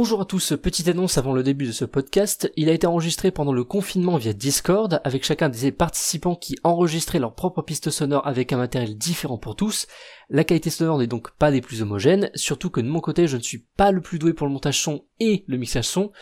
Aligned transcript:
Bonjour 0.00 0.22
à 0.22 0.24
tous, 0.24 0.54
petite 0.56 0.88
annonce 0.88 1.18
avant 1.18 1.34
le 1.34 1.42
début 1.42 1.66
de 1.66 1.72
ce 1.72 1.84
podcast. 1.84 2.50
Il 2.56 2.70
a 2.70 2.72
été 2.72 2.86
enregistré 2.86 3.30
pendant 3.30 3.52
le 3.52 3.64
confinement 3.64 4.16
via 4.16 4.32
Discord, 4.32 4.98
avec 5.04 5.24
chacun 5.24 5.50
des 5.50 5.72
participants 5.72 6.36
qui 6.36 6.56
enregistraient 6.64 7.18
leur 7.18 7.34
propre 7.34 7.60
piste 7.60 7.90
sonore 7.90 8.26
avec 8.26 8.54
un 8.54 8.56
matériel 8.56 8.96
différent 8.96 9.36
pour 9.36 9.56
tous. 9.56 9.86
La 10.30 10.42
qualité 10.42 10.70
sonore 10.70 11.00
n'est 11.00 11.06
donc 11.06 11.32
pas 11.32 11.50
des 11.50 11.60
plus 11.60 11.82
homogènes, 11.82 12.30
surtout 12.34 12.70
que 12.70 12.80
de 12.80 12.88
mon 12.88 13.00
côté 13.00 13.26
je 13.26 13.36
ne 13.36 13.42
suis 13.42 13.66
pas 13.76 13.90
le 13.90 14.00
plus 14.00 14.18
doué 14.18 14.32
pour 14.32 14.46
le 14.46 14.54
montage 14.54 14.80
son 14.80 15.04
et 15.18 15.44
le 15.46 15.58
mixage 15.58 15.84
son. 15.84 16.12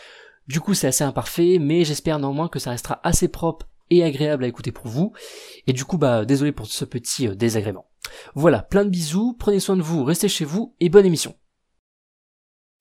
Du 0.49 0.59
coup 0.59 0.73
c'est 0.73 0.87
assez 0.87 1.05
imparfait, 1.05 1.57
mais 1.57 1.85
j'espère 1.85 2.19
néanmoins 2.19 2.49
que 2.49 2.59
ça 2.59 2.71
restera 2.71 2.99
assez 3.05 3.29
propre 3.29 3.65
et 3.89 4.03
agréable 4.03 4.43
à 4.43 4.49
écouter 4.49 4.73
pour 4.73 4.87
vous. 4.87 5.13
Et 5.67 5.71
du 5.71 5.85
coup 5.85 5.97
bah 5.97 6.25
désolé 6.25 6.51
pour 6.51 6.65
ce 6.65 6.83
petit 6.83 7.29
euh, 7.29 7.33
désagrément. 7.33 7.85
Voilà, 8.35 8.61
plein 8.61 8.83
de 8.83 8.89
bisous, 8.89 9.37
prenez 9.39 9.61
soin 9.61 9.77
de 9.77 9.81
vous, 9.81 10.03
restez 10.03 10.27
chez 10.27 10.43
vous 10.43 10.75
et 10.81 10.89
bonne 10.89 11.05
émission. 11.05 11.33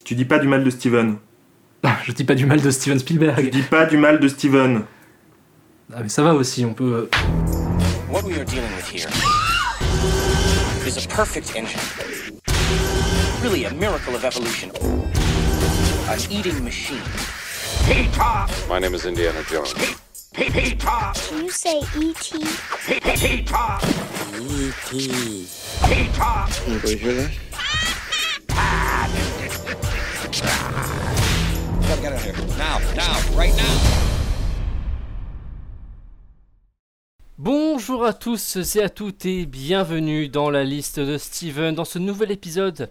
Tu 0.04 0.14
dis 0.14 0.24
pas 0.24 0.38
du 0.38 0.48
mal 0.48 0.64
de 0.64 0.70
Steven. 0.70 1.18
Ah, 1.82 1.98
je 2.04 2.12
dis 2.12 2.24
pas 2.24 2.34
du 2.34 2.46
mal 2.46 2.60
de 2.60 2.70
Steven 2.70 2.98
Tu 2.98 3.04
Spielberg. 3.04 3.50
dis 3.50 3.62
pas 3.62 3.86
du 3.86 3.96
mal 3.96 4.20
de 4.20 4.28
Steven. 4.28 4.84
Ah, 5.94 6.00
mais 6.02 6.08
ça 6.08 6.22
va 6.22 6.34
aussi, 6.34 6.64
on 6.64 6.74
peut. 6.74 7.08
euh, 7.10 7.10
What 8.10 8.22
we 8.24 8.38
are 8.38 8.44
dealing 8.44 8.70
with 8.76 8.88
here 8.90 9.08
is 10.86 10.96
a 11.04 11.08
perfect 11.14 11.54
engine. 11.56 11.80
Really 13.42 13.66
a 13.66 13.70
miracle 13.74 14.14
of 14.14 14.24
evolution. 14.24 14.70
An 16.08 16.18
eating 16.30 16.62
machine. 16.64 17.02
My 18.68 18.78
name 18.80 18.94
is 18.94 19.04
Indiana 19.04 19.40
Jones. 19.50 19.74
Can 20.34 21.42
you 21.44 21.50
say 21.50 21.80
E 21.96 22.12
E.T.? 22.12 22.38
Bonjour 37.38 38.04
à 38.04 38.12
tous 38.12 38.76
et 38.76 38.82
à 38.82 38.88
toutes 38.88 39.24
et 39.24 39.46
bienvenue 39.46 40.28
dans 40.28 40.50
la 40.50 40.64
liste 40.64 41.00
de 41.00 41.16
Steven, 41.16 41.74
dans 41.74 41.84
ce 41.84 41.98
nouvel 41.98 42.30
épisode 42.30 42.90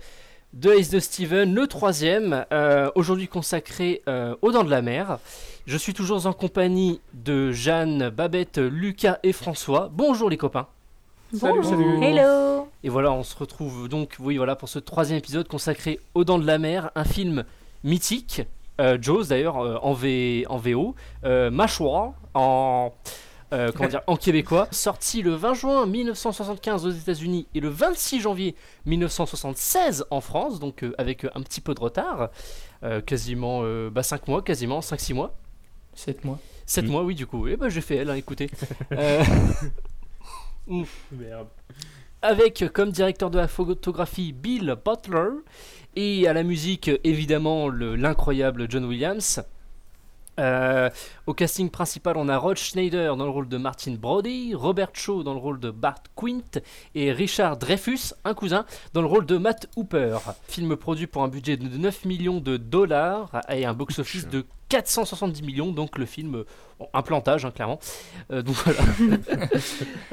de 0.53 0.71
Ace 0.71 0.89
de 0.89 0.99
Steven, 0.99 1.53
le 1.53 1.67
troisième, 1.67 2.45
euh, 2.51 2.89
aujourd'hui 2.95 3.27
consacré 3.27 4.01
euh, 4.07 4.35
aux 4.41 4.51
dents 4.51 4.63
de 4.63 4.69
la 4.69 4.81
mer. 4.81 5.19
Je 5.65 5.77
suis 5.77 5.93
toujours 5.93 6.25
en 6.25 6.33
compagnie 6.33 7.01
de 7.13 7.51
Jeanne, 7.51 8.09
Babette, 8.09 8.57
Lucas 8.57 9.19
et 9.23 9.33
François. 9.33 9.89
Bonjour 9.93 10.29
les 10.29 10.37
copains. 10.37 10.67
Salut, 11.33 11.63
salut. 11.63 12.01
Hello. 12.03 12.67
Et 12.83 12.89
voilà, 12.89 13.11
on 13.11 13.23
se 13.23 13.35
retrouve 13.37 13.89
donc, 13.89 14.15
oui, 14.19 14.37
voilà, 14.37 14.55
pour 14.55 14.69
ce 14.69 14.79
troisième 14.79 15.17
épisode 15.17 15.47
consacré 15.47 15.99
aux 16.13 16.23
Dents 16.23 16.39
de 16.39 16.45
la 16.47 16.57
Mer, 16.57 16.91
un 16.95 17.03
film 17.03 17.43
mythique, 17.83 18.43
euh, 18.79 18.97
Jaws 19.01 19.25
d'ailleurs 19.25 19.57
euh, 19.59 19.77
en, 19.81 19.93
v, 19.93 20.45
en 20.49 20.57
VO, 20.57 20.95
euh, 21.25 21.51
Mâchoire 21.51 22.13
en, 22.33 22.93
euh, 23.53 23.71
comment 23.75 23.89
dire, 23.89 24.01
en 24.07 24.15
québécois, 24.17 24.67
sorti 24.71 25.21
le 25.21 25.33
20 25.33 25.53
juin 25.53 25.85
1975 25.85 26.85
aux 26.85 26.91
États-Unis 26.91 27.47
et 27.53 27.59
le 27.59 27.69
26 27.69 28.21
janvier 28.21 28.55
1976 28.85 30.05
en 30.11 30.21
France, 30.21 30.59
donc 30.59 30.83
euh, 30.83 30.93
avec 30.97 31.25
un 31.25 31.41
petit 31.41 31.59
peu 31.61 31.73
de 31.73 31.79
retard, 31.81 32.29
euh, 32.83 33.01
quasiment 33.01 33.61
euh, 33.63 33.89
bah, 33.89 34.03
5 34.03 34.27
mois, 34.29 34.41
quasiment 34.41 34.79
5-6 34.79 35.13
mois. 35.13 35.33
7 35.93 36.23
mois. 36.23 36.39
7 36.67 36.85
Mm. 36.85 36.87
mois, 36.89 37.03
oui, 37.03 37.15
du 37.15 37.25
coup. 37.25 37.47
Et 37.47 37.57
bah, 37.57 37.67
j'ai 37.69 37.81
fait 37.81 37.95
elle, 37.95 38.09
hein, 38.11 38.15
écoutez. 38.15 38.49
Merde. 40.67 41.47
avec 42.21 42.65
comme 42.73 42.91
directeur 42.91 43.29
de 43.29 43.37
la 43.37 43.47
photographie 43.47 44.33
Bill 44.33 44.75
Butler 44.85 45.29
et 45.95 46.27
à 46.27 46.33
la 46.33 46.43
musique 46.43 46.91
évidemment 47.03 47.67
le- 47.69 47.95
l'incroyable 47.95 48.67
John 48.69 48.85
Williams. 48.85 49.43
Euh, 50.39 50.89
au 51.25 51.33
casting 51.33 51.69
principal, 51.69 52.17
on 52.17 52.29
a 52.29 52.37
Rod 52.37 52.57
Schneider 52.57 53.15
dans 53.15 53.25
le 53.25 53.31
rôle 53.31 53.49
de 53.49 53.57
Martin 53.57 53.95
Brody, 53.99 54.53
Robert 54.53 54.91
Shaw 54.93 55.23
dans 55.23 55.33
le 55.33 55.39
rôle 55.39 55.59
de 55.59 55.71
Bart 55.71 56.03
Quint 56.15 56.61
et 56.95 57.11
Richard 57.11 57.57
Dreyfus, 57.57 58.13
un 58.23 58.33
cousin, 58.33 58.65
dans 58.93 59.01
le 59.01 59.07
rôle 59.07 59.25
de 59.25 59.37
Matt 59.37 59.67
Hooper. 59.75 60.17
Film 60.47 60.75
produit 60.75 61.07
pour 61.07 61.23
un 61.23 61.27
budget 61.27 61.57
de 61.57 61.77
9 61.77 62.05
millions 62.05 62.39
de 62.39 62.57
dollars 62.57 63.41
et 63.49 63.65
un 63.65 63.73
box-office 63.73 64.27
de 64.27 64.45
470 64.69 65.43
millions, 65.43 65.71
donc 65.71 65.97
le 65.97 66.05
film, 66.05 66.43
bon, 66.79 66.87
un 66.93 67.01
plantage 67.01 67.45
hein, 67.45 67.51
clairement. 67.51 67.79
Euh, 68.31 68.41
donc 68.41 68.55
voilà. 68.55 68.79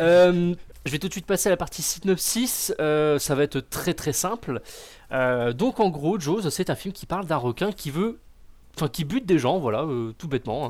Euh, 0.01 0.55
je 0.85 0.93
vais 0.93 0.99
tout 0.99 1.09
de 1.09 1.13
suite 1.13 1.27
passer 1.27 1.49
à 1.49 1.51
la 1.51 1.57
partie 1.57 1.83
synopsis. 1.83 2.75
Euh, 2.81 3.19
ça 3.19 3.35
va 3.35 3.45
être 3.45 3.61
très 3.61 3.95
très 3.95 4.13
simple. 4.13 4.61
Euh, 5.13 5.53
donc 5.53 5.81
en 5.81 5.89
gros, 5.89 6.19
Jaws, 6.19 6.51
c'est 6.51 6.69
un 6.69 6.75
film 6.75 6.93
qui 6.93 7.07
parle 7.07 7.27
d'un 7.27 7.37
requin 7.37 7.73
qui 7.73 7.91
veut, 7.91 8.21
enfin 8.77 8.89
qui 8.89 9.05
bute 9.05 9.27
des 9.27 9.39
gens, 9.39 9.59
voilà, 9.59 9.83
euh, 9.83 10.13
tout 10.19 10.29
bêtement. 10.29 10.67
hein. 10.67 10.69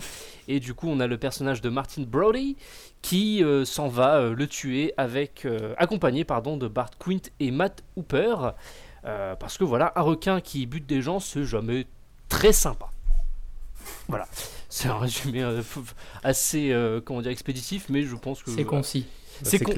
Et 0.48 0.60
du 0.60 0.74
coup, 0.74 0.88
on 0.88 1.00
a 1.00 1.06
le 1.06 1.18
personnage 1.18 1.60
de 1.60 1.68
Martin 1.70 2.02
Brody 2.06 2.56
qui 3.02 3.42
euh, 3.44 3.64
s'en 3.64 3.88
va 3.88 4.16
euh, 4.16 4.34
le 4.34 4.46
tuer 4.46 4.92
avec, 4.96 5.44
euh, 5.44 5.74
accompagné 5.78 6.24
pardon 6.24 6.56
de 6.56 6.68
Bart 6.68 6.90
Quint 6.98 7.20
et 7.40 7.50
Matt 7.50 7.82
Hooper, 7.96 8.34
Euh, 9.06 9.36
parce 9.36 9.58
que 9.58 9.64
voilà, 9.64 9.92
un 9.96 10.00
requin 10.00 10.40
qui 10.40 10.64
bute 10.64 10.86
des 10.86 11.02
gens, 11.02 11.20
c'est 11.20 11.44
jamais 11.44 11.86
très 12.30 12.54
sympa. 12.54 12.88
Voilà, 14.08 14.26
c'est 14.70 14.88
un 14.88 14.96
résumé 14.98 15.42
euh, 15.42 15.60
assez, 16.22 16.72
euh, 16.72 17.00
comment 17.04 17.20
dire, 17.20 17.30
expéditif, 17.30 17.86
mais 17.90 18.02
je 18.04 18.16
pense 18.16 18.42
que 18.42 18.50
C'est 19.42 19.58
concis. 19.58 19.76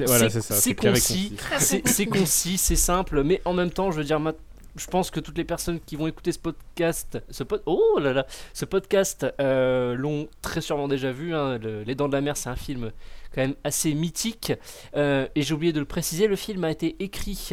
C'est 0.61 0.75
concis, 0.93 1.35
c'est 1.59 1.87
c'est 1.87 2.05
concis, 2.05 2.57
c'est 2.57 2.75
simple, 2.75 3.23
mais 3.23 3.41
en 3.43 3.53
même 3.53 3.71
temps, 3.71 3.91
je 3.91 3.97
veux 3.97 4.03
dire, 4.05 4.19
ma- 4.19 4.33
je 4.77 4.87
pense 4.87 5.11
que 5.11 5.19
toutes 5.19 5.37
les 5.37 5.43
personnes 5.43 5.79
qui 5.79 5.95
vont 5.95 6.07
écouter 6.07 6.31
ce 6.31 6.39
podcast, 6.39 7.21
ce 7.29 7.43
pod- 7.43 7.63
oh 7.65 7.97
là 7.99 8.13
là, 8.13 8.25
ce 8.53 8.65
podcast 8.65 9.25
euh, 9.41 9.95
l'ont 9.95 10.27
très 10.41 10.61
sûrement 10.61 10.87
déjà 10.87 11.11
vu. 11.11 11.33
hein, 11.35 11.57
le- 11.57 11.83
Les 11.83 11.95
Dents 11.95 12.07
de 12.07 12.13
la 12.13 12.21
Mer, 12.21 12.37
c'est 12.37 12.49
un 12.49 12.55
film 12.55 12.91
quand 13.33 13.41
même 13.41 13.55
assez 13.63 13.93
mythique. 13.93 14.53
Euh, 14.95 15.27
et 15.35 15.41
j'ai 15.41 15.53
oublié 15.53 15.73
de 15.73 15.79
le 15.79 15.85
préciser, 15.85 16.27
le 16.27 16.35
film 16.35 16.63
a 16.63 16.71
été 16.71 16.95
écrit 16.99 17.49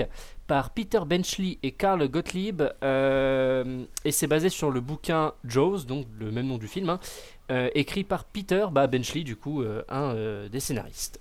par 0.46 0.70
Peter 0.70 1.00
Benchley 1.06 1.58
et 1.62 1.72
Carl 1.72 2.06
Gottlieb, 2.08 2.62
euh, 2.82 3.82
et 4.04 4.12
c'est 4.12 4.26
basé 4.26 4.50
sur 4.50 4.70
le 4.70 4.80
bouquin 4.80 5.32
Jaws, 5.46 5.84
donc 5.84 6.06
le 6.18 6.30
même 6.30 6.46
nom 6.46 6.58
du 6.58 6.68
film, 6.68 6.90
hein, 6.90 7.00
écrit 7.74 8.04
par 8.04 8.24
Peter 8.24 8.66
bah, 8.70 8.86
Benchley, 8.86 9.22
du 9.24 9.36
coup, 9.36 9.62
un 9.88 10.14
des 10.48 10.60
scénaristes. 10.60 11.18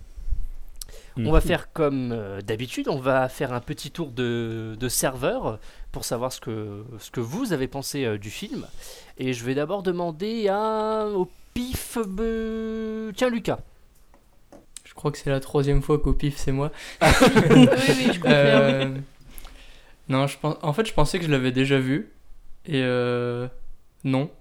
On 1.16 1.32
va 1.32 1.42
faire 1.42 1.72
comme 1.72 2.16
d'habitude, 2.46 2.88
on 2.90 3.00
va 3.00 3.30
faire 3.30 3.54
un 3.54 3.60
petit 3.62 3.92
tour 3.92 4.10
de, 4.12 4.76
de 4.80 4.90
serveur 4.90 5.60
pour 5.94 6.04
savoir 6.04 6.34
ce 6.34 6.42
que, 6.42 6.84
ce 7.00 7.12
que 7.12 7.22
vous 7.22 7.54
avez 7.54 7.68
pensé 7.68 8.04
euh, 8.04 8.18
du 8.18 8.32
film. 8.32 8.66
Et 9.20 9.32
je 9.32 9.46
vais 9.46 9.54
d'abord 9.54 9.84
demander 9.84 10.50
à, 10.50 11.06
au 11.06 11.30
pif... 11.54 11.98
euh, 12.20 13.12
tiens 13.16 13.30
Lucas. 13.30 13.60
Je 14.84 14.94
crois 14.96 15.12
que 15.12 15.20
c'est 15.20 15.30
la 15.30 15.40
troisième 15.40 15.82
fois 15.82 16.00
qu'au 16.00 16.14
pif, 16.14 16.36
c'est 16.36 16.52
moi. 16.52 16.72
oui, 17.02 17.08
oui, 17.52 18.10
je 18.12 18.20
confirme. 18.20 18.26
Euh, 18.26 18.90
non, 20.10 20.28
je 20.28 20.38
pense... 20.38 20.58
en 20.64 20.74
fait, 20.74 20.86
je 20.86 20.94
pensais 20.94 21.20
que 21.20 21.26
je 21.26 21.32
l'avais 21.32 21.52
déjà 21.52 21.80
vu. 21.80 22.10
Et 22.66 22.82
euh... 22.82 23.48
non. 24.04 24.32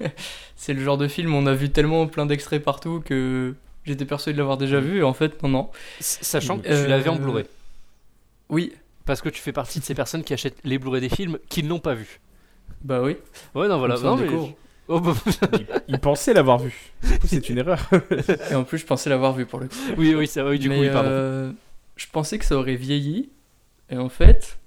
c'est 0.56 0.72
le 0.72 0.82
genre 0.82 0.98
de 0.98 1.08
film, 1.08 1.34
on 1.34 1.44
a 1.46 1.52
vu 1.52 1.70
tellement 1.70 2.06
plein 2.06 2.24
d'extraits 2.24 2.64
partout 2.64 3.02
que 3.04 3.54
j'étais 3.84 4.06
persuadé 4.06 4.34
de 4.34 4.38
l'avoir 4.38 4.56
déjà 4.56 4.80
vu. 4.80 5.00
Et 5.00 5.02
en 5.02 5.12
fait, 5.12 5.42
non, 5.42 5.50
non. 5.50 5.70
Sachant 6.00 6.58
que 6.58 6.68
tu 6.68 6.88
l'avais 6.88 7.10
en 7.10 7.16
Blu-ray. 7.16 7.44
Oui, 8.48 8.72
Parce 9.04 9.20
que 9.20 9.28
tu 9.28 9.40
fais 9.40 9.52
partie 9.52 9.80
de 9.80 9.84
ces 9.84 9.94
personnes 9.94 10.22
qui 10.24 10.32
achètent 10.32 10.58
les 10.64 10.78
Blu-ray 10.78 11.00
des 11.00 11.08
films 11.08 11.38
qui 11.48 11.62
ne 11.62 11.68
l'ont 11.68 11.80
pas 11.80 11.94
vu. 11.94 12.20
bah 12.82 13.02
oui. 13.02 13.16
Ouais, 13.54 13.68
non, 13.68 13.78
voilà. 13.78 13.96
Non, 13.98 14.16
mais-. 14.16 14.28
Oh, 14.88 15.00
bah, 15.00 15.14
Il, 15.52 15.66
il 15.88 15.98
pensait 16.00 16.34
l'avoir 16.34 16.58
vu. 16.58 16.92
Du 17.02 17.18
coup, 17.18 17.26
c'est 17.26 17.48
une 17.48 17.58
erreur. 17.58 17.78
Et 18.50 18.54
en 18.54 18.64
plus, 18.64 18.78
je 18.78 18.86
pensais 18.86 19.08
l'avoir 19.10 19.32
vu 19.32 19.46
pour 19.46 19.60
le 19.60 19.68
coup. 19.68 19.74
oui, 19.96 20.14
oui, 20.14 20.26
ça, 20.26 20.44
oui, 20.44 20.58
du 20.58 20.68
coup, 20.68 20.74
Mais, 20.74 20.80
oui, 20.80 20.90
pardon. 20.92 21.08
euh, 21.10 21.52
je 21.96 22.06
pensais 22.12 22.38
que 22.38 22.44
ça 22.44 22.56
aurait 22.56 22.74
vieilli. 22.76 23.30
Et 23.90 23.96
en 23.96 24.08
fait, 24.08 24.58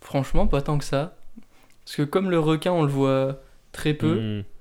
franchement, 0.00 0.46
pas 0.46 0.60
tant 0.62 0.76
que 0.78 0.84
ça. 0.84 1.16
Parce 1.84 1.96
que 1.96 2.02
comme 2.02 2.30
le 2.30 2.38
requin, 2.38 2.72
on 2.72 2.82
le 2.82 2.88
voit 2.90 3.40
très 3.72 3.94
peu. 3.94 4.14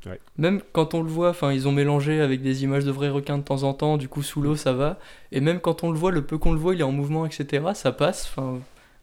Mmh, 0.06 0.10
ouais. 0.10 0.20
Même 0.38 0.62
quand 0.74 0.94
on 0.94 1.02
le 1.02 1.10
voit, 1.10 1.30
enfin, 1.30 1.52
ils 1.52 1.68
ont 1.68 1.72
mélangé 1.72 2.22
avec 2.22 2.42
des 2.42 2.64
images 2.64 2.86
de 2.86 2.92
vrais 2.92 3.10
requins 3.10 3.38
de 3.40 3.44
temps 3.44 3.64
en 3.64 3.74
temps. 3.74 3.98
Du 3.98 4.08
coup, 4.10 4.22
sous 4.24 4.42
l'eau, 4.42 4.56
ça 4.56 4.74
va. 4.74 5.00
Et 5.32 5.42
même 5.42 5.60
quand 5.60 5.84
on 5.84 5.92
le 5.92 5.98
voit, 5.98 6.12
le 6.12 6.24
peu 6.24 6.38
qu'on 6.38 6.54
le 6.54 6.60
voit, 6.60 6.76
il 6.76 6.82
est 6.82 6.84
en 6.84 6.92
mouvement, 6.92 7.26
etc. 7.26 7.66
Ça 7.74 7.92
passe. 7.92 8.32
Enfin, 8.32 8.60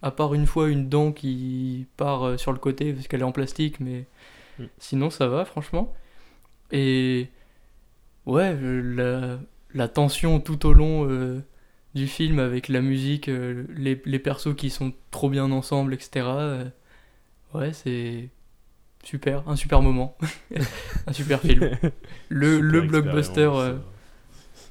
à 0.07 0.11
part 0.13 0.35
une 0.35 0.47
fois 0.47 0.69
une 0.71 0.89
dent 0.89 1.13
qui 1.13 1.87
part 1.97 2.25
euh, 2.25 2.37
sur 2.39 2.53
le 2.53 2.59
côté 2.59 2.93
parce 2.93 3.09
qu'elle 3.09 3.21
est 3.23 3.25
en 3.25 3.33
plastique, 3.33 3.81
mais 3.81 4.07
Mm. 4.59 4.65
sinon 4.79 5.11
ça 5.11 5.29
va, 5.29 5.45
franchement. 5.45 5.95
Et 6.73 7.29
ouais, 8.27 8.55
euh, 8.55 8.83
la, 8.83 9.39
la 9.75 9.89
tension 9.89 10.41
tout 10.41 10.67
au 10.67 10.73
long 10.73 11.09
euh, 11.11 11.43
du 11.95 12.07
film 12.07 12.39
avec 12.39 12.69
la 12.69 12.81
musique, 12.83 13.29
euh, 13.29 13.65
les, 13.77 14.01
les 14.05 14.19
persos 14.19 14.55
qui 14.57 14.71
sont 14.71 14.93
trop 15.11 15.31
bien 15.31 15.51
ensemble, 15.53 15.95
etc. 15.95 16.27
euh, 16.27 16.65
ouais, 17.55 17.73
c'est 17.73 18.31
super, 19.05 19.49
un 19.49 19.57
super 19.57 19.83
moment, 19.83 20.17
un 21.07 21.13
super 21.13 21.41
film. 21.41 21.71
Le, 22.29 22.61
le 22.61 22.83
blockbuster, 22.83 23.51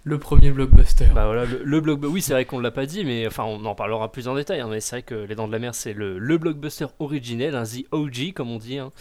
le 0.05 0.17
premier 0.19 0.51
blockbuster. 0.51 1.07
Bah 1.13 1.25
voilà, 1.25 1.43
le, 1.45 1.61
le 1.63 1.81
block- 1.81 1.99
oui, 2.03 2.21
c'est 2.21 2.31
vrai 2.33 2.45
qu'on 2.45 2.59
l'a 2.59 2.71
pas 2.71 2.85
dit, 2.85 3.03
mais 3.03 3.25
enfin, 3.27 3.43
on 3.43 3.65
en 3.65 3.75
parlera 3.75 4.11
plus 4.11 4.27
en 4.27 4.35
détail. 4.35 4.59
hein, 4.61 4.67
mais 4.69 4.79
c'est 4.79 4.95
vrai 4.97 5.01
que 5.03 5.15
Les 5.15 5.35
Dents 5.35 5.47
de 5.47 5.51
la 5.51 5.59
Mer, 5.59 5.75
c'est 5.75 5.93
le, 5.93 6.17
le 6.19 6.37
blockbuster 6.37 6.85
originel, 6.99 7.55
un 7.55 7.63
The 7.63 7.85
OG, 7.91 8.33
comme 8.33 8.49
on 8.51 8.57
dit. 8.57 8.77
hein. 8.77 8.91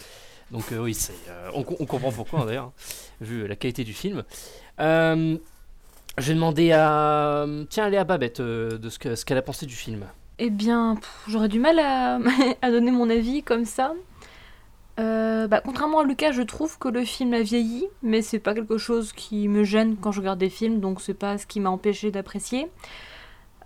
Donc 0.51 0.71
euh, 0.71 0.79
oui, 0.79 0.93
c'est, 0.93 1.13
euh, 1.29 1.49
on, 1.53 1.59
on 1.79 1.85
comprend 1.85 2.11
pourquoi 2.11 2.41
hein, 2.41 2.45
d'ailleurs, 2.45 2.71
vu 3.21 3.47
la 3.47 3.55
qualité 3.55 3.83
du 3.83 3.93
film. 3.93 4.23
Euh, 4.79 5.37
je 6.17 6.27
vais 6.27 6.33
demander 6.33 6.71
à 6.71 7.45
tiens 7.69 7.89
Léa 7.89 8.03
Babette 8.03 8.39
euh, 8.39 8.77
de 8.77 8.89
ce, 8.89 8.99
que, 8.99 9.15
ce 9.15 9.25
qu'elle 9.25 9.37
a 9.37 9.41
pensé 9.41 9.65
du 9.65 9.75
film. 9.75 10.05
Eh 10.39 10.49
bien, 10.49 10.95
pff, 10.95 11.09
j'aurais 11.29 11.47
du 11.49 11.59
mal 11.59 11.79
à, 11.79 12.19
à 12.61 12.71
donner 12.71 12.91
mon 12.91 13.09
avis 13.09 13.41
comme 13.43 13.65
ça. 13.65 13.93
Euh, 14.99 15.47
bah, 15.47 15.61
contrairement 15.63 15.99
à 15.99 16.03
Lucas, 16.03 16.31
je 16.31 16.41
trouve 16.41 16.77
que 16.77 16.87
le 16.87 17.03
film 17.03 17.33
a 17.33 17.41
vieilli, 17.41 17.87
mais 18.01 18.21
c'est 18.21 18.39
pas 18.39 18.53
quelque 18.53 18.77
chose 18.77 19.11
qui 19.11 19.47
me 19.47 19.63
gêne 19.63 19.97
quand 19.99 20.11
je 20.11 20.21
regarde 20.21 20.39
des 20.39 20.49
films, 20.49 20.79
donc 20.79 21.01
c'est 21.01 21.13
pas 21.13 21.37
ce 21.37 21.45
qui 21.45 21.59
m'a 21.59 21.69
empêché 21.69 22.11
d'apprécier. 22.11 22.69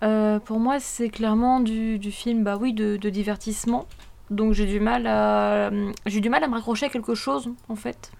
Euh, 0.02 0.40
pour 0.40 0.58
moi, 0.58 0.80
c'est 0.80 1.08
clairement 1.10 1.60
du, 1.60 1.98
du 1.98 2.10
film, 2.10 2.42
bah 2.42 2.58
oui, 2.60 2.72
de, 2.72 2.96
divertissement. 2.96 3.86
Donc 4.30 4.52
j'ai 4.52 4.66
du 4.66 4.78
mal 4.78 5.06
à, 5.08 5.70
j'ai 6.06 6.20
du 6.20 6.30
mal 6.30 6.44
à 6.44 6.48
me 6.48 6.54
raccrocher 6.54 6.86
à 6.86 6.88
quelque 6.88 7.16
chose 7.16 7.50
en 7.68 7.74
fait, 7.74 8.12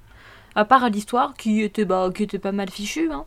à 0.57 0.65
part 0.65 0.83
à 0.83 0.89
l'histoire 0.89 1.35
qui 1.35 1.63
était 1.63 1.85
bah 1.85 2.11
qui 2.13 2.25
était 2.25 2.41
pas 2.41 2.51
mal 2.51 2.69
fichue. 2.69 3.13
Hein. 3.13 3.25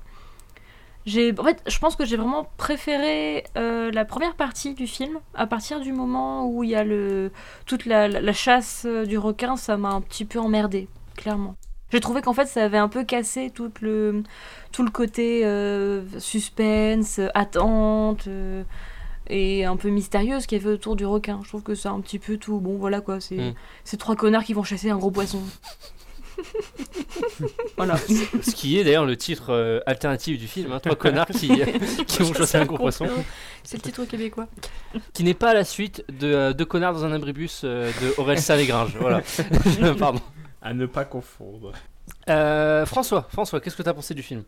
J'ai, 1.06 1.34
en 1.38 1.44
fait, 1.44 1.62
je 1.68 1.78
pense 1.80 1.96
que 1.98 2.06
j'ai 2.06 2.16
vraiment 2.16 2.48
préféré 2.58 3.44
euh, 3.58 3.92
la 3.92 4.06
première 4.06 4.36
partie 4.36 4.74
du 4.74 4.88
film. 4.88 5.20
À 5.34 5.48
partir 5.48 5.80
du 5.82 5.92
moment 5.92 6.48
où 6.48 6.64
il 6.64 6.70
y 6.70 6.76
a 6.76 6.84
le, 6.84 7.32
toute 7.66 7.86
la, 7.86 8.08
la- 8.08 8.22
la 8.22 8.34
chasse 8.34 8.84
euh, 8.86 9.06
du 9.06 9.18
requin, 9.18 9.58
ça 9.58 9.76
m'a 9.76 9.90
un 9.90 10.02
petit 10.02 10.24
peu 10.26 10.40
emmerdé, 10.40 10.88
clairement. 11.18 11.56
J'ai 11.92 12.00
trouvé 12.00 12.22
qu'en 12.22 12.34
fait, 12.34 12.46
ça 12.46 12.64
avait 12.64 12.78
un 12.78 12.88
peu 12.88 13.04
cassé 13.04 13.52
tout 13.54 13.70
le, 13.82 14.24
tout 14.72 14.84
le 14.84 14.90
côté 14.90 15.42
euh, 15.46 16.04
suspense, 16.20 17.20
attente 17.36 18.28
euh, 18.28 18.64
et 19.28 19.66
un 19.66 19.76
peu 19.76 19.90
mystérieuse 19.90 20.46
qu'il 20.48 20.58
y 20.58 20.62
avait 20.62 20.74
autour 20.74 20.96
du 20.96 21.06
requin. 21.06 21.40
Je 21.44 21.50
trouve 21.50 21.62
que 21.64 21.76
c'est 21.76 21.90
un 21.90 22.00
petit 22.02 22.18
peu 22.18 22.38
tout. 22.38 22.60
Bon, 22.60 22.78
voilà 22.78 23.02
quoi, 23.02 23.20
c'est 23.20 23.36
Mm. 23.38 23.54
c'est 23.84 23.98
trois 23.98 24.16
connards 24.16 24.44
qui 24.44 24.54
vont 24.54 24.64
chasser 24.64 24.90
un 24.90 24.98
gros 24.98 25.12
poisson. 25.12 25.42
voilà. 27.78 27.98
Ce 27.98 28.56
qui 28.56 28.80
est 28.80 28.84
d'ailleurs 28.84 29.06
le 29.06 29.18
titre 29.18 29.52
euh, 29.52 29.80
alternatif 29.86 30.40
du 30.40 30.48
film, 30.48 30.72
hein, 30.72 30.80
trois 30.80 30.96
connards 30.96 31.28
qui, 31.28 31.50
qui 32.08 32.24
vont 32.24 32.34
chasser 32.34 32.58
un 32.58 32.66
gros 32.66 32.78
poisson. 32.78 33.08
C'est 33.64 33.78
le 33.78 33.82
titre 33.84 34.06
québécois. 34.06 34.48
Qui 35.14 35.24
n'est 35.24 35.34
pas 35.34 35.54
la 35.54 35.64
suite 35.64 36.04
de 36.10 36.34
euh, 36.34 36.54
Deux 36.54 36.66
connards 36.66 36.94
dans 36.94 37.06
un 37.06 37.14
abribus 37.14 37.62
euh, 37.64 37.92
de 38.02 38.14
Aurel 38.18 38.40
Légrange. 38.58 38.96
Voilà. 39.00 39.22
Pardon. 40.00 40.22
À 40.62 40.74
ne 40.74 40.86
pas 40.86 41.06
confondre. 41.06 41.72
Euh, 42.30 42.86
François, 42.86 43.28
François, 43.32 43.60
qu'est-ce 43.60 43.76
que 43.76 43.84
tu 43.84 43.90
as 43.90 43.94
pensé 43.94 44.14
du 44.14 44.24
film? 44.24 44.44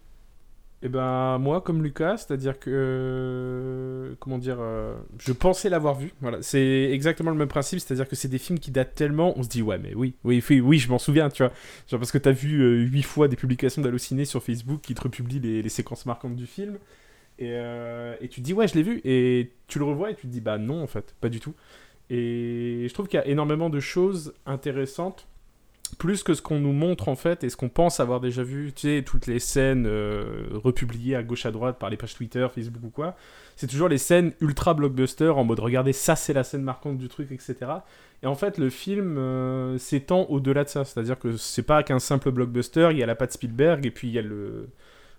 Eh 0.85 0.87
ben 0.87 1.39
moi 1.39 1.61
comme 1.61 1.81
Lucas, 1.81 2.17
c'est-à-dire 2.17 2.59
que 2.59 2.69
euh, 2.71 4.13
comment 4.19 4.37
dire, 4.37 4.57
euh, 4.59 4.95
je 5.17 5.33
pensais 5.33 5.67
l'avoir 5.67 5.95
vu. 5.95 6.13
Voilà, 6.21 6.43
c'est 6.43 6.91
exactement 6.91 7.31
le 7.31 7.37
même 7.37 7.47
principe, 7.47 7.79
c'est-à-dire 7.79 8.07
que 8.07 8.15
c'est 8.15 8.27
des 8.27 8.37
films 8.37 8.59
qui 8.59 8.69
datent 8.69 8.93
tellement, 8.93 9.33
on 9.35 9.41
se 9.41 9.49
dit 9.49 9.63
ouais 9.63 9.79
mais 9.79 9.95
oui, 9.95 10.13
oui, 10.23 10.43
oui, 10.47 10.61
oui, 10.61 10.77
je 10.77 10.87
m'en 10.91 10.99
souviens, 10.99 11.29
tu 11.29 11.41
vois, 11.41 11.51
genre 11.89 11.99
parce 11.99 12.11
que 12.11 12.19
t'as 12.19 12.33
vu 12.33 12.61
euh, 12.61 12.83
huit 12.83 13.01
fois 13.01 13.27
des 13.27 13.35
publications 13.35 13.81
d'Allociné 13.81 14.25
sur 14.25 14.43
Facebook 14.43 14.81
qui 14.81 14.93
te 14.93 15.01
republient 15.01 15.39
les, 15.39 15.69
séquences 15.69 16.05
marquantes 16.05 16.35
du 16.35 16.45
film. 16.45 16.77
Et, 17.39 17.49
et 17.49 18.27
tu 18.29 18.41
te 18.41 18.45
dis 18.45 18.53
ouais 18.53 18.67
je 18.67 18.75
l'ai 18.75 18.83
vu 18.83 19.01
et 19.03 19.51
tu 19.67 19.79
le 19.79 19.85
revois 19.85 20.11
et 20.11 20.15
tu 20.15 20.21
te 20.21 20.31
dis 20.31 20.39
bah 20.39 20.57
non 20.57 20.83
en 20.83 20.87
fait 20.87 21.15
pas 21.19 21.27
du 21.27 21.41
tout 21.41 21.53
et 22.09 22.85
je 22.87 22.93
trouve 22.93 23.09
qu'il 23.09 23.19
y 23.19 23.21
a 23.21 23.27
énormément 23.27 23.69
de 23.69 23.81
choses 23.81 24.33
intéressantes 24.45 25.27
plus 25.97 26.23
que 26.23 26.33
ce 26.33 26.41
qu'on 26.41 26.59
nous 26.59 26.73
montre 26.73 27.07
en 27.07 27.15
fait 27.15 27.43
et 27.43 27.49
ce 27.49 27.57
qu'on 27.57 27.69
pense 27.69 27.99
avoir 27.99 28.19
déjà 28.19 28.43
vu, 28.43 28.73
tu 28.73 28.81
sais, 28.81 29.03
toutes 29.03 29.27
les 29.27 29.39
scènes 29.39 29.85
euh, 29.87 30.47
republiées 30.53 31.15
à 31.15 31.23
gauche 31.23 31.45
à 31.45 31.51
droite 31.51 31.77
par 31.79 31.89
les 31.89 31.97
pages 31.97 32.15
Twitter, 32.15 32.47
Facebook 32.53 32.83
ou 32.83 32.89
quoi, 32.89 33.15
c'est 33.55 33.67
toujours 33.67 33.89
les 33.89 33.97
scènes 33.97 34.33
ultra 34.41 34.73
blockbuster 34.73 35.29
en 35.29 35.43
mode 35.43 35.59
regardez 35.59 35.93
ça 35.93 36.15
c'est 36.15 36.33
la 36.33 36.43
scène 36.43 36.63
marquante 36.63 36.97
du 36.97 37.07
truc, 37.07 37.31
etc. 37.31 37.55
Et 38.23 38.27
en 38.27 38.35
fait 38.35 38.57
le 38.57 38.69
film 38.69 39.17
euh, 39.17 39.77
s'étend 39.77 40.25
au-delà 40.29 40.63
de 40.63 40.69
ça, 40.69 40.85
c'est-à-dire 40.85 41.17
que 41.17 41.37
c'est 41.37 41.63
pas 41.63 41.83
qu'un 41.83 41.99
simple 41.99 42.31
blockbuster, 42.31 42.89
il 42.91 42.97
y 42.97 43.03
a 43.03 43.05
la 43.05 43.15
patte 43.15 43.33
Spielberg 43.33 43.85
et 43.85 43.91
puis 43.91 44.07
il 44.07 44.13
y 44.13 44.19
a 44.19 44.21
le 44.21 44.69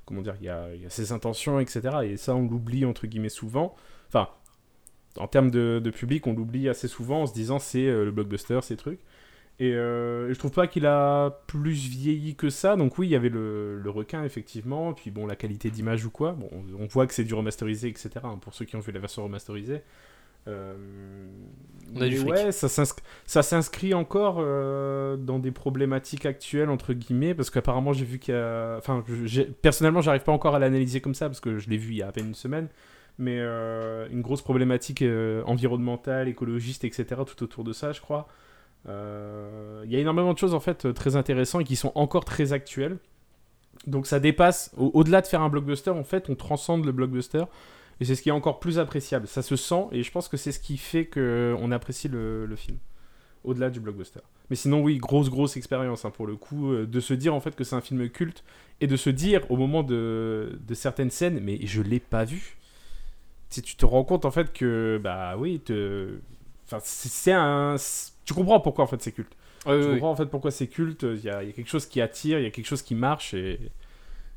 comment 0.05 0.22
dire, 0.22 0.34
il 0.40 0.46
y 0.46 0.49
a, 0.49 0.75
y 0.75 0.87
a 0.87 0.90
ses 0.90 1.12
intentions, 1.12 1.58
etc. 1.58 1.82
Et 2.05 2.17
ça 2.17 2.34
on 2.34 2.49
l'oublie 2.49 2.84
entre 2.84 3.06
guillemets 3.06 3.29
souvent. 3.29 3.75
Enfin, 4.08 4.29
en 5.19 5.29
termes 5.29 5.50
de, 5.50 5.81
de 5.82 5.90
public, 5.90 6.26
on 6.26 6.32
l'oublie 6.32 6.69
assez 6.69 6.88
souvent 6.88 7.22
en 7.22 7.26
se 7.26 7.34
disant 7.34 7.58
c'est 7.58 7.87
euh, 7.87 8.05
le 8.05 8.11
blockbuster, 8.11 8.61
ces 8.62 8.76
trucs. 8.76 9.00
Et 9.58 9.73
euh, 9.73 10.32
je 10.32 10.38
trouve 10.38 10.50
pas 10.50 10.67
qu'il 10.67 10.85
a 10.85 11.31
plus 11.47 11.73
vieilli 11.73 12.35
que 12.35 12.50
ça. 12.50 12.76
Donc 12.76 12.99
oui, 12.99 13.06
il 13.06 13.11
y 13.11 13.17
avait 13.17 13.31
le, 13.31 13.79
le 13.79 13.91
requin, 13.91 14.23
effectivement. 14.25 14.93
Puis 14.93 15.11
bon, 15.11 15.26
la 15.26 15.37
qualité 15.37 15.70
d'image 15.70 16.05
ou 16.05 16.11
quoi. 16.11 16.32
Bon, 16.32 16.49
on, 16.53 16.82
on 16.82 16.87
voit 16.87 17.06
que 17.06 17.14
c'est 17.14 17.25
du 17.25 17.32
remasterisé, 17.32 17.88
etc. 17.88 18.11
hein, 18.25 18.38
pour 18.41 18.53
ceux 18.55 18.67
qui 18.67 18.76
ont 18.76 18.81
vu 18.81 18.93
la 18.93 19.00
version 19.00 19.25
remasterisée. 19.25 19.81
Euh, 20.47 20.76
On 21.97 22.00
a 22.03 22.08
du 22.08 22.19
fric. 22.19 22.31
ouais, 22.31 22.53
ça 22.53 23.43
s'inscrit, 23.43 23.94
encore 23.94 24.37
euh, 24.41 25.17
dans 25.17 25.38
des 25.38 25.50
problématiques 25.50 26.26
actuelles, 26.26 26.69
entre 26.69 26.93
guillemets. 26.93 27.35
Parce 27.35 27.49
qu'apparemment, 27.49 27.94
j'ai 27.94 28.05
vu 28.05 28.19
qu'il 28.19 28.35
y 28.35 28.37
a... 28.37 28.76
Enfin, 28.76 29.03
personnellement, 29.62 30.03
j'arrive 30.03 30.23
pas 30.23 30.32
encore 30.32 30.55
à 30.55 30.58
l'analyser 30.58 31.00
comme 31.00 31.14
ça. 31.14 31.29
Parce 31.31 31.41
que 31.41 31.58
je 31.58 31.70
l'ai 31.70 31.79
vu 31.79 31.93
il 31.93 31.97
y 31.97 32.03
a 32.03 32.08
à 32.08 32.12
peine 32.12 32.26
une 32.26 32.35
semaine. 32.35 32.69
Mais 33.19 33.38
une 33.41 34.20
grosse 34.20 34.43
problématique 34.43 35.03
environnementale, 35.47 36.29
écologiste, 36.29 36.85
etc. 36.85 37.23
tout 37.26 37.43
autour 37.43 37.64
de 37.64 37.73
ça, 37.73 37.93
je 37.93 38.03
crois. 38.03 38.29
Euh, 38.88 39.82
Il 39.84 39.92
y 39.92 39.96
a 39.96 39.98
énormément 40.00 40.32
de 40.32 40.38
choses 40.38 40.54
en 40.54 40.60
fait 40.60 40.86
euh, 40.86 40.92
très 40.92 41.16
intéressantes 41.16 41.62
et 41.62 41.64
qui 41.64 41.76
sont 41.76 41.92
encore 41.94 42.24
très 42.24 42.52
actuelles. 42.52 42.98
Donc 43.86 44.06
ça 44.06 44.20
dépasse, 44.20 44.72
au- 44.76 44.90
au-delà 44.94 45.20
de 45.20 45.26
faire 45.26 45.42
un 45.42 45.48
blockbuster, 45.48 45.90
en 45.90 46.04
fait, 46.04 46.28
on 46.30 46.34
transcende 46.34 46.84
le 46.84 46.92
blockbuster. 46.92 47.44
Et 48.00 48.04
c'est 48.04 48.14
ce 48.14 48.22
qui 48.22 48.28
est 48.28 48.32
encore 48.32 48.60
plus 48.60 48.78
appréciable. 48.78 49.26
Ça 49.26 49.42
se 49.42 49.56
sent 49.56 49.86
et 49.92 50.02
je 50.02 50.10
pense 50.12 50.28
que 50.28 50.36
c'est 50.36 50.52
ce 50.52 50.60
qui 50.60 50.76
fait 50.76 51.06
qu'on 51.06 51.70
apprécie 51.72 52.08
le, 52.08 52.48
film. 52.56 52.78
Au-delà 53.44 53.70
du 53.70 53.80
blockbuster. 53.80 54.20
Mais 54.50 54.56
sinon, 54.56 54.82
oui, 54.82 54.98
grosse, 54.98 55.30
grosse 55.30 55.56
expérience 55.56 56.04
hein, 56.04 56.10
pour 56.10 56.26
le 56.26 56.36
coup. 56.36 56.72
euh, 56.72 56.86
de 56.86 57.00
se 57.00 57.14
dire 57.14 57.34
en 57.34 57.40
fait 57.40 57.54
que 57.56 57.64
c'est 57.64 57.76
un 57.76 57.80
film 57.80 58.08
culte 58.10 58.44
et 58.80 58.86
de 58.86 58.96
se 58.96 59.08
dire 59.10 59.48
au 59.50 59.56
moment 59.56 59.82
de, 59.82 60.58
de 60.66 60.74
certaines 60.74 61.10
scènes, 61.10 61.40
mais 61.40 61.58
je 61.64 61.80
l'ai 61.82 62.00
pas 62.00 62.24
vu. 62.24 62.56
Si 63.48 63.62
tu 63.62 63.76
te 63.76 63.86
rends 63.86 64.04
compte 64.04 64.24
en 64.24 64.30
fait 64.30 64.52
que, 64.52 65.00
bah 65.02 65.36
oui, 65.38 65.60
te... 65.60 66.18
enfin, 66.66 66.78
c'est 66.82 67.32
un. 67.32 67.76
Tu 68.24 68.34
comprends 68.34 68.60
pourquoi 68.60 68.84
en 68.84 68.88
fait 68.88 69.00
c'est 69.02 69.12
culte. 69.12 69.32
Oui, 69.66 69.72
Tu 69.80 69.86
oui, 69.86 69.92
comprends 69.94 70.10
en 70.10 70.16
fait 70.16 70.26
pourquoi 70.26 70.50
c'est 70.50 70.66
culte. 70.68 71.02
Il 71.04 71.24
y, 71.24 71.30
a, 71.30 71.42
il 71.42 71.46
y 71.48 71.50
a 71.50 71.52
quelque 71.52 71.70
chose 71.70 71.86
qui 71.86 72.00
attire, 72.00 72.38
il 72.38 72.44
y 72.44 72.46
a 72.46 72.50
quelque 72.50 72.66
chose 72.66 72.82
qui 72.82 72.94
marche 72.94 73.34
et, 73.34 73.60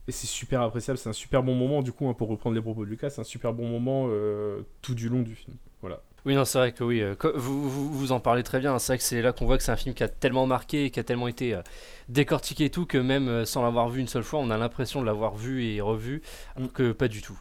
et 0.08 0.12
c'est 0.12 0.28
super 0.28 0.62
appréciable. 0.62 0.98
C'est 0.98 1.10
un 1.10 1.14
super 1.14 1.44
bon 1.44 1.56
moment 1.56 1.82
du 1.82 1.92
coup, 1.92 2.08
hein, 2.08 2.14
pour 2.14 2.30
reprendre 2.30 2.56
les 2.56 2.62
propos 2.62 2.86
de 2.86 2.90
Lucas, 2.90 3.10
c'est 3.10 3.22
un 3.22 3.26
super 3.26 3.54
bon 3.54 3.68
moment 3.68 4.06
euh, 4.10 4.62
tout 4.82 4.96
du 4.96 5.10
long 5.10 5.22
du 5.22 5.36
film. 5.36 5.58
Voilà. 5.82 6.02
Oui, 6.26 6.36
non, 6.36 6.44
c'est 6.44 6.58
vrai 6.58 6.74
que 6.74 6.84
oui, 6.84 7.02
euh, 7.02 7.16
vous, 7.36 7.70
vous, 7.70 7.94
vous 7.94 8.12
en 8.12 8.20
parlez 8.20 8.44
très 8.44 8.60
bien. 8.60 8.78
C'est 8.78 8.92
vrai 8.92 8.98
que 8.98 9.04
c'est 9.04 9.22
là 9.22 9.32
qu'on 9.32 9.46
voit 9.46 9.58
que 9.58 9.64
c'est 9.64 9.72
un 9.72 9.78
film 9.78 9.96
qui 9.96 10.04
a 10.04 10.10
tellement 10.10 10.46
marqué 10.46 10.92
qui 10.92 11.00
a 11.00 11.04
tellement 11.04 11.30
été 11.30 11.54
euh, 11.54 11.62
décortiqué 12.10 12.66
et 12.66 12.70
tout 12.70 12.86
que 12.86 12.98
même 12.98 13.30
euh, 13.30 13.46
sans 13.46 13.64
l'avoir 13.64 13.88
vu 13.90 14.02
une 14.02 14.08
seule 14.10 14.24
fois, 14.24 14.40
on 14.42 14.50
a 14.50 14.58
l'impression 14.58 15.00
de 15.00 15.06
l'avoir 15.06 15.36
vu 15.36 15.64
et 15.64 15.80
revu, 15.80 16.22
alors 16.58 16.74
que 16.74 16.92
pas 16.92 17.08
du 17.08 17.22
tout. 17.22 17.40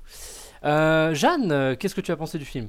Jeanne, 0.63 1.77
qu'est-ce 1.77 1.95
que 1.95 2.01
tu 2.01 2.13
as 2.13 2.17
pensé 2.17 2.39
du 2.39 2.45
film? 2.45 2.69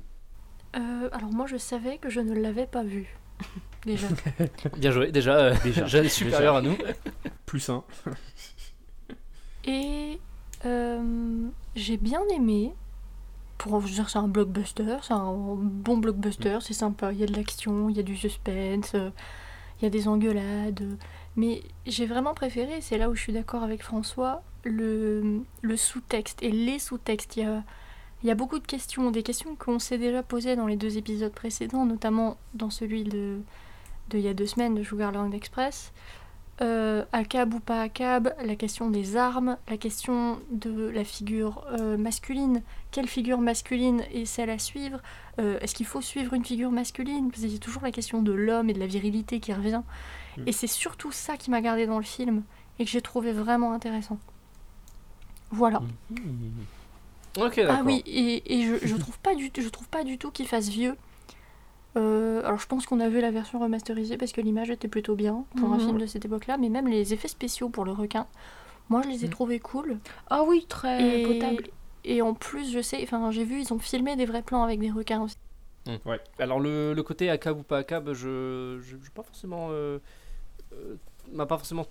Euh, 0.75 1.09
alors 1.11 1.31
moi 1.31 1.47
je 1.47 1.57
savais 1.57 1.97
que 1.97 2.09
je 2.09 2.19
ne 2.19 2.33
l'avais 2.33 2.67
pas 2.67 2.83
vu. 2.83 3.15
Déjà. 3.85 4.07
Bien 4.77 4.91
joué, 4.91 5.11
déjà, 5.11 5.37
euh, 5.37 5.55
Déjà. 5.63 5.85
Jeanne 5.87 6.05
est 6.05 6.09
supérieure 6.09 6.57
à 6.57 6.61
nous. 6.61 6.77
Plus 7.45 7.69
un. 7.69 7.83
Et 9.63 10.19
euh, 10.65 11.47
j'ai 11.75 11.97
bien 11.97 12.21
aimé. 12.35 12.73
Pour 13.57 13.81
je 13.81 13.87
veux 13.87 13.93
dire, 13.93 14.09
c'est 14.09 14.19
un 14.19 14.27
blockbuster, 14.27 14.97
c'est 15.01 15.13
un 15.13 15.33
bon 15.33 15.97
blockbuster, 15.97 16.59
c'est 16.61 16.73
sympa. 16.73 17.11
Il 17.11 17.19
y 17.19 17.23
a 17.23 17.25
de 17.25 17.35
l'action, 17.35 17.89
il 17.89 17.97
y 17.97 17.99
a 17.99 18.03
du 18.03 18.15
suspense, 18.15 18.91
euh, 18.95 19.09
il 19.79 19.83
y 19.83 19.87
a 19.87 19.89
des 19.89 20.07
engueulades. 20.07 20.97
Mais 21.35 21.63
j'ai 21.85 22.05
vraiment 22.05 22.33
préféré, 22.33 22.79
c'est 22.81 22.97
là 22.97 23.09
où 23.09 23.15
je 23.15 23.21
suis 23.21 23.33
d'accord 23.33 23.63
avec 23.63 23.83
François, 23.83 24.43
le, 24.63 25.41
le 25.61 25.77
sous-texte 25.77 26.41
et 26.41 26.51
les 26.51 26.79
sous-textes. 26.79 27.35
Il 27.35 27.43
y 27.43 27.45
a, 27.45 27.63
il 28.23 28.27
y 28.27 28.31
a 28.31 28.35
beaucoup 28.35 28.59
de 28.59 28.65
questions, 28.65 29.11
des 29.11 29.23
questions 29.23 29.55
qu'on 29.55 29.79
s'est 29.79 29.97
déjà 29.97 30.23
posées 30.23 30.55
dans 30.55 30.67
les 30.67 30.75
deux 30.75 30.97
épisodes 30.97 31.31
précédents, 31.31 31.85
notamment 31.85 32.37
dans 32.53 32.69
celui 32.69 33.03
de, 33.03 33.39
de 34.09 34.17
il 34.17 34.21
y 34.21 34.27
a 34.27 34.33
deux 34.33 34.45
semaines 34.45 34.75
de 34.75 34.83
Sugarland 34.83 35.31
Express. 35.31 35.93
Euh, 36.61 37.05
à 37.13 37.23
cab 37.23 37.53
ou 37.53 37.61
pas 37.61 37.81
à 37.81 37.87
cab, 37.87 38.33
la 38.43 38.55
question 38.57 38.89
des 38.89 39.15
armes, 39.15 39.55
la 39.69 39.77
question 39.77 40.39
de 40.51 40.89
la 40.89 41.05
figure 41.05 41.63
euh, 41.71 41.95
masculine, 41.95 42.61
quelle 42.91 43.07
figure 43.07 43.39
masculine 43.39 44.03
est 44.13 44.25
celle 44.25 44.49
à 44.49 44.59
suivre? 44.59 44.99
Euh, 45.39 45.57
Est-ce 45.61 45.73
qu'il 45.73 45.85
faut 45.85 46.01
suivre 46.01 46.33
une 46.33 46.43
figure 46.43 46.71
masculine? 46.71 47.29
Parce 47.29 47.43
qu'il 47.43 47.53
y 47.53 47.55
a 47.55 47.59
toujours 47.59 47.83
la 47.83 47.91
question 47.91 48.21
de 48.21 48.33
l'homme 48.33 48.69
et 48.69 48.73
de 48.73 48.79
la 48.79 48.87
virilité 48.87 49.39
qui 49.39 49.53
revient. 49.53 49.83
Mm. 50.37 50.43
Et 50.47 50.51
c'est 50.51 50.67
surtout 50.67 51.13
ça 51.13 51.37
qui 51.37 51.49
m'a 51.49 51.61
gardé 51.61 51.87
dans 51.87 51.97
le 51.97 52.03
film 52.03 52.43
et 52.77 52.83
que 52.83 52.91
j'ai 52.91 53.01
trouvé 53.01 53.31
vraiment 53.31 53.71
intéressant. 53.71 54.17
Voilà. 55.51 55.81
Ok, 56.11 56.19
Ah 57.69 57.81
oui, 57.85 58.03
et, 58.05 58.59
et 58.59 58.63
je, 58.65 58.85
je 58.87 58.95
trouve 58.97 59.17
pas 59.19 59.35
du 59.35 59.51
je 59.57 59.69
trouve 59.69 59.87
pas 59.89 60.03
du 60.03 60.17
tout 60.17 60.31
qu'il 60.31 60.47
fasse 60.47 60.69
vieux. 60.69 60.95
Euh, 61.97 62.43
alors 62.45 62.59
je 62.59 62.67
pense 62.67 62.85
qu'on 62.85 62.99
a 62.99 63.09
vu 63.09 63.19
la 63.19 63.31
version 63.31 63.59
remasterisée 63.59 64.17
parce 64.17 64.31
que 64.31 64.41
l'image 64.41 64.69
était 64.69 64.87
plutôt 64.87 65.15
bien 65.15 65.43
pour 65.55 65.69
un 65.71 65.77
Mhm. 65.77 65.79
film 65.79 65.97
de 65.97 66.05
cette 66.05 66.25
époque-là, 66.25 66.57
mais 66.57 66.69
même 66.69 66.87
les 66.87 67.13
effets 67.13 67.27
spéciaux 67.27 67.69
pour 67.69 67.83
le 67.83 67.91
requin, 67.91 68.27
moi 68.89 69.01
je 69.03 69.09
les 69.09 69.23
ai 69.23 69.27
Mhm. 69.27 69.31
trouvés 69.33 69.59
cool. 69.59 69.97
Ah 70.29 70.43
oui, 70.43 70.65
très 70.69 71.19
Et, 71.19 71.23
potable. 71.23 71.63
et 72.03 72.21
en 72.21 72.33
plus, 72.33 72.71
je 72.71 72.81
sais, 72.81 72.99
enfin 73.03 73.31
j'ai 73.31 73.43
vu, 73.43 73.59
ils 73.61 73.73
ont 73.73 73.79
filmé 73.79 74.15
des 74.15 74.25
vrais 74.25 74.43
plans 74.43 74.63
avec 74.63 74.79
des 74.79 74.91
requins 74.91 75.21
aussi. 75.23 75.35
Alors 76.37 76.59
le, 76.59 76.93
le 76.93 77.03
côté 77.03 77.29
ACAB 77.29 77.59
ou 77.59 77.63
pas 77.63 77.79
ACAB, 77.79 78.13
je 78.13 78.79
je- 78.81 78.95
j'ai 79.03 79.09
pas 79.13 79.23
forcément 79.23 79.69
euh, 79.71 79.97
euh, 80.73 80.95
m'a 81.31 81.47
pas 81.47 81.57
forcément. 81.57 81.85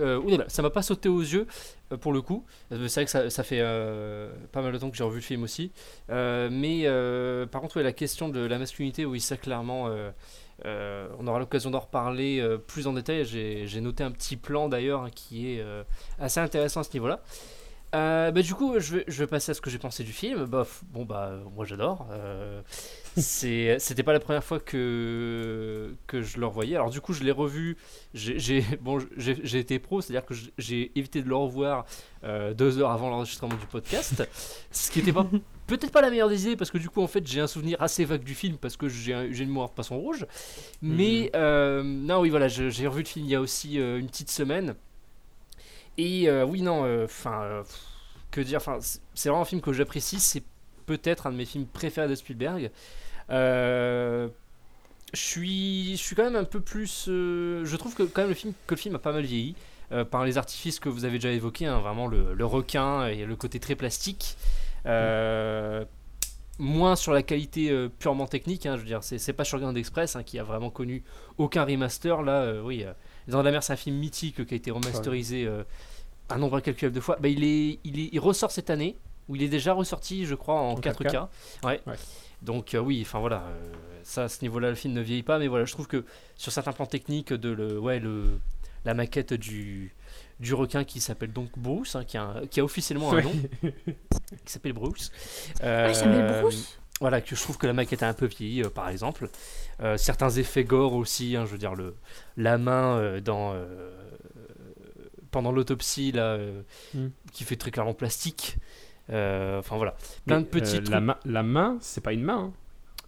Euh, 0.00 0.44
ça 0.48 0.62
m'a 0.62 0.70
pas 0.70 0.82
sauté 0.82 1.08
aux 1.08 1.20
yeux 1.20 1.46
euh, 1.92 1.96
pour 1.96 2.12
le 2.12 2.22
coup. 2.22 2.44
Euh, 2.72 2.88
C'est 2.88 3.04
vrai 3.04 3.22
que 3.22 3.30
ça, 3.30 3.42
fait 3.42 3.60
euh, 3.60 4.32
pas 4.52 4.62
mal 4.62 4.72
de 4.72 4.78
temps 4.78 4.90
que 4.90 4.96
j'ai 4.96 5.04
revu 5.04 5.16
le 5.16 5.24
film 5.24 5.42
aussi. 5.42 5.72
Mais 6.08 6.86
par 7.50 7.60
contre, 7.60 7.80
la 7.80 7.92
question 7.92 8.28
de 8.28 8.40
la 8.40 8.58
masculinité, 8.58 9.04
oui, 9.04 9.20
ça 9.20 9.36
clairement. 9.36 9.90
on 10.64 11.26
aura 11.26 11.38
l'occasion 11.38 11.70
d'en 11.70 11.80
reparler 11.80 12.44
plus 12.66 12.86
en 12.86 12.92
détail. 12.92 13.24
J'ai 13.24 13.80
noté 13.80 14.04
un 14.04 14.10
petit 14.10 14.36
plan 14.36 14.68
d'ailleurs 14.68 15.02
hein, 15.04 15.10
qui 15.14 15.48
est 15.52 15.64
assez 16.18 16.40
intéressant 16.40 16.80
à 16.80 16.84
ce 16.84 16.92
niveau-là. 16.94 17.20
Euh, 17.92 18.30
bah, 18.30 18.42
du 18.42 18.54
coup, 18.54 18.78
je 18.78 18.96
vais, 18.98 19.04
je 19.08 19.18
vais 19.18 19.26
passer 19.26 19.50
à 19.50 19.54
ce 19.54 19.60
que 19.60 19.68
j'ai 19.68 19.78
pensé 19.78 20.04
du 20.04 20.12
film. 20.12 20.44
Bah, 20.44 20.64
bon, 20.92 21.04
bah, 21.04 21.32
moi 21.56 21.64
j'adore. 21.64 22.06
Euh, 22.12 22.62
C'était 23.16 24.02
pas 24.04 24.12
la 24.12 24.20
première 24.20 24.44
fois 24.44 24.60
que, 24.60 25.92
que 26.06 26.22
je 26.22 26.38
le 26.38 26.46
revoyais. 26.46 26.76
Alors, 26.76 26.90
du 26.90 27.00
coup, 27.00 27.12
je 27.12 27.24
l'ai 27.24 27.32
revu. 27.32 27.76
J'ai 28.14 28.64
bon, 28.80 28.98
été 29.18 29.80
pro, 29.80 30.00
c'est-à-dire 30.00 30.24
que 30.24 30.34
j'ai 30.56 30.92
évité 30.96 31.20
de 31.20 31.28
le 31.28 31.34
revoir 31.34 31.84
euh, 32.22 32.54
deux 32.54 32.78
heures 32.78 32.92
avant 32.92 33.10
l'enregistrement 33.10 33.56
du 33.56 33.66
podcast. 33.66 34.22
ce 34.70 34.90
qui 34.90 35.00
était 35.00 35.12
pas. 35.12 35.26
Peut-être 35.66 35.92
pas 35.92 36.00
la 36.00 36.10
meilleure 36.10 36.28
des 36.28 36.42
idées 36.46 36.56
parce 36.56 36.70
que 36.72 36.78
du 36.78 36.88
coup 36.88 37.00
en 37.00 37.06
fait 37.06 37.24
j'ai 37.24 37.40
un 37.40 37.46
souvenir 37.46 37.80
assez 37.80 38.04
vague 38.04 38.24
du 38.24 38.34
film 38.34 38.56
parce 38.56 38.76
que 38.76 38.88
j'ai 38.88 39.14
un- 39.14 39.30
j'ai 39.30 39.44
une 39.44 39.50
mémoire 39.50 39.68
de 39.68 39.74
poisson 39.74 39.96
rouge 40.00 40.26
mais 40.82 41.30
euh, 41.36 41.84
non 41.84 42.18
oui 42.22 42.28
voilà 42.30 42.48
j'ai 42.48 42.88
revu 42.88 43.02
le 43.02 43.06
film 43.06 43.24
il 43.24 43.30
y 43.30 43.36
a 43.36 43.40
aussi 43.40 43.76
une 43.76 44.08
petite 44.08 44.32
semaine 44.32 44.74
et 45.98 46.28
euh, 46.28 46.44
oui, 46.44 46.62
non, 46.62 46.84
enfin, 47.04 47.62
que 48.30 48.40
dire, 48.40 48.58
enfin, 48.58 48.78
c'est 49.14 49.28
vraiment 49.28 49.42
un 49.42 49.46
film 49.46 49.60
que 49.60 49.72
j'apprécie. 49.72 50.20
C'est 50.20 50.42
peut-être 50.86 51.26
un 51.26 51.32
de 51.32 51.36
mes 51.36 51.44
films 51.44 51.66
préférés 51.66 52.08
de 52.08 52.14
Spielberg. 52.14 52.70
Euh, 53.30 54.28
je 55.14 55.20
suis, 55.20 55.92
je 55.96 56.02
suis 56.02 56.16
quand 56.16 56.24
même 56.24 56.36
un 56.36 56.44
peu 56.44 56.60
plus. 56.60 57.06
euh, 57.08 57.64
je 57.64 57.76
trouve 57.76 57.94
que 57.94 58.02
quand 58.04 58.22
même 58.22 58.30
le 58.30 58.34
film, 58.34 58.54
que 58.66 58.74
le 58.74 58.80
film 58.80 58.94
a 58.96 58.98
pas 58.98 59.12
mal 59.12 59.24
vieilli. 59.24 59.56
euh, 59.92 60.04
par 60.04 60.24
les 60.24 60.38
artifices 60.38 60.78
que 60.80 60.88
vous 60.88 61.04
avez 61.04 61.18
déjà 61.18 61.30
évoqués, 61.30 61.66
hein, 61.66 61.80
vraiment 61.80 62.06
le, 62.06 62.34
le 62.34 62.46
requin 62.46 63.06
et 63.06 63.24
le 63.24 63.36
côté 63.36 63.60
très 63.60 63.74
plastique. 63.74 64.36
Euh, 64.86 65.84
moins 66.58 66.96
sur 66.96 67.12
la 67.12 67.22
qualité 67.22 67.70
euh, 67.70 67.88
purement 67.88 68.26
technique, 68.26 68.66
hein, 68.66 68.76
je 68.76 68.80
veux 68.82 68.86
dire, 68.86 69.02
c'est 69.02 69.32
pas 69.32 69.44
Shogun 69.44 69.74
Express 69.74 70.16
hein, 70.16 70.22
qui 70.22 70.38
a 70.38 70.44
vraiment 70.44 70.70
connu 70.70 71.02
aucun 71.38 71.64
remaster. 71.64 72.22
Là, 72.22 72.42
euh, 72.42 72.62
oui, 72.62 72.84
euh, 72.84 72.92
Les 73.26 73.32
Dents 73.32 73.40
de 73.40 73.44
la 73.44 73.50
Mer, 73.52 73.62
c'est 73.62 73.72
un 73.72 73.76
film 73.76 73.96
mythique 73.96 74.44
qui 74.46 74.54
a 74.54 74.56
été 74.56 74.70
remasterisé 74.70 75.46
euh, 75.46 75.62
un 76.28 76.38
nombre 76.38 76.56
incalculable 76.56 76.94
de 76.94 77.00
fois. 77.00 77.16
Bah, 77.20 77.28
il, 77.28 77.44
est, 77.44 77.78
il, 77.84 77.98
est, 78.00 78.08
il 78.12 78.18
ressort 78.20 78.50
cette 78.50 78.70
année, 78.70 78.96
où 79.28 79.36
il 79.36 79.42
est 79.42 79.48
déjà 79.48 79.72
ressorti, 79.72 80.26
je 80.26 80.34
crois, 80.34 80.54
en, 80.60 80.70
En 80.72 80.80
4K. 80.80 81.04
4K. 81.04 81.28
Ouais. 81.64 81.80
Ouais. 81.86 81.94
Donc, 82.42 82.74
euh, 82.74 82.78
oui, 82.78 83.00
enfin 83.02 83.18
voilà, 83.20 83.42
euh, 83.48 83.72
ça, 84.02 84.24
à 84.24 84.28
ce 84.28 84.40
niveau-là, 84.42 84.70
le 84.70 84.74
film 84.74 84.94
ne 84.94 85.00
vieillit 85.02 85.22
pas, 85.22 85.38
mais 85.38 85.46
voilà, 85.48 85.64
je 85.66 85.72
trouve 85.72 85.86
que 85.86 86.04
sur 86.36 86.50
certains 86.52 86.72
plans 86.72 86.86
techniques, 86.86 87.32
de 87.32 87.50
le, 87.50 87.78
ouais, 87.78 87.98
le, 88.00 88.38
la 88.86 88.94
maquette 88.94 89.34
du, 89.34 89.94
du 90.40 90.54
requin 90.54 90.84
qui 90.84 91.00
s'appelle 91.00 91.32
donc 91.32 91.50
Bruce, 91.58 91.94
hein, 91.96 92.04
qui, 92.04 92.16
a 92.16 92.22
un- 92.22 92.46
qui 92.46 92.60
a 92.60 92.64
officiellement 92.64 93.12
un 93.12 93.16
Ouais. 93.16 93.22
nom, 93.22 93.32
qui 94.44 94.52
s'appelle 94.52 94.72
Bruce. 94.72 95.12
Ah, 95.62 95.90
il 95.90 95.94
s'appelle 95.94 96.14
Euh, 96.22 96.40
Bruce 96.40 96.78
voilà, 97.00 97.20
que 97.20 97.34
je 97.34 97.42
trouve 97.42 97.56
que 97.58 97.66
la 97.66 97.72
maquette 97.72 98.02
a 98.02 98.08
un 98.08 98.12
peu 98.14 98.26
vieilli, 98.26 98.62
euh, 98.62 98.68
par 98.70 98.88
exemple. 98.88 99.28
Euh, 99.82 99.96
certains 99.96 100.30
effets 100.30 100.64
gore 100.64 100.92
aussi, 100.94 101.34
hein, 101.36 101.44
je 101.46 101.52
veux 101.52 101.58
dire, 101.58 101.74
le, 101.74 101.94
la 102.36 102.58
main 102.58 102.96
euh, 102.98 103.20
dans, 103.20 103.54
pendant 105.30 105.52
l'autopsie, 105.52 106.12
là, 106.12 106.32
euh, 106.34 106.62
Mm. 106.94 107.06
qui 107.32 107.44
fait 107.44 107.56
très 107.56 107.70
clairement 107.70 107.94
plastique. 107.94 108.58
Enfin 109.08 109.76
voilà, 109.76 109.96
plein 110.24 110.36
Mais, 110.38 110.42
de 110.44 110.48
petits 110.48 110.80
la, 110.82 111.00
main- 111.00 111.16
la 111.24 111.42
main, 111.42 111.78
c'est 111.80 112.00
pas 112.00 112.12
une 112.12 112.22
main. 112.22 112.38
hein. 112.38 112.52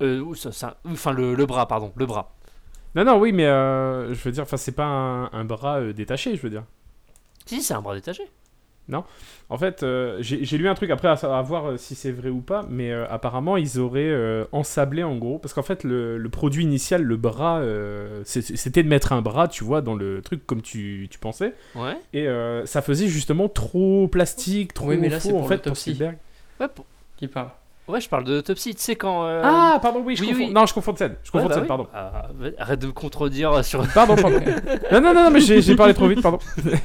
Euh, 0.01 0.35
ça- 0.35 0.51
ça- 0.51 0.79
enfin, 0.85 1.13
le, 1.13 1.35
le 1.37 1.47
bras, 1.47 1.69
pardon, 1.69 1.93
le 1.95 2.07
bras. 2.07 2.35
Non, 2.97 3.05
non, 3.05 3.19
oui, 3.21 3.31
mais 3.33 3.47
euh, 3.47 4.13
je 4.13 4.21
veux 4.25 4.33
dire, 4.33 4.43
enfin, 4.43 4.57
c'est 4.57 4.73
pas 4.73 4.85
un, 4.85 5.31
un 5.33 5.45
bras 5.45 5.79
euh, 5.81 5.93
détaché, 5.93 6.35
je 6.35 6.43
veux 6.43 6.51
dire. 6.51 6.65
Si, 7.47 7.63
c'est 7.63 7.75
un 7.75 7.83
bras 7.83 7.95
détaché. 7.95 8.25
En 9.49 9.59
fait, 9.59 9.83
euh, 9.83 10.17
j'ai 10.21 10.59
lu 10.59 10.69
un 10.69 10.75
truc 10.75 10.91
après 10.91 11.09
à, 11.09 11.13
à 11.13 11.43
voir 11.43 11.67
euh, 11.71 11.77
si 11.77 11.95
c'est 11.95 12.11
vrai 12.11 12.29
ou 12.31 12.41
pas, 12.41 12.65
mais 12.71 12.91
euh, 12.91 13.07
apparemment 13.09 13.57
ils 13.57 13.79
auraient 13.79 14.01
euh, 14.09 14.45
ensablé 14.53 15.03
en 15.03 15.17
gros, 15.17 15.39
parce 15.39 15.53
qu'en 15.55 15.63
fait 15.63 15.85
le, 15.85 16.19
le 16.19 16.29
produit 16.29 16.65
initial, 16.65 17.03
le 17.03 17.17
bras, 17.17 17.59
euh, 17.61 18.23
c'était 18.25 18.83
de 18.83 18.89
mettre 18.89 19.13
un 19.13 19.23
bras, 19.23 19.49
tu 19.49 19.65
vois, 19.65 19.81
dans 19.83 19.95
le 19.95 20.21
truc 20.23 20.47
comme 20.47 20.63
tu, 20.63 21.07
tu 21.11 21.19
pensais, 21.19 21.55
Ouais. 21.75 21.97
et 22.13 22.27
euh, 22.29 22.65
ça 22.67 22.81
faisait 22.83 23.09
justement 23.09 23.49
trop 23.49 24.09
plastique, 24.09 24.73
trop 24.75 24.89
Oui, 24.89 24.97
mais 24.99 25.09
là, 25.11 25.21
faux 25.21 25.29
c'est 25.29 25.35
en 25.35 25.39
pour 25.41 25.49
fait 25.49 25.63
pour. 25.63 25.77
Spielberg. 25.77 26.17
Ouais, 26.61 26.69
pour- 26.69 26.87
Qui 27.17 27.29
parle 27.29 27.49
ouais, 27.89 28.01
je 28.01 28.09
parle 28.09 28.25
de 28.25 28.35
l'autopsie, 28.37 28.75
tu 28.75 28.81
sais 28.83 28.97
quand... 28.97 29.25
euh, 29.27 29.43
Ah, 29.45 29.79
pardon, 29.83 30.03
oui, 30.05 30.17
je 30.17 30.23
oui, 30.23 30.29
confonds. 30.29 30.41
oui. 30.47 30.51
Non, 30.53 30.65
je 30.67 30.73
confonds 30.75 30.93
de 30.93 30.99
scène. 30.99 31.17
Je 31.25 31.29
ouais, 31.31 31.33
confonds 31.33 31.45
de 31.45 31.49
bah 31.49 31.55
scène, 31.55 31.63
oui. 31.63 31.69
pardon. 31.69 31.87
Ah, 31.93 32.29
arrête 32.59 32.81
de 32.81 32.87
me 32.87 32.93
contredire 32.93 33.63
sur... 33.65 33.87
Pardon, 33.93 34.17
pardon. 34.17 34.41
non, 34.93 35.01
non, 35.01 35.13
non, 35.15 35.25
non, 35.25 35.31
mais 35.31 35.41
j'ai 35.41 35.77
parlé 35.77 35.93
trop 35.95 36.09
vite, 36.09 36.23
pardon. 36.23 36.39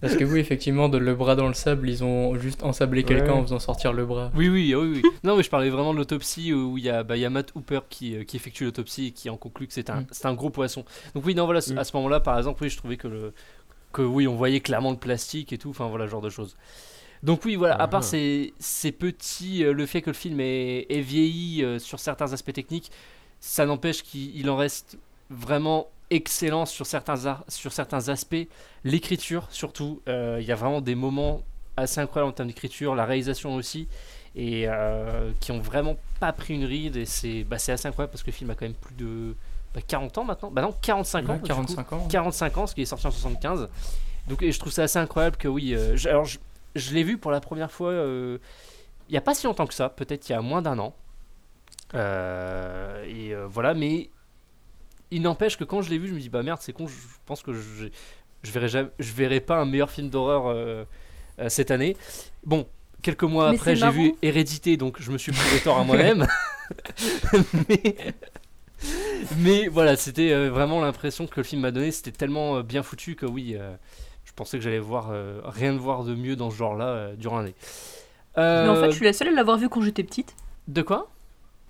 Parce 0.00 0.16
que 0.16 0.24
oui, 0.24 0.40
effectivement, 0.40 0.88
de 0.88 0.96
le 0.96 1.14
bras 1.14 1.36
dans 1.36 1.46
le 1.48 1.52
sable, 1.54 1.88
ils 1.90 2.02
ont 2.02 2.38
juste 2.38 2.62
ensablé 2.62 3.02
quelqu'un 3.04 3.32
Ouais. 3.32 3.38
en 3.38 3.42
faisant 3.42 3.58
sortir 3.58 3.92
le 3.92 4.06
bras. 4.06 4.30
Oui, 4.34 4.48
oui, 4.48 4.74
oui, 4.74 4.92
oui. 4.94 5.02
Non, 5.24 5.36
mais 5.36 5.42
je 5.42 5.50
parlais 5.50 5.68
vraiment 5.68 5.92
de 5.92 5.98
l'autopsie 5.98 6.54
où 6.54 6.78
il 6.78 6.84
y 6.84 6.88
a, 6.90 7.02
bah, 7.02 7.16
y 7.18 7.24
a 7.26 7.30
Matt 7.30 7.52
Hooper 7.54 7.80
qui, 7.90 8.16
euh, 8.16 8.24
qui 8.24 8.36
effectue 8.36 8.64
l'autopsie 8.64 9.08
et 9.08 9.10
qui 9.10 9.28
en 9.28 9.36
conclut 9.36 9.66
que 9.66 9.74
c'est 9.74 9.90
un, 9.90 10.00
Mm. 10.00 10.06
c'est 10.10 10.26
un 10.26 10.32
gros 10.34 10.48
poisson. 10.50 10.84
Donc 11.14 11.26
oui, 11.26 11.34
non, 11.34 11.44
voilà, 11.44 11.60
Mm. 11.60 11.76
à 11.78 11.84
ce 11.84 11.94
moment-là, 11.96 12.20
par 12.20 12.38
exemple, 12.38 12.62
oui, 12.62 12.70
je 12.70 12.78
trouvais 12.78 12.96
que 12.96 13.08
le, 13.08 13.34
que 13.92 14.00
oui, 14.02 14.26
on 14.26 14.36
voyait 14.36 14.60
clairement 14.60 14.90
le 14.92 14.96
plastique 14.96 15.52
et 15.52 15.58
tout, 15.58 15.70
enfin 15.70 15.88
voilà, 15.88 16.06
ce 16.06 16.10
genre 16.12 16.22
de 16.22 16.30
choses. 16.30 16.56
Donc 17.22 17.44
oui, 17.44 17.56
voilà, 17.56 17.74
à 17.74 17.86
part 17.86 18.00
Ah. 18.00 18.06
ces, 18.06 18.54
ces 18.58 18.92
petits, 18.92 19.62
euh, 19.64 19.72
le 19.74 19.84
fait 19.84 20.00
que 20.00 20.08
le 20.08 20.14
film 20.14 20.40
est, 20.40 20.86
est 20.88 21.00
vieilli 21.02 21.62
euh, 21.62 21.78
sur 21.78 21.98
certains 22.00 22.32
aspects 22.32 22.54
techniques, 22.54 22.90
ça 23.40 23.66
n'empêche 23.66 24.02
qu'il 24.02 24.34
il 24.34 24.48
en 24.48 24.56
reste 24.56 24.96
vraiment 25.28 25.88
excellent 26.10 26.66
sur 26.66 26.86
certains, 26.86 27.38
sur 27.48 27.72
certains 27.72 28.08
aspects. 28.08 28.46
L'écriture, 28.84 29.46
surtout, 29.50 30.02
euh, 30.08 30.38
il 30.40 30.46
y 30.46 30.52
a 30.52 30.56
vraiment 30.56 30.80
des 30.80 30.94
moments 30.94 31.42
assez 31.76 32.00
incroyables 32.00 32.30
en 32.30 32.32
termes 32.32 32.48
d'écriture, 32.48 32.94
la 32.94 33.04
réalisation 33.06 33.54
aussi, 33.54 33.88
et 34.36 34.64
euh, 34.68 35.30
qui 35.40 35.52
ont 35.52 35.60
vraiment 35.60 35.96
pas 36.18 36.32
pris 36.32 36.54
une 36.54 36.64
ride, 36.64 36.96
et 36.96 37.06
c'est 37.06 37.44
bah, 37.44 37.56
assez 37.56 37.72
incroyable 37.86 38.10
parce 38.12 38.22
que 38.22 38.30
le 38.30 38.36
film 38.36 38.50
a 38.50 38.54
quand 38.54 38.66
même 38.66 38.74
plus 38.74 38.94
de 38.94 39.34
bah, 39.74 39.80
40 39.86 40.18
ans 40.18 40.24
maintenant, 40.24 40.50
bah 40.50 40.62
non, 40.62 40.74
45 40.82 41.28
ans, 41.28 41.32
Ouais, 41.32 41.34
du 41.36 41.40
coup. 41.42 41.46
45 41.48 41.92
ans. 41.92 42.08
45 42.08 42.58
ans, 42.58 42.66
ce 42.66 42.74
qui 42.74 42.82
est 42.82 42.86
sorti 42.86 43.06
en 43.06 43.10
75. 43.10 43.68
Donc 44.28 44.42
et 44.42 44.52
je 44.52 44.58
trouve 44.58 44.72
ça 44.72 44.82
assez 44.82 44.98
incroyable 44.98 45.36
que 45.36 45.48
oui. 45.48 45.74
euh, 45.74 45.96
je, 45.96 46.08
alors 46.08 46.24
je, 46.24 46.38
je 46.74 46.92
l'ai 46.92 47.02
vu 47.04 47.18
pour 47.18 47.30
la 47.30 47.40
première 47.40 47.70
fois 47.70 47.90
euh, 47.90 48.38
il 49.08 49.12
n'y 49.12 49.18
a 49.18 49.22
pas 49.22 49.34
si 49.34 49.46
longtemps 49.46 49.66
que 49.66 49.74
ça, 49.74 49.88
peut-être 49.88 50.28
il 50.28 50.32
y 50.32 50.34
a 50.34 50.40
moins 50.42 50.62
d'un 50.62 50.78
an. 50.78 50.94
Euh, 51.94 53.04
et 53.08 53.34
euh, 53.34 53.46
voilà, 53.48 53.74
mais 53.74 54.10
il 55.10 55.22
n'empêche 55.22 55.56
que 55.56 55.64
quand 55.64 55.82
je 55.82 55.90
l'ai 55.90 55.98
vu, 55.98 56.08
je 56.08 56.14
me 56.14 56.20
dis 56.20 56.28
bah 56.28 56.42
merde, 56.42 56.60
c'est 56.62 56.72
con, 56.72 56.86
je 56.86 56.94
pense 57.26 57.42
que 57.42 57.52
je, 57.52 57.88
je 58.42 58.50
verrai 58.50 58.68
jamais, 58.68 58.90
je 58.98 59.12
verrai 59.12 59.40
pas 59.40 59.58
un 59.58 59.64
meilleur 59.64 59.90
film 59.90 60.08
d'horreur 60.08 60.46
euh, 60.46 60.84
euh, 61.38 61.48
cette 61.48 61.70
année. 61.70 61.96
Bon, 62.44 62.66
quelques 63.02 63.24
mois 63.24 63.50
Mais 63.50 63.56
après, 63.56 63.76
j'ai 63.76 63.90
vu. 63.90 64.14
Hérédité, 64.22 64.76
donc 64.76 65.00
je 65.00 65.10
me 65.10 65.18
suis 65.18 65.32
pris 65.32 65.60
tort 65.62 65.78
à 65.78 65.84
moi-même. 65.84 66.26
mais, 67.68 67.96
mais 69.38 69.68
voilà, 69.68 69.96
c'était 69.96 70.32
euh, 70.32 70.50
vraiment 70.50 70.80
l'impression 70.80 71.26
que 71.26 71.34
le 71.36 71.42
film 71.42 71.62
m'a 71.62 71.70
donné. 71.70 71.90
C'était 71.90 72.12
tellement 72.12 72.60
bien 72.60 72.82
foutu 72.82 73.16
que 73.16 73.26
oui, 73.26 73.56
euh, 73.58 73.74
je 74.30 74.32
pensais 74.36 74.58
que 74.58 74.64
j'allais 74.64 74.78
voir 74.78 75.08
euh, 75.10 75.40
rien 75.44 75.72
de 75.72 75.78
voir 75.78 76.04
de 76.04 76.14
mieux 76.14 76.36
dans 76.36 76.50
ce 76.50 76.56
genre-là 76.56 76.86
euh, 76.86 77.16
durant 77.16 77.38
l'année. 77.38 77.54
Mais 78.36 78.68
en 78.68 78.76
fait, 78.76 78.90
je 78.90 78.96
suis 78.96 79.04
la 79.04 79.12
seule 79.12 79.28
à 79.28 79.32
l'avoir 79.32 79.58
vu 79.58 79.68
quand 79.68 79.82
j'étais 79.82 80.04
petite. 80.04 80.36
De 80.68 80.82
quoi? 80.82 81.10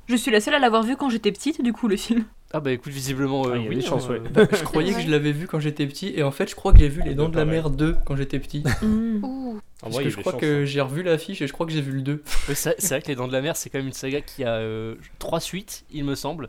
Je 0.08 0.14
suis 0.14 0.30
la 0.30 0.40
seule 0.40 0.54
à 0.54 0.58
l'avoir 0.58 0.82
vu 0.82 0.94
quand 0.94 1.08
j'étais 1.08 1.32
petite, 1.32 1.62
du 1.62 1.72
coup, 1.72 1.88
le 1.88 1.96
film. 1.96 2.24
Ah 2.52 2.58
bah 2.60 2.72
écoute, 2.72 2.92
visiblement, 2.92 3.46
euh, 3.46 3.52
Ah, 3.54 3.56
il 3.58 3.62
y 3.62 3.66
a 3.66 3.68
oui, 3.68 3.76
des 3.76 3.82
chances, 3.82 4.06
hein, 4.06 4.14
ouais. 4.14 4.18
euh, 4.20 4.28
Bah, 4.30 4.46
je 4.52 4.64
croyais 4.64 4.92
que 4.92 5.00
je 5.00 5.08
l'avais 5.08 5.30
vu 5.30 5.46
quand 5.46 5.60
j'étais 5.60 5.86
petit, 5.86 6.12
et 6.16 6.22
en 6.24 6.32
fait, 6.32 6.50
je 6.50 6.56
crois 6.56 6.72
que 6.72 6.80
j'ai 6.80 6.88
vu 6.88 7.00
Les 7.04 7.14
Dents 7.14 7.28
de 7.28 7.36
la. 7.36 7.44
Mer 7.44 7.70
2 7.70 7.96
quand 8.04 8.16
j'étais 8.16 8.40
petit. 8.40 8.64
Mm. 8.82 9.24
Ouh. 9.24 9.56
en 9.58 9.60
Parce 9.82 9.94
vrai, 9.94 10.04
que 10.04 10.10
je 10.10 10.16
crois 10.16 10.32
chances, 10.32 10.40
que 10.40 10.62
hein. 10.62 10.64
j'ai 10.64 10.80
revu 10.80 11.02
l'affiche 11.04 11.40
et 11.42 11.46
je 11.46 11.52
crois 11.52 11.64
que 11.66 11.72
j'ai 11.72 11.80
vu 11.80 11.92
le 11.92 12.02
2. 12.02 12.22
Ouais, 12.48 12.54
c'est 12.56 12.88
vrai 12.88 13.02
que 13.02 13.06
Les 13.08 13.14
Dents 13.14 13.28
de 13.28 13.32
la 13.32 13.40
Mer, 13.40 13.54
c'est 13.56 13.70
quand 13.70 13.78
même 13.78 13.86
une 13.86 13.92
saga 13.92 14.20
qui 14.20 14.42
a 14.44 14.54
euh, 14.54 14.96
trois 15.20 15.38
suites, 15.40 15.84
il 15.92 16.04
me 16.04 16.14
semble. 16.16 16.48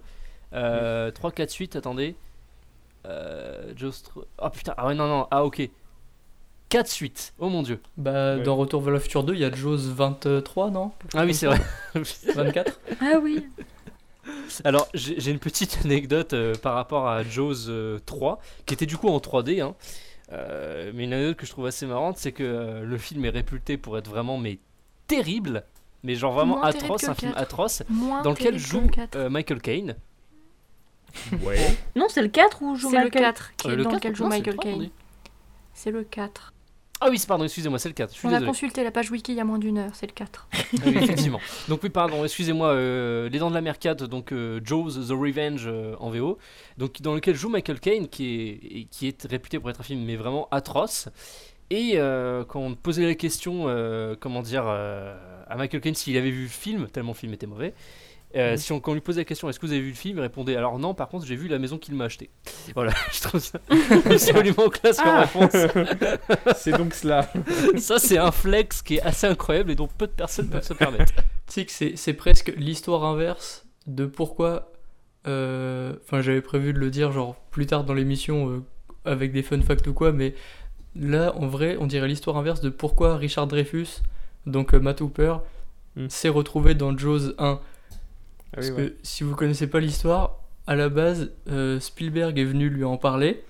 Euh, 0.54 1.12
Trois, 1.12 1.32
quatre 1.32 1.52
suites, 1.52 1.76
attendez. 1.76 2.16
Euh, 3.08 3.74
tro- 4.04 4.26
Oh 4.40 4.50
putain, 4.50 4.74
ah 4.78 4.88
ouais, 4.88 4.96
non, 4.96 5.08
non, 5.08 5.28
ah 5.32 5.44
ok. 5.46 5.70
4 6.70 6.88
suites, 6.88 7.34
oh 7.38 7.50
mon 7.50 7.64
dieu. 7.64 7.80
Bah, 7.98 8.38
Ouais. 8.38 8.44
dans 8.44 8.56
Retour 8.56 8.82
vers 8.82 8.94
le 8.94 9.00
futur 9.00 9.24
2, 9.24 9.34
il 9.34 9.40
y 9.42 9.46
a 9.46 9.52
Jaws 9.52 9.78
23, 9.94 10.72
non? 10.72 10.92
Ah 11.14 11.26
oui, 11.26 11.34
c'est 11.34 11.46
vrai. 11.48 11.60
24 12.36 12.80
Ah 13.02 13.20
oui. 13.22 13.46
Alors, 14.64 14.88
j'ai 14.94 15.32
une 15.32 15.40
petite 15.40 15.80
anecdote 15.86 16.34
euh, 16.34 16.56
par 16.56 16.76
rapport 16.76 17.08
à 17.08 17.24
Jaws 17.24 17.68
euh, 17.70 18.00
3, 18.06 18.40
qui 18.66 18.74
était 18.74 18.86
du 18.86 18.98
coup 18.98 19.08
en 19.10 19.18
3D. 19.20 19.62
hein. 19.62 19.76
Euh, 20.32 20.92
mais 20.94 21.04
une 21.06 21.14
anecdote 21.14 21.38
que 21.38 21.46
je 21.46 21.52
trouve 21.52 21.66
assez 21.66 21.86
marrante, 21.86 22.18
c'est 22.18 22.32
que 22.32 22.44
euh, 22.44 22.84
le 22.84 22.98
film 22.98 23.26
est 23.26 23.30
réputé 23.30 23.78
pour 23.78 23.98
être 23.98 24.08
vraiment 24.10 24.38
mais 24.38 24.60
terrible, 25.08 25.64
mais 26.04 26.16
genre 26.16 26.32
vraiment 26.34 26.58
Moins 26.60 26.68
atroce, 26.70 27.04
un 27.04 27.16
film 27.16 27.32
4. 27.34 27.42
atroce, 27.42 27.84
Moins 27.90 28.22
dans 28.22 28.30
lequel 28.32 28.58
joue 28.58 28.82
le 28.82 28.88
4. 28.88 29.16
euh, 29.18 29.30
Michael 29.30 29.62
Caine. 29.62 29.96
Ouais. 31.44 31.58
Non, 31.98 32.06
c'est 32.10 32.22
le 32.22 32.30
4 32.30 32.62
où 32.62 32.76
joue 32.76 32.90
C'est 32.92 32.98
le 32.98 33.04
Michael 33.06 33.22
4 33.24 33.52
qui 33.58 33.68
Euh, 33.68 33.72
est 33.74 33.76
le 33.76 33.84
dans 33.84 33.90
4, 33.92 34.00
lequel 34.00 34.16
joue 34.16 34.24
non, 34.24 34.30
c'est 34.32 34.38
le 34.38 34.40
Michael 34.46 34.56
3, 34.56 34.72
on 34.72 34.80
Caine. 34.80 34.90
C'est 35.74 35.92
le 35.92 36.04
4. 36.06 36.54
Ah 37.04 37.08
oui, 37.10 37.18
c'est- 37.18 37.28
pardon, 37.28 37.44
excusez-moi, 37.44 37.80
c'est 37.80 37.90
le 37.90 37.96
4. 37.96 38.14
Je 38.14 38.20
suis 38.20 38.28
On 38.28 38.34
a 38.34 38.42
consulté 38.42 38.84
la 38.84 38.92
page 38.92 39.10
wiki 39.10 39.32
il 39.32 39.38
y 39.38 39.42
a 39.42 39.44
moins 39.44 39.58
d'une 39.58 39.80
heure, 39.80 39.92
c'est 39.94 40.06
le 40.06 40.14
4. 40.14 40.48
Ah 40.54 40.58
oui, 40.86 40.98
effectivement. 40.98 41.40
Donc 41.68 41.82
oui, 41.82 41.90
pardon, 41.90 42.24
excusez-moi, 42.24 42.68
euh, 42.70 43.28
Les 43.30 43.40
Dents 43.40 43.50
de 43.50 43.56
la 43.56 43.62
Mer 43.62 43.80
4, 43.80 44.06
donc 44.08 44.32
euh, 44.32 44.62
Jaws 44.64 44.92
The 44.92 45.12
Revenge 45.12 45.64
euh, 45.66 45.96
en 46.00 46.12
VO, 46.12 46.38
donc 46.78 47.02
dans 47.02 47.16
lequel 47.16 47.36
joue 47.36 47.50
Michael 47.50 47.80
Caine, 47.80 48.08
qui 48.08 48.38
est, 48.40 48.84
qui 48.92 49.08
est 49.08 49.26
réputé 49.26 49.60
pour 49.60 49.72
être 49.72 49.82
un 49.82 49.84
film 49.84 50.06
mais 50.06 50.16
vraiment 50.16 50.48
atroce. 50.52 51.10
Et 51.72 51.94
quand 52.50 52.60
on 52.60 52.76
posait 52.76 53.06
la 53.06 53.16
question, 53.16 53.64
comment 54.20 54.42
dire, 54.42 54.68
à 54.68 55.56
Michael 55.56 55.80
Caine 55.80 55.96
s'il 55.96 56.18
avait 56.18 56.30
vu 56.30 56.44
le 56.44 56.50
film, 56.50 56.88
tellement 56.88 57.14
le 57.14 57.18
film 57.18 57.34
était 57.34 57.48
mauvais, 57.48 57.74
euh, 58.36 58.56
si 58.58 58.72
on, 58.72 58.80
quand 58.80 58.92
on 58.92 58.94
lui 58.94 59.02
posait 59.02 59.22
la 59.22 59.26
question 59.26 59.50
est-ce 59.50 59.60
que 59.60 59.66
vous 59.66 59.72
avez 59.74 59.82
vu 59.82 59.90
le 59.90 59.96
film, 59.96 60.18
il 60.18 60.22
répondait 60.22 60.56
alors 60.56 60.80
non, 60.80 60.94
par 60.94 61.08
contre 61.10 61.26
j'ai 61.26 61.36
vu 61.36 61.48
la 61.48 61.60
maison 61.60 61.78
qu'il 61.78 61.96
m'a 61.96 62.06
acheté. 62.06 62.30
Voilà, 62.76 62.94
je 63.12 63.22
trouve 63.22 63.40
ça 63.42 63.60
absolument 64.10 64.70
classe 64.70 64.98
comme 64.98 65.08
Ah. 65.08 65.22
réponse. 65.26 65.56
C'est 66.58 66.78
donc 66.78 66.94
cela. 66.94 67.30
Ça 67.78 68.00
c'est 68.00 68.18
un 68.18 68.32
flex 68.32 68.82
qui 68.82 68.96
est 68.96 69.02
assez 69.02 69.28
incroyable 69.28 69.72
et 69.72 69.76
dont 69.76 69.88
peu 69.88 70.08
de 70.08 70.12
personnes 70.14 70.50
peuvent 70.50 70.64
se 70.64 70.74
permettre. 70.74 71.14
Tu 71.48 71.66
sais 71.66 71.66
que 71.66 71.98
c'est 71.98 72.14
presque 72.14 72.54
l'histoire 72.58 73.04
inverse 73.04 73.66
de 73.88 74.06
pourquoi. 74.06 74.72
euh, 75.28 75.94
Enfin, 76.06 76.22
j'avais 76.22 76.42
prévu 76.42 76.74
de 76.74 76.80
le 76.80 76.90
dire 76.90 77.12
genre 77.12 77.36
plus 77.52 77.66
tard 77.66 77.84
dans 77.84 77.94
l'émission 77.94 78.50
euh, 78.50 78.64
avec 79.06 79.32
des 79.34 79.44
fun 79.44 79.62
facts 79.62 79.88
ou 79.88 79.94
quoi, 79.94 80.12
mais 80.12 80.34
là 80.96 81.34
en 81.36 81.48
vrai, 81.48 81.78
on 81.80 81.88
dirait 81.88 82.08
l'histoire 82.08 82.38
inverse 82.38 82.62
de 82.62 82.70
pourquoi 82.70 83.18
Richard 83.18 83.48
Dreyfus, 83.48 84.02
donc 84.46 84.74
Matt 84.74 85.02
Hooper, 85.02 85.36
Hmm. 85.98 86.08
s'est 86.08 86.30
retrouvé 86.30 86.74
dans 86.74 86.98
Jaws 86.98 87.34
1. 87.38 87.60
Ah 88.52 88.56
Parce 88.56 88.72
que 88.72 88.96
si 89.04 89.24
vous 89.24 89.36
connaissez 89.36 89.68
pas 89.68 89.80
l'histoire, 89.80 90.40
à 90.68 90.76
la 90.76 90.90
base, 90.90 91.32
euh, 91.50 91.80
Spielberg 91.80 92.38
est 92.38 92.44
venu 92.44 92.70
lui 92.70 92.84
en 92.84 92.98
parler, 92.98 93.44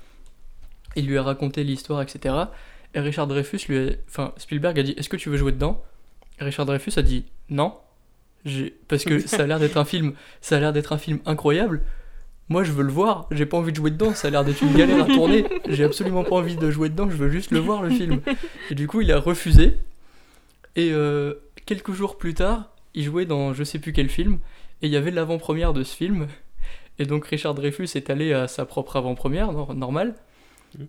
il 0.95 1.07
lui 1.07 1.17
a 1.17 1.23
raconté 1.23 1.63
l'histoire, 1.63 2.01
etc. 2.01 2.35
Et 2.93 2.99
Richard 2.99 3.27
Dreyfus 3.27 3.59
lui 3.67 3.77
a... 3.77 3.91
Enfin, 4.07 4.33
Spielberg 4.37 4.79
a 4.79 4.83
dit 4.83 4.93
Est-ce 4.97 5.09
que 5.09 5.17
tu 5.17 5.29
veux 5.29 5.37
jouer 5.37 5.51
dedans? 5.51 5.83
Et 6.39 6.43
Richard 6.43 6.65
Dreyfus 6.65 6.93
a 6.97 7.01
dit 7.01 7.25
Non. 7.49 7.75
Parce 8.87 9.05
que 9.05 9.19
ça 9.19 9.43
a 9.43 9.47
l'air 9.47 9.59
d'être 9.59 9.77
un 9.77 9.85
film, 9.85 10.13
ça 10.41 10.57
a 10.57 10.59
l'air 10.59 10.73
d'être 10.73 10.93
un 10.93 10.97
film 10.97 11.19
incroyable. 11.25 11.81
Moi, 12.49 12.63
je 12.63 12.71
veux 12.71 12.83
le 12.83 12.91
voir. 12.91 13.27
J'ai 13.31 13.45
pas 13.45 13.57
envie 13.57 13.71
de 13.71 13.77
jouer 13.77 13.91
dedans. 13.91 14.13
Ça 14.13 14.27
a 14.27 14.31
l'air 14.31 14.43
d'être 14.43 14.61
une 14.61 14.73
galère 14.73 15.05
à 15.05 15.07
tourner. 15.07 15.45
J'ai 15.69 15.85
absolument 15.85 16.25
pas 16.25 16.35
envie 16.35 16.57
de 16.57 16.69
jouer 16.69 16.89
dedans. 16.89 17.09
Je 17.09 17.15
veux 17.15 17.29
juste 17.29 17.51
le 17.51 17.59
voir 17.59 17.81
le 17.81 17.89
film. 17.89 18.19
Et 18.69 18.75
du 18.75 18.87
coup, 18.87 18.99
il 18.99 19.11
a 19.13 19.19
refusé. 19.19 19.77
Et 20.75 20.91
euh, 20.91 21.35
quelques 21.65 21.93
jours 21.93 22.17
plus 22.17 22.33
tard, 22.33 22.71
il 22.93 23.05
jouait 23.05 23.25
dans 23.25 23.53
je 23.53 23.63
sais 23.63 23.79
plus 23.79 23.93
quel 23.93 24.09
film. 24.09 24.39
Et 24.81 24.87
il 24.87 24.91
y 24.91 24.97
avait 24.97 25.11
l'avant-première 25.11 25.73
de 25.73 25.83
ce 25.83 25.95
film. 25.95 26.27
Et 26.99 27.05
donc 27.05 27.25
Richard 27.27 27.53
Dreyfus 27.55 27.89
est 27.95 28.09
allé 28.09 28.33
à 28.33 28.47
sa 28.47 28.65
propre 28.65 28.95
avant-première, 28.97 29.51
nor- 29.51 29.73
normal. 29.73 30.15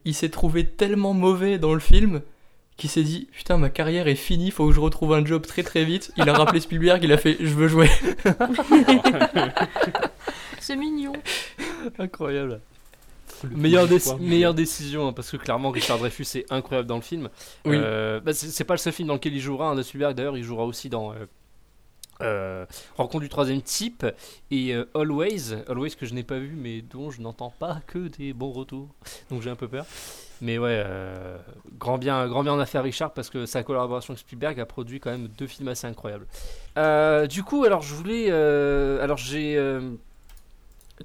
Il 0.04 0.14
s'est 0.14 0.28
trouvé 0.30 0.64
tellement 0.66 1.12
mauvais 1.14 1.58
dans 1.58 1.74
le 1.74 1.80
film 1.80 2.22
qu'il 2.76 2.88
s'est 2.90 3.02
dit 3.02 3.28
Putain, 3.32 3.56
ma 3.58 3.68
carrière 3.70 4.08
est 4.08 4.14
finie, 4.14 4.50
faut 4.50 4.66
que 4.68 4.72
je 4.74 4.80
retrouve 4.80 5.12
un 5.14 5.24
job 5.24 5.44
très 5.46 5.62
très 5.62 5.84
vite. 5.84 6.12
Il 6.16 6.28
a 6.28 6.32
rappelé 6.32 6.60
Spielberg, 6.60 7.02
il 7.04 7.12
a 7.12 7.16
fait 7.18 7.36
Je 7.40 7.54
veux 7.54 7.68
jouer. 7.68 7.88
C'est 10.60 10.76
mignon. 10.76 11.12
Incroyable. 11.98 12.60
Le 13.44 13.56
Meilleure, 13.56 13.88
déc- 13.88 14.20
meilleure 14.20 14.54
décision, 14.54 15.08
hein, 15.08 15.12
parce 15.12 15.30
que 15.30 15.36
clairement 15.36 15.70
Richard 15.70 15.98
Dreyfus 15.98 16.26
est 16.36 16.52
incroyable 16.52 16.86
dans 16.88 16.94
le 16.96 17.02
film. 17.02 17.28
Oui. 17.64 17.74
Euh, 17.76 18.20
bah, 18.20 18.32
c'est 18.32 18.48
c'est 18.48 18.62
pas 18.64 18.74
le 18.74 18.78
seul 18.78 18.92
film 18.92 19.08
dans 19.08 19.14
lequel 19.14 19.34
il 19.34 19.40
jouera, 19.40 19.70
hein, 19.70 19.74
de 19.74 19.82
Spielberg 19.82 20.14
d'ailleurs, 20.14 20.36
il 20.36 20.44
jouera 20.44 20.64
aussi 20.64 20.88
dans 20.88 21.10
euh, 21.12 21.26
euh, 22.22 22.66
Rencontre 22.96 23.22
du 23.22 23.28
troisième 23.28 23.62
type 23.62 24.06
et 24.50 24.74
euh, 24.74 24.84
Always, 24.94 25.54
Always 25.68 25.90
que 25.90 26.06
je 26.06 26.14
n'ai 26.14 26.22
pas 26.22 26.38
vu 26.38 26.54
mais 26.56 26.82
dont 26.82 27.10
je 27.10 27.20
n'entends 27.20 27.52
pas 27.58 27.80
que 27.86 28.08
des 28.08 28.32
bons 28.32 28.52
retours, 28.52 28.88
donc 29.30 29.42
j'ai 29.42 29.50
un 29.50 29.56
peu 29.56 29.68
peur. 29.68 29.86
Mais 30.42 30.58
ouais, 30.58 30.82
euh, 30.84 31.38
grand 31.78 31.98
bien, 31.98 32.26
grand 32.26 32.42
bien 32.42 32.52
en 32.52 32.58
affaire 32.58 32.82
Richard 32.82 33.12
parce 33.12 33.30
que 33.30 33.46
sa 33.46 33.62
collaboration 33.62 34.12
avec 34.12 34.18
Spielberg 34.18 34.58
a 34.58 34.66
produit 34.66 34.98
quand 34.98 35.12
même 35.12 35.28
deux 35.28 35.46
films 35.46 35.68
assez 35.68 35.86
incroyables. 35.86 36.26
Euh, 36.76 37.28
du 37.28 37.44
coup, 37.44 37.62
alors 37.62 37.82
je 37.82 37.94
voulais, 37.94 38.26
euh, 38.28 39.02
alors 39.02 39.18
j'ai 39.18 39.56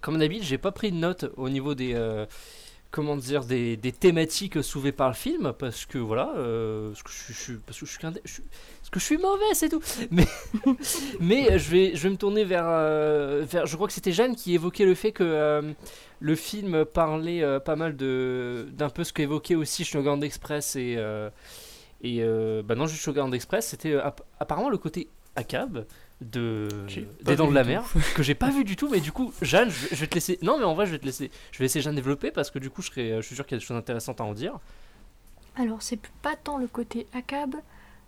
comme 0.02 0.18
d'habitude, 0.18 0.44
j'ai 0.44 0.58
pas 0.58 0.72
pris 0.72 0.92
de 0.92 0.98
notes 0.98 1.26
au 1.38 1.50
niveau 1.50 1.76
des, 1.76 1.96
comment 2.90 3.16
dire, 3.16 3.46
des, 3.46 3.78
thématiques 3.78 4.64
soulevées 4.64 4.92
par 4.92 5.10
le 5.10 5.14
film, 5.14 5.54
parce 5.58 5.86
que 5.86 6.00
voilà, 6.00 6.32
parce 6.34 7.04
que 7.04 7.12
je, 7.12 7.34
je 7.34 7.54
parce 7.60 7.80
que 7.80 7.86
suis- 7.86 8.44
parce 8.88 8.92
que 8.92 9.00
je 9.02 9.06
suis 9.06 9.18
mauvais, 9.18 9.54
c'est 9.54 9.68
tout. 9.68 9.82
Mais, 10.12 10.26
mais 11.20 11.60
je 11.60 11.70
vais, 11.70 11.96
je 11.96 12.04
vais 12.04 12.10
me 12.10 12.16
tourner 12.16 12.46
vers, 12.46 12.66
euh, 12.66 13.44
vers, 13.46 13.66
je 13.66 13.76
crois 13.76 13.88
que 13.88 13.94
c'était 13.94 14.14
Jeanne 14.14 14.34
qui 14.36 14.54
évoquait 14.56 14.86
le 14.86 14.96
fait 14.96 15.12
que 15.12 15.24
euh, 15.24 15.74
le 16.22 16.36
film 16.36 16.86
parlait 16.86 17.44
euh, 17.44 17.60
pas 17.60 17.76
mal 17.76 17.98
de, 17.98 18.66
d'un 18.72 18.90
peu 18.90 19.04
ce 19.04 19.12
qu'évoquait 19.12 19.56
aussi 19.56 19.84
Shogun 19.84 20.22
Express 20.22 20.78
et, 20.78 20.96
euh, 20.98 21.30
et 22.02 22.20
euh, 22.22 22.62
bah 22.64 22.76
non, 22.76 22.88
juste 22.88 23.04
Shogun 23.04 23.30
Express, 23.34 23.68
c'était 23.68 23.92
euh, 23.92 24.06
app- 24.06 24.22
apparemment 24.40 24.70
le 24.70 24.78
côté 24.78 25.10
ACAB 25.36 25.86
de 26.22 26.68
des 27.24 27.36
dents 27.36 27.48
de 27.50 27.54
la 27.54 27.64
mer 27.64 27.84
tout. 27.92 28.00
que 28.16 28.24
j'ai 28.24 28.34
pas 28.34 28.50
vu 28.50 28.64
du 28.64 28.76
tout 28.76 28.90
mais 28.90 29.00
du 29.02 29.12
coup 29.12 29.32
Jeanne 29.44 29.70
je 29.70 29.82
vais, 29.86 29.96
je 29.96 30.02
vais 30.02 30.08
te 30.08 30.16
laisser 30.16 30.40
non 30.42 30.58
mais 30.58 30.64
en 30.64 30.74
vrai 30.74 30.88
je 30.88 30.92
vais 30.94 30.98
te 30.98 31.06
laisser 31.06 31.30
je 31.52 31.60
vais 31.60 31.66
laisser 31.66 31.80
Jeanne 31.80 31.94
développer 31.94 32.32
parce 32.32 32.50
que 32.50 32.58
du 32.58 32.72
coup 32.72 32.82
je 32.82 32.88
serai 32.90 33.18
je 33.18 33.22
suis 33.22 33.36
sûr 33.36 33.46
qu'il 33.46 33.56
y 33.56 33.58
a 33.58 33.60
des 33.60 33.66
choses 33.66 33.78
intéressantes 33.78 34.20
à 34.20 34.24
en 34.24 34.34
dire 34.34 34.58
Alors, 35.56 35.84
c'est 35.84 36.00
pas 36.24 36.36
tant 36.36 36.58
le 36.58 36.66
côté 36.66 37.06
ACAB 37.14 37.58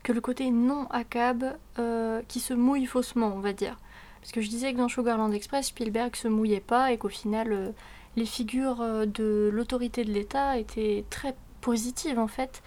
que 0.04 0.12
le 0.12 0.22
côté 0.22 0.50
non 0.52 0.88
ACAB 0.90 1.58
euh, 1.78 2.22
qui 2.28 2.40
se 2.40 2.54
mouille 2.54 2.86
faussement, 2.86 3.34
on 3.36 3.40
va 3.40 3.54
dire. 3.54 3.78
Parce 4.22 4.32
que 4.32 4.42
je 4.42 4.50
disais 4.50 4.74
que 4.74 4.78
dans 4.78 4.88
Sugarland 4.88 5.32
Express, 5.32 5.68
Spielberg 5.68 6.16
se 6.16 6.28
mouillait 6.28 6.60
pas 6.60 6.92
et 6.92 6.98
qu'au 6.98 7.10
final, 7.10 7.52
euh, 7.52 7.72
les 8.16 8.26
figures 8.26 8.82
euh, 8.82 9.06
de 9.06 9.50
l'autorité 9.52 10.04
de 10.04 10.12
l'État 10.12 10.58
étaient 10.58 11.06
très 11.10 11.36
positives 11.62 12.20
en 12.20 12.28
fait. 12.28 12.62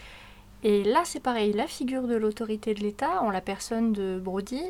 Et 0.65 0.85
là, 0.85 1.03
c'est 1.05 1.21
pareil, 1.21 1.53
la 1.53 1.67
figure 1.67 2.07
de 2.07 2.15
l'autorité 2.15 2.75
de 2.75 2.81
l'État, 2.81 3.21
en 3.23 3.31
la 3.31 3.41
personne 3.41 3.93
de 3.93 4.21
Brody, 4.23 4.63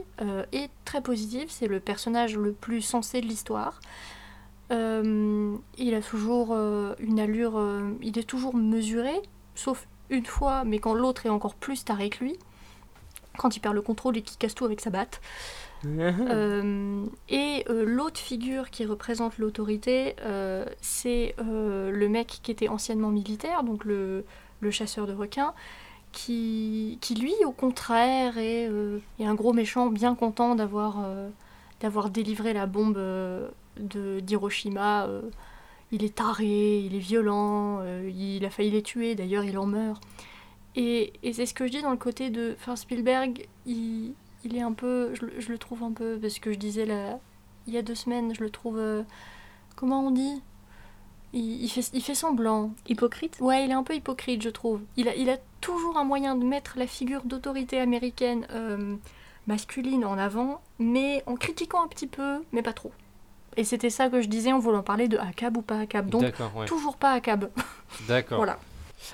est 0.53 0.71
très 0.87 1.03
positive. 1.03 1.49
C'est 1.51 1.67
le 1.67 1.81
personnage 1.81 2.35
le 2.39 2.53
plus 2.53 2.81
sensé 2.81 3.21
de 3.21 3.27
l'histoire. 3.27 3.79
Il 4.71 5.95
a 5.95 6.01
toujours 6.01 6.57
une 6.99 7.21
allure, 7.21 7.61
il 8.01 8.19
est 8.19 8.27
toujours 8.27 8.57
mesuré, 8.57 9.13
sauf 9.55 9.87
une 10.09 10.25
fois, 10.25 10.65
mais 10.65 10.79
quand 10.79 10.95
l'autre 10.95 11.27
est 11.27 11.29
encore 11.29 11.55
plus 11.55 11.85
taré 11.85 12.09
que 12.09 12.25
lui, 12.25 12.39
quand 13.43 13.57
il 13.57 13.61
perd 13.61 13.75
le 13.75 13.83
contrôle 13.83 14.17
et 14.17 14.23
qu'il 14.23 14.39
casse 14.39 14.55
tout 14.55 14.65
avec 14.65 14.81
sa 14.81 14.91
batte. 14.91 15.21
Euh, 15.85 17.07
et 17.29 17.65
euh, 17.69 17.85
l'autre 17.85 18.21
figure 18.21 18.71
qui 18.71 18.85
représente 18.85 19.39
l'autorité, 19.39 20.15
euh, 20.21 20.65
c'est 20.81 21.35
le 21.41 22.07
mec 22.07 22.39
qui 22.41 22.53
était 22.53 22.69
anciennement 22.69 23.11
militaire, 23.11 23.65
donc 23.65 23.85
le, 23.85 24.25
le 24.61 24.71
chasseur 24.71 25.09
de 25.09 25.13
requins, 25.13 25.55
qui, 26.13 26.99
qui 27.01 27.17
lui, 27.17 27.35
au 27.45 27.51
contraire, 27.51 28.39
est, 28.39 28.71
est 29.19 29.25
un 29.25 29.35
gros 29.35 29.53
méchant 29.53 29.89
bien 29.89 30.15
content 30.15 30.55
d'avoir 30.55 31.05
d'avoir 31.81 32.11
délivré 32.11 32.53
la 32.53 32.67
bombe 32.67 32.95
de 32.95 34.21
d'Hiroshima. 34.21 35.09
il 35.91 36.05
est 36.05 36.15
taré, 36.15 36.79
il 36.79 36.95
est 36.95 37.01
violent, 37.01 37.83
il 38.07 38.45
a 38.45 38.51
failli 38.51 38.71
les 38.71 38.83
tuer, 38.83 39.17
d'ailleurs 39.17 39.43
il 39.43 39.59
en 39.59 39.67
meurt. 39.67 40.01
Et, 40.77 41.13
et 41.23 41.33
c'est 41.33 41.47
ce 41.47 41.55
que 41.55 41.67
je 41.67 41.73
dis 41.73 41.83
dans 41.83 41.91
le 41.91 41.97
côté 41.97 42.31
de. 42.31 42.55
Enfin, 42.59 42.77
Spielberg, 42.77 43.47
il, 43.67 44.15
il 44.45 44.57
est 44.57 44.63
un 44.63 44.73
peu. 44.73 45.15
Je, 45.15 45.27
le- 45.27 45.41
je 45.41 45.49
le 45.51 45.59
trouve 45.59 45.83
un 45.83 45.93
peu. 45.93 46.19
Parce 46.21 46.39
que 46.39 46.53
je 46.53 46.59
disais 46.59 46.87
là, 46.87 47.19
il 47.67 47.75
y 47.75 47.79
a 47.79 47.83
deux 47.83 47.95
semaines, 47.95 48.35
je 48.35 48.41
le 48.43 48.51
trouve. 48.51 48.79
euh, 48.79 49.03
comment 49.77 50.07
on 50.07 50.11
dit? 50.11 50.41
Il, 51.35 51.63
il 51.65 51.69
fait, 51.69 51.91
il 51.93 52.03
fait 52.03 52.15
semblant. 52.15 52.73
Hypocrite? 52.89 53.39
Ouais, 53.41 53.65
il 53.65 53.71
est 53.71 53.75
un 53.75 53.83
peu 53.83 53.95
hypocrite, 53.95 54.43
je 54.43 54.49
trouve. 54.51 54.81
Il 54.97 55.09
a, 55.09 55.15
il 55.15 55.29
a 55.31 55.37
toujours 55.61 55.97
un 55.99 56.05
moyen 56.05 56.35
de 56.37 56.45
mettre 56.45 56.75
la 56.79 56.87
figure 56.87 57.23
d'autorité 57.25 57.79
américaine 57.81 58.47
euh, 58.51 58.97
masculine 59.47 60.05
en 60.05 60.19
avant, 60.19 60.61
mais 60.79 61.23
en 61.27 61.35
critiquant 61.37 61.83
un 61.85 61.89
petit 61.89 62.07
peu, 62.07 62.43
mais 62.53 62.63
pas 62.63 62.73
trop. 62.73 62.93
Et 63.57 63.65
c'était 63.65 63.91
ça 63.91 64.09
que 64.09 64.21
je 64.23 64.29
disais 64.29 64.53
en 64.53 64.59
voulant 64.59 64.83
parler 64.83 65.09
de 65.09 65.19
ACAB 65.19 65.59
ou 65.59 65.63
pas 65.63 65.81
ACAB. 65.81 66.09
Donc, 66.09 66.23
ouais 66.57 66.65
toujours 66.67 66.97
pas 66.97 67.13
ACAB. 67.13 67.51
d'accord 68.09 68.39
Voilà. 68.39 68.59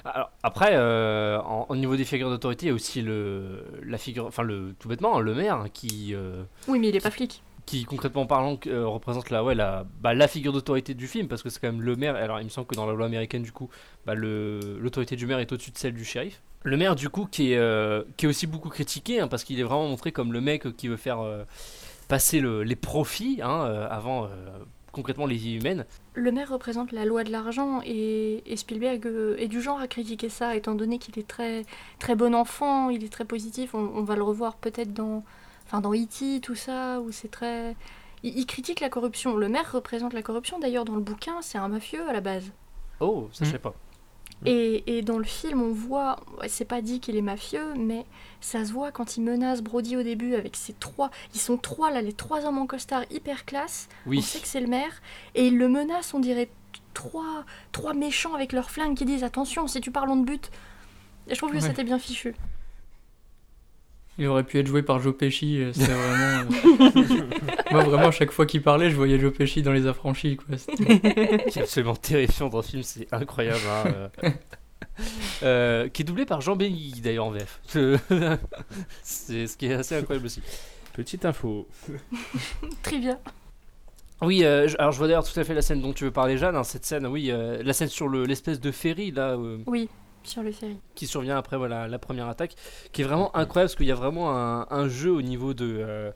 Alors 0.05 0.31
après 0.43 0.71
euh, 0.73 1.39
en- 1.41 1.67
au 1.69 1.77
niveau 1.77 1.97
des 1.97 2.05
figures 2.05 2.31
d'autorité 2.31 2.67
il 2.67 2.69
y 2.69 2.73
a 2.73 2.75
aussi 2.75 3.03
le 3.03 3.65
la 3.85 3.99
figure 3.99 4.27
enfin 4.27 4.43
le 4.43 4.75
tout 4.79 4.89
bêtement 4.89 5.21
le 5.21 5.35
maire 5.35 5.65
qui 5.73 6.15
euh, 6.15 6.43
Oui, 6.69 6.79
mais 6.79 6.89
il 6.89 6.97
est 6.97 7.01
pas 7.01 7.11
flic. 7.11 7.43
qui 7.67 7.85
concrètement 7.85 8.27
parlant 8.27 8.59
euh, 8.67 8.87
représente 8.87 9.31
la, 9.31 9.45
ouais, 9.45 9.55
la, 9.55 9.85
bah, 10.01 10.15
la 10.15 10.27
figure 10.29 10.53
d'autorité 10.53 10.95
du 10.95 11.07
film 11.07 11.29
parce 11.29 11.43
que 11.43 11.51
c'est 11.51 11.61
quand 11.61 11.71
même 11.73 11.83
le 11.83 11.97
maire. 11.97 12.17
Alors 12.17 12.41
il 12.41 12.45
me 12.45 12.49
semble 12.51 12.67
que 12.67 12.75
dans 12.75 12.87
la 12.87 12.93
loi 12.95 13.07
américaine 13.07 13.43
du 13.43 13.53
coup, 13.53 13.69
bah, 14.07 14.15
l'autorité 14.15 15.17
du 15.17 15.27
maire 15.27 15.39
est 15.39 15.53
au-dessus 15.53 15.71
de 15.71 15.79
celle 15.79 15.95
du 15.95 16.05
shérif. 16.05 16.41
Le 16.65 16.77
maire 16.77 16.97
du 16.97 17.09
coup 17.09 17.27
qui 17.31 17.53
est, 17.53 18.07
qui 18.17 18.27
est 18.27 18.29
aussi 18.29 18.47
beaucoup 18.47 18.69
critiqué 18.71 19.21
hein, 19.21 19.29
parce 19.29 19.45
qu'il 19.45 19.59
est 19.61 19.63
vraiment 19.63 19.87
montré 19.87 20.13
comme 20.13 20.33
le 20.33 20.41
mec 20.41 20.77
qui 20.77 20.89
veut 20.89 20.97
faire 20.97 21.19
passer 22.09 22.41
le- 22.41 22.63
les 22.63 22.77
profits 22.77 23.41
hein, 23.43 23.87
avant 23.91 24.29
concrètement 24.93 25.27
les 25.27 25.37
vies 25.37 25.55
humaines. 25.57 25.85
Le 26.19 26.33
maire 26.33 26.49
représente 26.51 26.91
la 26.93 27.05
loi 27.05 27.23
de 27.23 27.31
l'argent 27.31 27.81
et, 27.85 28.43
et 28.45 28.57
Spielberg 28.57 29.07
euh, 29.07 29.37
est 29.39 29.47
du 29.47 29.63
genre 29.63 29.79
à 29.79 29.87
critiquer 29.87 30.29
ça, 30.29 30.57
étant 30.57 30.75
donné 30.75 30.99
qu'il 30.99 31.17
est 31.19 31.27
très, 31.29 31.65
très 32.01 32.17
bon 32.17 32.35
enfant, 32.35 32.91
il 32.91 33.05
est 33.05 33.13
très 33.13 33.25
positif. 33.25 33.73
On, 33.75 33.79
on 33.95 34.03
va 34.03 34.17
le 34.17 34.23
revoir 34.25 34.57
peut-être 34.57 34.93
dans, 34.93 35.23
enfin 35.67 35.81
dans 35.81 35.95
E.T., 35.95 36.41
tout 36.41 36.57
ça, 36.57 37.01
où 37.01 37.13
c'est 37.13 37.31
très. 37.31 37.77
Il, 38.25 38.37
il 38.37 38.47
critique 38.47 38.81
la 38.81 38.89
corruption. 38.89 39.37
Le 39.37 39.49
maire 39.49 39.71
représente 39.73 40.13
la 40.13 40.23
corruption. 40.23 40.59
D'ailleurs, 40.59 40.85
dans 40.85 40.97
le 40.97 41.01
bouquin, 41.03 41.37
c'est 41.41 41.59
un 41.59 41.69
mafieux 41.69 42.07
à 42.09 42.13
la 42.13 42.21
base. 42.21 42.51
Oh, 43.01 43.29
ça 43.33 43.45
je 43.45 43.51
Mm. 43.51 43.53
sais 43.53 43.59
pas. 43.61 43.75
Et, 44.47 44.99
et 44.99 45.03
dans 45.03 45.19
le 45.19 45.25
film, 45.25 45.61
on 45.63 45.73
voit, 45.73 46.21
c'est 46.47 46.65
pas 46.65 46.81
dit 46.81 47.01
qu'il 47.01 47.17
est 47.17 47.23
mafieux, 47.23 47.75
mais 47.77 48.05
ça 48.41 48.65
se 48.65 48.73
voit 48.73 48.93
quand 48.93 49.17
il 49.17 49.23
menace 49.23 49.63
Brody 49.63 49.97
au 49.97 50.03
début 50.05 50.35
avec 50.37 50.55
ses 50.55 50.73
trois. 50.75 51.11
Ils 51.35 51.41
sont 51.41 51.57
trois 51.57 51.91
là, 51.91 52.01
les 52.03 52.13
trois 52.13 52.45
hommes 52.47 52.59
en 52.59 52.67
costard 52.67 53.03
hyper 53.11 53.45
classe. 53.45 53.89
Oui. 54.07 54.19
On 54.19 54.23
sait 54.23 54.39
que 54.39 54.47
c'est 54.47 54.61
le 54.61 54.69
maire. 54.69 55.03
Et 55.35 55.49
il 55.49 55.59
le 55.59 55.69
menace, 55.69 56.15
on 56.15 56.21
dirait 56.21 56.49
trois, 56.95 57.45
trois 57.73 57.95
méchants 57.95 58.35
avec 58.35 58.53
leurs 58.53 58.71
flingues 58.71 58.97
qui 58.97 59.05
disent 59.05 59.25
attention, 59.25 59.67
si 59.67 59.81
tu 59.81 59.91
parles, 59.91 60.11
on 60.11 60.21
te 60.23 60.27
bute. 60.27 60.51
Et 61.27 61.35
je 61.35 61.39
trouve 61.39 61.51
que 61.51 61.57
Ouais. 61.57 61.61
c'était 61.61 61.85
bien 61.85 61.99
fichu. 61.99 62.35
Il 64.19 64.27
aurait 64.27 64.43
pu 64.45 64.59
être 64.59 64.67
joué 64.67 64.83
par 64.83 64.99
Joe 65.01 65.17
Pesci, 65.17 65.63
euh, 65.63 65.73
c'était 65.73 65.93
vraiment... 65.93 66.51
euh, 66.97 67.25
Moi 67.71 67.85
vraiment, 67.85 68.09
à 68.09 68.11
chaque 68.11 68.33
fois 68.33 68.47
qu'il 68.47 68.63
parlait, 68.63 68.91
je 68.91 68.97
voyais 68.97 69.19
Joe 69.19 69.33
Pesci 69.33 69.63
dans 69.63 69.73
Les 69.73 69.87
Affranchis, 69.87 70.37
quoi. 70.39 70.57
C'était- 70.59 71.45
qui 71.49 71.59
est 71.59 71.63
absolument 71.63 71.95
terrifiant 71.95 72.49
dans 72.49 72.59
le 72.59 72.63
film, 72.65 72.83
c'est 72.83 73.07
incroyable. 73.13 73.61
hein, 74.25 74.33
euh. 75.45 75.89
Qui 75.89 76.03
est 76.03 76.05
doublé 76.05 76.25
par 76.27 76.41
Jean 76.41 76.57
Benguigui 76.57 77.01
d'ailleurs 77.01 77.27
en 77.27 77.31
VF. 77.31 77.61
c'est 79.03 79.47
ce 79.47 79.57
qui 79.57 79.67
est 79.67 79.75
assez 79.75 79.95
incroyable 79.97 80.27
aussi. 80.27 80.43
Petite 80.95 81.25
info. 81.25 81.69
Trivia. 82.83 83.19
Oui, 84.21 84.43
euh, 84.45 84.67
je- 84.67 84.77
alors 84.79 84.91
je 84.91 84.99
vois 84.99 85.07
d'ailleurs 85.07 85.25
tout 85.31 85.39
à 85.39 85.45
fait 85.45 85.55
la 85.55 85.63
scène 85.63 85.81
dont 85.81 85.93
tu 85.93 86.03
veux 86.05 86.11
parler, 86.11 86.37
Jeanne. 86.39 86.57
hein, 86.57 86.65
cette 86.65 86.85
scène, 86.85 87.07
oui, 87.07 87.31
euh, 87.31 87.63
la 87.63 87.73
scène 87.73 87.87
sur 87.89 88.09
le- 88.09 88.25
l'espèce 88.25 88.59
de 88.61 88.73
ferry 88.73 89.13
là. 89.13 89.35
euh, 89.37 89.59
Oui, 89.67 89.89
sur 90.29 90.43
le 90.43 90.53
ferry. 90.53 90.79
qui 90.95 91.07
survient 91.07 91.37
après 91.37 91.57
voilà, 91.57 91.89
la 91.89 91.99
première 91.99 92.29
attaque, 92.29 92.55
qui 92.93 93.03
est 93.03 93.05
vraiment 93.05 93.35
incroyable 93.37 93.69
parce 93.69 93.77
qu'il 93.77 93.87
y 93.87 93.93
a 93.93 93.97
vraiment 93.97 94.31
un, 94.31 94.89
jeu 94.89 95.11
au 95.11 95.23
niveau 95.23 95.55
de, 95.55 95.77
euh, 95.81 96.11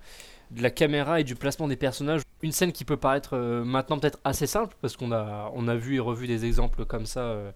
de 0.50 0.62
la 0.62 0.70
caméra 0.70 1.20
et 1.20 1.24
du 1.24 1.34
placement 1.34 1.68
des 1.68 1.76
personnages. 1.76 2.22
Une 2.42 2.52
scène 2.52 2.72
qui 2.72 2.84
peut 2.84 2.96
paraître 2.96 3.36
euh, 3.36 3.64
maintenant 3.64 3.98
peut-être 3.98 4.18
assez 4.24 4.46
simple 4.46 4.76
parce 4.80 4.96
qu'on 4.96 5.12
a, 5.12 5.50
on 5.54 5.68
a 5.68 5.74
vu 5.74 5.96
et 5.96 6.00
revu 6.00 6.26
des 6.26 6.44
exemples 6.44 6.84
comme 6.84 7.06
ça 7.06 7.20
euh, 7.20 7.52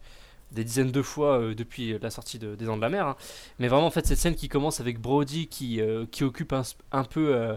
des 0.53 0.65
dizaines 0.65 0.93
de 0.93 1.03
fois 1.03 1.55
depuis 1.55 1.99
la 1.99 2.11
sortie 2.11 2.39
de, 2.39 2.55
des 2.55 2.67
Dents 2.67 2.77
de 2.77 2.83
la 2.83 2.89
Mer. 2.89 3.07
hein. 3.07 3.17
Mais 3.59 3.69
vraiment 3.69 3.87
en 3.87 3.91
fait 3.91 4.07
cette 4.07 4.19
scène 4.19 4.37
qui 4.37 4.49
commence 4.49 4.81
avec 4.81 5.01
Brody 5.01 5.49
qui, 5.49 5.81
qui 6.13 6.23
occupe 6.23 6.55
un, 6.93 7.05
peu... 7.05 7.57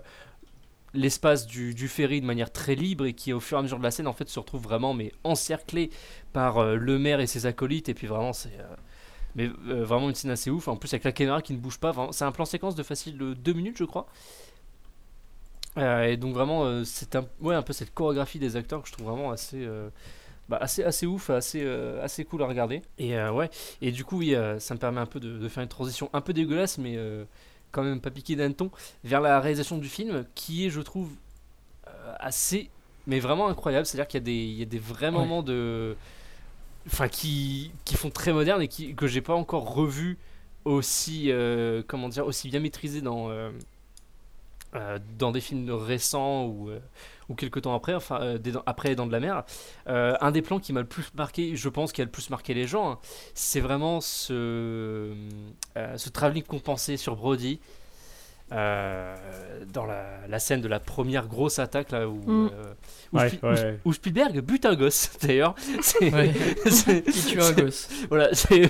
l'espace 0.96 1.46
du, 1.46 1.76
du 1.76 1.88
ferry 1.88 2.20
de 2.20 2.26
manière 2.26 2.52
très 2.52 2.74
libre 2.74 3.06
et 3.06 3.14
qui 3.14 3.32
au 3.32 3.40
fur 3.40 3.58
et 3.58 3.60
à 3.60 3.62
mesure 3.62 3.78
de 3.78 3.84
la 3.84 3.92
scène 3.92 4.08
en 4.08 4.14
fait 4.14 4.28
se 4.28 4.40
retrouve 4.40 4.64
vraiment 4.64 4.96
mais 4.96 5.12
encerclé 5.24 5.92
par 6.34 6.66
le 6.66 6.98
maire 6.98 7.20
et 7.20 7.28
ses 7.28 7.46
acolytes 7.46 7.90
et 7.90 7.94
puis 7.94 8.08
vraiment 8.08 8.34
c'est 8.34 8.58
mais 9.36 9.50
euh, 9.68 9.84
vraiment 9.84 10.10
une 10.10 10.16
scène 10.16 10.32
assez 10.32 10.50
ouf. 10.50 10.68
En 10.68 10.76
plus, 10.76 10.94
avec 10.94 11.04
la 11.04 11.12
caméra 11.12 11.42
qui 11.42 11.54
ne 11.54 11.60
bouge 11.60 11.78
pas. 11.80 11.94
C'est 12.12 12.26
un 12.26 12.32
plan 12.32 12.46
séquence 12.46 12.76
de 12.76 12.84
facile 12.84 13.18
de 13.18 13.34
2 13.34 13.54
minutes, 13.54 13.78
je 13.78 13.86
crois. 13.86 14.08
Euh, 15.78 16.04
et 16.04 16.18
donc, 16.18 16.34
vraiment, 16.34 16.66
euh, 16.66 16.84
c'est 16.84 17.16
un, 17.16 17.26
ouais, 17.42 17.56
un 17.56 17.62
peu 17.62 17.74
cette 17.74 17.94
chorégraphie 17.94 18.40
des 18.40 18.56
acteurs 18.56 18.82
que 18.82 18.88
je 18.88 18.94
trouve 18.94 19.08
vraiment 19.08 19.32
assez. 19.32 19.68
bah, 20.48 20.58
assez, 20.62 20.84
assez 20.84 21.06
ouf, 21.06 21.30
assez, 21.30 21.66
assez 22.02 22.26
cool 22.26 22.44
à 22.44 22.48
regarder. 22.48 22.82
Et 22.98 23.18
ouais, 23.18 23.50
et 23.82 23.92
du 23.92 24.04
coup, 24.04 24.20
oui, 24.20 24.36
ça 24.60 24.74
me 24.74 24.80
permet 24.80 25.00
un 25.00 25.06
peu 25.06 25.20
de, 25.20 25.38
de 25.38 25.48
faire 25.48 25.64
une 25.64 25.70
transition 25.70 26.10
un 26.14 26.22
peu 26.22 26.34
dégueulasse, 26.34 26.78
mais 26.78 26.98
quand 27.72 27.84
même 27.84 28.02
pas 28.02 28.10
piqué 28.10 28.36
d'un 28.36 28.52
ton, 28.52 28.72
vers 29.04 29.22
la 29.22 29.40
réalisation 29.40 29.78
du 29.78 29.88
film, 29.88 30.26
qui 30.34 30.66
est, 30.66 30.70
je 30.70 30.82
trouve, 30.82 31.12
assez, 32.20 32.70
mais 33.06 33.20
vraiment 33.20 33.48
incroyable. 33.48 33.86
C'est-à-dire 33.86 34.08
qu'il 34.08 34.28
y 34.28 34.58
y 34.58 34.64
a 34.64 34.66
des 34.66 34.80
vrais 34.80 35.12
moments 35.12 35.44
de, 35.44 35.96
enfin, 36.92 37.08
qui, 37.08 37.72
qui 37.86 37.96
font 37.96 38.10
très 38.10 38.34
moderne 38.34 38.62
et 38.62 38.68
qui, 38.68 38.96
que 38.96 39.08
j'ai 39.08 39.22
pas 39.22 39.36
encore 39.36 39.74
revu 39.74 40.18
aussi, 40.66 41.32
euh, 41.32 41.82
comment 41.88 42.10
dire, 42.10 42.26
aussi 42.26 42.50
bien 42.50 42.60
maîtrisé 42.60 43.02
dans, 43.02 43.30
euh, 43.30 43.52
euh, 44.76 45.00
dans 45.18 45.32
des 45.32 45.42
films 45.42 45.72
récents 45.72 46.46
ou, 46.46 46.70
ou 47.30 47.36
quelques 47.36 47.62
temps 47.62 47.76
après, 47.76 47.94
enfin, 47.94 48.36
des 48.36 48.54
après 48.66 48.96
Dans 48.96 49.08
de 49.08 49.12
la 49.12 49.20
mer. 49.20 49.44
Un 49.88 50.32
des 50.32 50.42
plans 50.42 50.60
qui 50.60 50.74
m'a 50.74 50.82
le 50.82 50.88
plus 50.88 51.12
marqué, 51.16 51.56
je 51.56 51.70
pense, 51.70 51.92
qui 51.92 52.02
a 52.02 52.06
le 52.06 52.12
plus 52.12 52.30
marqué 52.30 52.54
les 52.54 52.68
gens, 52.68 52.92
hein, 52.92 53.00
c'est 53.34 53.62
vraiment 53.62 54.02
ce, 54.02 55.14
ce 55.76 56.10
travelling 56.10 56.44
compensé 56.44 56.98
sur 56.98 57.16
Brody. 57.16 57.60
Euh, 58.52 59.16
dans 59.74 59.86
la, 59.86 60.06
la 60.28 60.40
scène 60.40 60.62
de 60.62 60.68
la 60.68 60.80
première 60.80 61.28
grosse 61.28 61.60
attaque 61.60 61.92
là 61.92 62.08
où, 62.08 62.16
Mm. 62.26 62.50
euh, 62.54 62.74
où, 63.14 63.18
Ouais, 63.18 63.30
Spi- 63.30 63.40
où- 63.44 63.48
ouais. 63.48 63.80
où 63.86 63.94
Spielberg 63.94 64.40
bute 64.42 64.66
un 64.66 64.76
gosse 64.76 65.12
d'ailleurs 65.22 65.56
Ouais. 66.02 66.32
tue 67.30 67.42
un 67.42 67.52
gosse. 67.52 67.88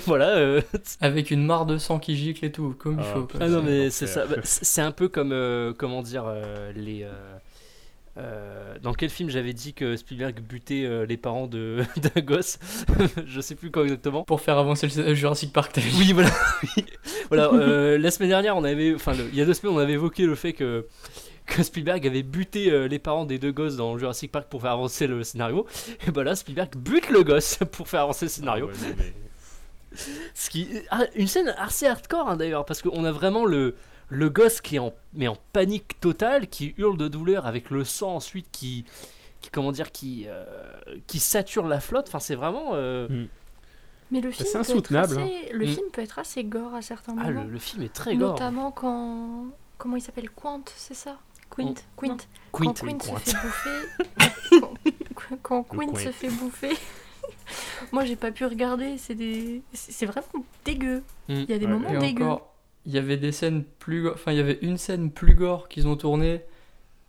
voilà 0.05 0.29
euh, 0.37 0.61
Avec 1.01 1.31
une 1.31 1.45
mare 1.45 1.65
de 1.65 1.77
sang 1.77 1.99
qui 1.99 2.15
gicle 2.17 2.45
et 2.45 2.51
tout, 2.51 2.75
comme 2.77 2.95
il 2.99 2.99
Ah, 3.01 3.13
faut. 3.13 3.27
ah 3.39 3.47
non 3.47 3.61
c'est 3.63 3.69
mais 3.69 3.89
c'est 3.89 4.07
ça 4.07 4.25
Bah, 4.25 4.35
c'est 4.43 4.65
c'est 4.65 4.81
un 4.81 4.91
peu 4.91 5.07
comme 5.07 5.31
euh, 5.31 5.73
comment 5.77 6.01
dire 6.01 6.23
euh, 6.27 6.71
les 6.75 7.03
euh, 8.19 8.75
dans 8.81 8.93
quel 8.93 9.09
film 9.09 9.29
j'avais 9.29 9.53
dit 9.53 9.73
que 9.73 9.95
Spielberg 9.95 10.39
butait 10.41 10.83
euh, 10.85 11.05
les 11.05 11.17
parents 11.17 11.47
de 11.47 11.83
d'un 12.15 12.21
gosse 12.21 12.59
je 13.25 13.41
sais 13.41 13.55
plus 13.55 13.71
quand 13.71 13.83
exactement. 13.83 14.23
Pour 14.23 14.41
faire 14.41 14.57
avancer 14.57 14.87
le 14.95 15.13
Jurassic 15.15 15.53
Park, 15.53 15.71
t'as 15.73 15.81
vu 15.81 15.89
oui 15.97 16.11
voilà. 16.13 16.29
Oui. 16.77 16.85
voilà 17.29 17.49
euh, 17.53 17.97
la 17.97 18.11
semaine 18.11 18.29
dernière 18.29 18.55
on 18.57 18.63
avait 18.63 18.93
enfin 18.93 19.13
le- 19.13 19.27
il 19.31 19.35
y 19.35 19.41
a 19.41 19.45
deux 19.45 19.53
semaines 19.53 19.75
on 19.75 19.79
avait 19.79 19.93
évoqué 19.93 20.25
le 20.25 20.35
fait 20.35 20.53
que 20.53 20.85
que 21.45 21.63
Spielberg 21.63 22.05
avait 22.05 22.21
buté 22.21 22.71
euh, 22.71 22.87
les 22.87 22.99
parents 22.99 23.25
des 23.25 23.39
deux 23.39 23.51
gosses 23.51 23.75
dans 23.75 23.97
Jurassic 23.97 24.31
Park 24.31 24.47
pour 24.49 24.61
faire 24.61 24.71
avancer 24.71 25.07
le 25.07 25.23
scénario. 25.23 25.65
Et 26.07 26.11
là 26.23 26.35
Spielberg 26.35 26.75
bute 26.77 27.09
le 27.09 27.23
gosse 27.23 27.57
pour 27.71 27.87
faire 27.87 28.01
avancer 28.01 28.25
le 28.25 28.29
scénario. 28.29 28.69
Ah 28.71 28.75
ouais, 28.83 28.89
non, 28.89 28.95
mais- 28.97 29.13
Ce 30.35 30.49
qui, 30.51 30.67
ah, 30.91 31.05
une 31.15 31.25
scène 31.27 31.55
assez 31.57 31.87
hardcore 31.87 32.29
hein, 32.29 32.37
d'ailleurs, 32.37 32.65
parce 32.65 32.83
qu'on 32.83 33.03
a 33.03 33.11
vraiment 33.11 33.45
le, 33.45 33.73
le 34.09 34.29
gosse 34.29 34.61
qui 34.61 34.75
est 34.75 34.79
en, 34.79 34.93
mais 35.13 35.27
en 35.27 35.37
panique 35.53 35.99
totale, 35.99 36.47
qui 36.47 36.73
hurle 36.77 36.97
de 36.97 37.07
douleur 37.07 37.45
avec 37.45 37.69
le 37.69 37.83
sang 37.83 38.15
ensuite 38.15 38.47
qui, 38.51 38.85
qui 39.41 39.49
comment 39.51 39.71
dire, 39.71 39.91
qui, 39.91 40.25
euh, 40.27 40.43
qui 41.07 41.19
sature 41.19 41.67
la 41.67 41.79
flotte. 41.79 42.07
Enfin, 42.07 42.19
c'est 42.19 42.35
vraiment. 42.35 42.71
euh, 42.73 43.25
Mais 44.11 44.21
le 44.21 44.31
film, 44.31 44.45
c'est 44.47 44.53
peut 44.53 44.59
être 44.59 44.69
insoutenable, 44.71 45.19
assez... 45.19 45.49
le 45.53 45.65
Mm. 45.65 45.69
film 45.69 45.85
peut 45.93 46.01
être 46.01 46.19
assez 46.19 46.43
gore 46.43 46.73
à 46.73 46.81
certains 46.81 47.15
Ah, 47.19 47.25
moments. 47.29 47.43
le, 47.43 47.49
le 47.51 47.59
film 47.59 47.83
est 47.83 47.93
très 47.93 48.15
gore. 48.15 48.33
Notamment 48.33 48.71
quand. 48.71 49.45
Comment 49.77 49.95
il 49.95 50.01
s'appelle 50.01 50.29
Quint, 50.31 50.61
c'est 50.75 50.93
ça? 50.95 51.17
Quint. 51.49 51.73
Quint. 51.97 52.17
Quint, 52.51 52.73
quand 52.73 52.73
Quint 52.73 53.09
se 53.09 53.21
fait 53.21 53.35
bouffer. 53.35 54.19
quand, 55.43 55.63
Quint 55.63 55.87
Quint. 55.87 55.95
se 55.99 56.11
fait 56.11 56.29
bouffer. 56.29 56.75
Moi 57.91 58.05
j'ai 58.05 58.15
pas 58.15 58.31
pu 58.31 58.45
regarder, 58.45 58.97
c'est 58.97 59.15
des. 59.15 59.61
C'est 59.73 60.05
vraiment 60.05 60.45
dégueu. 60.65 61.03
Mm. 61.27 61.33
Il 61.33 61.49
y 61.49 61.53
a 61.53 61.57
des 61.59 61.65
Ouais. 61.65 61.71
moments 61.71 61.99
dégueux. 61.99 62.23
encore, 62.25 62.53
il 62.85 62.93
y 62.93 62.97
avait 62.97 63.17
des 63.17 63.31
scènes 63.31 63.63
plus 63.79 64.09
enfin 64.09 64.31
il 64.31 64.37
y 64.37 64.41
avait 64.41 64.59
une 64.61 64.77
scène 64.77 65.11
plus 65.11 65.35
gore 65.35 65.67
qu'ils 65.69 65.87
ont 65.87 65.95
tournée 65.95 66.41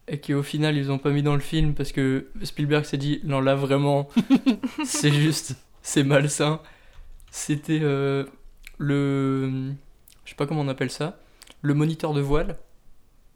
et 0.09 0.19
qui 0.19 0.35
au 0.35 0.43
final 0.43 0.77
ils 0.77 0.91
ont 0.91 0.99
pas 0.99 1.11
mis 1.11 1.23
dans 1.23 1.35
le 1.35 1.41
film 1.41 1.75
parce 1.75 1.93
que 1.93 2.29
Spielberg 2.43 2.85
s'est 2.85 2.99
dit 2.99 3.21
non 3.25 3.41
là 3.41 3.55
vraiment 3.55 4.09
c'est 4.85 5.13
juste 5.13 5.57
c'est 5.83 6.05
malsain. 6.05 6.61
C'était 7.31 7.81
euh, 7.83 8.25
le 8.79 9.73
je 10.25 10.31
sais 10.31 10.37
pas 10.37 10.47
comment 10.47 10.61
on 10.63 10.69
appelle 10.69 10.91
ça, 10.91 11.19
le 11.63 11.75
moniteur 11.75 12.13
de 12.13 12.21
voile 12.21 12.59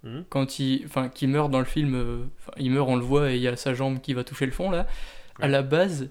Mhm. 0.05 0.25
quand 0.29 0.59
il 0.59 0.85
enfin 0.85 1.09
qui 1.09 1.27
meurt 1.27 1.51
dans 1.51 1.61
le 1.61 1.65
film 1.65 1.95
euh, 1.95 2.27
il 2.59 2.71
meurt 2.71 2.87
on 2.91 2.97
le 2.97 3.03
voit 3.03 3.33
et 3.33 3.37
il 3.37 3.41
y 3.41 3.49
a 3.49 3.57
sa 3.57 3.73
jambe 3.73 4.03
qui 4.03 4.13
va 4.13 4.23
toucher 4.23 4.45
le 4.45 4.53
fond 4.53 4.71
là. 4.71 4.87
À 5.41 5.49
la 5.49 5.63
base, 5.63 6.11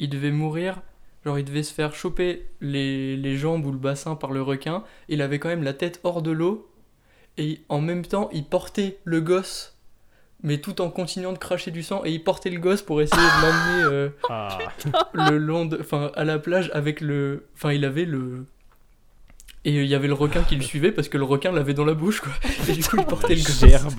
il 0.00 0.10
devait 0.10 0.32
mourir 0.32 0.82
Genre, 1.24 1.38
il 1.38 1.44
devait 1.44 1.62
se 1.62 1.72
faire 1.72 1.94
choper 1.94 2.46
les, 2.60 3.16
les 3.16 3.36
jambes 3.36 3.64
ou 3.64 3.72
le 3.72 3.78
bassin 3.78 4.14
par 4.14 4.32
le 4.32 4.42
requin. 4.42 4.84
Il 5.08 5.22
avait 5.22 5.38
quand 5.38 5.48
même 5.48 5.62
la 5.62 5.72
tête 5.72 6.00
hors 6.04 6.20
de 6.20 6.30
l'eau. 6.30 6.70
Et 7.38 7.60
en 7.68 7.80
même 7.80 8.04
temps, 8.04 8.28
il 8.32 8.44
portait 8.44 8.98
le 9.04 9.20
gosse, 9.20 9.76
mais 10.42 10.58
tout 10.58 10.80
en 10.80 10.90
continuant 10.90 11.32
de 11.32 11.38
cracher 11.38 11.70
du 11.70 11.82
sang. 11.82 12.02
Et 12.04 12.12
il 12.12 12.22
portait 12.22 12.50
le 12.50 12.60
gosse 12.60 12.82
pour 12.82 13.00
essayer 13.00 13.22
de 13.22 13.42
l'emmener 13.42 13.94
euh, 13.94 14.08
Ah, 14.28 14.58
le 15.14 15.38
long 15.38 15.64
de, 15.64 15.78
enfin, 15.80 16.12
à 16.14 16.24
la 16.24 16.38
plage 16.38 16.70
avec 16.74 17.00
le. 17.00 17.46
Enfin, 17.54 17.72
il 17.72 17.84
avait 17.84 18.04
le. 18.04 18.44
Et 19.64 19.72
il 19.80 19.86
y 19.86 19.94
avait 19.94 20.08
le 20.08 20.14
requin 20.14 20.42
qui 20.42 20.56
le 20.56 20.62
suivait 20.62 20.92
parce 20.92 21.08
que 21.08 21.16
le 21.16 21.24
requin 21.24 21.50
l'avait 21.50 21.72
dans 21.72 21.86
la 21.86 21.94
bouche, 21.94 22.20
quoi. 22.20 22.32
Et 22.68 22.72
du 22.72 22.84
coup, 22.84 22.98
il 22.98 23.06
portait 23.06 23.34
le 23.34 23.40
gosse. 23.40 23.96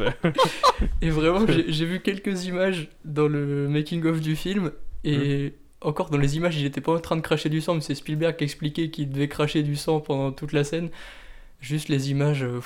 Et 1.01 1.09
vraiment, 1.09 1.43
j'ai 1.67 1.85
vu 1.85 2.01
quelques 2.01 2.45
images 2.45 2.88
dans 3.03 3.27
le 3.27 3.67
making-of 3.67 4.21
du 4.21 4.35
film. 4.35 4.71
Et 5.03 5.53
encore 5.81 6.09
dans 6.09 6.17
les 6.17 6.35
images, 6.38 6.57
il 6.57 6.65
était 6.65 6.81
pas 6.81 6.93
en 6.93 6.99
train 6.99 7.15
de 7.15 7.21
cracher 7.21 7.49
du 7.49 7.61
sang, 7.61 7.75
mais 7.75 7.81
c'est 7.81 7.95
Spielberg 7.95 8.35
qui 8.38 8.43
expliquait 8.43 8.89
qu'il 8.89 9.09
devait 9.09 9.27
cracher 9.27 9.63
du 9.63 9.75
sang 9.75 9.99
pendant 9.99 10.31
toute 10.31 10.51
la 10.53 10.63
scène. 10.63 10.89
Juste 11.61 11.89
les 11.89 12.11
images, 12.11 12.43
euh, 12.43 12.59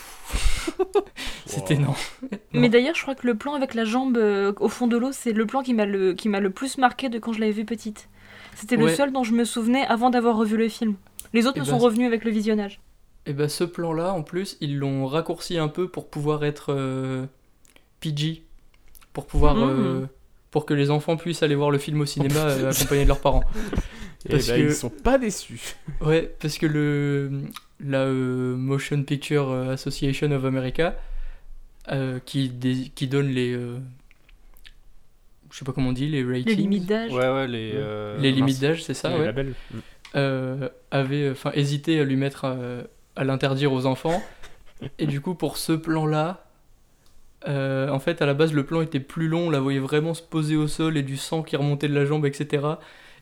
c'était 1.45 1.75
Wow. 1.75 1.81
non. 1.81 1.93
Mais 2.53 2.69
d'ailleurs, 2.69 2.95
je 2.95 3.01
crois 3.01 3.15
que 3.15 3.25
le 3.27 3.35
plan 3.35 3.53
avec 3.53 3.73
la 3.73 3.85
jambe 3.85 4.17
euh, 4.17 4.51
au 4.59 4.67
fond 4.67 4.87
de 4.87 4.97
l'eau, 4.97 5.11
c'est 5.11 5.31
le 5.31 5.45
plan 5.45 5.61
qui 5.61 5.73
m'a 5.73 5.85
le, 5.85 6.13
qui 6.13 6.27
m'a 6.27 6.39
le 6.39 6.49
plus 6.49 6.77
marqué 6.77 7.07
de 7.09 7.19
quand 7.19 7.31
je 7.33 7.39
l'avais 7.39 7.51
vu 7.51 7.65
petite. 7.65 8.09
C'était 8.55 8.75
le 8.75 8.89
seul 8.89 9.13
dont 9.13 9.23
je 9.23 9.33
me 9.33 9.45
souvenais 9.45 9.85
avant 9.85 10.09
d'avoir 10.09 10.35
revu 10.35 10.57
le 10.57 10.67
film. 10.67 10.95
Les 11.33 11.45
autres 11.45 11.57
Eh 11.57 11.59
me 11.61 11.65
ben, 11.65 11.71
sont 11.71 11.77
revenus 11.77 12.07
avec 12.07 12.25
le 12.25 12.31
visionnage. 12.31 12.81
Et 13.25 13.33
bah 13.33 13.47
ce 13.47 13.63
plan-là, 13.63 14.11
en 14.13 14.23
plus, 14.23 14.57
ils 14.59 14.77
l'ont 14.77 15.05
raccourci 15.05 15.57
un 15.57 15.67
peu 15.69 15.87
pour 15.87 16.09
pouvoir 16.09 16.43
être 16.43 16.73
euh, 16.73 17.25
PG, 18.01 18.43
pour 19.13 19.27
pouvoir, 19.27 19.55
Mhm. 19.55 20.07
Euh, 20.49 20.51
pour 20.51 20.65
que 20.65 20.73
les 20.73 20.89
enfants 20.91 21.17
puissent 21.17 21.43
aller 21.43 21.55
voir 21.55 21.71
le 21.71 21.77
film 21.77 22.01
au 22.01 22.05
cinéma 22.05 22.39
euh, 22.39 22.71
accompagnés 22.71 23.03
de 23.03 23.07
leurs 23.07 23.21
parents. 23.21 23.43
Et 24.25 24.29
Parce 24.31 24.47
bah, 24.47 24.55
que- 24.57 24.61
ils 24.61 24.73
sont 24.73 24.89
pas 24.89 25.17
déçus. 25.17 25.75
Ouais, 26.01 26.33
parce 26.41 26.57
que 26.57 26.65
le 26.65 27.31
la 27.79 27.99
euh, 28.01 28.55
Motion 28.57 29.01
Picture 29.03 29.49
Association 29.53 30.29
of 30.31 30.43
America, 30.43 30.95
euh, 31.91 32.19
qui, 32.25 32.49
dé- 32.49 32.91
qui 32.93 33.07
donne 33.07 33.29
les, 33.29 33.53
euh, 33.53 33.77
je 35.51 35.57
sais 35.57 35.63
pas 35.65 35.71
comment 35.71 35.89
on 35.89 35.93
dit, 35.93 36.07
les 36.09 36.23
ratings, 36.23 36.45
Les 36.45 36.55
limites 36.55 36.85
d'âge. 36.85 37.11
Ouais, 37.13 37.29
ouais, 37.29 37.47
les. 37.47 37.71
euh, 37.75 38.17
les 38.19 38.31
limites 38.33 38.59
d'âge, 38.59 38.83
c'est 38.83 38.93
ça, 38.93 39.09
Les 39.09 39.19
ouais. 39.19 39.25
labels. 39.27 39.53
euh, 40.15 40.67
avait 40.91 41.29
enfin 41.31 41.51
hésité 41.53 41.99
à 41.99 42.03
lui 42.03 42.17
mettre 42.17 42.41
euh, 42.45 42.83
à 43.15 43.23
l'interdire 43.23 43.71
aux 43.71 43.85
enfants. 43.85 44.21
Et 44.97 45.05
du 45.07 45.21
coup, 45.21 45.33
pour 45.35 45.55
ce 45.57 45.71
plan-là, 45.71 46.45
euh, 47.47 47.89
en 47.89 47.99
fait, 47.99 48.21
à 48.21 48.25
la 48.25 48.33
base, 48.33 48.53
le 48.53 48.65
plan 48.65 48.81
était 48.81 48.99
plus 48.99 49.27
long, 49.27 49.47
on 49.47 49.49
la 49.49 49.59
voyait 49.59 49.79
vraiment 49.79 50.13
se 50.13 50.21
poser 50.21 50.55
au 50.55 50.67
sol 50.67 50.97
et 50.97 51.03
du 51.03 51.17
sang 51.17 51.43
qui 51.43 51.55
remontait 51.55 51.87
de 51.87 51.93
la 51.93 52.05
jambe, 52.05 52.25
etc. 52.25 52.65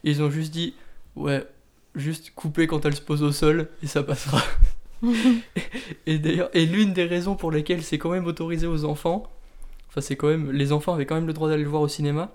Et 0.03 0.11
ils 0.11 0.23
ont 0.23 0.29
juste 0.29 0.51
dit, 0.51 0.73
ouais, 1.15 1.45
juste 1.95 2.31
couper 2.35 2.67
quand 2.67 2.85
elle 2.85 2.95
se 2.95 3.01
pose 3.01 3.23
au 3.23 3.31
sol 3.31 3.69
et 3.83 3.87
ça 3.87 4.03
passera. 4.03 4.41
et 6.05 6.17
d'ailleurs, 6.17 6.49
et 6.53 6.65
l'une 6.65 6.93
des 6.93 7.05
raisons 7.05 7.35
pour 7.35 7.51
lesquelles 7.51 7.83
c'est 7.83 7.97
quand 7.97 8.09
même 8.09 8.25
autorisé 8.25 8.65
aux 8.67 8.85
enfants, 8.85 9.23
enfin 9.89 10.01
c'est 10.01 10.15
quand 10.15 10.27
même, 10.27 10.51
les 10.51 10.71
enfants 10.71 10.93
avaient 10.93 11.05
quand 11.05 11.15
même 11.15 11.27
le 11.27 11.33
droit 11.33 11.49
d'aller 11.49 11.63
le 11.63 11.69
voir 11.69 11.83
au 11.83 11.87
cinéma, 11.87 12.33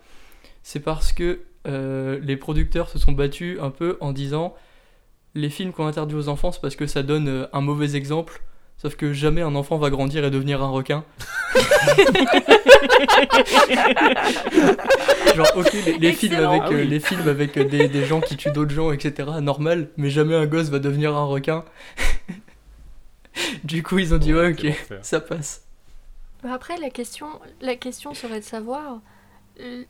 c'est 0.62 0.80
parce 0.80 1.12
que 1.12 1.40
euh, 1.66 2.20
les 2.22 2.36
producteurs 2.36 2.88
se 2.88 2.98
sont 2.98 3.12
battus 3.12 3.58
un 3.60 3.70
peu 3.70 3.96
en 4.00 4.12
disant, 4.12 4.54
les 5.34 5.50
films 5.50 5.72
qu'on 5.72 5.86
interdit 5.86 6.14
aux 6.14 6.28
enfants, 6.28 6.52
c'est 6.52 6.60
parce 6.60 6.76
que 6.76 6.86
ça 6.86 7.02
donne 7.02 7.28
euh, 7.28 7.46
un 7.52 7.60
mauvais 7.60 7.96
exemple. 7.96 8.42
Sauf 8.82 8.96
que 8.96 9.12
jamais 9.12 9.42
un 9.42 9.54
enfant 9.54 9.78
va 9.78 9.90
grandir 9.90 10.24
et 10.24 10.30
devenir 10.32 10.60
un 10.60 10.68
requin. 10.70 11.04
Genre, 15.36 15.46
ok, 15.54 15.72
les, 15.86 15.98
les 15.98 16.12
films 16.12 16.34
avec, 16.34 16.62
Ah 16.64 16.68
euh, 16.72 16.82
oui. 16.82 16.88
les 16.88 16.98
films 16.98 17.28
avec 17.28 17.56
euh, 17.56 17.64
des, 17.64 17.86
des 17.86 18.04
gens 18.04 18.20
qui 18.20 18.36
tuent 18.36 18.50
d'autres 18.50 18.72
gens, 18.72 18.90
etc., 18.90 19.30
normal, 19.40 19.90
mais 19.96 20.10
jamais 20.10 20.34
un 20.34 20.46
gosse 20.46 20.68
va 20.68 20.80
devenir 20.80 21.14
un 21.16 21.26
requin. 21.26 21.64
du 23.64 23.84
coup, 23.84 24.00
ils 24.00 24.12
ont 24.14 24.18
dit, 24.18 24.34
ouais, 24.34 24.50
ok, 24.52 24.66
ça 25.02 25.20
passe. 25.20 25.62
Bah 26.42 26.52
Après, 26.52 26.76
la 26.78 26.90
question, 26.90 27.28
la 27.60 27.76
question 27.76 28.14
serait 28.14 28.40
de 28.40 28.44
savoir 28.44 29.00
euh, 29.60 29.84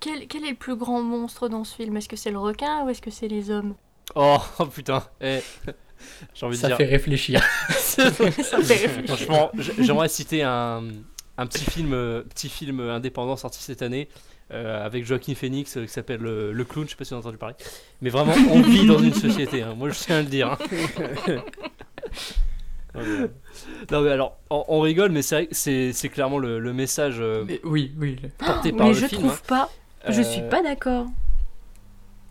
quel, 0.00 0.26
quel 0.26 0.44
est 0.44 0.50
le 0.50 0.56
plus 0.56 0.74
grand 0.74 1.00
monstre 1.00 1.48
dans 1.48 1.62
ce 1.62 1.76
film? 1.76 1.96
Est-ce 1.96 2.08
que 2.08 2.16
c'est 2.16 2.32
le 2.32 2.40
requin 2.40 2.84
ou 2.84 2.88
est-ce 2.88 3.02
que 3.02 3.12
c'est 3.12 3.28
les 3.28 3.52
hommes? 3.52 3.76
Oh, 4.14 4.38
oh, 4.58 4.66
putain. 4.66 5.02
eh, 5.20 5.40
J'ai 6.34 6.46
envie 6.46 6.56
de 6.56 6.60
Ça 6.60 6.68
dire. 6.68 6.76
fait 6.76 6.84
réfléchir. 6.84 7.42
Ça 7.70 8.10
fait 8.10 8.24
réfléchir. 8.28 9.04
Franchement, 9.06 9.50
j'aimerais 9.78 10.08
citer 10.08 10.42
un, 10.42 10.82
un 11.38 11.46
petit 11.46 11.64
film, 11.70 11.92
euh, 11.94 12.22
petit 12.22 12.48
film 12.48 12.80
indépendant 12.80 13.36
sorti 13.36 13.62
cette 13.62 13.82
année 13.82 14.08
euh, 14.52 14.84
avec 14.84 15.04
Joaquin 15.06 15.34
Phoenix 15.34 15.76
euh, 15.76 15.82
qui 15.86 15.92
s'appelle 15.92 16.26
euh, 16.26 16.52
Le 16.52 16.64
Clown. 16.64 16.86
Je 16.86 16.90
sais 16.90 16.96
pas 16.96 17.04
si 17.04 17.10
vous 17.10 17.14
avez 17.16 17.22
entendu 17.26 17.38
parler. 17.38 17.54
Mais 18.00 18.10
vraiment, 18.10 18.34
on 18.50 18.60
vit 18.62 18.86
dans 18.86 18.98
une 18.98 19.14
société. 19.14 19.62
hein. 19.62 19.74
Moi, 19.76 19.90
je 19.90 19.98
tiens 19.98 20.18
à 20.18 20.22
le 20.22 20.28
dire. 20.28 20.50
hein. 20.50 20.58
non 23.90 24.02
mais 24.02 24.10
alors, 24.10 24.38
on, 24.50 24.64
on 24.68 24.80
rigole, 24.80 25.12
mais 25.12 25.22
c'est 25.22 26.08
clairement 26.12 26.38
le, 26.38 26.58
le 26.58 26.72
message 26.72 27.16
euh, 27.20 27.44
Mais 27.46 27.60
oui, 27.64 27.92
oui. 27.98 28.18
le- 28.22 28.28
porté 28.28 28.72
par 28.72 28.88
Mais 28.88 28.92
le 28.92 28.98
je 28.98 29.06
film. 29.06 29.22
trouve 29.22 29.42
pas. 29.42 29.70
Je 30.08 30.20
Euh, 30.20 30.24
suis 30.24 30.42
pas 30.50 30.62
d'accord. 30.62 31.06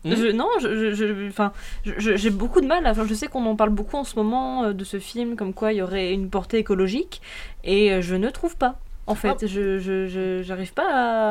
Je- 0.04 0.32
non, 0.32 0.48
je, 0.60 0.92
je- 0.94 1.28
enfin, 1.28 1.52
j'ai 1.84 2.30
beaucoup 2.30 2.60
de 2.60 2.66
mal. 2.66 2.86
Enfin, 2.86 3.04
je 3.06 3.14
sais 3.14 3.28
qu'on 3.28 3.44
en 3.46 3.54
parle 3.56 3.70
beaucoup 3.70 3.96
en 3.96 4.04
ce 4.04 4.16
moment 4.16 4.64
euh, 4.64 4.72
de 4.72 4.84
ce 4.84 4.98
film, 4.98 5.36
comme 5.36 5.54
quoi 5.54 5.72
il 5.72 5.76
y 5.76 5.82
aurait 5.82 6.12
une 6.12 6.28
portée 6.28 6.58
écologique, 6.58 7.20
et 7.64 7.92
euh, 7.92 8.00
je 8.02 8.14
ne 8.16 8.28
trouve 8.30 8.56
pas. 8.56 8.78
En 9.08 9.14
fait, 9.16 9.38
Ah. 9.42 9.46
je, 9.46 10.42
j'arrive 10.44 10.72
pas 10.74 10.86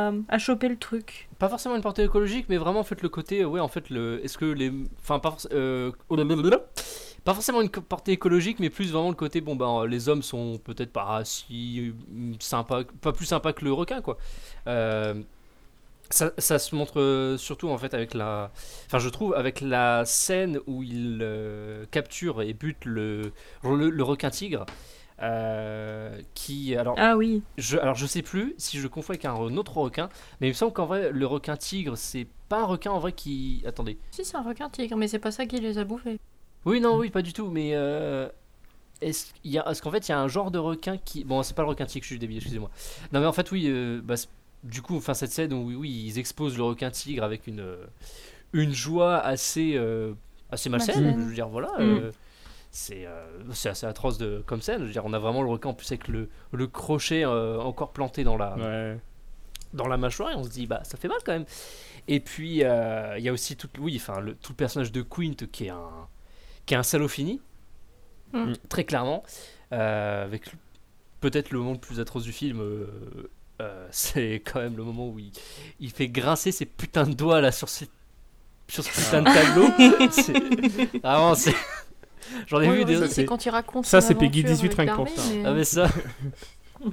à, 0.09 0.11
à 0.27 0.37
choper 0.37 0.67
le 0.67 0.75
truc. 0.77 1.29
Pas 1.39 1.47
forcément 1.47 1.75
une 1.75 1.81
portée 1.81 2.03
écologique, 2.03 2.47
mais 2.49 2.57
vraiment 2.57 2.81
en 2.81 2.83
fait 2.83 3.01
le 3.01 3.07
côté, 3.09 3.41
euh, 3.41 3.45
ouais, 3.47 3.61
en 3.61 3.69
fait, 3.69 3.89
le, 3.89 4.19
est-ce 4.25 4.37
que 4.37 4.45
les, 4.45 4.71
enfin 5.01 5.19
pas, 5.19 5.35
pas 7.23 7.33
forcément 7.33 7.61
une 7.61 7.69
portée 7.69 8.11
écologique, 8.13 8.59
mais 8.59 8.69
plus 8.69 8.91
vraiment 8.91 9.09
le 9.09 9.15
côté, 9.15 9.41
bon 9.41 9.55
ben 9.55 9.85
les 9.85 10.09
hommes 10.09 10.21
sont 10.23 10.57
peut-être 10.63 10.91
pas 10.91 11.21
si 11.23 11.93
sympas, 12.39 12.81
pas 13.01 13.13
plus 13.13 13.25
sympas 13.25 13.53
que 13.53 13.63
le 13.63 13.71
requin 13.71 14.01
quoi. 14.01 14.17
Euh, 14.67 15.13
ça, 16.11 16.31
ça 16.37 16.59
se 16.59 16.75
montre 16.75 16.99
euh, 16.99 17.37
surtout 17.37 17.69
en 17.69 17.77
fait 17.77 17.93
avec 17.93 18.13
la, 18.13 18.51
enfin 18.85 18.99
je 18.99 19.09
trouve 19.09 19.33
avec 19.33 19.61
la 19.61 20.05
scène 20.05 20.59
où 20.67 20.83
il 20.83 21.19
euh, 21.21 21.85
capture 21.91 22.41
et 22.41 22.53
bute 22.53 22.85
le, 22.85 23.33
le, 23.63 23.89
le 23.89 24.03
requin 24.03 24.29
tigre. 24.29 24.65
euh, 25.21 26.19
qui 26.33 26.75
alors 26.75 26.95
Ah 26.97 27.15
oui. 27.17 27.43
je, 27.57 27.77
alors 27.77 27.95
je 27.95 28.05
sais 28.07 28.21
plus 28.23 28.55
si 28.57 28.79
je 28.79 28.87
confonds 28.87 29.11
avec 29.13 29.25
un, 29.25 29.33
un 29.33 29.57
autre 29.57 29.77
requin, 29.77 30.09
mais 30.39 30.47
il 30.47 30.51
me 30.51 30.55
semble 30.55 30.73
qu'en 30.73 30.85
vrai 30.85 31.11
le 31.11 31.25
requin 31.27 31.55
tigre 31.57 31.95
c'est 31.97 32.27
pas 32.49 32.61
un 32.61 32.65
requin 32.65 32.91
en 32.91 32.99
vrai 32.99 33.13
qui. 33.13 33.63
Attendez. 33.65 33.97
Si, 34.11 34.25
c'est 34.25 34.35
un 34.37 34.41
requin 34.43 34.69
tigre, 34.69 34.97
mais 34.97 35.07
c'est 35.07 35.19
pas 35.19 35.31
ça 35.31 35.45
qui 35.45 35.57
les 35.59 35.77
a 35.77 35.83
bouffés. 35.83 36.19
Oui 36.65 36.79
non 36.81 36.97
oui 36.97 37.09
pas 37.09 37.21
du 37.23 37.33
tout 37.33 37.49
mais 37.49 37.71
euh, 37.73 38.27
est-ce 39.01 39.33
qu'il 39.33 39.51
y 39.51 39.59
a 39.59 39.69
est-ce 39.69 39.81
qu'en 39.81 39.91
fait 39.91 40.07
il 40.07 40.11
y 40.11 40.13
a 40.13 40.19
un 40.19 40.27
genre 40.27 40.51
de 40.51 40.59
requin 40.59 40.97
qui 40.97 41.23
bon 41.23 41.43
c'est 41.43 41.55
pas 41.55 41.63
le 41.63 41.69
requin 41.69 41.85
tigre 41.85 42.03
je 42.03 42.09
suis 42.09 42.19
débile 42.19 42.37
excusez-moi. 42.37 42.69
Non 43.13 43.19
mais 43.19 43.25
en 43.25 43.33
fait 43.33 43.51
oui 43.51 43.65
euh, 43.67 44.01
bah, 44.03 44.17
c'est- 44.17 44.29
du 44.63 44.81
coup 44.81 44.97
enfin 44.97 45.13
cette 45.13 45.31
scène 45.31 45.53
où 45.53 45.67
oui, 45.67 45.75
oui 45.75 46.03
ils 46.07 46.19
exposent 46.19 46.57
le 46.57 46.63
requin 46.63 46.91
tigre 46.91 47.23
avec 47.23 47.47
une 47.47 47.59
euh, 47.61 47.85
une 48.53 48.73
joie 48.73 49.17
assez 49.19 49.73
euh, 49.75 50.13
assez 50.51 50.69
malsaine 50.69 51.15
je 51.19 51.23
veux 51.25 51.33
dire 51.33 51.47
voilà. 51.49 51.69
Mm. 51.79 51.81
euh, 51.81 52.11
c'est 52.73 53.05
euh, 53.05 53.25
c'est 53.51 53.69
assez 53.69 53.85
atroce 53.85 54.17
de, 54.17 54.41
comme 54.45 54.61
scène. 54.61 54.79
Je 54.79 54.85
veux 54.85 54.91
dire, 54.91 55.03
on 55.05 55.11
a 55.13 55.19
vraiment 55.19 55.41
le 55.41 55.49
requin 55.49 55.69
en 55.69 55.73
plus 55.73 55.91
avec 55.91 56.07
le, 56.07 56.29
le 56.53 56.67
crochet 56.67 57.25
euh, 57.25 57.59
encore 57.59 57.91
planté 57.91 58.23
dans 58.23 58.37
la, 58.37 58.55
Ouais. 58.55 58.97
dans 59.73 59.87
la 59.87 59.97
mâchoire 59.97 60.31
et 60.31 60.35
on 60.35 60.43
se 60.43 60.49
dit 60.49 60.67
bah 60.67 60.81
ça 60.83 60.97
fait 60.97 61.09
mal 61.09 61.17
quand 61.25 61.33
même 61.33 61.45
et 62.07 62.19
puis 62.21 62.63
euh, 62.63 63.17
il 63.17 63.23
y 63.25 63.29
a 63.29 63.33
aussi 63.33 63.57
tout 63.57 63.67
oui 63.79 63.95
enfin 63.97 64.21
le, 64.21 64.35
tout 64.35 64.53
le 64.53 64.55
personnage 64.55 64.91
de 64.93 65.01
Quint 65.01 65.35
qui 65.51 65.65
est 65.65 65.69
un 65.69 66.07
qui 66.65 66.73
est 66.73 66.77
un 66.77 66.83
salaud 66.83 67.07
fini 67.09 67.41
Mm. 68.33 68.53
très 68.69 68.85
clairement 68.85 69.23
euh, 69.73 70.23
avec 70.23 70.45
peut-être 71.19 71.51
le 71.51 71.59
moment 71.59 71.73
le 71.73 71.77
plus 71.79 71.99
atroce 71.99 72.23
du 72.23 72.31
film 72.31 72.61
euh, 73.61 73.67
euh, 73.85 73.87
c'est 73.91 74.41
quand 74.45 74.59
même 74.59 74.75
le 74.77 74.83
moment 74.83 75.07
où 75.09 75.19
il, 75.19 75.31
il 75.79 75.91
fait 75.91 76.07
grincer 76.07 76.51
ses 76.51 76.65
putains 76.65 77.05
de 77.05 77.13
doigts 77.13 77.41
là 77.41 77.51
sur 77.51 77.69
ses 77.69 77.87
sur 78.67 78.83
ce 78.83 78.89
putain 78.89 79.21
de 79.21 79.25
tableau 79.25 80.09
c'est 80.11 80.99
vraiment 81.01 81.35
c'est 81.35 81.53
j'en 82.47 82.61
ai 82.61 82.69
Oui, 82.69 82.77
vu 82.77 82.85
des 82.85 82.95
oui, 82.97 83.07
ça, 83.07 83.13
c'est 83.13 83.25
quand 83.25 83.45
il 83.45 83.49
raconte 83.49 83.85
ça, 83.85 83.99
c'est 84.01 84.15
Peggy 84.15 84.39
aventure 84.45 84.55
18 84.69 84.79
avec 84.79 84.89
rien 84.89 84.95
pour 84.95 85.09
ça. 85.09 85.21
mais- 85.33 85.43
ah 85.45 85.53
mais 85.53 85.63
ça. 85.63 85.87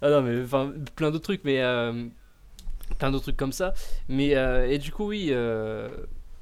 Ah 0.00 0.10
non 0.10 0.22
mais 0.22 0.42
enfin 0.44 0.72
plein 0.94 1.10
d'autres 1.10 1.24
trucs 1.24 1.42
mais 1.44 1.60
euh, 1.60 2.06
plein 2.98 3.10
d'autres 3.10 3.24
trucs 3.24 3.36
comme 3.36 3.52
ça. 3.52 3.74
Mais 4.08 4.36
euh, 4.36 4.68
et 4.70 4.78
du 4.78 4.92
coup 4.92 5.06
oui 5.08 5.28
euh, 5.30 5.88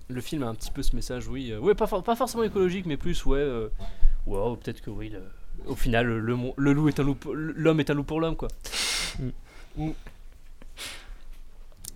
le 0.08 0.20
film 0.20 0.42
a 0.42 0.46
un 0.46 0.54
petit 0.54 0.70
peu 0.70 0.82
ce 0.82 0.94
message 0.94 1.26
oui 1.26 1.52
euh, 1.52 1.58
ouais 1.58 1.74
pas, 1.74 1.86
for- 1.86 2.02
pas 2.02 2.16
forcément 2.16 2.42
écologique 2.42 2.84
mais 2.86 2.96
plus 2.98 3.24
ouais 3.24 3.38
euh, 3.38 3.68
ouais 4.26 4.56
peut-être 4.62 4.82
que 4.82 4.90
oui 4.90 5.08
le- 5.08 5.22
au 5.66 5.74
final 5.74 6.06
le, 6.06 6.36
le 6.56 6.72
loup 6.74 6.88
est 6.88 7.00
un 7.00 7.02
loup 7.02 7.16
l'homme 7.32 7.80
est 7.80 7.88
un 7.90 7.94
loup 7.94 8.04
pour 8.04 8.20
l'homme 8.20 8.36
quoi 8.36 8.48
Mm. 9.78 9.90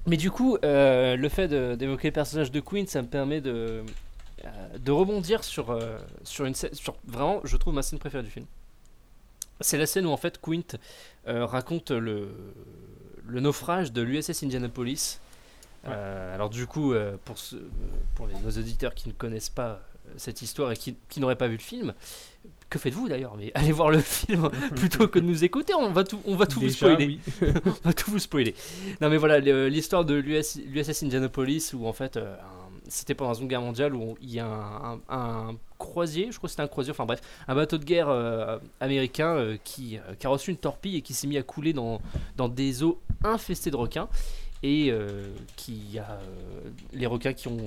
mais 0.06 0.16
du 0.16 0.30
coup 0.30 0.56
euh, 0.64 1.16
le 1.16 1.28
fait 1.28 1.48
d'évoquer 1.48 2.08
le 2.08 2.12
personnage 2.12 2.50
de 2.50 2.60
Queen 2.60 2.86
ça 2.86 3.02
me 3.02 3.06
permet 3.08 3.40
de 3.40 3.84
euh, 4.44 4.78
de 4.78 4.92
rebondir 4.92 5.44
sur 5.44 5.70
euh, 5.70 5.98
sur 6.24 6.44
une 6.46 6.54
scène 6.54 6.72
sur 6.74 6.94
vraiment 7.06 7.40
je 7.44 7.56
trouve 7.56 7.74
ma 7.74 7.82
scène 7.82 7.98
préférée 7.98 8.22
du 8.24 8.30
film 8.30 8.46
c'est 9.60 9.76
la 9.76 9.86
scène 9.86 10.06
où 10.06 10.10
en 10.10 10.16
fait 10.16 10.40
Quint 10.40 10.78
euh, 11.28 11.44
raconte 11.44 11.90
le, 11.90 12.30
le 13.26 13.40
naufrage 13.40 13.92
de 13.92 14.00
l'USS 14.00 14.42
Indianapolis. 14.42 15.20
Alors 15.84 16.48
du 16.50 16.66
coup, 16.66 16.94
pour, 17.26 17.36
ce- 17.38 17.56
pour 18.14 18.26
les, 18.26 18.34
nos 18.40 18.50
auditeurs 18.50 18.94
qui 18.94 19.08
ne 19.08 19.12
connaissent 19.14 19.50
pas 19.50 19.80
cette 20.16 20.42
histoire 20.42 20.72
et 20.72 20.76
qui, 20.76 20.96
qui 21.08 21.20
n'auraient 21.20 21.36
pas 21.36 21.48
vu 21.48 21.56
le 21.56 21.62
film, 21.62 21.94
que 22.68 22.78
faites-vous 22.78 23.08
d'ailleurs 23.08 23.36
Mais 23.36 23.50
allez 23.54 23.72
voir 23.72 23.90
le 23.90 23.98
film 24.00 24.48
plutôt 24.76 25.08
que 25.08 25.18
de 25.18 25.24
nous 25.24 25.44
écouter, 25.44 25.74
on 25.74 25.90
va 25.90 26.04
tout, 26.04 26.20
on 26.24 26.36
va 26.36 26.46
tout 26.46 26.60
vous 26.60 26.68
spoiler. 26.68 27.18
oui. 27.42 27.48
on 27.66 27.88
va 27.88 27.92
tout 27.92 28.10
vous 28.10 28.18
spoiler. 28.18 28.54
Non 29.00 29.08
mais 29.10 29.16
voilà, 29.16 29.38
l'histoire 29.40 30.04
de 30.04 30.14
l'US 30.14 30.58
l'USS 30.66 31.02
Indianapolis 31.02 31.72
où 31.74 31.86
en 31.86 31.92
fait 31.92 32.16
euh, 32.16 32.36
c'était 32.88 33.14
pendant 33.14 33.30
la 33.30 33.34
Seconde 33.34 33.50
Guerre 33.50 33.60
mondiale 33.62 33.94
où 33.94 34.16
il 34.20 34.30
y 34.30 34.40
a 34.40 34.46
un, 34.46 34.92
un- 34.94 35.00
un 35.08 35.56
croisier, 35.78 36.28
je 36.30 36.36
crois 36.38 36.46
que 36.48 36.50
c'était 36.50 36.62
un 36.62 36.68
croisier, 36.68 36.90
enfin 36.92 37.06
bref, 37.06 37.20
un 37.48 37.54
bateau 37.54 37.78
de 37.78 37.84
guerre 37.84 38.08
euh, 38.08 38.58
américain 38.80 39.34
euh, 39.34 39.56
qui, 39.64 39.96
euh, 39.98 40.14
qui 40.18 40.26
a 40.26 40.30
reçu 40.30 40.50
une 40.50 40.56
torpille 40.58 40.96
et 40.96 41.00
qui 41.02 41.14
s'est 41.14 41.26
mis 41.26 41.38
à 41.38 41.42
couler 41.42 41.72
dans, 41.72 42.00
dans 42.36 42.48
des 42.48 42.82
eaux 42.82 43.00
infestées 43.24 43.70
de 43.70 43.76
requins 43.76 44.08
et 44.62 44.92
qui 45.56 45.98
a 45.98 46.18
les 46.92 47.06
requins 47.06 47.32
qui 47.32 47.48
ont 47.48 47.64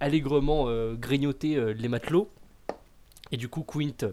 allègrement 0.00 0.64
euh, 0.68 0.94
grignoté 0.94 1.56
euh, 1.56 1.72
les 1.72 1.88
matelots 1.88 2.28
et 3.32 3.36
du 3.36 3.48
coup 3.48 3.62
Quint 3.62 4.10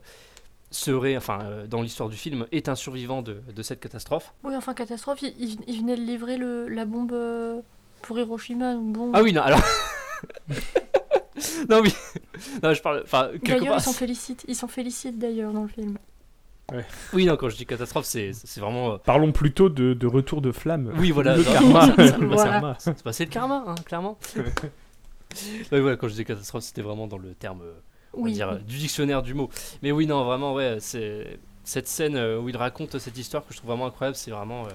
serait, 0.72 1.18
enfin 1.18 1.40
euh, 1.44 1.68
dans 1.68 1.82
l'histoire 1.82 2.08
du 2.10 2.16
film, 2.16 2.46
est 2.52 2.70
un 2.70 2.76
survivant 2.76 3.22
de, 3.22 3.42
de 3.54 3.62
cette 3.62 3.80
catastrophe. 3.82 4.34
Oui, 4.44 4.56
enfin, 4.56 4.74
catastrophe, 4.74 5.22
il, 5.22 5.34
il- 5.38 5.60
il 5.68 5.82
venait 5.82 5.96
de 5.98 6.02
livrer 6.02 6.38
le, 6.38 6.68
la 6.70 6.86
bombe 6.86 7.12
euh, 7.12 7.60
pour 8.02 8.18
Hiroshima. 8.18 8.74
donc 8.76 8.94
Bon. 8.94 9.12
Ah 9.14 9.22
oui, 9.22 9.34
non, 9.34 9.42
alors. 9.42 9.60
non, 11.70 11.82
oui. 11.82 11.94
Non, 12.64 12.74
je 12.74 12.82
parle. 12.82 13.02
Enfin, 13.04 13.32
D'ailleurs, 13.44 13.76
ils 13.78 13.82
s'en 13.82 13.92
félicitent. 13.94 14.46
Ils 14.48 14.56
s'en 14.56 14.68
félicitent 14.68 15.20
d'ailleurs 15.20 15.52
dans 15.54 15.64
le 15.64 15.68
film. 15.68 15.98
Oui, 17.12 17.26
non, 17.26 17.36
quand 17.36 17.50
je 17.50 17.58
dis 17.58 17.66
catastrophe, 17.66 18.06
c'est 18.06 18.32
c'est 18.34 18.62
vraiment. 18.62 18.94
euh, 18.94 18.98
Parlons 18.98 19.34
plutôt 19.34 19.68
de, 19.68 19.94
de 19.94 20.08
retour 20.08 20.42
de 20.42 20.54
flamme. 20.54 20.94
Oui, 20.98 21.12
voilà. 21.12 21.36
Le 21.36 21.44
non, 21.44 21.52
karma. 21.52 22.76
C'est 22.80 23.04
bah, 23.04 23.12
c'est 23.12 23.26
le 23.26 23.30
karma, 23.30 23.66
hein, 23.68 23.76
clairement. 23.86 24.18
oui, 25.72 25.80
voilà, 25.80 25.98
quand 25.98 26.08
je 26.08 26.14
dis 26.16 26.26
catastrophe, 26.26 26.64
c'était 26.64 26.82
vraiment 26.82 27.08
dans 27.08 27.18
le 27.18 27.34
terme 27.34 27.62
euh, 27.62 27.74
on 28.14 28.18
va 28.24 28.24
Oui. 28.26 28.34
dire, 28.34 28.50
euh, 28.50 28.58
du 28.58 28.78
dictionnaire 28.78 29.22
du 29.24 29.34
mot. 29.34 29.50
Mais 29.82 29.92
oui, 29.92 30.06
non, 30.08 30.24
vraiment, 30.26 30.54
ouais, 30.54 30.78
c'est 30.80 31.40
cette 31.64 31.88
scène 31.88 32.16
euh, 32.18 32.40
où 32.40 32.50
il 32.50 32.58
raconte 32.58 32.98
cette 33.00 33.18
histoire 33.18 33.46
que 33.46 33.54
je 33.54 33.58
trouve 33.60 33.70
vraiment 33.70 33.86
incroyable. 33.88 34.16
C'est 34.18 34.32
vraiment, 34.32 34.66
euh, 34.66 34.70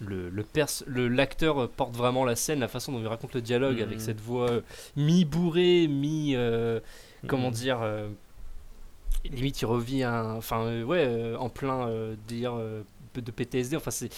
le 0.00 0.28
le 0.30 0.42
pers- 0.44 0.84
le- 0.86 1.08
l'acteur 1.08 1.68
porte 1.70 1.96
vraiment 1.96 2.24
la 2.24 2.36
scène, 2.36 2.60
la 2.60 2.68
façon 2.68 2.92
dont 2.92 3.00
il 3.00 3.06
raconte 3.08 3.34
le 3.34 3.42
dialogue 3.42 3.76
Mhm. 3.78 3.82
avec 3.82 4.00
cette 4.00 4.20
voix 4.20 4.48
euh, 4.50 4.60
mi 4.96 5.24
bourrée, 5.24 5.88
mi 5.88 6.34
euh, 6.36 6.78
comment 7.26 7.48
Mhm. 7.48 7.54
dire, 7.54 7.80
euh, 7.82 8.08
limite 9.24 9.60
il 9.60 9.66
revit 9.66 10.02
un, 10.04 10.34
enfin 10.36 10.60
euh, 10.66 10.84
ouais, 10.84 11.04
euh, 11.06 11.36
en 11.38 11.48
plein 11.48 11.88
euh, 11.88 12.14
délire 12.28 12.54
euh, 12.54 12.82
de 13.14 13.30
PTSD. 13.30 13.76
Enfin 13.76 13.90
c'est 13.90 14.10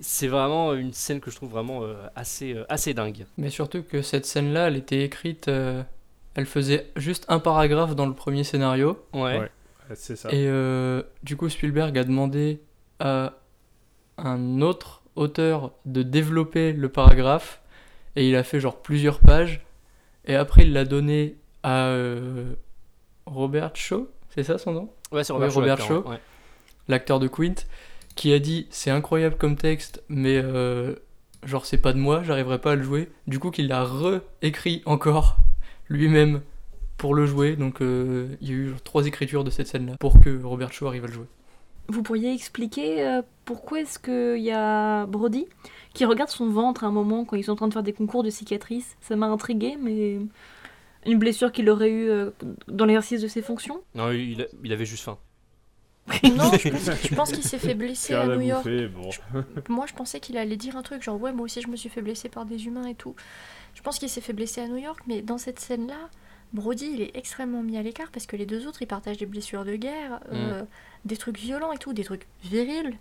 c'est 0.00 0.28
vraiment 0.28 0.74
une 0.74 0.92
scène 0.92 1.20
que 1.20 1.30
je 1.30 1.36
trouve 1.36 1.50
vraiment 1.50 1.82
euh, 1.82 1.94
assez 2.16 2.54
euh, 2.54 2.64
assez 2.68 2.94
dingue. 2.94 3.26
Mais 3.36 3.50
surtout 3.50 3.82
que 3.82 4.02
cette 4.02 4.26
scène-là, 4.26 4.68
elle 4.68 4.76
était 4.76 5.02
écrite. 5.04 5.48
euh, 5.48 5.82
elle 6.34 6.46
faisait 6.46 6.90
juste 6.96 7.24
un 7.28 7.40
paragraphe 7.40 7.96
dans 7.96 8.06
le 8.06 8.14
premier 8.14 8.44
scénario. 8.44 9.04
Ouais. 9.12 9.38
Ouais. 9.40 9.50
C'est 9.94 10.16
ça. 10.16 10.28
Et 10.30 10.46
euh, 10.48 11.02
du 11.22 11.36
coup, 11.36 11.48
Spielberg 11.48 11.96
a 11.98 12.04
demandé 12.04 12.60
à 13.00 13.32
un 14.18 14.60
autre 14.60 15.02
auteur 15.16 15.72
de 15.86 16.02
développer 16.02 16.72
le 16.72 16.88
paragraphe. 16.88 17.60
Et 18.16 18.28
il 18.28 18.36
a 18.36 18.42
fait 18.44 18.60
genre 18.60 18.76
plusieurs 18.82 19.18
pages. 19.20 19.64
Et 20.26 20.34
après, 20.36 20.62
il 20.62 20.72
l'a 20.72 20.84
donné 20.84 21.36
à 21.62 21.86
euh, 21.86 22.52
Robert 23.26 23.74
Shaw, 23.74 24.08
c'est 24.34 24.42
ça 24.44 24.58
son 24.58 24.72
nom? 24.72 24.90
Ouais, 25.10 25.24
c'est 25.24 25.32
Oui, 25.32 25.38
Robert, 25.38 25.50
Shaw, 25.50 25.60
Robert 25.60 25.76
l'acteur, 25.78 26.02
Shaw. 26.04 26.10
ouais. 26.10 26.18
L'acteur 26.88 27.18
de 27.20 27.28
Quint, 27.28 27.54
qui 28.18 28.32
a 28.32 28.40
dit 28.40 28.66
c'est 28.70 28.90
incroyable 28.90 29.36
comme 29.36 29.54
texte, 29.54 30.02
mais 30.08 30.40
euh, 30.42 30.96
genre 31.44 31.64
c'est 31.64 31.78
pas 31.78 31.92
de 31.92 31.98
moi, 31.98 32.24
j'arriverai 32.24 32.60
pas 32.60 32.72
à 32.72 32.74
le 32.74 32.82
jouer. 32.82 33.10
Du 33.28 33.38
coup, 33.38 33.52
qu'il 33.52 33.68
l'a 33.68 33.84
réécrit 33.84 34.82
encore 34.86 35.36
lui-même 35.88 36.42
pour 36.96 37.14
le 37.14 37.26
jouer. 37.26 37.54
Donc 37.54 37.80
euh, 37.80 38.26
il 38.40 38.48
y 38.48 38.50
a 38.50 38.54
eu 38.54 38.68
genre 38.70 38.82
trois 38.82 39.06
écritures 39.06 39.44
de 39.44 39.50
cette 39.50 39.68
scène-là 39.68 39.94
pour 40.00 40.18
que 40.18 40.42
Robert 40.42 40.72
Shaw 40.72 40.88
arrive 40.88 41.04
à 41.04 41.06
le 41.06 41.12
jouer. 41.12 41.26
Vous 41.86 42.02
pourriez 42.02 42.34
expliquer 42.34 43.06
euh, 43.06 43.22
pourquoi 43.44 43.80
est-ce 43.82 44.00
qu'il 44.00 44.42
y 44.44 44.50
a 44.50 45.06
Brody 45.06 45.46
qui 45.94 46.04
regarde 46.04 46.28
son 46.30 46.48
ventre 46.50 46.82
à 46.82 46.88
un 46.88 46.90
moment 46.90 47.24
quand 47.24 47.36
ils 47.36 47.44
sont 47.44 47.52
en 47.52 47.56
train 47.56 47.68
de 47.68 47.72
faire 47.72 47.84
des 47.84 47.92
concours 47.92 48.24
de 48.24 48.30
cicatrices? 48.30 48.96
Ça 49.00 49.14
m'a 49.14 49.26
intrigué, 49.26 49.76
mais 49.80 50.18
une 51.06 51.18
blessure 51.20 51.52
qu'il 51.52 51.70
aurait 51.70 51.90
eue 51.92 52.10
dans 52.66 52.84
l'exercice 52.84 53.22
de 53.22 53.28
ses 53.28 53.42
fonctions? 53.42 53.80
Non, 53.94 54.10
il, 54.10 54.42
a- 54.42 54.46
il 54.64 54.72
avait 54.72 54.84
juste 54.84 55.04
faim. 55.04 55.18
Non, 56.36 56.50
je 56.52 57.14
pense, 57.14 57.32
qu'il 57.32 57.42
s'est 57.44 57.58
fait 57.58 57.74
blesser 57.74 58.14
à 58.14 58.26
New 58.36 58.40
York. 58.42 58.64
bouffer, 58.64 58.88
bon. 58.88 59.10
Moi, 59.68 59.86
je 59.86 59.94
pensais 59.94 60.20
qu'il 60.20 60.36
allait 60.38 60.56
dire 60.56 60.76
un 60.76 60.82
truc 60.82 61.02
genre 61.02 61.20
ouais, 61.20 61.32
moi 61.32 61.44
aussi 61.44 61.60
je 61.62 61.68
me 61.68 61.76
suis 61.76 61.88
fait 61.88 62.02
blesser 62.02 62.28
par 62.28 62.44
des 62.46 62.66
humains 62.66 62.86
et 62.86 62.94
tout. 62.94 63.14
Je 63.74 63.82
pense 63.82 63.98
qu'il 63.98 64.08
s'est 64.08 64.20
fait 64.20 64.32
blesser 64.32 64.60
à 64.60 64.68
New 64.68 64.76
York, 64.78 65.00
mais 65.06 65.22
dans 65.22 65.38
cette 65.38 65.60
scène-là, 65.60 66.08
Brody 66.52 66.90
il 66.94 67.00
est 67.02 67.16
extrêmement 67.16 67.62
mis 67.62 67.76
à 67.76 67.82
l'écart 67.82 68.10
parce 68.10 68.26
que 68.26 68.34
les 68.36 68.46
deux 68.46 68.66
autres 68.66 68.80
ils 68.82 68.86
partagent 68.86 69.18
des 69.18 69.26
blessures 69.26 69.64
de 69.64 69.76
guerre, 69.76 70.20
euh, 70.32 70.64
des 71.04 71.16
trucs 71.16 71.38
violents 71.38 71.72
et 71.72 71.78
tout, 71.78 71.92
des 71.92 72.04
trucs 72.04 72.26
virils. 72.42 72.96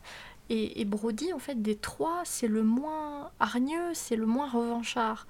Et, 0.49 0.79
et 0.81 0.85
Brody, 0.85 1.33
en 1.33 1.39
fait, 1.39 1.61
des 1.61 1.75
trois, 1.75 2.21
c'est 2.23 2.47
le 2.47 2.63
moins 2.63 3.31
hargneux, 3.39 3.93
c'est 3.93 4.15
le 4.15 4.25
moins 4.25 4.49
revanchard. 4.49 5.27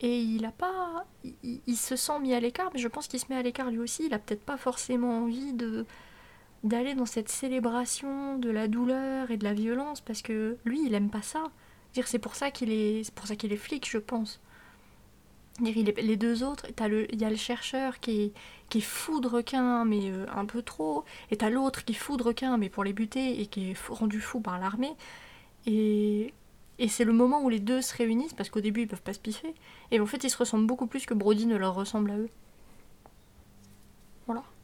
Et 0.00 0.20
il 0.20 0.44
a 0.46 0.52
pas. 0.52 1.04
Il, 1.22 1.34
il- 1.42 1.60
il 1.66 1.76
se 1.76 1.96
sent 1.96 2.18
mis 2.20 2.32
à 2.34 2.40
l'écart, 2.40 2.70
mais 2.72 2.80
je 2.80 2.88
pense 2.88 3.06
qu'il 3.06 3.20
se 3.20 3.26
met 3.30 3.36
à 3.36 3.42
l'écart 3.42 3.70
lui 3.70 3.78
aussi. 3.78 4.04
Il 4.06 4.14
a 4.14 4.18
peut-être 4.18 4.42
pas 4.42 4.56
forcément 4.56 5.18
envie 5.18 5.52
de 5.52 5.84
d'aller 6.64 6.94
dans 6.94 7.06
cette 7.06 7.28
célébration 7.28 8.38
de 8.38 8.50
la 8.50 8.68
douleur 8.68 9.30
et 9.30 9.36
de 9.36 9.44
la 9.44 9.54
violence 9.54 10.00
parce 10.00 10.22
que 10.22 10.56
lui 10.64 10.84
il 10.86 10.94
aime 10.94 11.10
pas 11.10 11.22
ça. 11.22 11.44
Dire 11.94 12.08
c'est 12.08 12.18
pour 12.18 12.34
ça 12.34 12.50
qu'il 12.50 12.72
est 12.72 13.04
c'est 13.04 13.14
pour 13.14 13.26
ça 13.26 13.36
qu'il 13.36 13.52
est 13.52 13.56
flic 13.56 13.88
je 13.90 13.98
pense. 13.98 14.40
Dire, 15.60 15.76
il 15.76 15.88
est- 15.88 16.02
les 16.02 16.16
deux 16.16 16.42
autres, 16.42 16.66
t'as 16.74 16.88
le 16.88 17.12
il 17.14 17.20
y 17.20 17.24
a 17.24 17.30
le 17.30 17.36
chercheur 17.36 18.00
qui 18.00 18.22
est 18.22 18.32
qui 18.68 18.78
est 18.78 18.80
fou 18.80 19.20
de 19.20 19.28
mais 19.84 20.10
euh, 20.10 20.26
un 20.34 20.46
peu 20.46 20.62
trop 20.62 21.04
et 21.30 21.36
t'as 21.36 21.50
l'autre 21.50 21.84
qui 21.84 21.92
est 21.92 21.96
fou 21.96 22.16
de 22.16 22.56
mais 22.56 22.68
pour 22.68 22.82
les 22.84 22.92
buter 22.92 23.40
et 23.40 23.46
qui 23.46 23.70
est 23.70 23.76
rendu 23.88 24.20
fou 24.20 24.40
par 24.40 24.58
l'armée 24.58 24.92
et 25.66 26.32
et 26.80 26.88
c'est 26.88 27.04
le 27.04 27.12
moment 27.12 27.42
où 27.42 27.48
les 27.50 27.60
deux 27.60 27.82
se 27.82 27.96
réunissent 27.96 28.34
parce 28.34 28.50
qu'au 28.50 28.60
début 28.60 28.82
ils 28.82 28.88
peuvent 28.88 29.02
pas 29.02 29.12
se 29.14 29.20
piffer 29.20 29.54
et 29.92 30.00
en 30.00 30.06
fait 30.06 30.24
ils 30.24 30.30
se 30.30 30.36
ressemblent 30.38 30.66
beaucoup 30.66 30.86
plus 30.88 31.06
que 31.06 31.14
Brody 31.14 31.46
ne 31.46 31.56
leur 31.56 31.74
ressemble 31.74 32.10
à 32.10 32.18
eux. 32.18 32.30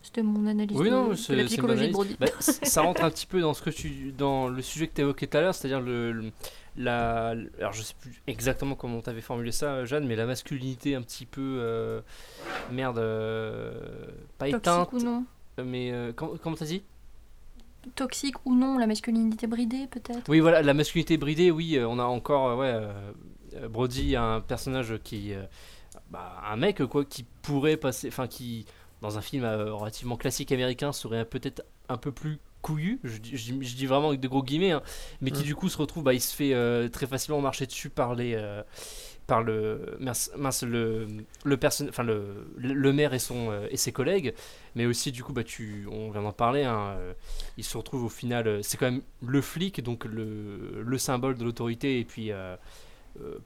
C'était 0.03 0.23
mon 0.23 0.47
analyse 0.47 0.77
Oui, 0.79 0.89
de, 0.89 0.95
non, 0.95 1.09
de 1.09 1.15
c'est 1.15 1.37
la 1.37 1.45
psychologie 1.45 1.89
de. 1.89 1.93
Brody. 1.93 2.17
Bah, 2.19 2.27
ça 2.41 2.83
rentre 2.83 3.03
un 3.05 3.11
petit 3.11 3.27
peu 3.27 3.41
dans 3.41 3.53
ce 3.55 3.63
que 3.63 3.71
tu, 3.71 4.13
dans 4.13 4.49
le 4.49 4.63
sujet 4.63 4.89
que 4.89 4.95
tu 4.95 5.01
évoquais 5.03 5.27
tout 5.27 5.37
à 5.37 5.41
l'heure, 5.43 5.55
c'est-à-dire 5.55 5.81
le, 5.81 6.13
le- 6.13 6.33
la, 6.77 7.35
alors 7.59 7.73
je 7.73 7.83
sais 7.83 7.95
plus 8.01 8.23
exactement 8.27 8.75
comment 8.77 9.03
tu 9.03 9.11
avais 9.11 9.21
formulé 9.21 9.53
ça, 9.53 9.85
Jeanne, 9.85 10.07
mais 10.07 10.17
la 10.17 10.25
masculinité 10.27 10.95
un 10.95 11.03
petit 11.03 11.27
peu, 11.27 11.59
euh, 11.61 12.01
merde, 12.71 12.99
euh, 12.99 13.73
pas 14.39 14.47
Toxique 14.51 14.57
éteinte, 14.59 14.93
ou 14.93 14.99
non 15.01 15.25
mais 15.63 15.91
euh, 15.93 16.13
comment 16.15 16.33
comment 16.43 16.57
t'as 16.57 16.65
dit? 16.65 16.83
Toxique 17.95 18.47
ou 18.47 18.55
non, 18.55 18.79
la 18.79 18.87
masculinité 18.87 19.47
bridée 19.47 19.87
peut-être? 19.91 20.29
Oui, 20.29 20.41
voilà, 20.41 20.63
la 20.63 20.75
masculinité 20.75 21.17
bridée, 21.17 21.51
oui, 21.51 21.77
euh, 21.77 21.89
on 21.89 21.99
a 21.99 22.05
encore, 22.05 22.49
euh, 22.51 22.57
ouais, 22.57 22.73
euh, 22.73 23.13
euh, 23.57 23.69
Brody, 23.69 24.17
un 24.17 24.41
personnage 24.41 24.99
qui, 25.03 25.33
euh, 25.35 25.43
bah, 26.11 26.41
un 26.47 26.57
mec 26.57 26.85
quoi, 26.87 27.05
qui 27.05 27.25
pourrait 27.43 27.77
passer, 27.79 28.09
enfin 28.09 28.27
qui, 28.27 28.67
dans 29.03 29.19
un 29.19 29.23
film 29.23 29.45
euh, 29.45 29.73
relativement 29.75 30.17
classique 30.17 30.53
américain, 30.53 30.93
serait 30.93 31.25
peut-être 31.25 31.63
un 31.89 31.97
peu 31.97 32.13
plus 32.13 32.39
couillu, 32.63 33.01
je, 33.05 33.19
dis- 33.19 33.37
je 33.37 33.53
dis- 33.53 33.67
je 33.69 33.77
dis 33.77 33.87
vraiment 33.87 34.09
avec 34.09 34.21
de 34.21 34.29
gros 34.29 34.43
guillemets, 34.43 34.73
hein, 34.73 34.83
mais 35.23 35.31
qui 35.31 35.41
Mm. 35.43 35.47
du 35.47 35.55
coup 35.55 35.69
se 35.71 35.79
retrouve, 35.79 36.03
bah, 36.05 36.13
il 36.15 36.21
se 36.21 36.35
fait 36.37 36.53
euh, 36.55 36.89
très 36.89 37.07
facilement 37.07 37.41
marcher 37.41 37.67
dessus 37.67 37.89
par 37.89 38.15
les, 38.15 38.35
euh, 38.35 38.63
par 39.27 39.43
le, 39.43 39.97
mince, 39.99 40.31
mince, 40.37 40.63
le, 40.65 41.07
le 41.45 41.59
enfin 41.89 42.03
le, 42.03 42.47
le 42.59 42.93
maire 42.93 43.15
et 43.15 43.19
son 43.19 43.51
euh, 43.51 43.67
et 43.71 43.79
ses 43.79 43.93
collègues, 43.93 44.35
mais 44.75 44.85
aussi 44.87 45.11
du 45.13 45.23
coup, 45.25 45.33
bah, 45.33 45.45
tu, 45.45 45.87
on 45.91 46.11
vient 46.11 46.21
d'en 46.23 46.33
parler, 46.33 46.65
hein, 46.65 46.97
il 47.57 47.65
se 47.65 47.79
retrouve 47.79 48.05
au 48.05 48.09
final, 48.11 48.63
c'est 48.63 48.77
quand 48.77 48.91
même 48.91 49.03
le 49.27 49.41
flic, 49.41 49.83
donc 49.83 50.05
le, 50.05 50.83
le 50.83 50.99
symbole 50.99 51.37
de 51.39 51.45
l'autorité 51.45 51.99
et 52.01 52.05
puis 52.05 52.31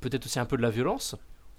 peut-être 0.00 0.26
aussi 0.26 0.38
un 0.38 0.44
peu 0.46 0.56
de 0.56 0.62
la 0.62 0.70
violence. 0.70 1.16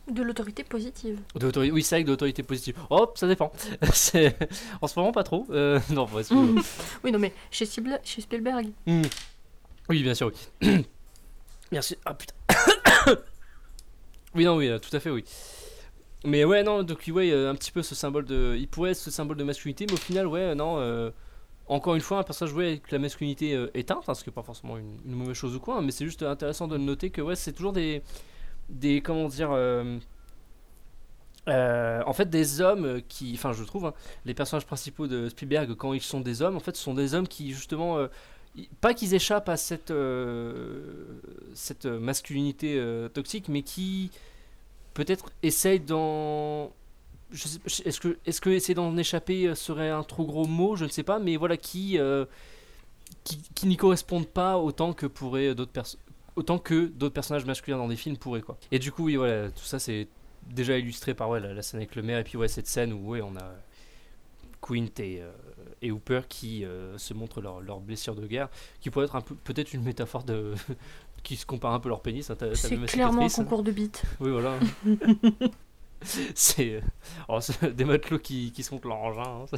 De 0.07 0.21
l'autorité 0.21 0.63
positive. 0.63 1.19
De 1.35 1.45
l'autorité- 1.47 1.71
oui, 1.71 1.81
c'est 1.81 1.95
vrai 1.95 2.03
que 2.03 2.07
de 2.07 2.11
l'autorité 2.11 2.43
positive. 2.43 2.75
Oh, 2.91 3.11
ça 3.15 3.27
dépend. 3.27 3.51
C'est- 3.93 4.37
en 4.81 4.87
ce 4.87 4.99
moment, 4.99 5.11
pas 5.11 5.23
trop. 5.23 5.47
Euh, 5.49 5.79
non, 5.91 6.05
bah. 6.13 6.21
Oui, 7.03 7.11
non, 7.11 7.17
mais 7.19 7.33
chez, 7.51 7.65
chez 7.65 8.21
Spielberg, 8.21 8.67
Hmm. 8.85 9.01
Oui, 9.89 10.03
bien 10.03 10.13
sûr, 10.13 10.31
oui. 10.61 10.85
Merci. 11.71 11.97
Ah 12.05 12.13
putain. 12.13 12.33
oui, 14.35 14.45
non, 14.45 14.57
oui, 14.57 14.67
euh, 14.67 14.79
tout 14.79 14.95
à 14.95 14.99
fait, 14.99 15.09
oui. 15.09 15.23
Mais 16.25 16.43
ouais, 16.43 16.63
non, 16.63 16.83
donc 16.83 17.03
ouais, 17.07 17.31
euh, 17.31 17.49
un 17.51 17.55
petit 17.55 17.71
peu 17.71 17.81
ce 17.83 17.95
symbole 17.95 18.25
de. 18.25 18.55
Il 18.57 18.67
pourrait 18.67 18.91
être 18.91 18.97
ce 18.97 19.11
symbole 19.11 19.37
de 19.37 19.43
masculinité, 19.43 19.85
mais 19.87 19.93
au 19.93 19.97
final, 19.97 20.27
ouais, 20.27 20.55
non. 20.55 20.77
euh, 20.79 21.11
Encore 21.67 21.95
une 21.95 22.01
fois, 22.01 22.19
un 22.19 22.23
personnage 22.23 22.51
joué 22.53 22.67
avec 22.67 22.91
la 22.91 22.99
masculinité 22.99 23.65
éteinte, 23.73 24.03
hein, 24.07 24.13
ce 24.13 24.23
qui 24.23 24.29
n'est 24.29 24.33
pas 24.35 24.43
forcément 24.43 24.77
une, 24.77 24.97
une 25.05 25.13
mauvaise 25.15 25.35
chose 25.35 25.55
ou 25.55 25.59
quoi, 25.59 25.77
hein, 25.77 25.81
mais 25.81 25.91
c'est 25.91 26.05
juste 26.05 26.21
intéressant 26.23 26.67
de 26.67 26.77
noter 26.77 27.09
que 27.09 27.21
ouais, 27.21 27.35
c'est 27.35 27.53
toujours 27.53 27.73
des. 27.73 28.01
Des 28.69 29.01
comment 29.01 29.27
dire. 29.27 29.51
euh, 29.51 29.97
euh, 31.47 32.01
en 32.05 32.13
fait, 32.13 32.29
des 32.29 32.61
hommes 32.61 33.01
qui. 33.07 33.33
Enfin, 33.35 33.53
je 33.53 33.63
trouve, 33.63 33.85
hein, 33.85 33.93
les 34.25 34.33
personnages 34.33 34.65
principaux 34.65 35.07
de 35.07 35.29
Spielberg, 35.29 35.75
quand 35.75 35.93
ils 35.93 36.01
sont 36.01 36.21
des 36.21 36.41
hommes, 36.41 36.55
en 36.55 36.59
fait, 36.59 36.75
ce 36.75 36.83
sont 36.83 36.93
des 36.95 37.13
hommes 37.13 37.27
qui, 37.27 37.51
justement. 37.53 37.97
euh, 37.97 38.07
pas 38.81 38.93
qu'ils 38.93 39.13
échappent 39.13 39.49
à 39.49 39.57
cette, 39.57 39.93
cette 41.53 41.85
masculinité 41.85 42.81
toxique, 43.13 43.49
mais 43.49 43.63
qui 43.63 44.11
peut-être 44.93 45.29
essayent 45.43 45.81
d'en. 45.81 46.71
Est-ce 47.33 47.99
que, 47.99 48.17
est 48.25 48.39
que 48.39 48.49
essayer 48.49 48.73
d'en 48.75 48.95
échapper 48.95 49.53
serait 49.55 49.89
un 49.89 50.03
trop 50.03 50.25
gros 50.25 50.47
mot? 50.47 50.77
Je 50.77 50.85
ne 50.85 50.89
sais 50.89 51.03
pas, 51.03 51.19
mais 51.19 51.35
voilà, 51.35 51.57
qui, 51.57 51.99
qui, 53.25 53.41
qui 53.53 53.67
n'y 53.67 53.75
correspondent 53.77 54.27
pas 54.27 54.57
autant 54.57 54.93
que 54.93 55.05
pourraient 55.05 55.53
d'autres 55.53 55.73
personnes. 55.73 55.99
Autant 56.35 56.57
que 56.59 56.87
d'autres 56.87 57.13
personnages 57.13 57.45
masculins 57.45 57.77
dans 57.77 57.87
des 57.87 57.95
films 57.95 58.17
pourraient 58.17 58.41
quoi. 58.41 58.57
Et 58.71 58.79
du 58.79 58.91
coup 58.91 59.05
oui 59.05 59.15
voilà 59.15 59.49
tout 59.51 59.63
ça 59.63 59.79
c'est 59.79 60.07
déjà 60.49 60.77
illustré 60.77 61.13
par 61.13 61.29
ouais, 61.29 61.39
la, 61.39 61.53
la 61.53 61.61
scène 61.61 61.79
avec 61.79 61.95
le 61.95 62.01
maire 62.03 62.19
et 62.19 62.23
puis 62.23 62.37
ouais 62.37 62.47
cette 62.47 62.67
scène 62.67 62.91
où 62.93 63.09
ouais 63.09 63.21
on 63.21 63.35
a 63.37 63.51
Quint 64.61 64.85
et, 64.99 65.21
euh, 65.21 65.31
et 65.81 65.91
Hooper 65.91 66.21
qui 66.27 66.65
euh, 66.65 66.97
se 66.97 67.13
montrent 67.13 67.39
leur, 67.41 67.61
leur 67.61 67.79
blessure 67.79 68.15
de 68.15 68.25
guerre, 68.25 68.49
qui 68.81 68.89
pourrait 68.89 69.05
être 69.05 69.15
un 69.15 69.21
peu 69.21 69.35
peut-être 69.35 69.73
une 69.73 69.83
métaphore 69.83 70.23
de 70.23 70.53
qui 71.23 71.35
se 71.35 71.45
compare 71.45 71.73
un 71.73 71.79
peu 71.79 71.89
leur 71.89 72.01
pénis. 72.01 72.29
hein, 72.31 72.35
t'as- 72.37 72.49
t'as 72.49 72.55
c'est 72.55 72.75
clairement 72.85 73.25
un 73.25 73.29
concours 73.29 73.61
de 73.63 73.71
bites. 73.71 74.03
Oui 74.19 74.31
voilà. 74.31 74.57
c'est 76.35 76.75
euh, 76.75 76.81
oh, 77.29 77.39
c'est 77.41 77.75
des 77.75 77.85
matelots 77.85 78.19
qui, 78.19 78.51
qui 78.51 78.63
se 78.63 78.73
montrent 78.73 78.87
leur 78.87 78.97
engin. 78.97 79.23
hein, 79.23 79.57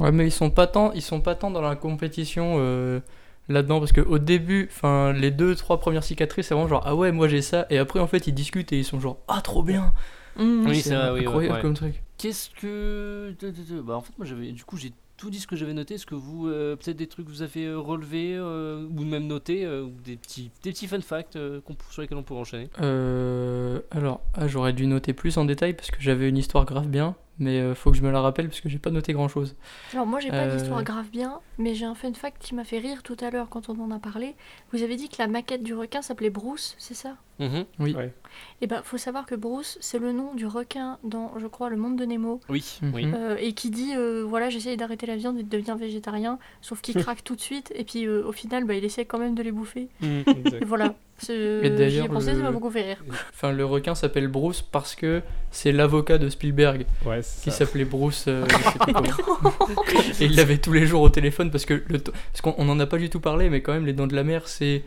Ouais, 0.00 0.12
mais 0.12 0.26
ils 0.26 0.32
sont 0.32 0.50
pas 0.50 0.66
tant, 0.66 0.92
ils 0.92 1.02
sont 1.02 1.20
pas 1.20 1.34
tant 1.34 1.50
dans 1.50 1.62
la 1.62 1.76
compétition 1.76 2.56
euh, 2.58 3.00
là-dedans 3.48 3.78
parce 3.78 3.92
que 3.92 4.00
au 4.00 4.18
début, 4.18 4.68
enfin 4.70 5.12
les 5.12 5.30
deux 5.30 5.54
trois 5.54 5.78
premières 5.80 6.04
cicatrices, 6.04 6.46
c'est 6.48 6.54
vraiment 6.54 6.68
genre 6.68 6.82
ah 6.86 6.94
ouais 6.94 7.12
moi 7.12 7.28
j'ai 7.28 7.42
ça 7.42 7.66
et 7.70 7.78
après 7.78 8.00
en 8.00 8.06
fait 8.06 8.26
ils 8.26 8.34
discutent 8.34 8.72
et 8.72 8.78
ils 8.78 8.84
sont 8.84 9.00
genre 9.00 9.18
ah 9.28 9.40
trop 9.42 9.62
bien. 9.62 9.92
Mhm. 10.36 10.66
Oui, 10.66 10.80
c'est 10.80 10.94
vrai, 10.94 11.10
oui, 11.10 11.20
ouais, 11.20 11.26
incroyable 11.26 11.54
ouais. 11.54 11.60
comme 11.62 11.74
truc. 11.74 12.02
Qu'est-ce 12.18 12.50
que. 12.50 13.34
de- 13.40 13.50
de- 13.50 13.74
de- 13.76 13.80
Bah, 13.80 13.94
en 13.96 14.00
fait, 14.00 14.12
moi, 14.18 14.26
j'avais. 14.26 14.50
Du 14.50 14.64
coup, 14.64 14.76
j'ai 14.76 14.92
tout 15.16 15.30
dit 15.30 15.38
ce 15.38 15.46
que 15.46 15.54
j'avais 15.54 15.74
noté. 15.74 15.94
Est-ce 15.94 16.06
que 16.06 16.16
vous. 16.16 16.48
euh, 16.48 16.74
Peut-être 16.74 16.96
des 16.96 17.06
trucs 17.06 17.26
que 17.26 17.30
vous 17.30 17.42
avez 17.42 17.66
euh, 17.66 17.78
relevés 17.78 18.34
euh, 18.34 18.84
ou 18.96 19.04
même 19.04 19.28
notés 19.28 19.64
euh, 19.64 19.82
ou 19.84 19.92
des 20.04 20.16
petits, 20.16 20.50
des 20.64 20.72
petits 20.72 20.88
fun 20.88 21.00
facts 21.02 21.36
euh, 21.36 21.60
sur 21.90 22.02
lesquels 22.02 22.18
on 22.18 22.24
pourrait 22.24 22.40
enchaîner 22.40 22.68
Euh, 22.80 23.78
alors 23.92 24.22
ah, 24.34 24.48
j'aurais 24.48 24.72
dû 24.72 24.86
noter 24.88 25.12
plus 25.12 25.36
en 25.38 25.44
détail 25.44 25.74
parce 25.74 25.90
que 25.92 25.98
j'avais 26.00 26.28
une 26.28 26.36
histoire 26.38 26.64
grave 26.64 26.88
bien, 26.88 27.14
mais 27.38 27.60
euh, 27.60 27.74
faut 27.74 27.90
que 27.90 27.96
je 27.96 28.02
me 28.02 28.10
la 28.10 28.20
rappelle 28.20 28.48
parce 28.48 28.60
que 28.60 28.68
j'ai 28.68 28.78
pas 28.78 28.90
noté 28.90 29.12
grand 29.12 29.28
chose. 29.28 29.56
Alors 29.92 30.06
moi 30.06 30.20
j'ai 30.20 30.30
pas 30.30 30.44
Euh. 30.44 30.54
l'histoire 30.56 30.82
grave 30.84 31.08
bien, 31.10 31.40
mais 31.58 31.74
j'ai 31.74 31.84
un 31.84 31.94
fun 31.94 32.12
fact 32.14 32.42
qui 32.42 32.54
m'a 32.54 32.64
fait 32.64 32.78
rire 32.78 33.02
tout 33.02 33.16
à 33.20 33.30
l'heure 33.30 33.48
quand 33.48 33.68
on 33.68 33.78
en 33.80 33.90
a 33.90 33.98
parlé. 33.98 34.34
Vous 34.72 34.82
avez 34.82 34.96
dit 34.96 35.08
que 35.08 35.16
la 35.18 35.26
maquette 35.28 35.62
du 35.62 35.74
requin 35.74 36.02
s'appelait 36.02 36.30
Bruce, 36.30 36.74
c'est 36.78 36.94
ça? 36.94 37.16
Mhm. 37.40 37.64
Oui. 37.80 37.94
Ouais. 37.94 38.12
Et 38.60 38.68
ben 38.68 38.82
faut 38.84 38.96
savoir 38.98 39.26
que 39.26 39.34
Bruce 39.34 39.76
c'est 39.80 39.98
le 39.98 40.12
nom 40.12 40.34
du 40.34 40.46
requin 40.46 40.98
dans 41.02 41.32
je 41.38 41.46
crois 41.48 41.68
le 41.70 41.76
monde 41.76 41.96
de 41.96 42.04
Nemo. 42.04 42.40
Oui, 42.48 42.78
Mhm. 42.82 42.92
oui. 42.94 43.06
Euh, 43.12 43.36
et 43.40 43.52
qui 43.54 43.70
dit 43.70 43.92
euh, 43.96 44.24
voilà 44.26 44.50
j'essaye 44.50 44.76
d'arrêter 44.76 45.06
la 45.06 45.16
viande 45.16 45.38
et 45.38 45.42
de 45.42 45.48
devenir 45.48 45.76
végétarien 45.76 46.38
sauf 46.60 46.80
qu'il 46.80 46.94
craque 47.04 47.24
tout 47.24 47.34
de 47.34 47.40
suite 47.40 47.72
et 47.74 47.82
puis 47.84 48.06
euh, 48.06 48.24
au 48.24 48.30
final 48.32 48.64
bah, 48.64 48.74
il 48.74 48.84
essaie 48.84 49.04
quand 49.04 49.18
même 49.18 49.34
de 49.34 49.42
les 49.42 49.50
bouffer 49.52 49.88
Exact. 50.02 50.62
et 50.62 50.64
voilà 50.64 50.94
Et 51.28 51.70
d'ailleurs, 51.70 52.08
pensé 52.08 52.32
le- 52.32 52.36
ça 52.38 52.42
m'a 52.42 52.50
beaucoup 52.50 52.70
fait 52.70 52.82
rire 52.82 53.04
Enfin, 53.32 53.52
le 53.52 53.64
requin 53.64 53.94
s'appelle 53.94 54.28
Bruce 54.28 54.62
parce 54.62 54.94
que 54.94 55.22
c'est 55.50 55.72
l'avocat 55.72 56.18
de 56.18 56.28
Spielberg 56.28 56.86
Ouais, 57.06 57.20
qui 57.42 57.50
s'appelait 57.50 57.84
Bruce. 57.84 58.24
euh, 58.28 58.44
je 58.48 58.54
sais 58.56 58.78
plus 58.78 58.94
comment. 58.94 59.52
Et 60.20 60.24
il 60.24 60.36
l'avait 60.36 60.58
tous 60.58 60.72
les 60.72 60.86
jours 60.86 61.02
au 61.02 61.08
téléphone 61.08 61.50
parce 61.50 61.64
que 61.64 61.82
le 61.88 61.98
parce 62.00 62.40
qu'on 62.42 62.54
on 62.58 62.68
en 62.68 62.78
a 62.80 62.86
pas 62.86 62.98
du 62.98 63.10
tout 63.10 63.20
parlé, 63.20 63.48
mais 63.48 63.62
quand 63.62 63.72
même, 63.72 63.86
Les 63.86 63.92
Dents 63.92 64.06
de 64.08 64.14
la 64.16 64.24
Mer, 64.24 64.48
c'est 64.48 64.82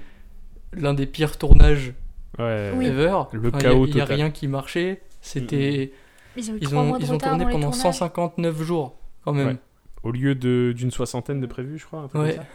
l'un 0.74 0.94
des 0.94 1.06
pires 1.08 1.38
tournages 1.38 1.94
Ouais. 2.38 2.72
Oui. 2.76 2.86
ever. 2.88 3.14
Le 3.32 3.48
Enfin, 3.50 3.58
chaos 3.58 3.86
Il 3.88 3.96
y 3.96 4.02
a, 4.02 4.06
rien 4.06 4.30
qui 4.30 4.48
marchait. 4.48 5.02
C'était. 5.22 5.92
ils 6.36 6.52
ont 6.52 6.58
Ils 6.62 6.76
ont, 6.76 6.98
ils 7.00 7.14
ont 7.14 7.18
tourné 7.18 7.46
pendant 7.46 7.72
tournages. 7.72 7.96
159 7.96 8.62
jours 8.62 8.96
quand 9.24 9.34
même. 9.34 9.48
Ouais. 9.48 9.56
Au 10.04 10.12
lieu 10.12 10.36
de- 10.36 10.72
d'une 10.76 10.92
soixantaine 10.92 11.42
de 11.42 11.48
prévus, 11.48 11.80
je 11.80 11.86
crois. 11.86 12.02
un 12.02 12.08
truc 12.10 12.22
Ouais. 12.22 12.36
comme 12.36 12.44
ça. 12.44 12.50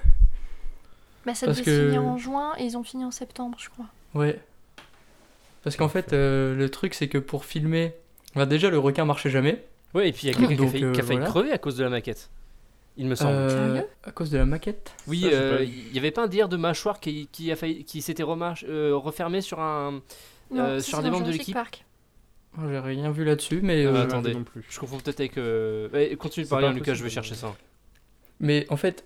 Bah, 1.27 1.35
ça 1.35 1.47
parce 1.47 1.59
devait 1.59 1.71
que- 1.71 1.87
finir 1.87 2.03
en 2.05 2.19
juin 2.19 2.53
et 2.59 2.65
ils 2.65 2.77
ont 2.77 2.83
fini 2.83 3.05
en 3.05 3.11
septembre 3.11 3.57
je 3.61 3.69
crois 3.71 3.87
Ouais. 4.15 4.39
Parce 5.63 5.77
qu'en 5.77 5.89
fait, 5.89 6.13
euh, 6.13 6.57
le 6.57 6.69
truc, 6.71 6.93
c'est 6.95 7.09
que 7.09 7.19
pour 7.19 7.45
filmer. 7.45 7.95
enfin, 8.35 8.47
déjà, 8.47 8.69
le 8.69 8.79
requin 8.79 9.05
marchait 9.05 9.31
jamais. 9.31 9.65
Ouais, 9.95 10.09
et 10.09 10.13
puis 10.13 10.27
il 10.27 10.33
y 10.33 10.35
a 10.35 10.39
quelqu'un 10.39 10.57
qui 10.57 10.63
a 10.65 10.67
failli, 10.67 10.81
qui 10.81 10.85
a 10.85 10.89
euh, 10.89 10.95
failli 10.95 11.19
voilà. 11.19 11.27
crever 11.27 11.53
à 11.53 11.59
cause 11.59 11.77
de 11.77 11.85
la 11.85 11.91
maquette. 11.91 12.31
Il 12.97 13.07
me 13.07 13.15
semble. 13.15 13.31
Euh, 13.33 13.83
à 14.05 14.11
cause 14.11 14.31
de 14.31 14.39
la 14.39 14.45
maquette? 14.45 14.91
oui, 15.07 15.23
euh, 15.33 15.65
il 15.65 15.95
y 15.95 15.99
avait 15.99 16.11
pas 16.11 16.25
un 16.25 16.27
dire 16.27 16.49
de 16.49 16.57
mâchoire 16.57 16.99
qui, 17.01 17.29
qui, 17.31 17.51
a 17.53 17.57
failli, 17.57 17.85
qui 17.85 18.03
s'était 18.03 18.23
euh, 18.25 18.97
refermé 18.97 19.41
sur 19.41 19.61
un. 19.61 20.03
non 20.51 20.63
Euh, 20.63 20.81
sur 20.81 20.99
c'est 20.99 21.05
des 21.05 21.11
membres 21.11 21.27
de 21.27 21.33
l'équipe. 21.33 21.57
J'ai 22.69 22.79
rien 22.81 23.11
vu 23.11 23.25
là-dessus, 23.25 23.61
mais. 23.63 23.87
Euh, 23.87 24.03
attendez. 24.03 24.35
Non 24.35 24.45
plus. 24.45 24.65
Je 24.69 24.79
confonds 24.79 24.99
peut-être 24.99 25.21
avec. 25.21 25.39
euh, 25.39 25.89
ouais, 25.91 26.15
continue 26.17 26.45
de 26.45 26.51
parler, 26.51 26.71
Lucas, 26.73 26.95
je 26.95 27.03
vais 27.05 27.11
chercher 27.11 27.35
ça. 27.35 27.55
Mais 28.41 28.67
en 28.69 28.77
fait, 28.77 29.05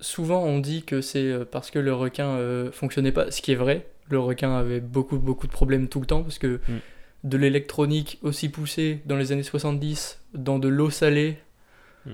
souvent 0.00 0.42
on 0.44 0.58
dit 0.58 0.82
que 0.82 1.00
c'est 1.00 1.24
euh, 1.30 1.44
parce 1.44 1.70
que 1.70 1.78
le 1.78 1.94
requin 1.94 2.26
euh, 2.28 2.70
fonctionnait 2.72 3.12
pas, 3.12 3.30
ce 3.30 3.40
qui 3.42 3.52
est 3.52 3.56
vrai. 3.56 3.86
Le 4.10 4.18
requin 4.18 4.54
avait 4.56 4.80
beaucoup, 4.80 5.18
beaucoup 5.18 5.46
de 5.46 5.52
problèmes 5.52 5.88
tout 5.88 6.00
le 6.00 6.06
temps 6.06 6.22
parce 6.22 6.38
que 6.38 6.60
Mm. 6.68 6.78
de 7.24 7.36
l'électronique 7.38 8.18
aussi 8.22 8.48
poussée 8.50 9.00
dans 9.06 9.16
les 9.16 9.32
années 9.32 9.42
70, 9.42 10.20
dans 10.34 10.58
de 10.58 10.68
l'eau 10.68 10.90
salée, 10.90 11.38
Mm. 12.06 12.10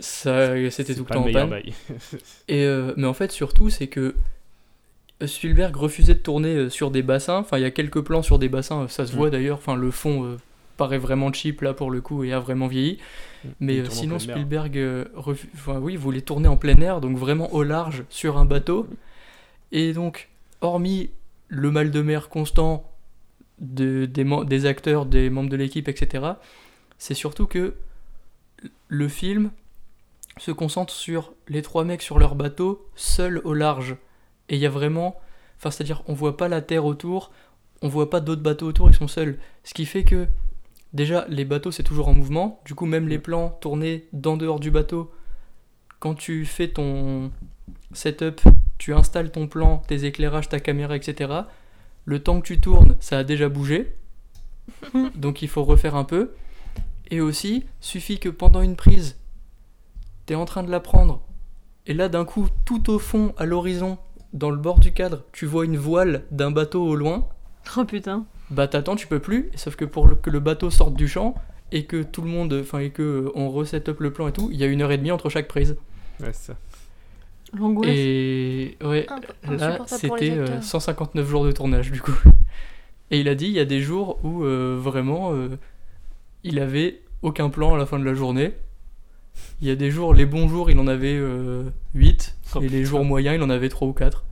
ça, 0.00 0.70
c'était 0.70 0.94
tout 0.94 1.04
le 1.08 1.14
temps 1.14 1.24
en 1.26 1.32
panne. 1.32 1.60
Et, 2.48 2.64
euh, 2.64 2.92
mais 2.96 3.06
en 3.06 3.14
fait, 3.14 3.30
surtout, 3.30 3.70
c'est 3.70 3.86
que 3.86 4.14
Spielberg 5.24 5.76
refusait 5.76 6.14
de 6.14 6.18
tourner 6.18 6.54
euh, 6.56 6.68
sur 6.70 6.90
des 6.90 7.02
bassins. 7.02 7.36
Enfin, 7.38 7.56
il 7.58 7.62
y 7.62 7.66
a 7.66 7.70
quelques 7.70 8.00
plans 8.00 8.22
sur 8.22 8.40
des 8.40 8.48
bassins, 8.48 8.82
euh, 8.82 8.88
ça 8.88 9.06
se 9.06 9.12
Mm. 9.12 9.16
voit 9.16 9.30
d'ailleurs. 9.30 9.58
Enfin, 9.58 9.76
le 9.76 9.90
fond 9.92 10.24
euh, 10.24 10.36
paraît 10.82 10.98
vraiment 10.98 11.32
cheap 11.32 11.60
là 11.60 11.74
pour 11.74 11.92
le 11.92 12.00
coup 12.00 12.24
et 12.24 12.32
a 12.32 12.40
vraiment 12.40 12.66
vieilli. 12.66 12.98
Mais 13.60 13.76
Il 13.76 13.80
euh, 13.82 13.88
sinon. 13.88 14.18
Spielberg 14.18 14.76
euh, 14.76 15.04
enfin, 15.14 15.78
oui, 15.78 15.94
voulait 15.94 16.22
tourner 16.22 16.48
en 16.48 16.56
plein 16.56 16.76
air, 16.80 17.00
donc 17.00 17.16
vraiment 17.16 17.52
au 17.54 17.62
large 17.62 18.04
sur 18.08 18.36
un 18.36 18.44
bateau. 18.44 18.88
Et 19.70 19.92
donc, 19.92 20.28
hormis 20.60 21.10
le 21.46 21.70
mal 21.70 21.92
de 21.92 22.02
mer 22.02 22.28
constant 22.28 22.90
de, 23.60 24.06
des 24.06 24.66
acteurs, 24.66 25.06
des 25.06 25.30
membres 25.30 25.50
de 25.50 25.56
l'équipe, 25.56 25.88
etc., 25.88 26.32
c'est 26.98 27.14
surtout 27.14 27.46
que 27.46 27.74
le 28.88 29.08
film 29.08 29.52
se 30.38 30.50
concentre 30.50 30.92
sur 30.92 31.32
les 31.46 31.62
trois 31.62 31.84
mecs 31.84 32.02
sur 32.02 32.18
leur 32.18 32.34
bateau, 32.34 32.88
seuls 32.96 33.40
au 33.44 33.54
large. 33.54 33.96
Et 34.48 34.56
il 34.56 34.60
y 34.60 34.66
a 34.66 34.70
vraiment. 34.70 35.20
Enfin, 35.58 35.70
c'est-à-dire, 35.70 36.02
on 36.08 36.14
voit 36.14 36.36
pas 36.36 36.48
la 36.48 36.60
terre 36.60 36.84
autour, 36.84 37.30
on 37.82 37.88
voit 37.88 38.10
pas 38.10 38.18
d'autres 38.18 38.42
bateaux 38.42 38.66
autour, 38.66 38.90
ils 38.90 38.94
sont 38.94 39.06
seuls. 39.06 39.38
Ce 39.62 39.74
qui 39.74 39.86
fait 39.86 40.02
que, 40.02 40.26
déjà, 40.92 41.26
les 41.28 41.44
bateaux, 41.44 41.70
c'est 41.70 41.82
toujours 41.82 42.08
en 42.08 42.14
mouvement. 42.14 42.60
Du 42.64 42.74
coup, 42.74 42.86
même 42.86 43.08
les 43.08 43.18
plans 43.18 43.50
tournés 43.60 44.08
d'en 44.12 44.36
dehors 44.36 44.60
du 44.60 44.70
bateau, 44.70 45.12
quand 46.00 46.14
tu 46.14 46.44
fais 46.44 46.68
ton 46.68 47.30
setup, 47.92 48.40
tu 48.78 48.94
installes 48.94 49.30
ton 49.30 49.46
plan, 49.46 49.78
tes 49.86 50.04
éclairages, 50.04 50.48
ta 50.48 50.60
caméra, 50.60 50.96
etc. 50.96 51.32
Le 52.04 52.22
temps 52.22 52.40
que 52.40 52.46
tu 52.46 52.60
tournes, 52.60 52.96
ça 53.00 53.18
a 53.18 53.24
déjà 53.24 53.48
bougé. 53.48 53.94
Donc, 55.14 55.42
il 55.42 55.48
faut 55.48 55.64
refaire 55.64 55.96
un 55.96 56.04
peu. 56.04 56.32
Et 57.10 57.20
aussi, 57.20 57.64
suffit 57.80 58.18
que 58.18 58.28
pendant 58.28 58.62
une 58.62 58.76
prise, 58.76 59.18
t'es 60.26 60.34
en 60.34 60.44
train 60.44 60.62
de 60.62 60.70
la 60.70 60.80
prendre, 60.80 61.22
et 61.86 61.94
là 61.94 62.08
d'un 62.08 62.24
coup, 62.24 62.48
tout 62.64 62.90
au 62.90 62.98
fond, 62.98 63.34
à 63.36 63.44
l'horizon, 63.44 63.98
dans 64.32 64.50
le 64.50 64.56
bord 64.56 64.78
du 64.78 64.92
cadre, 64.92 65.24
tu 65.32 65.46
vois 65.46 65.64
une 65.64 65.76
voile 65.76 66.24
d'un 66.30 66.50
bateau 66.50 66.82
au 66.86 66.94
loin, 66.94 67.28
Oh 67.76 67.84
putain. 67.84 68.26
Bah 68.50 68.68
t'attends, 68.68 68.96
tu 68.96 69.06
peux 69.06 69.20
plus, 69.20 69.50
sauf 69.54 69.76
que 69.76 69.84
pour 69.84 70.06
le- 70.06 70.14
que 70.16 70.30
le 70.30 70.40
bateau 70.40 70.70
sorte 70.70 70.94
du 70.94 71.08
champ, 71.08 71.34
et 71.70 71.84
que 71.86 72.02
tout 72.02 72.20
le 72.22 72.28
monde, 72.28 72.52
enfin, 72.60 72.80
et 72.80 72.90
que 72.90 73.02
euh, 73.02 73.30
on 73.34 73.48
reset 73.50 73.88
up 73.88 74.00
le 74.00 74.12
plan 74.12 74.28
et 74.28 74.32
tout, 74.32 74.50
il 74.52 74.58
y 74.58 74.64
a 74.64 74.66
une 74.66 74.82
heure 74.82 74.92
et 74.92 74.98
demie 74.98 75.10
entre 75.10 75.28
chaque 75.30 75.48
prise. 75.48 75.76
Ouais, 76.20 76.32
c'est 76.32 76.52
ça. 76.52 76.56
L'angoisse. 77.54 77.88
Et 77.90 78.76
ouais, 78.82 79.06
Imp- 79.10 79.58
là, 79.58 79.66
insupportable 79.68 80.06
pour 80.08 80.16
les 80.16 80.26
c'était 80.28 80.38
euh, 80.38 80.44
acteurs. 80.44 80.62
159 80.64 81.28
jours 81.28 81.44
de 81.44 81.52
tournage 81.52 81.90
du 81.92 82.00
coup. 82.00 82.14
Et 83.10 83.20
il 83.20 83.28
a 83.28 83.34
dit, 83.34 83.46
il 83.46 83.52
y 83.52 83.58
a 83.60 83.64
des 83.66 83.80
jours 83.80 84.18
où 84.24 84.44
euh, 84.44 84.78
vraiment, 84.80 85.32
euh, 85.34 85.48
il 86.44 86.58
avait 86.60 87.00
aucun 87.22 87.50
plan 87.50 87.74
à 87.74 87.78
la 87.78 87.84
fin 87.86 87.98
de 87.98 88.04
la 88.04 88.14
journée. 88.14 88.52
Il 89.62 89.68
y 89.68 89.70
a 89.70 89.76
des 89.76 89.90
jours, 89.90 90.12
les 90.14 90.26
bons 90.26 90.48
jours, 90.48 90.70
il 90.70 90.78
en 90.78 90.86
avait 90.86 91.18
8, 91.94 92.36
Oh, 92.54 92.58
et 92.58 92.62
les 92.62 92.68
putain. 92.68 92.84
jours 92.84 93.04
moyens, 93.04 93.36
il 93.36 93.42
en 93.42 93.48
avait 93.50 93.68
3 93.70 93.88
ou 93.88 93.92
4. 93.94 94.24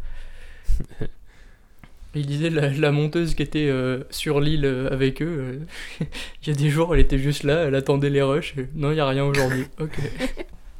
Il 2.14 2.26
disait 2.26 2.50
la, 2.50 2.70
la 2.70 2.90
monteuse 2.90 3.34
qui 3.34 3.42
était 3.42 3.68
euh, 3.68 4.02
sur 4.10 4.40
l'île 4.40 4.64
euh, 4.64 4.90
avec 4.90 5.22
eux, 5.22 5.60
euh, 6.00 6.04
il 6.42 6.48
y 6.48 6.50
a 6.50 6.54
des 6.54 6.68
jours 6.68 6.94
elle 6.94 7.00
était 7.00 7.18
juste 7.18 7.44
là, 7.44 7.64
elle 7.64 7.74
attendait 7.76 8.10
les 8.10 8.22
rushs. 8.22 8.54
et, 8.58 8.68
non, 8.74 8.90
il 8.90 8.94
n'y 8.94 9.00
a 9.00 9.06
rien 9.06 9.24
aujourd'hui. 9.24 9.66
Ok. 9.80 9.98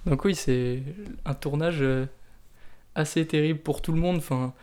Donc 0.06 0.24
oui, 0.24 0.34
c'est 0.34 0.82
un 1.26 1.34
tournage 1.34 1.84
assez 2.94 3.26
terrible 3.26 3.60
pour 3.60 3.82
tout 3.82 3.92
le 3.92 4.00
monde. 4.00 4.16
Enfin, 4.16 4.54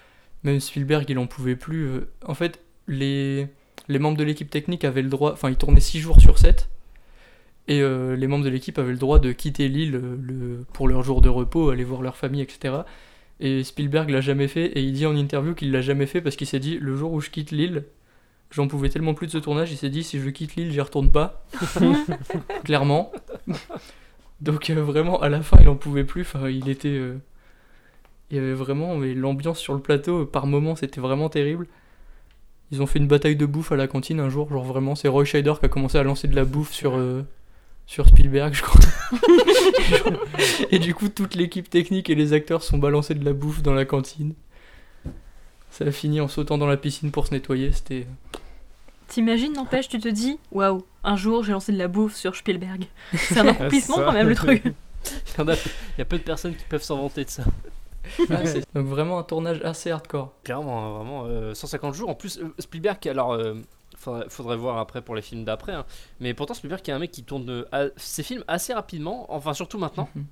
même 0.43 0.59
Spielberg, 0.59 1.05
il 1.09 1.19
en 1.19 1.27
pouvait 1.27 1.55
plus. 1.55 1.89
En 2.25 2.33
fait, 2.33 2.59
les, 2.87 3.45
les 3.87 3.99
membres 3.99 4.17
de 4.17 4.23
l'équipe 4.23 4.49
technique 4.49 4.83
avaient 4.83 5.03
le 5.03 5.09
droit. 5.09 5.33
Enfin, 5.33 5.49
ils 5.49 5.55
tournaient 5.55 5.79
6 5.79 5.99
jours 5.99 6.19
sur 6.19 6.39
7. 6.39 6.69
Et 7.67 7.81
les 7.81 8.27
membres 8.27 8.45
de 8.45 8.49
l'équipe 8.49 8.79
avaient 8.79 8.93
le 8.93 8.97
droit 8.97 9.19
de 9.19 9.31
quitter 9.31 9.67
l'île 9.67 9.91
le, 9.91 10.65
pour 10.73 10.87
leur 10.87 11.03
jour 11.03 11.21
de 11.21 11.29
repos, 11.29 11.69
aller 11.69 11.83
voir 11.83 12.01
leur 12.01 12.17
famille, 12.17 12.41
etc. 12.41 12.73
Et 13.39 13.63
Spielberg 13.63 14.09
l'a 14.09 14.21
jamais 14.21 14.47
fait. 14.47 14.65
Et 14.77 14.81
il 14.81 14.93
dit 14.93 15.05
en 15.05 15.15
interview 15.15 15.53
qu'il 15.53 15.71
l'a 15.71 15.81
jamais 15.81 16.05
fait 16.07 16.21
parce 16.21 16.35
qu'il 16.35 16.47
s'est 16.47 16.59
dit 16.59 16.77
le 16.79 16.95
jour 16.95 17.11
où 17.13 17.21
je 17.21 17.29
quitte 17.29 17.51
l'île, 17.51 17.85
j'en 18.51 18.67
pouvais 18.67 18.89
tellement 18.89 19.13
plus 19.13 19.27
de 19.27 19.31
ce 19.31 19.37
tournage. 19.37 19.71
Il 19.71 19.77
s'est 19.77 19.89
dit 19.89 20.03
si 20.03 20.19
je 20.19 20.29
quitte 20.29 20.55
l'île, 20.55 20.71
j'y 20.71 20.81
retourne 20.81 21.11
pas. 21.11 21.45
Clairement. 22.63 23.11
Donc 24.41 24.69
euh, 24.69 24.81
vraiment, 24.83 25.21
à 25.21 25.29
la 25.29 25.41
fin, 25.41 25.57
il 25.61 25.67
en 25.69 25.75
pouvait 25.75 26.03
plus. 26.03 26.21
Enfin, 26.21 26.49
il 26.49 26.69
était. 26.69 26.89
euh, 26.89 27.17
Il 28.31 28.37
y 28.37 28.39
avait 28.39 28.53
vraiment. 28.53 28.95
Mais 28.97 29.13
l'ambiance 29.13 29.59
sur 29.59 29.73
le 29.73 29.79
plateau, 29.81 30.21
euh, 30.21 30.25
par 30.25 30.47
moments, 30.47 30.75
c'était 30.75 31.01
vraiment 31.01 31.29
terrible. 31.29 31.67
Ils 32.71 32.81
ont 32.81 32.85
fait 32.85 32.99
une 32.99 33.07
bataille 33.07 33.35
de 33.37 33.45
bouffe 33.45 33.71
à 33.71 33.75
la 33.77 33.87
cantine 33.87 34.19
un 34.19 34.29
jour. 34.29 34.49
Genre 34.49 34.63
vraiment, 34.63 34.95
c'est 34.95 35.07
Roy 35.07 35.23
Scheider 35.25 35.53
qui 35.59 35.65
a 35.65 35.69
commencé 35.69 35.97
à 35.97 36.03
lancer 36.03 36.27
de 36.27 36.35
la 36.35 36.43
bouffe 36.45 36.71
sur. 36.73 36.95
euh, 36.97 37.23
sur 37.87 38.07
Spielberg, 38.07 38.53
je 38.53 38.61
crois. 38.61 38.81
et 40.71 40.77
du 40.77 40.93
coup, 40.93 41.07
toute 41.07 41.35
l'équipe 41.35 41.69
technique 41.69 42.09
et 42.09 42.15
les 42.15 42.33
acteurs 42.33 42.61
sont 42.61 42.77
balancés 42.77 43.15
de 43.15 43.23
la 43.23 43.33
bouffe 43.33 43.63
dans 43.63 43.73
la 43.73 43.85
cantine. 43.85 44.33
Ça 45.71 45.85
a 45.85 45.91
fini 45.91 46.19
en 46.19 46.27
sautant 46.27 46.57
dans 46.57 46.67
la 46.67 46.77
piscine 46.77 47.11
pour 47.11 47.27
se 47.27 47.33
nettoyer. 47.33 47.71
C'était. 47.71 48.05
T'imagines, 49.07 49.53
n'empêche, 49.53 49.87
tu 49.87 49.99
te 49.99 50.09
dis, 50.09 50.37
waouh, 50.51 50.85
un 51.05 51.15
jour 51.15 51.43
j'ai 51.43 51.53
lancé 51.53 51.71
de 51.71 51.77
la 51.77 51.87
bouffe 51.87 52.13
sur 52.13 52.35
Spielberg. 52.35 52.85
C'est 53.13 53.39
un 53.39 53.47
accomplissement 53.47 53.95
quand 53.95 54.11
même 54.11 54.29
le 54.29 54.35
truc. 54.35 54.63
Il 55.37 55.45
y, 55.97 56.01
a, 56.01 56.05
peu 56.05 56.17
de 56.17 56.23
personnes 56.23 56.55
qui 56.55 56.65
peuvent 56.65 56.83
s'en 56.83 56.97
vanter 56.97 57.23
de 57.23 57.29
ça. 57.29 57.43
Ah, 58.29 58.41
Donc 58.73 58.87
vraiment 58.87 59.19
un 59.19 59.23
tournage 59.23 59.61
assez 59.63 59.89
hardcore. 59.89 60.33
Clairement, 60.43 60.85
hein, 60.85 60.97
vraiment, 60.97 61.25
euh, 61.25 61.53
150 61.53 61.93
jours. 61.93 62.09
En 62.09 62.15
plus, 62.15 62.39
euh, 62.39 62.53
Spielberg, 62.59 63.07
alors, 63.07 63.31
euh, 63.31 63.53
faudrait, 64.07 64.29
faudrait 64.29 64.57
voir 64.57 64.77
après 64.77 65.01
pour 65.01 65.15
les 65.15 65.21
films 65.21 65.43
d'après, 65.43 65.73
hein, 65.73 65.85
mais 66.19 66.33
pourtant 66.33 66.53
Spielberg 66.53 66.81
qui 66.81 66.91
est 66.91 66.93
un 66.93 66.99
mec 66.99 67.11
qui 67.11 67.23
tourne 67.23 67.49
euh, 67.49 67.65
a- 67.71 67.87
ses 67.97 68.23
films 68.23 68.43
assez 68.47 68.73
rapidement, 68.73 69.25
enfin 69.33 69.53
surtout 69.53 69.77
maintenant. 69.77 70.07
Mhm. 70.15 70.25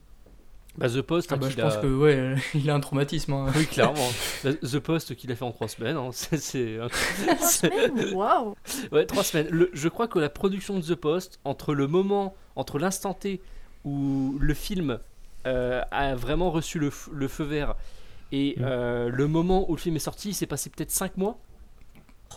Bah, 0.78 0.90
The 0.90 1.02
Post, 1.02 1.30
Ah 1.32 1.36
hein, 1.36 1.38
bah, 1.42 1.50
je 1.50 1.56
pense 1.56 1.76
a- 1.76 1.82
que 1.82 1.88
ouais, 1.88 2.36
il 2.54 2.70
a 2.70 2.76
un 2.76 2.80
traumatisme. 2.82 3.32
hein. 3.34 3.46
Oui, 3.56 3.66
clairement. 3.66 4.10
Bah, 4.44 4.54
The 4.54 4.80
Post 4.80 5.16
qu'il 5.16 5.32
a 5.32 5.36
fait 5.36 5.46
en 5.46 5.52
3 5.54 5.68
semaines, 5.70 5.96
hein, 5.96 6.10
c'est... 6.12 6.78
Trois 6.90 7.48
semaines 7.48 8.14
Waouh 8.14 8.56
Ouais, 8.92 9.06
3 9.06 9.24
semaines. 9.24 9.48
Le- 9.52 9.70
je 9.74 9.88
crois 9.88 10.08
que 10.10 10.20
la 10.20 10.30
production 10.30 10.78
de 10.78 10.82
The 10.84 10.96
Post, 10.96 11.40
entre 11.46 11.74
le 11.74 11.88
moment, 11.88 12.36
entre 12.58 12.78
l'instant 12.80 13.14
T 13.14 13.42
où 13.86 14.36
le 14.40 14.54
film 14.54 15.00
euh, 15.48 15.82
a 15.92 16.14
vraiment 16.16 16.52
reçu 16.52 16.78
le, 16.80 16.90
feu 16.90 17.44
vert 17.46 17.76
et 18.34 18.56
Mm. 18.58 18.64
euh, 18.66 19.10
le 19.10 19.28
moment 19.28 19.70
où 19.70 19.76
le 19.76 19.80
film 19.80 19.96
est 19.96 20.00
sorti, 20.00 20.30
il 20.30 20.34
s'est 20.34 20.48
passé 20.48 20.70
peut-être 20.70 20.92
5 20.92 21.16
mois. 21.18 21.38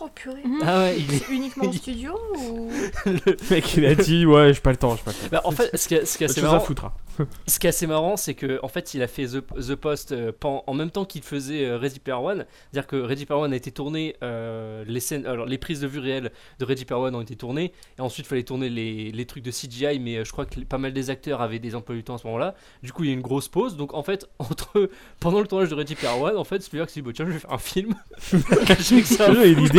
Oh 0.01 0.07
purée. 0.15 0.41
Ah 0.63 0.79
ouais, 0.79 0.95
il 0.99 1.13
est. 1.13 1.17
C'est 1.19 1.33
uniquement 1.33 1.65
en 1.65 1.71
studio 1.73 2.17
ou 2.37 2.69
Le 3.05 3.35
mec, 3.49 3.73
il 3.75 3.85
a 3.85 3.95
dit 3.95 4.25
Ouais, 4.25 4.53
j'ai 4.53 4.61
pas 4.61 4.71
le 4.71 4.77
temps, 4.77 4.95
j'ai 4.95 5.03
pas 5.03 5.11
le 5.11 5.17
temps. 5.17 5.27
Bah, 5.31 5.41
en 5.43 5.51
fait, 5.51 5.75
ce 5.75 5.87
qui 5.89 5.95
est, 5.95 6.05
ce 6.05 6.17
qui 6.17 6.23
est 6.23 6.29
assez 6.29 6.41
marrant, 6.41 6.59
foutre. 6.61 6.85
hein. 6.85 7.27
ce 7.47 7.59
qui 7.59 7.67
est 7.67 7.69
assez 7.69 7.85
marrant, 7.85 8.15
c'est 8.15 8.33
que 8.33 8.59
en 8.63 8.69
fait, 8.69 8.93
il 8.93 9.01
a 9.01 9.07
fait 9.07 9.25
The, 9.25 9.43
The 9.67 9.75
Post 9.75 10.13
euh, 10.13 10.31
pen- 10.31 10.61
en 10.65 10.73
même 10.73 10.89
temps 10.91 11.03
qu'il 11.03 11.21
faisait 11.21 11.65
euh, 11.65 11.77
Ready 11.77 11.99
Player 11.99 12.17
One. 12.17 12.45
C'est-à-dire 12.71 12.87
que 12.87 12.95
Ready 12.95 13.25
Player 13.25 13.41
One 13.41 13.51
a 13.51 13.55
été 13.57 13.71
tourné, 13.71 14.15
euh, 14.23 14.85
les 14.87 15.01
scènes, 15.01 15.25
alors 15.25 15.45
les 15.45 15.57
prises 15.57 15.81
de 15.81 15.87
vue 15.87 15.99
réelles 15.99 16.31
de 16.59 16.65
Ready 16.65 16.85
Player 16.85 17.01
One 17.01 17.15
ont 17.15 17.21
été 17.21 17.35
tournées, 17.35 17.73
et 17.97 18.01
ensuite 18.01 18.25
il 18.25 18.29
fallait 18.29 18.43
tourner 18.43 18.69
les, 18.69 19.11
les 19.11 19.25
trucs 19.25 19.43
de 19.43 19.51
CGI, 19.51 19.99
mais 19.99 20.17
euh, 20.17 20.23
je 20.23 20.31
crois 20.31 20.45
que 20.45 20.57
pas 20.61 20.77
mal 20.77 20.93
des 20.93 21.09
acteurs 21.09 21.41
avaient 21.41 21.59
des 21.59 21.75
emplois 21.75 21.95
du 21.95 22.03
temps 22.05 22.15
à 22.15 22.19
ce 22.19 22.27
moment-là. 22.27 22.55
Du 22.83 22.93
coup, 22.93 23.03
il 23.03 23.07
y 23.07 23.11
a 23.11 23.15
une 23.15 23.21
grosse 23.21 23.49
pause. 23.49 23.75
Donc 23.75 23.93
en 23.93 24.03
fait, 24.03 24.29
entre 24.39 24.89
pendant 25.19 25.41
le 25.41 25.47
tournage 25.47 25.67
de 25.67 25.75
Ready 25.75 25.95
Player 25.95 26.15
One, 26.21 26.37
en 26.37 26.45
fait, 26.45 26.61
Spielberg 26.61 26.89
s'est 26.89 27.01
dit 27.01 27.05
Bah, 27.05 27.11
tiens, 27.13 27.25
je 27.27 27.31
vais 27.33 27.39
faire 27.39 27.51
un 27.51 27.57
film. 27.57 27.95
Je 28.31 28.37
sais 28.81 29.01
que 29.01 29.07
ça- 29.07 29.27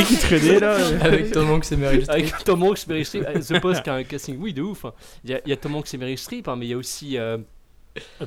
Qui 0.07 0.17
traînait 0.19 0.61
là. 0.61 0.77
Avec 1.03 1.31
Tom 1.33 1.51
Hanks 1.51 1.73
et 1.73 1.77
Meryl 1.77 2.03
Streep. 2.05 2.11
avec 2.33 2.45
Tom 2.45 2.63
Hanks, 2.63 2.87
Meryl 2.87 3.05
Streep, 3.07 3.25
euh, 3.29 3.41
The 3.41 3.61
Post 3.61 3.83
qui 3.83 3.91
a 3.91 3.95
un 3.95 4.05
casting, 4.05 4.37
oui, 4.39 4.53
de 4.53 4.63
ouf. 4.63 4.85
hein. 4.85 4.93
Il 5.25 5.31
y, 5.31 5.35
a- 5.35 5.41
il 5.45 5.51
y 5.51 5.53
a 5.53 5.57
Tom 5.57 5.75
Hanks 5.77 5.93
et 5.95 5.97
Meryl 5.99 6.19
Streep, 6.19 6.49
hein, 6.49 6.57
mais 6.57 6.67
il 6.67 6.71
y 6.71 6.75
a 6.75 6.77
aussi 6.77 7.19
euh, 7.19 7.39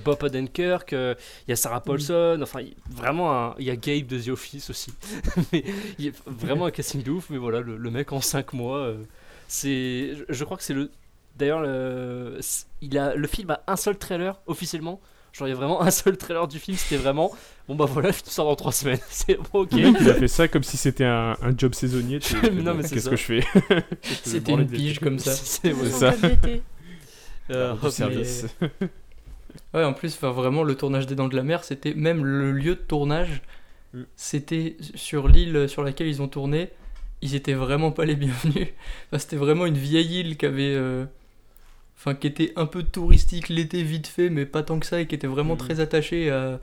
Bob 0.03 0.21
Odenkirk, 0.21 0.93
euh, 0.93 1.15
il 1.47 1.51
y 1.51 1.53
a 1.53 1.55
Sarah 1.55 1.81
Paulson, 1.81 2.39
enfin, 2.41 2.61
il- 2.61 2.75
vraiment, 2.89 3.31
un- 3.33 3.55
il 3.59 3.65
y 3.65 3.69
a 3.69 3.75
Gabe 3.75 4.07
de 4.07 4.19
The 4.19 4.29
Office 4.29 4.69
aussi. 4.69 4.93
mais 5.53 5.63
il 5.99 6.05
y 6.05 6.09
a 6.09 6.11
vraiment 6.25 6.65
un 6.65 6.71
casting 6.71 7.01
de 7.03 7.11
ouf, 7.11 7.29
mais 7.29 7.37
voilà, 7.37 7.61
le, 7.61 7.77
le 7.77 7.91
mec 7.91 8.11
en 8.11 8.21
5 8.21 8.53
mois, 8.53 8.77
euh, 8.79 8.97
c'est. 9.47 10.15
je- 10.15 10.23
Je 10.29 10.43
crois 10.43 10.57
que 10.57 10.63
c'est 10.63 10.73
le. 10.73 10.91
D'ailleurs, 11.37 11.61
le, 11.61 12.37
c'est- 12.41 12.65
il 12.81 12.97
a, 12.97 13.15
le 13.15 13.27
film 13.27 13.49
a 13.51 13.61
un 13.67 13.75
seul 13.75 13.97
trailer 13.97 14.39
officiellement. 14.47 14.99
Genre, 15.33 15.47
il 15.47 15.51
y 15.51 15.53
a 15.53 15.57
vraiment 15.57 15.81
un 15.83 15.91
seul 15.91 16.15
trailer 16.17 16.47
du 16.47 16.59
film, 16.59 16.77
c'était 16.77 17.01
vraiment. 17.01 17.31
Bon, 17.67 17.75
bah 17.75 17.85
voilà, 17.85 18.11
film 18.13 18.27
sort 18.29 18.45
dans 18.45 18.55
3 18.55 18.71
semaines. 18.71 18.99
C'est 19.09 19.35
bon, 19.37 19.61
ok. 19.61 19.71
Le 19.73 19.91
mec, 19.91 20.01
il 20.01 20.09
a 20.09 20.13
fait 20.13 20.27
ça 20.27 20.47
comme 20.47 20.63
si 20.63 20.77
c'était 20.77 21.05
un, 21.05 21.35
un 21.41 21.57
job 21.57 21.73
saisonnier. 21.73 22.19
Non, 22.53 22.73
mais 22.75 22.83
c'est 22.83 22.95
Qu'est-ce 22.95 23.05
ça. 23.05 23.09
que 23.11 23.15
je 23.15 23.23
fais? 23.23 23.43
C'était 24.23 24.51
une 24.51 24.67
pige 24.67 24.99
comme 24.99 25.17
ça. 25.19 25.31
C'est 25.33 25.73
ça. 25.89 26.13
euh, 27.51 27.73
Du 27.75 27.91
service. 27.91 28.45
Ouais, 29.73 29.83
en 29.83 29.93
plus, 29.93 30.13
enfin, 30.15 30.31
vraiment, 30.31 30.63
le 30.63 30.75
tournage 30.75 31.07
des 31.07 31.15
Dents 31.15 31.27
de 31.27 31.35
la 31.35 31.43
Mer, 31.43 31.63
c'était 31.63 31.93
même 31.93 32.23
le 32.25 32.51
lieu 32.51 32.75
de 32.75 32.79
tournage. 32.81 33.41
Mm. 33.93 34.01
C'était 34.15 34.77
sur 34.95 35.27
l'île 35.27 35.67
sur 35.69 35.83
laquelle 35.83 36.07
ils 36.07 36.21
ont 36.21 36.27
tourné. 36.27 36.69
Ils 37.21 37.35
étaient 37.35 37.53
vraiment 37.53 37.91
pas 37.91 38.05
les 38.05 38.15
bienvenus. 38.15 38.67
Enfin, 39.07 39.17
c'était 39.19 39.35
vraiment 39.37 39.65
une 39.65 39.77
vieille 39.77 40.19
île 40.19 40.37
qui 40.37 40.45
avait. 40.45 40.75
euh, 40.75 41.05
Enfin, 42.05 42.15
qui 42.15 42.27
était 42.27 42.51
un 42.57 42.65
peu 42.65 42.83
touristique 42.83 43.47
l'été 43.47 43.81
vite 43.81 44.07
fait, 44.07 44.29
mais 44.29 44.45
pas 44.45 44.61
tant 44.61 44.77
que 44.77 44.85
ça, 44.85 44.99
et 44.99 45.07
qui 45.07 45.15
était 45.15 45.25
vraiment 45.25 45.53
Mm. 45.53 45.59
très 45.59 45.79
attachée 45.79 46.29
à 46.29 46.59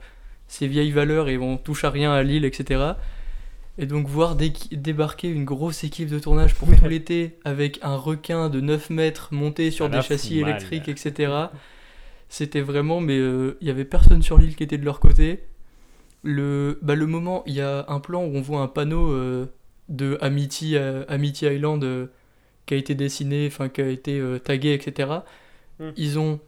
ses 0.47 0.67
vieilles 0.67 0.91
valeurs 0.91 1.29
et 1.29 1.39
on 1.39 1.57
touche 1.57 1.83
à 1.83 1.89
rien 1.89 2.13
à 2.13 2.21
l'île, 2.21 2.45
etc. 2.45 2.93
Et 3.79 3.87
donc, 3.87 4.05
voir 4.07 4.35
débarquer 4.35 5.29
une 5.29 5.45
grosse 5.45 5.83
équipe 5.83 6.09
de 6.09 6.19
tournage 6.19 6.53
pour 6.53 6.67
tout 6.75 6.85
l'été 6.87 7.39
avec 7.43 7.79
un 7.81 7.95
requin 7.95 8.49
de 8.49 8.61
9 8.61 8.91
mètres 8.91 9.29
monté 9.31 9.71
sur 9.71 9.89
des 9.89 10.03
châssis 10.03 10.41
mal. 10.41 10.51
électriques, 10.51 10.87
etc. 10.87 11.33
C'était 12.29 12.61
vraiment, 12.61 13.01
mais 13.01 13.17
euh, 13.17 13.57
il 13.61 13.67
y 13.67 13.71
avait 13.71 13.83
personne 13.85 14.21
sur 14.21 14.37
l'île 14.37 14.55
qui 14.55 14.61
était 14.63 14.77
de 14.77 14.85
leur 14.85 14.99
côté. 14.99 15.43
Le, 16.21 16.77
bah, 16.83 16.93
le 16.93 17.07
moment, 17.07 17.41
il 17.47 17.55
y 17.55 17.61
a 17.61 17.85
un 17.87 17.99
plan 17.99 18.23
où 18.23 18.35
on 18.35 18.41
voit 18.41 18.61
un 18.61 18.67
panneau 18.67 19.09
euh, 19.11 19.47
de 19.89 20.19
Amity, 20.21 20.75
euh, 20.75 21.03
Amity 21.07 21.47
Island 21.47 21.83
euh, 21.83 22.07
qui 22.71 22.75
a 22.75 22.77
été 22.77 22.95
dessiné, 22.95 23.47
enfin 23.47 23.67
qui 23.67 23.81
a 23.81 23.89
été 23.89 24.17
euh, 24.17 24.39
tagué, 24.39 24.71
etc. 24.71 25.09
Mm. 25.81 25.89
Ils 25.97 26.19
ont, 26.19 26.39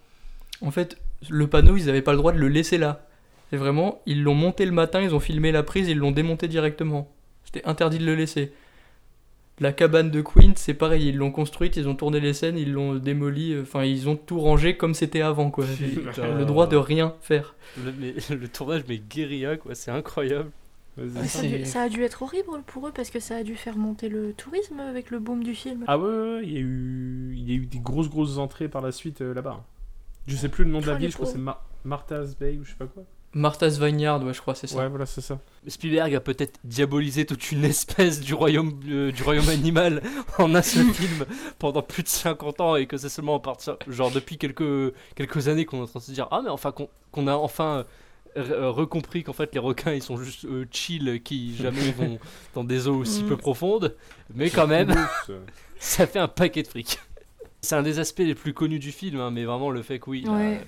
en 0.61 0.71
fait, 0.71 0.97
le 1.29 1.47
panneau, 1.47 1.75
ils 1.75 1.87
n'avaient 1.87 2.01
pas 2.01 2.13
le 2.13 2.17
droit 2.17 2.31
de 2.31 2.37
le 2.37 2.47
laisser 2.47 2.77
là. 2.77 3.05
C'est 3.49 3.57
vraiment, 3.57 4.01
ils 4.05 4.23
l'ont 4.23 4.33
monté 4.33 4.65
le 4.65 4.71
matin, 4.71 5.01
ils 5.01 5.13
ont 5.13 5.19
filmé 5.19 5.51
la 5.51 5.63
prise, 5.63 5.89
ils 5.89 5.97
l'ont 5.97 6.11
démonté 6.11 6.47
directement. 6.47 7.11
C'était 7.43 7.65
interdit 7.65 7.97
de 7.97 8.05
le 8.05 8.15
laisser. 8.15 8.53
La 9.59 9.73
cabane 9.73 10.11
de 10.11 10.21
Queen, 10.21 10.53
c'est 10.55 10.73
pareil, 10.73 11.09
ils 11.09 11.17
l'ont 11.17 11.29
construite, 11.31 11.75
ils 11.75 11.89
ont 11.89 11.95
tourné 11.95 12.21
les 12.21 12.31
scènes, 12.31 12.57
ils 12.57 12.71
l'ont 12.71 12.95
démolie, 12.95 13.51
euh, 13.51 13.63
enfin 13.63 13.83
ils 13.83 14.07
ont 14.07 14.15
tout 14.15 14.39
rangé 14.39 14.77
comme 14.77 14.93
c'était 14.93 15.21
avant 15.21 15.51
quoi. 15.51 15.65
Putain. 15.77 16.37
le 16.37 16.45
droit 16.45 16.67
de 16.67 16.77
rien 16.77 17.15
faire. 17.19 17.53
Le, 17.83 17.91
mais- 17.99 18.15
le 18.33 18.47
tournage, 18.47 18.83
mais 18.87 18.97
guérilla, 18.97 19.57
quoi, 19.57 19.75
c'est 19.75 19.91
incroyable. 19.91 20.51
Ça 20.95 21.39
a, 21.39 21.41
dû, 21.41 21.65
ça 21.65 21.81
a 21.83 21.89
dû 21.89 22.03
être 22.03 22.21
horrible 22.21 22.61
pour 22.67 22.87
eux 22.87 22.91
parce 22.93 23.09
que 23.09 23.19
ça 23.19 23.37
a 23.37 23.43
dû 23.43 23.55
faire 23.55 23.75
monter 23.77 24.09
le 24.09 24.33
tourisme 24.33 24.79
avec 24.79 25.09
le 25.09 25.19
boom 25.19 25.43
du 25.43 25.55
film. 25.55 25.83
Ah 25.87 25.97
ouais, 25.97 26.05
ouais, 26.07 26.33
ouais, 26.35 26.41
il 26.43 26.51
y 26.53 26.57
a 26.57 26.59
eu, 26.59 27.33
il 27.35 27.49
y 27.49 27.51
a 27.53 27.55
eu 27.55 27.65
des 27.65 27.79
grosses 27.79 28.09
grosses 28.09 28.37
entrées 28.37 28.67
par 28.69 28.81
la 28.83 28.91
suite 28.91 29.21
euh, 29.21 29.33
là-bas. 29.33 29.63
Je 30.27 30.35
sais 30.35 30.49
plus 30.49 30.63
le 30.65 30.69
nom 30.71 30.81
de 30.81 30.87
la 30.87 30.95
ville, 30.95 31.09
je 31.09 31.15
crois 31.15 31.25
que 31.25 31.31
c'est. 31.33 31.39
Mar- 31.39 31.63
Martha's 31.83 32.37
Bay 32.37 32.57
ou 32.59 32.63
je 32.63 32.69
sais 32.71 32.77
pas 32.77 32.85
quoi. 32.85 33.03
Martha's 33.35 33.79
Vineyard, 33.79 34.23
ouais, 34.23 34.31
je 34.35 34.39
crois, 34.41 34.53
c'est 34.53 34.67
ça. 34.67 34.77
Ouais, 34.77 34.87
voilà, 34.87 35.07
c'est 35.07 35.19
ça. 35.21 35.39
Spielberg 35.65 36.13
a 36.13 36.19
peut-être 36.19 36.59
diabolisé 36.63 37.25
toute 37.25 37.51
une 37.51 37.63
espèce 37.65 38.19
du 38.21 38.35
royaume, 38.35 38.79
euh, 38.87 39.11
du 39.11 39.23
royaume 39.23 39.49
animal 39.49 40.03
en 40.37 40.53
un 40.53 40.61
seul 40.61 40.85
film 40.93 41.25
pendant 41.57 41.81
plus 41.81 42.03
de 42.03 42.07
50 42.09 42.61
ans 42.61 42.75
et 42.75 42.85
que 42.85 42.95
c'est 42.97 43.09
seulement 43.09 43.35
à 43.37 43.39
partir, 43.39 43.77
genre 43.87 44.11
depuis 44.11 44.37
quelques, 44.37 44.93
quelques 45.15 45.47
années 45.47 45.65
qu'on 45.65 45.79
est 45.79 45.81
en 45.81 45.87
train 45.87 45.99
de 45.99 46.05
se 46.05 46.11
dire 46.11 46.27
Ah, 46.29 46.41
mais 46.43 46.51
enfin, 46.51 46.71
qu'on 47.11 47.25
a 47.27 47.33
enfin 47.33 47.85
recompris 48.35 49.23
qu'en 49.23 49.33
fait 49.33 49.53
les 49.53 49.59
requins 49.59 49.93
ils 49.93 50.01
sont 50.03 50.17
juste 50.17 50.45
euh, 50.45 50.65
chill, 50.71 51.21
qui 51.23 51.55
jamais 51.55 51.91
vont 51.97 52.19
dans 52.53 52.63
des 52.63 52.87
eaux 52.87 52.95
aussi 52.97 53.23
Mm. 53.23 53.27
peu 53.27 53.37
profondes, 53.37 53.95
mais 54.33 54.49
quand 54.49 54.67
même. 54.67 54.93
Ça. 55.79 56.07
fait 56.07 56.19
un 56.19 56.27
paquet 56.27 56.63
de 56.63 56.67
fric. 56.67 56.99
C'est 57.61 57.75
un 57.75 57.83
des 57.83 57.99
aspects 57.99 58.19
les 58.19 58.35
plus 58.35 58.53
connus 58.53 58.79
du 58.79 58.91
film, 58.91 59.19
hein, 59.19 59.31
mais 59.31 59.45
vraiment 59.45 59.69
le 59.69 59.81
fait 59.81 59.99
que 59.99 60.09
oui, 60.09 60.21
il, 60.25 60.29
a, 60.29 60.33
Ouais. 60.33 60.61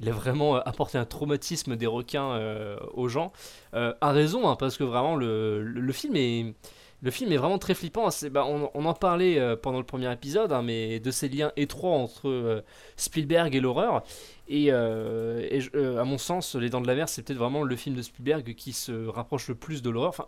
il 0.00 0.08
a 0.08 0.12
vraiment 0.12 0.56
euh, 0.56 0.60
apporté 0.64 0.98
un 0.98 1.04
traumatisme 1.04 1.76
des 1.76 1.86
requins 1.86 2.32
euh, 2.32 2.76
aux 2.94 3.08
gens. 3.08 3.32
Euh, 3.74 3.92
à 4.00 4.10
raison, 4.12 4.48
hein, 4.48 4.56
parce 4.56 4.76
que 4.76 4.84
vraiment 4.84 5.14
le, 5.16 5.62
le, 5.62 5.80
le 5.80 5.92
film 5.92 6.16
est... 6.16 6.54
Le 7.02 7.10
film 7.10 7.32
est 7.32 7.36
vraiment 7.36 7.58
très 7.58 7.74
flippant. 7.74 8.08
C'est- 8.10 8.30
bah, 8.30 8.44
on, 8.46 8.70
on 8.74 8.84
en 8.84 8.94
parlait 8.94 9.38
euh, 9.38 9.56
pendant 9.56 9.78
le 9.78 9.84
premier 9.84 10.10
épisode, 10.12 10.52
hein, 10.52 10.62
mais 10.62 11.00
de 11.00 11.10
ces 11.10 11.28
liens 11.28 11.50
étroits 11.56 11.90
entre 11.96 12.28
euh, 12.28 12.62
Spielberg 12.96 13.54
et 13.56 13.60
l'horreur. 13.60 14.04
Et, 14.48 14.68
euh, 14.70 15.46
et 15.50 15.98
à 15.98 16.04
mon 16.04 16.18
sens, 16.18 16.54
Les 16.54 16.70
Dents 16.70 16.80
de 16.80 16.86
la 16.86 16.94
Mer, 16.94 17.08
c'est 17.08 17.22
peut-être 17.22 17.38
vraiment 17.38 17.62
le 17.64 17.74
film 17.76 17.96
de 17.96 18.02
Spielberg 18.02 18.54
qui 18.54 18.72
se 18.72 19.06
rapproche 19.08 19.48
le 19.48 19.54
plus 19.56 19.82
de 19.82 19.90
l'horreur. 19.90 20.10
Enfin, 20.10 20.26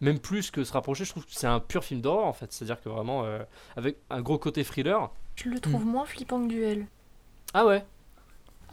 même 0.00 0.18
plus 0.20 0.50
que 0.50 0.62
se 0.64 0.72
rapprocher, 0.72 1.04
je 1.04 1.10
trouve 1.10 1.24
que 1.26 1.32
c'est 1.32 1.46
un 1.46 1.60
pur 1.60 1.82
film 1.84 2.00
d'horreur 2.00 2.26
en 2.26 2.32
fait. 2.32 2.52
C'est-à-dire 2.52 2.80
que 2.80 2.88
vraiment, 2.88 3.24
avec 3.76 3.96
un 4.10 4.20
gros 4.22 4.38
côté 4.38 4.62
thriller. 4.64 5.10
Je 5.36 5.48
le 5.48 5.58
trouve 5.58 5.84
moins 5.84 6.04
flippant 6.04 6.42
que 6.42 6.48
Duel. 6.48 6.86
Ah 7.54 7.64
ouais? 7.66 7.84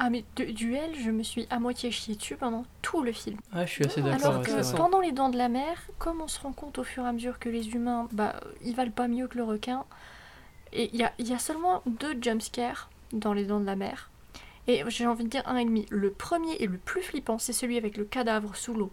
Ah 0.03 0.09
mais 0.09 0.25
de- 0.35 0.45
Duel, 0.45 0.95
je 0.99 1.11
me 1.11 1.21
suis 1.21 1.45
à 1.51 1.59
moitié 1.59 1.91
chié 1.91 2.15
dessus 2.15 2.35
pendant 2.35 2.65
tout 2.81 3.03
le 3.03 3.11
film. 3.11 3.37
Ah, 3.53 3.67
je 3.67 3.71
suis 3.71 3.85
assez 3.85 4.01
d'accord. 4.01 4.31
Alors 4.31 4.41
que 4.43 4.75
pendant 4.75 4.99
les 4.99 5.11
dents 5.11 5.29
de 5.29 5.37
la 5.37 5.47
mer, 5.47 5.77
comme 5.99 6.21
on 6.21 6.27
se 6.27 6.39
rend 6.39 6.53
compte 6.53 6.79
au 6.79 6.83
fur 6.83 7.05
et 7.05 7.07
à 7.07 7.13
mesure 7.13 7.37
que 7.37 7.49
les 7.49 7.69
humains, 7.75 8.07
bah, 8.11 8.33
ils 8.63 8.75
valent 8.75 8.89
pas 8.91 9.07
mieux 9.07 9.27
que 9.27 9.37
le 9.37 9.43
requin, 9.43 9.85
et 10.73 10.89
il 10.91 10.99
y 10.99 11.03
a, 11.03 11.13
y 11.19 11.33
a 11.33 11.37
seulement 11.37 11.83
deux 11.85 12.17
jumpscares 12.19 12.89
dans 13.13 13.33
les 13.33 13.45
dents 13.45 13.59
de 13.59 13.65
la 13.65 13.75
mer. 13.75 14.09
Et 14.67 14.83
j'ai 14.87 15.05
envie 15.05 15.23
de 15.25 15.29
dire 15.29 15.43
un 15.45 15.57
et 15.57 15.65
demi. 15.65 15.85
Le 15.91 16.09
premier 16.09 16.55
et 16.55 16.65
le 16.65 16.77
plus 16.79 17.01
flippant, 17.03 17.37
c'est 17.37 17.53
celui 17.53 17.77
avec 17.77 17.95
le 17.95 18.05
cadavre 18.05 18.55
sous 18.55 18.73
l'eau. 18.73 18.91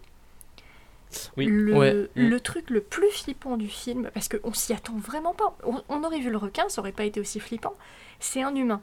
Oui. 1.37 1.47
Le, 1.47 1.75
Ouais. 1.75 1.93
Mm. 1.93 2.07
le 2.27 2.39
truc 2.39 2.69
le 2.69 2.81
plus 2.81 3.09
flippant 3.09 3.57
du 3.57 3.67
film, 3.67 4.11
parce 4.13 4.29
qu'on 4.29 4.53
s'y 4.53 4.73
attend 4.73 4.93
vraiment 4.97 5.33
pas. 5.33 5.57
On, 5.63 5.81
on 5.89 6.03
aurait 6.03 6.19
vu 6.19 6.29
le 6.29 6.37
requin, 6.37 6.69
ça 6.69 6.81
aurait 6.81 6.91
pas 6.91 7.05
été 7.05 7.19
aussi 7.19 7.39
flippant. 7.39 7.73
C'est 8.19 8.43
un 8.43 8.53
humain. 8.53 8.81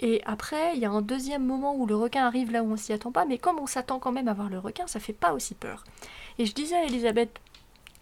Et 0.00 0.22
après, 0.26 0.74
il 0.74 0.80
y 0.80 0.84
a 0.84 0.90
un 0.90 1.02
deuxième 1.02 1.44
moment 1.44 1.74
où 1.74 1.86
le 1.86 1.96
requin 1.96 2.24
arrive 2.24 2.52
là 2.52 2.62
où 2.62 2.70
on 2.72 2.76
s'y 2.76 2.92
attend 2.92 3.10
pas, 3.10 3.24
mais 3.24 3.38
comme 3.38 3.58
on 3.58 3.66
s'attend 3.66 3.98
quand 3.98 4.12
même 4.12 4.28
à 4.28 4.34
voir 4.34 4.48
le 4.48 4.58
requin, 4.58 4.86
ça 4.86 5.00
fait 5.00 5.12
pas 5.12 5.32
aussi 5.32 5.54
peur. 5.54 5.84
Et 6.38 6.46
je 6.46 6.54
disais 6.54 6.76
à 6.76 6.84
Elisabeth, 6.84 7.30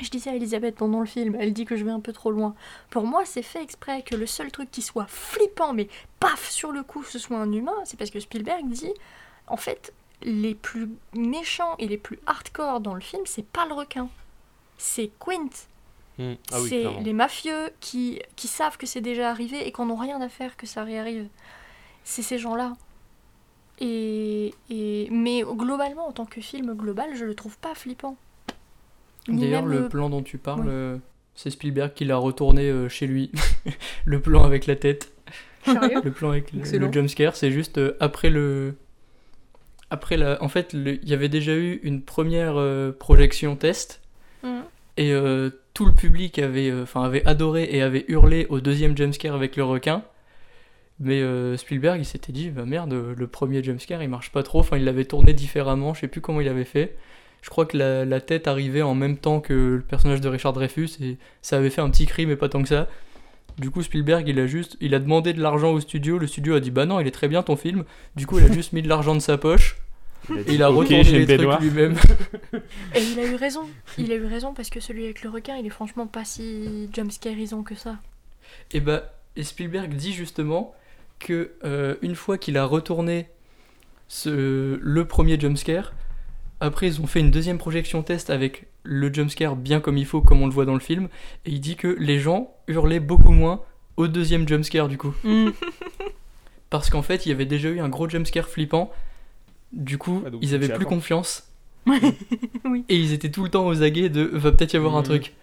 je 0.00 0.10
disais 0.10 0.30
à 0.30 0.34
Elisabeth 0.34 0.76
pendant 0.76 1.00
le 1.00 1.06
film, 1.06 1.36
elle 1.40 1.54
dit 1.54 1.64
que 1.64 1.76
je 1.76 1.84
vais 1.84 1.90
un 1.90 2.00
peu 2.00 2.12
trop 2.12 2.30
loin. 2.30 2.54
Pour 2.90 3.06
moi, 3.06 3.24
c'est 3.24 3.42
fait 3.42 3.62
exprès 3.62 4.02
que 4.02 4.14
le 4.14 4.26
seul 4.26 4.50
truc 4.50 4.70
qui 4.70 4.82
soit 4.82 5.06
flippant, 5.08 5.72
mais 5.72 5.88
paf, 6.20 6.50
sur 6.50 6.70
le 6.70 6.82
coup, 6.82 7.02
ce 7.02 7.18
soit 7.18 7.38
un 7.38 7.50
humain, 7.50 7.76
c'est 7.84 7.98
parce 7.98 8.10
que 8.10 8.20
Spielberg 8.20 8.68
dit, 8.68 8.92
en 9.46 9.56
fait, 9.56 9.94
les 10.22 10.54
plus 10.54 10.90
méchants 11.14 11.76
et 11.78 11.88
les 11.88 11.98
plus 11.98 12.18
hardcore 12.26 12.80
dans 12.80 12.94
le 12.94 13.00
film, 13.00 13.22
c'est 13.24 13.46
pas 13.46 13.64
le 13.66 13.74
requin. 13.74 14.08
C'est 14.76 15.10
Quint. 15.18 15.48
Hmm. 16.18 16.34
Ah 16.52 16.60
oui, 16.60 16.68
c'est 16.68 16.84
les 17.02 17.12
mafieux 17.12 17.70
qui, 17.80 18.20
qui 18.36 18.48
savent 18.48 18.78
que 18.78 18.86
c'est 18.86 19.02
déjà 19.02 19.30
arrivé 19.30 19.66
et 19.66 19.72
qu'on 19.72 19.86
n'ont 19.86 19.96
rien 19.96 20.20
à 20.20 20.28
faire 20.28 20.56
que 20.56 20.66
ça 20.66 20.82
réarrive. 20.82 21.28
C'est 22.08 22.22
ces 22.22 22.38
gens-là. 22.38 22.74
Et, 23.80 24.54
et, 24.70 25.08
mais 25.10 25.42
globalement, 25.42 26.06
en 26.08 26.12
tant 26.12 26.24
que 26.24 26.40
film 26.40 26.72
global, 26.74 27.10
je 27.16 27.24
le 27.24 27.34
trouve 27.34 27.58
pas 27.58 27.74
flippant. 27.74 28.16
Ni 29.28 29.40
D'ailleurs, 29.42 29.64
même 29.66 29.78
le 29.82 29.88
plan 29.88 30.08
dont 30.08 30.22
tu 30.22 30.38
parles, 30.38 30.60
Oui. 30.62 30.68
euh, 30.70 30.96
c'est 31.34 31.50
Spielberg 31.50 31.92
qui 31.94 32.04
l'a 32.04 32.16
retourné 32.16 32.70
euh, 32.70 32.88
chez 32.88 33.06
lui. 33.08 33.32
le 34.04 34.20
plan 34.20 34.44
avec 34.44 34.66
la 34.66 34.76
tête. 34.76 35.12
Sérieux 35.64 36.00
Le 36.04 36.12
plan 36.12 36.30
avec 36.30 36.52
le, 36.52 36.60
Excellent. 36.60 36.86
le 36.86 36.92
jumpscare, 36.92 37.34
c'est 37.34 37.50
juste 37.50 37.78
euh, 37.78 37.96
après 37.98 38.30
le. 38.30 38.76
Après 39.90 40.16
la. 40.16 40.40
En 40.42 40.48
fait, 40.48 40.72
le- 40.72 40.94
il 41.02 41.08
y 41.08 41.12
avait 41.14 41.28
déjà 41.28 41.54
eu 41.56 41.80
une 41.82 42.02
première 42.02 42.54
projection 43.00 43.56
test. 43.56 44.00
Mhm. 44.44 44.62
Et 44.96 45.12
euh, 45.12 45.50
tout 45.74 45.84
le 45.86 45.92
public 45.92 46.38
avait, 46.38 46.70
euh, 46.70 46.84
enfin, 46.84 47.02
avait 47.02 47.26
adoré 47.26 47.64
et 47.70 47.82
avait 47.82 48.04
hurlé 48.08 48.46
au 48.48 48.60
deuxième 48.60 48.96
jumpscare 48.96 49.34
avec 49.34 49.56
le 49.56 49.64
requin. 49.64 50.02
Mais 50.98 51.20
euh, 51.20 51.56
Spielberg, 51.56 52.00
il 52.00 52.04
s'était 52.06 52.32
dit, 52.32 52.48
bah 52.50 52.64
merde, 52.64 52.92
le 53.16 53.26
premier 53.26 53.62
jumpscare 53.62 54.02
il 54.02 54.08
marche 54.08 54.30
pas 54.32 54.42
trop. 54.42 54.60
Enfin, 54.60 54.78
il 54.78 54.84
l'avait 54.84 55.04
tourné 55.04 55.34
différemment, 55.34 55.92
je 55.94 56.00
sais 56.00 56.08
plus 56.08 56.20
comment 56.22 56.40
il 56.40 56.48
avait 56.48 56.64
fait. 56.64 56.96
je 57.42 57.50
crois 57.50 57.66
que 57.66 57.76
la, 57.76 58.04
la 58.04 58.20
tête 58.20 58.48
arrivait 58.48 58.82
en 58.82 58.94
même 58.94 59.16
temps 59.18 59.40
que 59.40 59.52
le 59.76 59.82
personnage 59.82 60.20
de 60.20 60.28
Richard 60.28 60.52
Dreyfus 60.54 60.90
et 61.02 61.16
ça 61.42 61.58
avait 61.58 61.70
fait 61.70 61.80
un 61.82 61.90
petit 61.90 62.06
cri 62.06 62.26
mais 62.26 62.36
pas 62.36 62.48
tant 62.48 62.62
que 62.62 62.68
ça. 62.68 62.88
Du 63.58 63.70
coup 63.70 63.82
Spielberg 63.82 64.26
il 64.28 64.38
a 64.40 64.46
juste 64.46 64.76
il 64.80 64.94
a 64.94 64.98
demandé 64.98 65.32
de 65.32 65.40
l'argent 65.40 65.70
au 65.72 65.80
studio, 65.80 66.18
le 66.18 66.26
studio 66.26 66.54
a 66.54 66.60
dit 66.60 66.70
bah 66.70 66.86
non 66.86 66.98
il 67.00 67.06
est 67.06 67.10
très 67.12 67.28
bien 67.28 67.42
ton 67.42 67.56
film. 67.56 67.84
Du 68.16 68.26
coup 68.26 68.38
il 68.38 68.44
a 68.44 68.52
juste 68.52 68.72
mis 68.72 68.82
de 68.82 68.88
l'argent 68.88 69.14
de 69.14 69.20
sa 69.20 69.38
poche 69.38 69.76
et 70.48 70.54
il 70.54 70.62
a 70.62 70.70
Ok, 70.72 70.78
retourné 70.78 71.04
j'ai 71.04 71.22
une 71.22 71.28
les 71.28 71.36
trucs 71.36 71.60
lui-même. 71.60 71.94
Et 72.94 73.00
il 73.00 73.20
a 73.20 73.24
eu 73.26 73.36
raison. 73.36 73.62
Il 73.96 74.10
a 74.10 74.16
eu 74.16 74.24
raison 74.26 74.54
parce 74.54 74.70
que 74.70 74.80
celui 74.80 75.04
avec 75.04 75.22
le 75.22 75.30
requin, 75.30 75.56
il 75.56 75.66
est 75.66 75.70
franchement 75.70 76.08
pas 76.08 76.24
si 76.24 76.88
jumpscarisant 76.92 77.62
que 77.62 77.76
ça. 77.76 77.96
Et 78.72 78.80
bah, 78.80 79.12
et 79.36 79.44
Spielberg 79.44 79.94
dit 79.94 80.12
justement 80.12 80.74
que 81.18 81.52
euh, 81.64 81.96
une 82.02 82.14
fois 82.14 82.38
qu'il 82.38 82.56
a 82.58 82.64
retourné 82.64 83.28
ce, 84.08 84.78
le 84.80 85.04
premier 85.04 85.38
jumpscare, 85.40 85.92
après 86.60 86.86
ils 86.86 87.00
ont 87.00 87.06
fait 87.06 87.20
une 87.20 87.30
deuxième 87.30 87.58
projection 87.58 88.02
test 88.02 88.30
avec 88.30 88.66
le 88.82 89.12
jumpscare 89.12 89.56
bien 89.56 89.80
comme 89.80 89.96
il 89.98 90.06
faut, 90.06 90.20
comme 90.20 90.42
on 90.42 90.46
le 90.46 90.52
voit 90.52 90.64
dans 90.64 90.74
le 90.74 90.80
film, 90.80 91.08
et 91.44 91.50
il 91.50 91.60
dit 91.60 91.76
que 91.76 91.88
les 91.98 92.18
gens 92.20 92.54
hurlaient 92.68 93.00
beaucoup 93.00 93.32
moins 93.32 93.62
au 93.96 94.06
deuxième 94.08 94.46
jumpscare 94.46 94.88
du 94.88 94.98
coup. 94.98 95.14
Mm. 95.24 95.48
Parce 96.70 96.90
qu'en 96.90 97.02
fait, 97.02 97.24
il 97.26 97.28
y 97.28 97.32
avait 97.32 97.46
déjà 97.46 97.68
eu 97.68 97.78
un 97.80 97.88
gros 97.88 98.08
jumpscare 98.08 98.48
flippant. 98.48 98.90
Du 99.72 99.98
coup, 99.98 100.22
Ah, 100.26 100.30
donc 100.30 100.40
ils 100.42 100.54
avaient 100.54 100.66
plus 100.68 100.76
attends. 100.82 100.88
confiance. 100.96 101.48
Oui. 102.64 102.84
Et 102.88 102.96
ils 102.96 103.12
étaient 103.12 103.30
tout 103.30 103.44
le 103.44 103.48
temps 103.50 103.66
aux 103.66 103.82
aguets 103.82 104.08
de 104.08 104.22
va 104.32 104.50
peut-être 104.50 104.72
y 104.72 104.76
avoir 104.76 104.96
un 104.96 105.00
Mhm. 105.00 105.04
truc. 105.04 105.34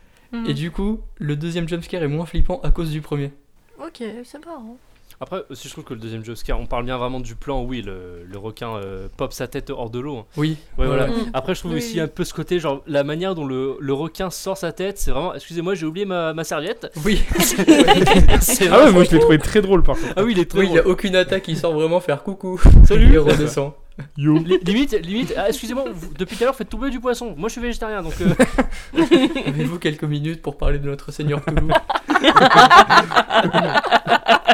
Et 0.48 0.54
du 0.54 0.72
coup, 0.72 1.00
le 1.20 1.36
deuxième 1.36 1.70
jumpscare 1.70 2.02
est 2.04 2.08
moins 2.08 2.26
flippant 2.26 2.60
à 2.62 2.72
cause 2.72 2.90
du 2.92 3.02
premier. 3.02 3.32
Ok, 3.80 4.04
c'est 4.24 4.44
marrant. 4.46 4.78
Après, 5.22 5.44
aussi, 5.50 5.68
je 5.68 5.74
trouve 5.74 5.84
que 5.86 5.94
le 5.94 6.00
deuxième 6.00 6.24
Joker, 6.26 6.60
on 6.60 6.66
parle 6.66 6.86
bien 6.86 6.98
vraiment 6.98 7.20
du 7.20 7.36
plan 7.36 7.62
où 7.62 7.68
oui, 7.68 7.82
le, 7.82 8.24
le 8.26 8.38
requin 8.38 8.76
euh, 8.76 9.08
pop 9.16 9.32
sa 9.34 9.48
tête 9.48 9.70
hors 9.70 9.90
de 9.90 10.00
l'eau. 10.00 10.18
hein. 10.18 10.26
Oui, 10.38 10.58
Ouais, 10.78 10.86
voilà. 10.88 11.08
Mm. 11.08 11.12
Après, 11.34 11.56
je 11.56 11.60
trouve 11.60 11.72
Oui, 11.72 11.78
aussi 11.78 11.94
oui. 11.96 12.00
un 12.02 12.08
peu 12.08 12.24
ce 12.24 12.34
côté, 12.34 12.60
genre 12.60 12.82
la 12.88 13.04
manière 13.04 13.36
dont 13.36 13.46
le, 13.46 13.78
le 13.80 13.94
requin 13.94 14.30
sort 14.30 14.58
sa 14.58 14.72
tête, 14.72 14.98
c'est 14.98 15.12
vraiment. 15.12 15.34
Excusez-moi, 15.34 15.76
j'ai 15.76 15.86
oublié 15.86 16.06
ma, 16.06 16.34
ma 16.34 16.44
serviette. 16.44 16.92
Oui, 17.06 17.22
C'est 17.40 17.68
Ah 17.68 17.70
ouais, 17.70 18.68
vraiment- 18.68 18.92
moi 18.92 19.04
je 19.04 19.12
l'ai 19.12 19.20
trouvé 19.20 19.38
très 19.40 19.62
drôle 19.62 19.84
par 19.84 19.96
contre. 19.96 20.14
Ah 20.16 20.24
oui, 20.24 20.34
il 20.36 20.40
est 20.40 20.50
très 20.50 20.60
oui, 20.60 20.66
il 20.68 20.72
n'y 20.74 20.80
a 20.80 20.88
aucune 20.88 21.16
attaque, 21.16 21.48
il 21.48 21.58
sort 21.58 21.74
vraiment 21.74 22.00
faire 22.00 22.24
coucou. 22.24 22.60
Salut. 22.86 23.10
Il 23.12 23.20
redescend. 23.20 23.74
Yo. 24.18 24.40
Li- 24.40 24.58
limite, 24.64 24.94
limite, 25.06 25.34
ah, 25.38 25.50
excusez-moi, 25.50 25.84
vous- 25.94 26.14
depuis 26.18 26.36
tout 26.36 26.44
à 26.44 26.48
l'heure, 26.48 26.56
faites 26.56 26.70
tomber 26.70 26.90
du 26.90 27.00
poisson. 27.00 27.36
Moi, 27.38 27.48
je 27.48 27.54
suis 27.54 27.62
végétarien, 27.62 28.02
donc. 28.02 28.14
euh, 28.22 29.00
Avez-vous 29.48 29.78
quelques 29.78 30.04
minutes 30.04 30.42
pour 30.42 30.58
parler 30.58 30.80
de 30.80 30.88
notre 30.88 31.12
Seigneur 31.12 31.42
Toulouse 31.46 31.72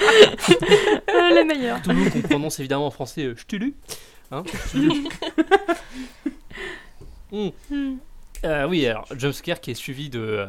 Euh, 0.00 1.30
les 1.34 1.44
meilleurs. 1.44 1.80
Toulouse, 1.82 2.10
qu'on 2.10 2.20
prononce 2.22 2.58
évidemment 2.60 2.86
en 2.86 2.90
français 2.90 3.24
euh, 3.24 3.36
Chtulu. 3.36 3.74
Hein. 4.30 4.42
Hmm. 7.32 7.48
Hmm. 7.70 7.96
Euh, 8.44 8.68
oui, 8.68 8.86
alors 8.86 9.06
jumpscare 9.16 9.60
qui 9.60 9.72
est 9.72 9.74
suivi 9.74 10.08
de, 10.10 10.46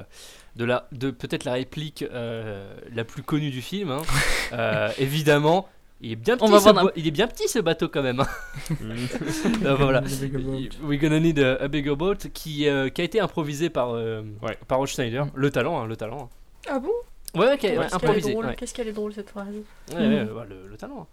de, 0.55 0.63
la, 0.65 0.87
de 0.91 1.09
peut-être 1.09 1.43
la 1.43 1.53
réplique 1.53 2.03
euh, 2.03 2.71
la 2.93 3.03
plus 3.03 3.23
connue 3.23 3.49
du 3.49 3.61
film. 3.61 3.89
hein. 3.91 4.01
Euh, 4.53 4.89
évidemment, 4.97 5.67
il 5.99 6.11
est 6.13 6.15
bien 6.15 6.37
petit. 6.37 6.45
On 6.45 6.49
va 6.49 6.59
ce 6.61 6.69
il 6.95 7.05
est 7.05 7.11
bien 7.11 7.27
petit 7.27 7.49
ce 7.49 7.59
bateau 7.59 7.89
quand 7.89 8.01
même. 8.01 8.21
hein. 8.21 8.27
Euh, 9.65 9.75
voilà. 9.77 10.01
We're 10.83 10.99
gonna 11.01 11.19
need 11.19 11.37
a, 11.39 11.55
a 11.61 11.67
bigger 11.67 11.95
boat 11.97 12.15
qui, 12.33 12.65
euh, 12.69 12.87
qui 12.87 13.01
a 13.01 13.03
été 13.03 13.19
improvisé 13.19 13.69
par, 13.69 13.89
euh, 13.93 14.21
Ouais. 14.41 14.57
par 14.69 14.85
Schneider. 14.87 15.27
Le 15.35 15.49
talent, 15.51 15.81
hein, 15.81 15.85
le 15.87 15.97
talent. 15.97 16.29
Ah 16.69 16.79
bon? 16.79 16.91
Ouais, 17.37 17.45
a- 17.45 17.49
ouais, 17.51 17.57
Qu'est-ce 17.57 17.71
qu'elle 17.71 17.79
est 17.81 17.93
improvisé. 17.93 18.35
Qu'est-ce 18.57 18.73
qu'elle 18.73 18.87
est 18.87 18.93
drôle 18.93 19.13
cette 19.13 19.29
phrase. 19.29 19.47
Ouais, 19.93 19.95
ouais, 19.97 20.23
ouais, 20.31 20.45
le, 20.49 20.67
le 20.67 20.77
talent. 20.77 21.01
hein. 21.01 21.07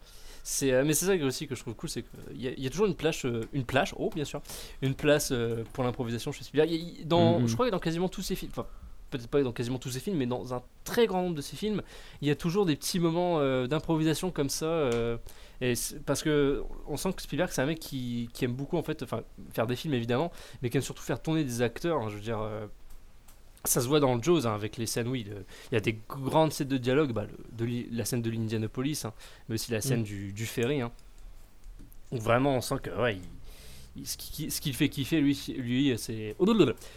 C'est, 0.46 0.72
euh, 0.72 0.84
mais 0.84 0.92
c'est 0.92 1.06
ça 1.06 1.16
que- 1.16 1.22
aussi 1.24 1.46
que 1.46 1.54
je 1.54 1.60
trouve 1.60 1.74
cool, 1.74 1.88
c'est 1.88 2.02
qu'il 2.02 2.40
y, 2.42 2.48
a- 2.48 2.52
il 2.52 2.62
y 2.62 2.66
a 2.66 2.70
toujours 2.70 2.84
une 2.86 2.94
plage, 2.94 3.24
euh, 3.24 3.44
une 3.54 3.64
plage, 3.64 3.94
oh 3.98 4.10
bien 4.14 4.24
sûr, 4.26 4.42
une 4.82 4.94
place 4.94 5.30
euh, 5.32 5.64
pour 5.72 5.84
l'improvisation 5.84 6.32
chez 6.32 6.44
Spielberg. 6.44 7.06
Dans, 7.06 7.38
Mhm. 7.40 7.48
Je 7.48 7.54
crois 7.54 7.66
que 7.66 7.70
dans 7.70 7.78
quasiment 7.78 8.08
tous 8.10 8.20
ses 8.22 8.34
films, 8.36 8.50
enfin 8.54 8.66
peut-être 9.10 9.28
pas 9.28 9.42
dans 9.42 9.52
quasiment 9.52 9.78
tous 9.78 9.90
ses 9.90 10.00
films, 10.00 10.16
mais 10.18 10.26
dans 10.26 10.52
un 10.52 10.62
très 10.82 11.06
grand 11.06 11.22
nombre 11.22 11.36
de 11.36 11.40
ses 11.40 11.56
films, 11.56 11.80
il 12.20 12.28
y 12.28 12.30
a 12.30 12.34
toujours 12.34 12.66
des 12.66 12.74
petits 12.76 12.98
moments 12.98 13.38
euh, 13.38 13.66
d'improvisation 13.66 14.30
comme 14.30 14.50
ça. 14.50 14.66
euh, 14.66 15.16
et 15.62 15.72
parce 16.04 16.22
que 16.22 16.62
on 16.88 16.96
sent 16.98 17.12
que 17.14 17.22
Spielberg 17.22 17.48
c'est 17.52 17.62
un 17.62 17.66
mec 17.66 17.78
qui, 17.78 18.28
qui 18.34 18.44
aime 18.44 18.52
beaucoup 18.52 18.76
en 18.76 18.82
fait, 18.82 19.02
enfin 19.04 19.22
faire 19.52 19.66
des 19.68 19.76
films 19.76 19.94
évidemment, 19.94 20.30
mais 20.60 20.68
qui 20.68 20.76
aime 20.76 20.82
surtout 20.82 21.02
faire 21.04 21.22
tourner 21.22 21.44
des 21.44 21.62
acteurs. 21.62 22.02
hein, 22.02 22.08
je 22.10 22.16
veux 22.16 22.20
dire. 22.20 22.40
euh, 22.40 22.66
ça 23.64 23.80
se 23.80 23.88
voit 23.88 24.00
dans 24.00 24.14
le 24.14 24.22
Jaws 24.22 24.46
hein, 24.46 24.54
avec 24.54 24.76
les 24.76 24.86
scènes, 24.86 25.08
oui. 25.08 25.26
Il 25.70 25.74
y 25.74 25.76
a 25.76 25.80
des 25.80 25.98
grandes 26.08 26.52
scènes 26.52 26.68
de 26.68 26.76
dialogue, 26.76 27.12
bah, 27.12 27.24
le- 27.24 27.66
de 27.66 27.86
la 27.96 28.04
scène 28.04 28.22
de 28.22 28.30
l'Indianapolis, 28.30 29.04
hein, 29.04 29.12
mais 29.48 29.54
aussi 29.54 29.72
la 29.72 29.80
scène 29.80 30.02
du, 30.02 30.32
du 30.32 30.46
ferry. 30.46 30.80
Hein, 30.82 30.92
où 32.12 32.18
vraiment 32.18 32.56
on 32.56 32.60
sent 32.60 32.76
que 32.82 32.90
ouais, 32.90 33.16
il- 33.16 33.22
il- 34.02 34.06
ce 34.06 34.16
qui, 34.16 34.50
ce 34.50 34.60
qui 34.60 34.70
le 34.70 34.76
fait 34.76 34.88
kiffer, 34.88 35.20
lui, 35.20 35.38
lui 35.58 35.98
c'est. 35.98 36.36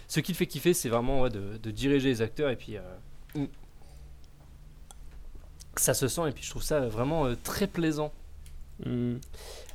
Ce 0.07 0.19
qui 0.19 0.31
le 0.33 0.37
fait 0.37 0.47
kiffer, 0.47 0.73
c'est 0.73 0.89
vraiment 0.89 1.21
ouais, 1.21 1.29
de, 1.29 1.57
de 1.57 1.71
diriger 1.71 2.09
les 2.09 2.21
acteurs 2.21 2.49
et 2.49 2.55
puis. 2.55 2.77
euh, 2.77 2.81
mm. 3.35 3.45
ça 5.75 5.93
se 5.93 6.07
sent 6.07 6.27
et 6.27 6.31
puis 6.31 6.43
je 6.43 6.49
trouve 6.49 6.63
ça 6.63 6.81
vraiment 6.81 7.25
euh, 7.27 7.35
très 7.43 7.67
plaisant. 7.67 8.11
Mm. 8.85 9.15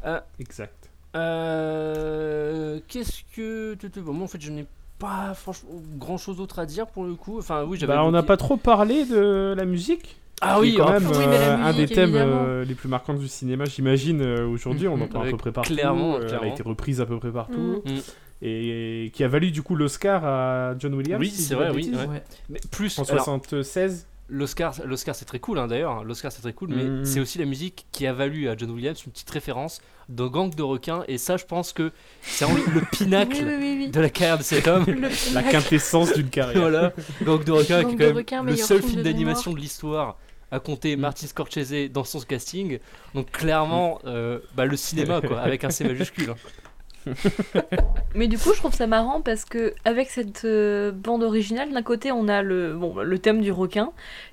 Euh, 0.04 0.20
Exact. 0.38 0.90
Euh, 1.14 2.80
Qu'est-ce 2.88 3.22
que. 3.34 3.76
bon, 4.00 4.12
moi 4.12 4.24
en 4.24 4.28
fait 4.28 4.40
je 4.40 4.50
n'ai 4.50 4.64
pas 4.64 4.68
franchement 5.34 5.70
grand 5.96 6.18
chose 6.18 6.36
d'autre 6.36 6.58
à 6.58 6.66
dire 6.66 6.86
pour 6.86 7.04
le 7.04 7.14
coup. 7.14 7.38
Enfin 7.38 7.64
oui 7.64 7.78
j'avais. 7.78 7.92
Bah, 7.92 8.04
on 8.04 8.10
n'a 8.10 8.22
pas 8.22 8.36
trop 8.36 8.56
parlé 8.56 9.04
de 9.04 9.54
la 9.56 9.64
musique. 9.64 10.16
Ah 10.44 10.58
oui 10.58 10.74
quand 10.76 10.86
oh, 10.88 10.92
même 10.92 11.06
oui, 11.06 11.16
euh, 11.18 11.56
un 11.56 11.72
des 11.72 11.86
thèmes 11.86 12.16
euh, 12.16 12.64
les 12.64 12.74
plus 12.74 12.88
marquants 12.88 13.14
du 13.14 13.28
cinéma, 13.28 13.64
j'imagine. 13.64 14.20
euh, 14.22 14.46
Aujourd'hui, 14.46 14.88
on 14.88 15.00
en 15.00 15.06
parle 15.06 15.28
à 15.28 15.30
peu 15.30 15.36
près 15.36 15.52
partout. 15.52 15.72
clairement, 15.72 16.16
euh, 16.16 16.26
Elle 16.28 16.48
a 16.48 16.52
été 16.52 16.64
reprise 16.64 17.00
à 17.00 17.06
peu 17.06 17.18
près 17.18 17.30
partout. 17.30 17.82
Mm. 17.84 17.98
Et 18.44 19.12
qui 19.14 19.22
a 19.22 19.28
valu 19.28 19.52
du 19.52 19.62
coup 19.62 19.76
l'Oscar 19.76 20.24
à 20.24 20.74
John 20.76 20.94
Williams. 20.94 21.20
Oui, 21.20 21.30
si 21.30 21.42
c'est 21.42 21.54
pas 21.54 21.70
vrai, 21.70 21.70
oui, 21.70 21.92
ouais. 21.94 22.22
Mais 22.48 22.58
plus. 22.72 22.98
En 22.98 23.04
alors, 23.04 23.24
76. 23.24 24.08
L'Oscar, 24.34 24.74
l'Oscar 24.86 25.14
c'est 25.14 25.26
très 25.26 25.38
cool 25.40 25.58
hein, 25.58 25.66
d'ailleurs. 25.66 26.04
L'Oscar 26.04 26.32
c'est 26.32 26.40
très 26.40 26.54
cool, 26.54 26.70
mais 26.70 26.84
Mhm. 26.84 27.04
c'est 27.04 27.20
aussi 27.20 27.38
la 27.38 27.44
musique 27.44 27.86
qui 27.92 28.06
a 28.06 28.14
valu 28.14 28.48
à 28.48 28.56
John 28.56 28.70
Williams 28.70 29.04
une 29.04 29.12
petite 29.12 29.28
référence 29.28 29.82
dans 30.08 30.28
Gang 30.28 30.54
de 30.54 30.62
requins. 30.62 31.04
Et 31.06 31.18
ça, 31.18 31.36
je 31.36 31.44
pense 31.44 31.72
que 31.74 31.92
c'est 32.22 32.46
vraiment 32.46 32.60
le 32.74 32.80
pinacle 32.90 33.36
Oui, 33.36 33.44
oui, 33.46 33.56
oui, 33.60 33.76
oui. 33.80 33.88
de 33.90 34.00
la 34.00 34.08
carrière 34.10 34.38
de 34.38 34.42
cet 34.42 34.66
homme. 34.66 34.86
La 35.34 35.42
quintessence 35.42 36.14
d'une 36.14 36.30
carrière. 36.30 36.60
voilà, 36.62 36.92
Gang 37.22 37.44
de 37.44 37.52
requins 37.52 37.82
Gang 37.82 37.88
qui 37.88 37.94
est 37.94 37.98
de 37.98 38.02
quand 38.02 38.06
même 38.08 38.16
requins, 38.16 38.42
le 38.42 38.56
seul 38.56 38.78
film 38.78 38.90
film 38.92 39.02
de 39.02 39.10
d'animation 39.10 39.52
de 39.52 39.58
l'histoire 39.58 40.16
à 40.50 40.60
compter 40.60 40.96
Mm. 40.96 41.00
Martin 41.00 41.26
Scorsese 41.26 41.90
dans 41.92 42.04
son 42.04 42.20
casting. 42.20 42.78
Donc 43.14 43.30
clairement, 43.30 44.00
euh, 44.06 44.38
bah, 44.56 44.64
le 44.64 44.76
cinéma 44.76 45.20
quoi, 45.20 45.40
avec 45.40 45.62
un 45.64 45.70
C 45.70 45.84
majuscule. 45.84 46.30
hein. 46.30 46.36
Mais 48.14 48.28
du 48.28 48.38
coup, 48.38 48.52
je 48.52 48.58
trouve 48.58 48.74
ça 48.74 48.86
marrant 48.86 49.20
parce 49.20 49.44
que 49.44 49.74
avec 49.84 50.10
cette 50.10 50.44
euh, 50.44 50.92
bande 50.92 51.22
originale, 51.22 51.72
d'un 51.72 51.82
côté, 51.82 52.12
on 52.12 52.28
a 52.28 52.42
le, 52.42 52.74
bon, 52.74 53.00
le 53.00 53.18
thème 53.18 53.40
du 53.40 53.52
requin, 53.52 53.92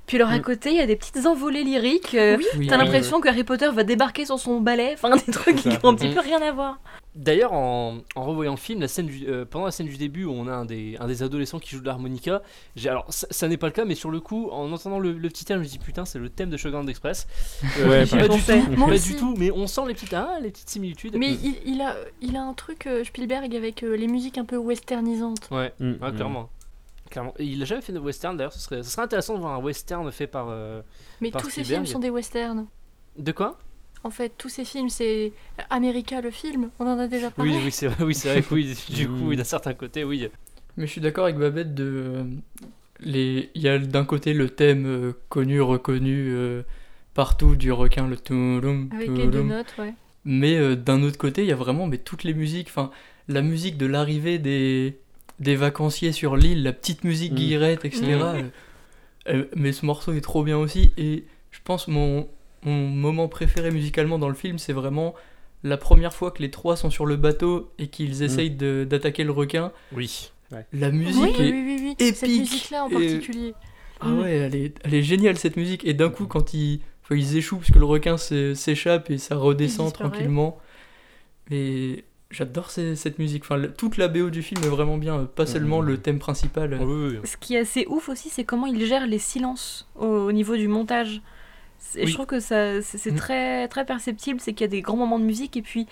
puis 0.10 0.18
alors 0.18 0.30
à 0.32 0.40
Mm. 0.40 0.42
côté, 0.42 0.72
il 0.72 0.76
y 0.78 0.82
a 0.82 0.88
des 0.88 0.96
petites 0.96 1.24
envolées 1.28 1.64
lyriques. 1.64 2.16
euh, 2.16 2.36
Oui. 2.38 2.46
Oui. 2.58 2.68
T'as 2.68 2.78
Oui, 2.80 2.84
l'impression 2.84 3.22
que 3.22 3.28
Harry 3.30 3.44
Potter 3.44 3.70
va 3.72 3.84
débarquer 3.84 4.26
sur 4.26 4.40
son 4.40 4.60
balai, 4.60 4.92
enfin 4.96 5.12
des 5.16 5.32
trucs 5.32 5.58
qui 5.58 5.72
ça. 5.72 5.80
n'ont 5.84 5.90
un 5.92 5.96
petit 5.96 6.08
Mm. 6.10 6.14
peu 6.16 6.20
rien 6.22 6.42
à 6.42 6.52
voir. 6.52 6.80
D'ailleurs, 7.16 7.54
en, 7.54 7.98
en 8.16 8.24
revoyant 8.24 8.52
le 8.54 8.58
film, 8.58 8.82
la 8.82 8.88
scène 8.88 9.06
du- 9.08 9.28
euh, 9.28 9.46
pendant 9.46 9.66
la 9.66 9.72
scène 9.72 9.88
du 9.88 9.98
début 9.98 10.26
où 10.26 10.32
on 10.32 10.48
a 10.48 10.54
un 10.54 10.66
des, 10.66 10.96
un 11.00 11.08
des 11.08 11.22
adolescents 11.22 11.60
qui 11.60 11.72
joue 11.76 11.82
de 11.82 11.86
l'harmonica, 11.86 12.42
alors 12.86 13.06
ça, 13.10 13.28
ça 13.30 13.48
n'est 13.48 13.58
pas 13.58 13.68
le 13.68 13.74
cas, 13.74 13.86
mais 13.86 13.96
sur 13.96 14.10
le 14.10 14.20
coup, 14.20 14.50
en 14.52 14.72
entendant 14.72 15.00
le, 15.00 15.12
le 15.14 15.30
petit 15.30 15.44
thème, 15.46 15.58
je 15.60 15.64
me 15.64 15.70
dis 15.70 15.80
putain, 15.80 16.06
c'est 16.06 16.18
le 16.20 16.30
thème 16.30 16.50
de 16.50 16.58
Shogun 16.58 16.86
Express. 16.88 17.28
Ouais, 17.86 18.06
pas 18.06 18.16
pareil. 18.28 18.30
du 18.30 18.44
tout, 18.44 18.78
Moi 18.78 18.88
pas 18.88 18.98
du 18.98 19.16
tout, 19.16 19.36
mais 19.38 19.52
on 19.52 19.68
sent 19.68 19.82
les 19.88 19.94
petites, 19.94 20.14
ah, 20.14 20.38
les 20.42 20.50
petites 20.50 20.70
similitudes. 20.70 21.16
Mais 21.18 21.32
il, 21.44 21.56
il 21.66 21.82
a, 21.82 21.96
il 22.22 22.36
a 22.36 22.42
un 22.42 22.54
truc, 22.54 22.88
euh, 22.88 23.04
Spielberg, 23.04 23.54
avec 23.56 23.84
euh, 23.84 23.96
les 23.96 24.08
musiques 24.08 24.38
un 24.38 24.46
peu 24.46 24.58
westernisantes. 24.58 25.50
Ouais, 25.52 25.74
Mm, 25.80 25.94
ouais, 26.02 26.12
mm. 26.12 26.16
clairement. 26.16 26.50
Clairement. 27.10 27.34
Il 27.40 27.62
a 27.62 27.66
jamais 27.66 27.82
fait 27.82 27.94
de 27.94 28.00
western 28.00 28.38
d'ailleurs, 28.38 28.54
ce 28.54 28.60
serait, 28.60 28.84
ce 28.84 28.90
serait 28.92 29.02
intéressant 29.04 29.36
de 29.36 29.40
voir 29.40 29.54
un 29.54 29.62
western 29.64 30.12
fait 30.12 30.28
par. 30.28 30.48
euh, 30.50 30.82
Mais 31.22 31.32
Par 31.32 31.42
tous 31.42 31.50
ces 31.50 31.64
films 31.64 31.86
sont 31.86 32.00
des 32.00 32.10
westerns. 32.10 32.68
De 33.18 33.32
quoi? 33.32 33.58
En 34.04 34.12
fait, 34.12 34.32
tous 34.38 34.48
ces 34.50 34.64
films, 34.64 34.88
c'est 34.90 35.34
America 35.70 36.22
le 36.22 36.32
film, 36.32 36.70
on 36.80 36.88
en 36.88 36.98
a 37.00 37.08
déjà 37.08 37.32
parlé. 37.32 37.52
Oui, 37.52 37.62
oui, 37.66 37.72
c'est 37.72 37.88
vrai, 37.88 38.06
oui, 38.06 38.16
c'est 38.16 38.30
vrai 38.32 38.42
que 38.42 38.54
oui, 38.54 38.76
du 38.90 39.08
coup, 39.10 39.32
Mm. 39.34 39.36
d'un 39.36 39.44
certain 39.44 39.74
côté, 39.74 40.04
oui. 40.06 40.30
Mais 40.78 40.86
je 40.88 40.92
suis 40.92 41.02
d'accord 41.02 41.26
avec 41.26 41.38
Babette 41.38 41.74
de. 41.76 42.24
les... 43.02 43.50
Il 43.56 43.62
y 43.62 43.68
a 43.68 43.78
d'un 43.78 44.06
côté 44.06 44.34
le 44.34 44.50
thème 44.50 44.86
euh, 44.86 45.14
connu, 45.30 45.60
reconnu 45.62 46.30
euh, 46.32 46.64
partout 47.14 47.56
du 47.56 47.72
requin, 47.74 48.08
le 48.08 48.16
touloum, 48.18 48.90
Avec 48.96 49.10
les 49.10 49.28
deux 49.28 49.44
notes, 49.44 49.74
ouais. 49.78 49.94
Mais 50.26 50.56
euh, 50.58 50.76
d'un 50.76 51.02
autre 51.04 51.18
côté, 51.18 51.42
il 51.42 51.48
y 51.48 51.52
a 51.52 51.56
vraiment 51.58 51.88
mais, 51.88 51.98
toutes 51.98 52.24
les 52.24 52.34
musiques. 52.34 52.68
Enfin, 52.70 52.92
la 53.28 53.42
musique 53.42 53.78
de 53.78 53.86
l'arrivée 53.86 54.38
des, 54.40 54.98
des 55.40 55.56
vacanciers 55.56 56.12
sur 56.12 56.36
l'île, 56.36 56.64
la 56.64 56.74
petite 56.74 57.04
musique 57.04 57.32
Mm. 57.32 57.36
guillerette, 57.36 57.86
etc. 57.86 58.02
Mm. 58.04 58.50
euh, 59.30 59.46
mais 59.56 59.72
ce 59.72 59.86
morceau 59.86 60.14
est 60.14 60.22
trop 60.22 60.44
bien 60.44 60.58
aussi. 60.58 60.92
Et 60.98 61.26
je 61.52 61.60
pense 61.64 61.88
mon, 61.88 62.28
mon 62.64 62.88
moment 62.88 63.28
préféré 63.28 63.72
musicalement 63.72 64.20
dans 64.20 64.30
le 64.30 64.36
film, 64.36 64.58
c'est 64.58 64.74
vraiment 64.74 65.14
la 65.64 65.78
première 65.78 66.14
fois 66.14 66.32
que 66.32 66.42
les 66.42 66.52
trois 66.52 66.76
sont 66.78 66.90
sur 66.90 67.06
le 67.06 67.16
bateau 67.18 67.72
et 67.80 67.88
qu'ils 67.88 68.24
essayent 68.24 68.52
de- 68.52 68.86
d'attaquer 68.90 69.24
le 69.24 69.32
requin. 69.32 69.72
Oui. 69.94 70.32
La 70.74 70.90
musique 70.92 71.36
oui, 71.38 71.46
est 71.48 71.52
oui, 71.52 71.64
oui, 71.66 71.96
oui. 72.00 72.14
Cette 72.14 72.24
épique 72.24 72.40
musique-là 72.40 72.86
en 72.86 72.90
et- 72.90 72.94
particulier. 72.94 73.54
ah 74.00 74.12
ouais, 74.14 74.32
elle 74.32 74.56
est, 74.56 74.74
elle 74.84 74.94
est 74.96 75.04
géniale 75.04 75.38
cette 75.38 75.58
musique. 75.58 75.86
Et 75.86 75.94
d'un 75.94 76.10
coup, 76.10 76.26
quand 76.26 76.54
ils, 76.54 76.80
enfin, 77.04 77.16
ils 77.16 77.38
échouent 77.38 77.58
parce 77.58 77.72
que 77.72 77.78
le 77.80 77.86
requin 77.86 78.18
s'é- 78.18 78.56
s'échappe 78.56 79.10
et 79.12 79.18
ça 79.20 79.36
redescend 79.36 79.94
tranquillement. 79.94 80.58
Et 81.52 82.04
J'adore 82.32 82.70
cette 82.70 83.18
musique. 83.18 83.44
Enfin, 83.44 83.58
le- 83.58 83.74
toute 83.74 83.98
la 83.98 84.08
BO 84.08 84.30
du 84.30 84.44
film 84.44 84.64
est 84.64 84.68
vraiment 84.68 84.98
bien, 84.98 85.20
euh, 85.22 85.26
pas 85.26 85.48
seulement 85.48 85.82
le 85.82 85.98
thème 85.98 86.20
principal. 86.20 86.76
Oui, 86.80 86.86
oui, 86.86 87.18
oui. 87.18 87.28
Ce 87.28 87.38
qui 87.38 87.56
est 87.56 87.60
assez 87.60 87.86
ouf 87.88 88.08
aussi, 88.08 88.30
c'est 88.30 88.44
comment 88.44 88.68
il 88.68 88.86
gère 88.86 89.08
les 89.08 89.18
silences 89.18 89.88
au, 89.96 90.06
au 90.06 90.32
niveau 90.32 90.56
du 90.56 90.68
montage. 90.68 91.22
Oui. 91.96 92.06
Je 92.06 92.14
trouve 92.14 92.28
que 92.28 92.40
ça, 92.40 92.82
c'est 92.84 93.12
Mm. 93.12 93.16
très, 93.16 93.68
très 93.68 93.84
perceptible, 93.86 94.40
c'est 94.40 94.54
qu'il 94.54 94.62
y 94.66 94.68
a 94.68 94.70
des 94.70 94.82
grands 94.82 94.98
moments 94.98 95.18
de 95.18 95.24
musique 95.24 95.58
et 95.58 95.64
puis 95.64 95.88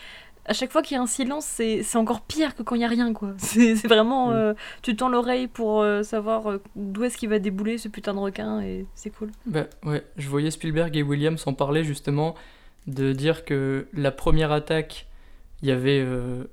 à 0.45 0.53
chaque 0.53 0.71
fois 0.71 0.81
qu'il 0.83 0.95
y 0.95 0.97
a 0.99 1.01
un 1.01 1.07
silence, 1.07 1.43
c'est 1.45 1.83
encore 1.95 2.21
pire 2.21 2.55
que 2.55 2.61
quand 2.61 2.75
il 2.75 2.81
y 2.81 2.85
a 2.85 2.87
rien 2.87 3.11
quoi. 3.13 3.33
C'est 3.39 3.73
vraiment, 3.87 4.27
Mm. 4.29 4.33
euh, 4.33 4.53
tu 4.83 4.95
tends 4.95 5.09
l'oreille 5.09 5.47
pour 5.47 5.81
euh, 5.81 6.03
savoir 6.03 6.51
euh, 6.51 6.61
d'où 6.75 7.03
est-ce 7.03 7.17
qu'il 7.17 7.29
va 7.29 7.39
débouler 7.39 7.79
ce 7.79 7.87
putain 7.87 8.13
de 8.13 8.19
requin 8.19 8.61
et 8.61 8.85
c'est 8.93 9.09
cool. 9.09 9.31
Bah 9.47 9.65
ouais, 9.85 10.05
je 10.17 10.29
voyais 10.29 10.51
Spielberg 10.51 10.95
et 10.95 11.01
Williams 11.03 11.41
en 11.47 11.53
parler 11.53 11.83
justement, 11.83 12.35
de 12.85 13.11
dire 13.11 13.43
que 13.43 13.87
la 13.93 14.11
première 14.11 14.51
attaque, 14.51 15.06
il 15.61 15.69
y 15.69 15.71
avait, 15.71 16.01
euh, 16.05 16.43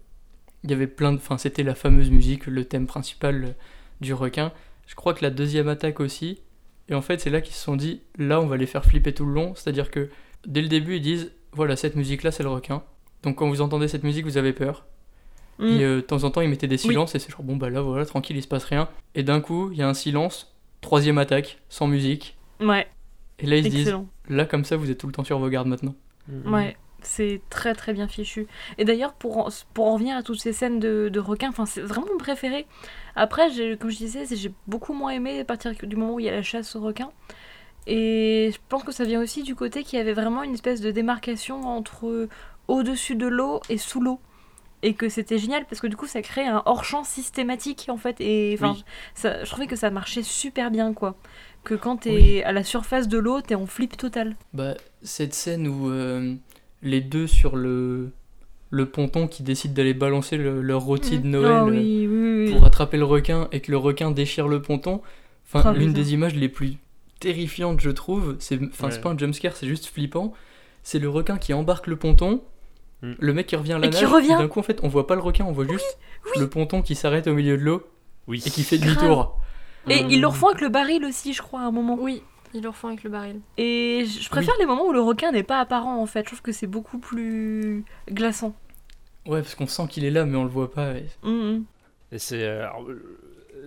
il 0.62 0.70
y 0.70 0.74
avait 0.74 0.86
plein 0.86 1.12
de... 1.12 1.18
Enfin, 1.18 1.38
c'était 1.38 1.62
la 1.62 1.74
fameuse 1.74 2.10
musique, 2.10 2.46
le 2.46 2.64
thème 2.64 2.86
principal 2.86 3.44
euh, 3.44 3.52
du 4.00 4.14
requin. 4.14 4.52
Je 4.86 4.94
crois 4.94 5.14
que 5.14 5.22
la 5.22 5.30
deuxième 5.30 5.68
attaque 5.68 6.00
aussi. 6.00 6.40
Et 6.88 6.94
en 6.94 7.02
fait, 7.02 7.20
c'est 7.20 7.30
là 7.30 7.40
qu'ils 7.40 7.54
se 7.54 7.62
sont 7.62 7.76
dit, 7.76 8.02
là, 8.18 8.40
on 8.40 8.46
va 8.46 8.56
les 8.56 8.66
faire 8.66 8.84
flipper 8.84 9.12
tout 9.12 9.24
le 9.24 9.32
long. 9.32 9.54
C'est-à-dire 9.54 9.90
que 9.90 10.10
dès 10.46 10.62
le 10.62 10.68
début, 10.68 10.96
ils 10.96 11.02
disent, 11.02 11.32
voilà, 11.52 11.76
cette 11.76 11.96
musique-là, 11.96 12.30
c'est 12.30 12.42
le 12.42 12.50
requin. 12.50 12.82
Donc 13.22 13.36
quand 13.36 13.48
vous 13.48 13.60
entendez 13.60 13.88
cette 13.88 14.04
musique, 14.04 14.24
vous 14.24 14.36
avez 14.36 14.52
peur. 14.52 14.86
Mm. 15.58 15.64
Et 15.64 15.84
euh, 15.84 15.96
de 15.96 16.00
temps 16.00 16.24
en 16.24 16.30
temps, 16.30 16.40
ils 16.40 16.48
mettaient 16.48 16.68
des 16.68 16.78
silences 16.78 17.14
et 17.14 17.18
c'est 17.18 17.30
genre, 17.30 17.42
bon, 17.42 17.56
bah 17.56 17.70
là, 17.70 17.80
voilà, 17.80 18.04
tranquille, 18.04 18.36
il 18.36 18.42
se 18.42 18.48
passe 18.48 18.64
rien. 18.64 18.88
Et 19.14 19.22
d'un 19.22 19.40
coup, 19.40 19.70
il 19.72 19.78
y 19.78 19.82
a 19.82 19.88
un 19.88 19.94
silence, 19.94 20.54
troisième 20.80 21.18
attaque, 21.18 21.58
sans 21.68 21.86
musique. 21.86 22.36
Ouais, 22.60 22.86
Et 23.38 23.46
là, 23.46 23.56
ils 23.56 23.64
se 23.64 23.68
disent, 23.68 23.96
là, 24.28 24.44
comme 24.44 24.64
ça, 24.64 24.76
vous 24.76 24.90
êtes 24.90 24.98
tout 24.98 25.06
le 25.06 25.12
temps 25.12 25.24
sur 25.24 25.38
vos 25.38 25.48
gardes 25.48 25.68
maintenant. 25.68 25.94
Ouais, 26.46 26.76
c'est 27.06 27.40
très 27.50 27.74
très 27.74 27.92
bien 27.92 28.08
fichu. 28.08 28.46
Et 28.78 28.84
d'ailleurs, 28.84 29.12
pour, 29.14 29.38
en- 29.38 29.48
pour 29.72 29.86
en 29.86 29.94
revenir 29.94 30.16
à 30.16 30.22
toutes 30.22 30.40
ces 30.40 30.52
scènes 30.52 30.78
de, 30.80 31.08
de 31.12 31.20
requins, 31.20 31.52
c'est 31.66 31.80
vraiment 31.80 32.06
mon 32.12 32.18
préféré. 32.18 32.66
Après, 33.16 33.48
comme 33.80 33.90
je 33.90 33.96
disais, 33.96 34.24
j'ai 34.30 34.52
beaucoup 34.66 34.92
moins 34.92 35.10
aimé 35.10 35.40
à 35.40 35.44
partir 35.44 35.72
du 35.74 35.96
moment 35.96 36.14
où 36.14 36.20
il 36.20 36.26
y 36.26 36.28
a 36.28 36.32
la 36.32 36.42
chasse 36.42 36.74
aux 36.76 36.80
requins. 36.80 37.10
Et 37.86 38.50
je 38.52 38.58
pense 38.68 38.82
que 38.82 38.92
ça 38.92 39.04
vient 39.04 39.20
aussi 39.20 39.42
du 39.42 39.54
côté 39.54 39.82
qu'il 39.84 39.98
y 39.98 40.02
avait 40.02 40.14
vraiment 40.14 40.42
une 40.42 40.54
espèce 40.54 40.80
de 40.80 40.90
démarcation 40.90 41.62
entre 41.68 42.28
au-dessus 42.68 43.14
de 43.14 43.26
l'eau 43.26 43.60
et 43.68 43.76
sous 43.78 44.00
l'eau. 44.00 44.20
Et 44.82 44.92
que 44.94 45.08
c'était 45.08 45.38
génial 45.38 45.64
parce 45.64 45.80
que 45.80 45.86
du 45.86 45.96
coup 45.96 46.06
ça 46.06 46.20
crée 46.20 46.46
un 46.46 46.62
hors-champ 46.66 47.04
systématique 47.04 47.86
en 47.88 47.96
fait. 47.96 48.16
Et 48.20 48.54
enfin, 48.58 48.74
Oui. 48.74 48.84
je 49.44 49.48
trouvais 49.50 49.66
que 49.66 49.76
ça 49.76 49.90
marchait 49.90 50.22
super 50.22 50.70
bien 50.70 50.92
quoi. 50.92 51.14
Que 51.62 51.74
quand 51.74 51.96
t'es 51.98 52.10
Oui. 52.10 52.42
à 52.42 52.52
la 52.52 52.62
surface 52.64 53.08
de 53.08 53.16
l'eau, 53.16 53.40
t'es 53.40 53.54
en 53.54 53.64
flip 53.66 53.96
total. 53.96 54.36
Bah, 54.52 54.74
cette 55.02 55.32
scène 55.32 55.66
où 55.68 55.88
euh, 55.88 56.34
les 56.84 57.00
deux 57.00 57.26
sur 57.26 57.56
le, 57.56 58.10
le 58.70 58.86
ponton 58.86 59.26
qui 59.26 59.42
décident 59.42 59.74
d'aller 59.74 59.94
balancer 59.94 60.36
le- 60.36 60.62
leur 60.62 60.82
rôti 60.82 61.18
de 61.18 61.26
Noël 61.26 61.52
Ah 61.52 61.62
euh, 61.64 61.70
oui, 61.70 62.06
oui, 62.08 62.44
oui. 62.46 62.52
pour 62.52 62.64
attraper 62.64 62.96
le 62.98 63.04
requin 63.04 63.48
et 63.50 63.60
que 63.60 63.70
le 63.72 63.76
requin 63.78 64.10
déchire 64.12 64.46
le 64.46 64.62
ponton, 64.62 65.00
enfin, 65.52 65.72
l'une 65.72 65.92
des 65.92 66.12
images 66.14 66.34
les 66.36 66.48
plus 66.48 66.74
terrifiantes, 67.20 67.80
je 67.80 67.90
trouve, 67.90 68.36
c'est 68.38 68.60
enfin, 68.62 68.90
c'est 68.90 68.96
Ouais. 68.98 69.02
pas 69.02 69.10
un 69.10 69.18
jumpscare, 69.18 69.56
c'est 69.56 69.66
juste 69.66 69.86
flippant. 69.86 70.32
C'est 70.82 70.98
le 70.98 71.08
requin 71.08 71.38
qui 71.38 71.52
embarque 71.54 71.86
le 71.86 71.96
ponton, 71.96 72.42
Mm. 73.02 73.12
le 73.18 73.32
mec 73.34 73.46
qui 73.46 73.56
revient 73.56 73.72
à 73.74 73.78
la 73.78 73.86
Et 73.86 73.90
qui 73.90 74.02
nage, 74.02 74.12
revient. 74.12 74.28
d'un 74.38 74.48
coup, 74.48 74.60
en 74.60 74.62
fait, 74.62 74.80
on 74.82 74.88
voit 74.88 75.06
pas 75.06 75.14
le 75.14 75.20
requin, 75.22 75.44
on 75.46 75.52
voit 75.52 75.66
juste 75.66 75.98
le 76.38 76.48
ponton 76.48 76.80
qui 76.82 76.94
s'arrête 76.94 77.26
au 77.26 77.34
milieu 77.34 77.56
de 77.58 77.62
l'eau 77.62 77.82
Oui. 78.28 78.42
et 78.46 78.50
qui 78.50 78.62
fait 78.62 78.78
demi-tour. 78.78 79.38
Et 79.88 80.02
Mm. 80.04 80.10
ils 80.10 80.20
le 80.20 80.26
refont 80.26 80.48
avec 80.48 80.60
le 80.60 80.68
baril 80.70 81.04
aussi, 81.04 81.32
je 81.34 81.42
crois, 81.42 81.60
à 81.60 81.64
un 81.64 81.70
moment. 81.70 81.96
Oui, 82.00 82.22
ils 82.54 82.62
le 82.62 82.68
refont 82.68 82.88
avec 82.88 83.02
le 83.04 83.10
baril. 83.10 83.40
Et 83.58 84.04
je 84.06 84.28
préfère 84.30 84.54
les 84.58 84.66
moments 84.66 84.86
où 84.86 84.92
le 84.92 85.00
requin 85.00 85.32
n'est 85.32 85.42
pas 85.42 85.60
apparent, 85.60 86.00
en 86.00 86.06
fait. 86.06 86.20
Je 86.20 86.26
trouve 86.26 86.42
que 86.42 86.52
c'est 86.52 86.66
beaucoup 86.66 86.98
plus 86.98 87.84
glaçant. 88.10 88.54
Ouais, 89.26 89.40
parce 89.42 89.54
qu'on 89.54 89.66
sent 89.66 89.86
qu'il 89.88 90.04
est 90.04 90.10
là, 90.10 90.24
mais 90.24 90.36
on 90.36 90.44
le 90.44 90.50
voit 90.50 90.70
pas. 90.70 90.92
et- 90.96 91.06
Mhm. 91.22 91.64
Et 92.12 92.18
c'est. 92.18 92.42
euh, 92.44 92.66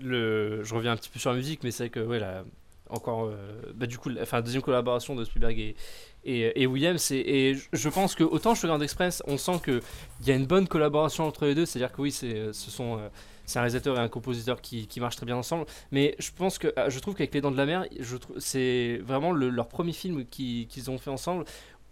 le, 0.02 0.64
je 0.64 0.76
reviens 0.76 0.92
un 0.92 0.96
petit 0.98 1.10
peu 1.10 1.20
sur 1.20 1.32
la 1.32 1.36
musique, 1.38 1.64
mais 1.64 1.72
c'est 1.72 1.84
vrai 1.84 1.90
que, 1.90 2.00
ouais, 2.00 2.20
là, 2.20 2.44
encore. 2.90 3.26
euh, 3.26 3.62
bah, 3.76 3.86
du 3.88 3.98
coup, 3.98 4.10
la 4.10 4.22
enfin, 4.24 4.42
deuxième 4.42 4.62
collaboration 4.62 5.16
de 5.16 5.24
Spielberg 5.26 5.58
et, 5.60 5.76
et, 6.26 6.62
et 6.62 6.68
Williams. 6.68 7.12
Et, 7.12 7.50
et 7.52 7.56
je- 7.74 7.90
pense 7.90 8.16
que, 8.16 8.24
autant 8.24 8.54
Sugar 8.56 8.82
Express, 8.82 9.24
on 9.28 9.38
sent 9.38 9.60
qu'il 9.66 9.82
y 10.26 10.32
a 10.32 10.36
une 10.36 10.46
bonne 10.46 10.68
collaboration 10.68 11.26
entre 11.26 11.46
les 11.46 11.56
deux. 11.56 11.66
C'est-à-dire 11.66 11.92
que, 11.92 12.02
oui, 12.02 12.12
c'est, 12.12 12.54
ce 12.54 12.72
sont. 12.72 12.98
euh, 13.00 13.08
c'est 13.48 13.58
un 13.58 13.64
réalisateur 13.64 13.98
et 13.98 14.00
un 14.00 14.08
compositeur 14.10 14.62
qui, 14.62 14.86
qui 14.86 15.00
marchent 15.00 15.16
très 15.16 15.26
bien 15.26 15.38
ensemble. 15.38 15.66
Mais 15.92 16.16
je 16.20 16.30
pense 16.36 16.60
que. 16.60 16.68
euh, 16.78 16.92
Je 16.92 17.00
trouve 17.00 17.16
qu'avec 17.16 17.34
Les 17.34 17.42
Dents 17.42 17.50
de 17.52 17.58
la 17.58 17.66
Mer, 17.66 17.86
c'est 18.38 19.02
vraiment 19.04 19.32
le- 19.32 19.50
leur 19.50 19.68
premier 19.68 19.94
film 19.94 20.26
qui- 20.30 20.68
qu'ils 20.70 20.92
ont 20.92 21.00
fait 21.00 21.10
ensemble. 21.10 21.46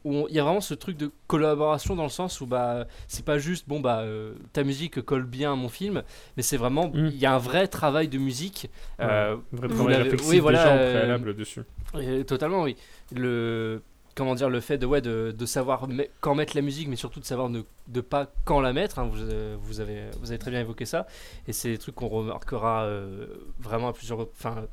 Où 0.08 0.28
il 0.30 0.36
y 0.36 0.40
a 0.40 0.44
vraiment 0.44 0.62
ce 0.62 0.76
truc 0.76 0.98
de 0.98 1.10
collaboration 1.26 1.96
dans 1.96 2.04
le 2.04 2.10
sens 2.10 2.40
où 2.40 2.46
bah 2.46 2.86
c'est 3.08 3.26
pas 3.26 3.40
juste 3.40 3.68
bon 3.68 3.80
bah 3.80 4.02
euh, 4.02 4.36
ta 4.54 4.64
musique 4.64 5.02
colle 5.02 5.24
bien 5.26 5.54
à 5.54 5.56
mon 5.56 5.68
film 5.68 6.04
mais 6.38 6.44
c'est 6.44 6.58
vraiment 6.58 6.90
Mm. 6.90 7.08
il 7.08 7.18
y 7.18 7.26
a 7.26 7.34
un 7.34 7.40
vrai 7.40 7.68
travail 7.68 8.08
de 8.08 8.20
musique 8.20 8.70
euh, 9.00 9.36
Un 9.36 9.56
vrai 9.56 9.68
travail 9.68 10.12
oui, 10.28 10.38
voilà, 10.40 10.60
déjà 10.64 10.74
en 10.76 10.78
euh, 10.78 10.94
préalable 10.94 11.36
dessus. 11.36 11.62
et 12.00 12.24
totalement 12.24 12.62
oui 12.62 12.76
le 13.16 13.82
comment 14.16 14.34
dire 14.34 14.50
le 14.50 14.62
fait 14.62 14.78
de 14.78 14.86
ouais 14.86 15.02
de, 15.02 15.36
de 15.38 15.46
savoir 15.46 15.88
quand 16.22 16.36
mettre 16.36 16.56
la 16.56 16.62
musique 16.62 16.88
mais 16.88 16.96
surtout 16.96 17.20
de 17.20 17.26
savoir 17.26 17.50
ne 17.50 17.62
de 17.88 18.02
pas 18.02 18.32
quand 18.46 18.62
la 18.62 18.74
mettre 18.74 18.98
hein, 19.00 19.10
vous, 19.12 19.22
euh, 19.22 19.58
vous 19.60 19.82
avez 19.82 20.10
vous 20.20 20.32
avez 20.32 20.40
très 20.40 20.52
bien 20.52 20.62
évoqué 20.62 20.86
ça. 20.86 21.06
Et 21.48 21.54
c'est 21.54 21.70
des 21.70 21.78
trucs 21.78 21.96
qu'on 21.96 22.08
remarquera 22.08 22.84
euh, 22.84 23.28
vraiment 23.60 23.90
à 23.90 23.94
plusieurs 23.94 24.22
enfin 24.22 24.66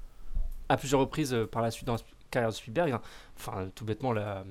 à 0.68 0.76
plusieurs 0.76 1.00
reprises 1.00 1.34
euh, 1.34 1.46
par 1.46 1.60
la 1.60 1.70
suite 1.70 1.86
dans 1.86 1.94
la 1.94 2.00
carrière 2.30 2.50
de 2.50 2.54
Spielberg 2.54 2.92
hein. 2.92 3.00
enfin 3.36 3.68
tout 3.74 3.84
bêtement 3.84 4.12
la 4.12 4.44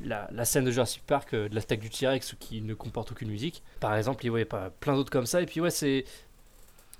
la, 0.00 0.44
scène 0.44 0.64
de 0.64 0.70
Jurassic 0.70 1.02
Park 1.04 1.34
de 1.34 1.52
l'attaque 1.52 1.80
du 1.80 1.90
T-Rex 1.90 2.36
qui 2.38 2.62
ne 2.62 2.74
comporte 2.74 3.10
aucune 3.10 3.30
musique 3.30 3.64
par 3.80 3.96
exemple 3.96 4.24
il 4.24 4.32
y 4.32 4.40
a 4.40 4.70
plein 4.80 4.94
d'autres 4.94 5.10
comme 5.10 5.26
ça. 5.26 5.40
Et 5.42 5.46
puis 5.46 5.60
ouais 5.60 5.70
c'est 5.70 6.04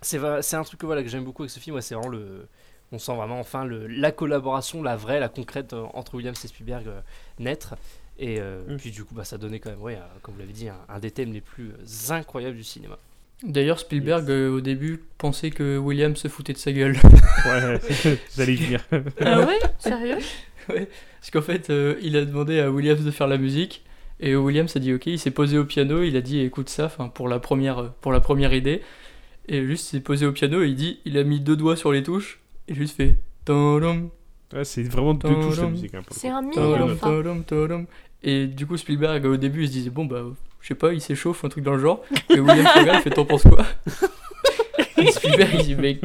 c'est 0.00 0.54
un 0.54 0.62
truc 0.62 0.80
que, 0.80 0.86
voilà, 0.86 1.02
que 1.02 1.08
j'aime 1.08 1.24
beaucoup 1.24 1.42
avec 1.42 1.50
ce 1.50 1.58
film. 1.58 1.74
Ouais, 1.74 1.82
c'est 1.82 1.94
vraiment 1.94 2.10
le 2.10 2.46
on 2.92 2.98
sent 2.98 3.14
vraiment 3.14 3.38
enfin 3.40 3.64
le, 3.64 3.86
la 3.86 4.12
collaboration 4.12 4.82
la 4.82 4.96
vraie 4.96 5.20
la 5.20 5.28
concrète 5.28 5.72
euh, 5.72 5.84
entre 5.94 6.14
Williams 6.14 6.42
et 6.44 6.48
Spielberg 6.48 6.86
euh, 6.88 7.00
naître 7.38 7.74
et 8.18 8.40
euh, 8.40 8.60
Mm. 8.68 8.76
puis 8.78 8.90
du 8.90 9.04
coup 9.04 9.14
bah, 9.14 9.24
ça 9.24 9.38
donnait 9.38 9.58
quand 9.60 9.70
même 9.70 9.82
ouais, 9.82 9.94
euh, 9.96 10.18
comme 10.22 10.34
vous 10.34 10.40
l'avez 10.40 10.52
dit 10.52 10.68
un, 10.68 10.76
un 10.88 10.98
des 10.98 11.10
thèmes 11.10 11.32
les 11.32 11.40
plus 11.40 11.70
euh, 11.70 12.12
incroyables 12.14 12.56
du 12.56 12.64
cinéma 12.64 12.98
D'ailleurs, 13.44 13.78
Spielberg, 13.78 14.28
euh, 14.30 14.50
au 14.50 14.60
début, 14.60 15.00
pensait 15.16 15.50
que 15.50 15.78
Williams 15.78 16.18
se 16.18 16.26
foutait 16.26 16.54
de 16.54 16.58
sa 16.58 16.72
gueule. 16.72 16.96
Ouais, 17.46 17.80
j'allais 18.36 18.54
y 18.54 18.56
venir. 18.56 18.84
Ah 19.20 19.46
ouais? 19.46 19.60
Sérieux? 19.78 20.16
Parce 20.66 21.30
qu'en 21.32 21.40
fait, 21.42 21.70
euh, 21.70 21.94
il 22.02 22.16
a 22.16 22.24
demandé 22.24 22.58
à 22.58 22.68
Williams 22.72 23.04
de 23.04 23.10
faire 23.12 23.28
la 23.28 23.38
musique. 23.38 23.84
Et 24.18 24.34
Williams 24.34 24.74
a 24.74 24.80
dit 24.80 24.92
ok, 24.92 25.06
il 25.06 25.20
s'est 25.20 25.30
posé 25.30 25.56
au 25.56 25.64
piano, 25.64 26.02
il 26.02 26.16
a 26.16 26.20
dit 26.20 26.40
écoute 26.40 26.68
ça, 26.68 26.86
enfin 26.86 27.06
pour 27.08 27.28
la 27.28 27.38
première 27.38 27.92
pour 28.00 28.10
la 28.10 28.18
première 28.18 28.52
idée. 28.54 28.82
Et 29.46 29.64
juste 29.64 29.86
il 29.86 29.90
s'est 29.98 30.00
posé 30.02 30.26
au 30.26 30.32
piano 30.32 30.60
et 30.64 30.66
il 30.66 30.74
dit 30.74 30.98
il 31.04 31.16
a 31.16 31.22
mis 31.22 31.38
deux 31.38 31.54
doigts 31.56 31.76
sur 31.76 31.92
les 31.92 32.02
touches 32.02 32.37
et 32.68 32.74
juste 32.74 32.96
fait 32.96 33.14
Ouais, 34.52 34.64
c'est 34.64 34.82
vraiment 34.82 35.14
deux 35.14 35.28
touches 35.28 35.58
la 35.58 35.66
musique. 35.68 35.94
Hein, 35.94 36.02
C'est 36.10 36.28
un 36.28 36.42
mi 36.42 36.54
tadam, 36.54 36.90
enfin. 36.92 37.08
tadam, 37.16 37.42
tadam. 37.44 37.86
Et 38.22 38.46
du 38.46 38.66
coup 38.66 38.76
Spielberg 38.76 39.24
au 39.26 39.36
début 39.36 39.62
il 39.62 39.68
se 39.68 39.72
disait 39.72 39.90
bon 39.90 40.04
bah 40.06 40.22
je 40.60 40.66
sais 40.68 40.74
pas, 40.74 40.92
il 40.92 41.00
s'échauffe 41.00 41.44
un 41.44 41.48
truc 41.48 41.64
dans 41.64 41.74
le 41.74 41.80
genre. 41.80 42.02
Et 42.30 42.40
Williams 42.40 42.68
regarde 42.76 42.98
il 43.00 43.02
fait 43.02 43.10
t'en 43.10 43.24
penses 43.24 43.42
quoi? 43.44 43.64
Et 44.96 45.10
Spielberg 45.12 45.50
il 45.54 45.62
dit 45.64 45.74
mec 45.76 46.00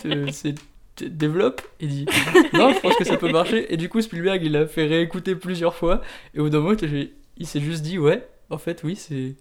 te- 0.00 0.30
c'est 0.30 0.54
te- 0.96 1.04
développe 1.04 1.62
il 1.80 1.88
dit 1.88 2.06
non 2.52 2.72
je 2.72 2.80
pense 2.80 2.96
que 2.96 3.04
ça 3.04 3.16
peut 3.16 3.30
marcher 3.32 3.72
et 3.72 3.76
du 3.76 3.88
coup 3.88 4.00
Spielberg 4.00 4.42
il 4.42 4.56
a 4.56 4.66
fait 4.66 4.86
réécouter 4.86 5.34
plusieurs 5.34 5.74
fois 5.74 6.00
et 6.34 6.40
au 6.40 6.44
bout 6.44 6.50
d'un 6.50 6.60
moment 6.60 6.76
il 6.80 7.10
il 7.38 7.46
s'est 7.46 7.60
juste 7.60 7.82
dit 7.82 7.98
ouais 7.98 8.26
en 8.50 8.58
fait 8.58 8.82
oui 8.84 8.94
c'est 8.96 9.34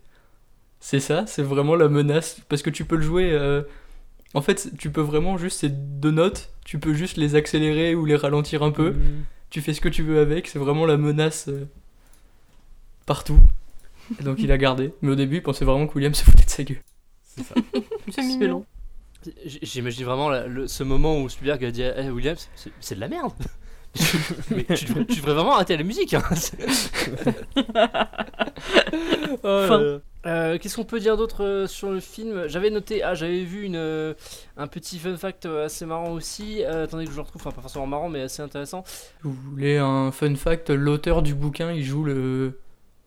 c'est 0.79 0.99
ça 0.99 1.25
c'est 1.27 1.43
vraiment 1.43 1.75
la 1.75 1.89
menace 1.89 2.41
parce 2.49 2.61
que 2.61 2.69
tu 2.69 2.85
peux 2.85 2.95
le 2.95 3.01
jouer 3.03 3.31
euh, 3.31 3.61
en 4.33 4.41
fait 4.41 4.69
tu 4.77 4.89
peux 4.91 5.01
vraiment 5.01 5.37
juste 5.37 5.59
ces 5.59 5.69
deux 5.69 6.11
notes 6.11 6.49
tu 6.65 6.79
peux 6.79 6.93
juste 6.93 7.17
les 7.17 7.35
accélérer 7.35 7.95
ou 7.95 8.05
les 8.05 8.15
ralentir 8.15 8.63
un 8.63 8.71
peu 8.71 8.91
Mm. 8.91 9.23
tu 9.49 9.61
fais 9.61 9.73
ce 9.73 9.81
que 9.81 9.89
tu 9.89 10.03
veux 10.03 10.19
avec 10.21 10.47
c'est 10.47 10.59
vraiment 10.59 10.85
la 10.85 10.97
menace 10.97 11.47
euh, 11.49 11.65
partout 13.05 13.39
et 14.19 14.23
donc 14.23 14.39
il 14.39 14.51
a 14.51 14.57
gardé 14.57 14.93
mais 15.01 15.11
au 15.11 15.15
début 15.15 15.37
il 15.37 15.43
pensait 15.43 15.65
vraiment 15.65 15.87
que 15.87 15.93
William 15.95 16.13
se 16.13 16.23
foutait 16.23 16.43
de 16.45 16.49
sa 16.49 16.63
gueule 16.63 16.81
C'est 17.23 17.43
ça. 17.43 17.55
C'est 18.11 18.23
mignon. 18.23 18.65
J- 19.45 19.59
J'imagine 19.61 20.03
vraiment 20.05 20.29
la- 20.29 20.47
le- 20.47 20.67
ce 20.67 20.83
moment 20.83 21.19
où 21.21 21.29
Spielberg 21.29 21.63
a 21.65 21.71
dit 21.71 21.83
à 21.83 21.95
à 21.97 22.03
Williams 22.11 22.49
c'est- 22.55 22.71
c'est 22.79 22.95
de 22.95 22.99
la 22.99 23.07
merde. 23.07 23.31
Mais 24.55 24.63
tu 24.75 24.85
devrais, 24.85 25.05
tu 25.05 25.17
devrais 25.17 25.33
vraiment 25.33 25.53
arrêter 25.55 25.75
la 25.77 25.83
musique. 25.83 26.13
hein. 26.13 26.23
Oh 29.43 29.47
là 29.47 29.77
là. 29.77 29.99
Euh, 30.27 30.57
Qu'est-ce 30.59 30.75
qu'on 30.75 30.83
peut 30.83 30.99
dire 30.99 31.17
d'autre 31.17 31.43
euh, 31.43 31.67
sur 31.67 31.89
le 31.91 31.99
film? 31.99 32.47
J'avais 32.47 32.69
noté, 32.69 33.01
ah 33.01 33.15
j'avais 33.15 33.43
vu 33.43 33.63
une, 33.63 33.75
euh, 33.75 34.13
un 34.55 34.67
petit 34.67 34.99
fun 34.99 35.17
fact 35.17 35.45
assez 35.47 35.85
marrant 35.87 36.11
aussi. 36.11 36.63
Euh, 36.63 36.83
attendez 36.83 37.05
que 37.05 37.11
je 37.11 37.15
le 37.15 37.21
retrouve, 37.23 37.41
enfin 37.41 37.51
pas 37.55 37.61
forcément 37.61 37.87
marrant 37.87 38.07
mais 38.09 38.21
assez 38.21 38.41
intéressant. 38.43 38.83
vous 39.23 39.33
voulez 39.33 39.77
un 39.77 40.11
fun 40.11 40.35
fact? 40.35 40.69
L'auteur 40.69 41.23
du 41.23 41.33
bouquin 41.33 41.71
il 41.71 41.83
joue 41.83 42.03
le 42.03 42.59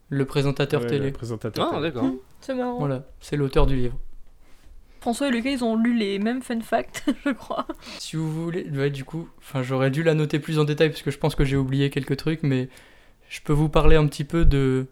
le 0.08 0.24
présentateur 0.24 0.82
Ouais, 0.82 0.88
télé 0.88 1.06
le 1.06 1.12
présentateur. 1.12 1.68
Ah 1.70 1.76
télé. 1.76 1.90
d'accord. 1.92 2.10
C'est 2.40 2.54
marrant. 2.54 2.78
voilà 2.78 3.04
c'est 3.20 3.36
l'auteur 3.36 3.66
du 3.66 3.76
livre 3.76 3.98
François 5.00 5.28
et 5.28 5.30
Lucas, 5.30 5.50
ils 5.50 5.62
ont 5.62 5.76
lu 5.76 5.94
les 5.98 6.18
mêmes 6.18 6.40
fun 6.40 6.60
facts, 6.62 7.04
je 7.26 7.30
crois. 7.30 7.66
Si 7.98 8.16
vous 8.16 8.32
voulez, 8.42 8.66
ouais, 8.70 8.88
du 8.88 9.04
coup, 9.04 9.28
enfin, 9.38 9.62
j'aurais 9.62 9.90
dû 9.90 10.02
la 10.02 10.14
noter 10.14 10.38
plus 10.38 10.58
en 10.58 10.64
détail 10.64 10.88
parce 10.88 11.02
que 11.02 11.10
je 11.10 11.18
pense 11.18 11.34
que 11.34 11.44
j'ai 11.44 11.58
oublié 11.58 11.90
quelques 11.90 12.16
trucs, 12.16 12.42
mais 12.42 12.70
je 13.28 13.40
peux 13.42 13.52
vous 13.52 13.68
parler 13.68 13.96
un 13.96 14.06
petit 14.06 14.24
peu 14.24 14.46
de 14.46 14.86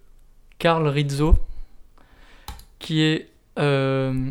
Carl 0.59 0.87
Rizzo. 0.87 1.35
Qui 2.83 3.01
est 3.01 3.31
euh, 3.59 4.31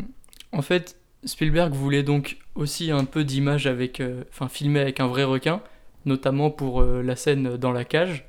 en 0.52 0.62
fait 0.62 0.96
Spielberg 1.24 1.72
voulait 1.72 2.02
donc 2.02 2.38
aussi 2.54 2.90
un 2.90 3.04
peu 3.04 3.24
d'image 3.24 3.66
avec, 3.66 4.00
euh, 4.00 4.24
enfin 4.30 4.48
filmer 4.48 4.80
avec 4.80 5.00
un 5.00 5.06
vrai 5.06 5.24
requin, 5.24 5.62
notamment 6.04 6.50
pour 6.50 6.82
euh, 6.82 7.02
la 7.02 7.16
scène 7.16 7.56
dans 7.56 7.72
la 7.72 7.84
cage 7.84 8.28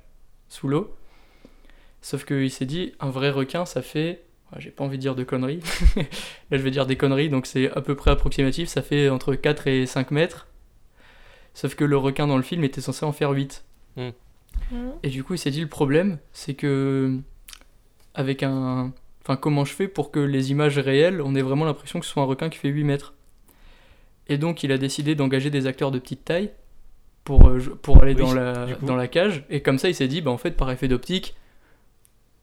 sous 0.50 0.68
l'eau. 0.68 0.96
Sauf 2.02 2.26
qu'il 2.26 2.52
s'est 2.52 2.66
dit 2.66 2.94
un 3.00 3.10
vrai 3.10 3.30
requin 3.30 3.66
ça 3.66 3.82
fait, 3.82 4.24
ah, 4.52 4.60
j'ai 4.60 4.72
pas 4.72 4.84
envie 4.84 4.98
de 4.98 5.02
dire 5.02 5.16
de 5.16 5.24
conneries, 5.24 5.62
là 5.96 6.58
je 6.58 6.58
vais 6.58 6.72
dire 6.72 6.86
des 6.86 6.96
conneries 6.96 7.30
donc 7.30 7.46
c'est 7.46 7.72
à 7.72 7.82
peu 7.82 7.96
près 7.96 8.12
approximatif, 8.12 8.70
ça 8.70 8.82
fait 8.82 9.10
entre 9.10 9.36
4 9.36 9.68
et 9.68 9.86
5 9.86 10.12
mètres. 10.12 10.48
Sauf 11.56 11.76
que 11.76 11.84
le 11.84 11.98
requin 11.98 12.26
dans 12.26 12.38
le 12.38 12.44
film 12.44 12.64
était 12.64 12.82
censé 12.82 13.06
en 13.06 13.12
faire 13.12 13.30
8. 13.30 13.64
Hmm. 13.96 14.10
Et 15.04 15.10
du 15.10 15.24
coup, 15.24 15.36
il 15.36 15.38
s'est 15.38 15.52
dit 15.52 15.62
le 15.62 15.68
problème, 15.68 16.18
c'est 16.32 16.56
que 16.56 17.20
avec 18.16 18.42
un, 18.42 18.92
enfin 19.24 19.38
comment 19.38 19.66
je 19.66 19.74
fais 19.74 19.88
pour 19.88 20.12
que 20.12 20.20
les 20.20 20.52
images 20.52 20.78
réelles, 20.78 21.22
on 21.22 21.36
ait 21.36 21.42
vraiment 21.42 21.66
l'impression 21.66 22.00
que 22.00 22.06
ce 22.06 22.12
soit 22.12 22.24
un 22.24 22.28
requin 22.28 22.50
qui 22.50 22.58
fait 22.58 22.70
8 22.70 22.84
mètres. 22.84 23.14
Et 24.28 24.38
donc, 24.38 24.64
il 24.64 24.72
a 24.72 24.78
décidé 24.78 25.16
d'engager 25.16 25.50
des 25.50 25.68
acteurs 25.68 25.92
de 25.92 26.00
petite 26.00 26.24
taille 26.24 26.52
pour, 27.24 27.48
euh, 27.48 27.60
pour 27.82 28.02
aller 28.02 28.14
Oui, 28.14 28.22
dans, 28.22 28.34
la, 28.34 28.68
dans 28.82 28.96
la 28.96 29.08
cage. 29.08 29.44
Et 29.50 29.62
comme 29.62 29.78
ça, 29.78 29.90
il 29.90 29.96
s'est 29.96 30.08
dit, 30.08 30.22
bah 30.22 30.32
en 30.32 30.38
fait, 30.38 30.52
par 30.52 30.72
effet 30.72 30.88
d'optique, 30.88 31.36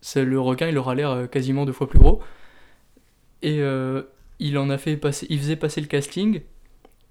c'est 0.01 0.25
le 0.25 0.41
requin, 0.41 0.69
il 0.69 0.79
aura 0.79 0.95
l'air 0.95 1.11
euh, 1.11 1.27
quasiment 1.27 1.65
deux 1.65 1.73
fois 1.73 1.89
plus 1.89 1.99
gros. 1.99 2.21
Et 3.43 3.61
euh, 3.61 4.03
il 4.39 4.59
en 4.59 4.71
a 4.71 4.79
fait 4.79 4.97
passer, 4.97 5.27
il 5.31 5.39
faisait 5.39 5.57
passer 5.57 5.81
le 5.81 5.87
casting 5.87 6.43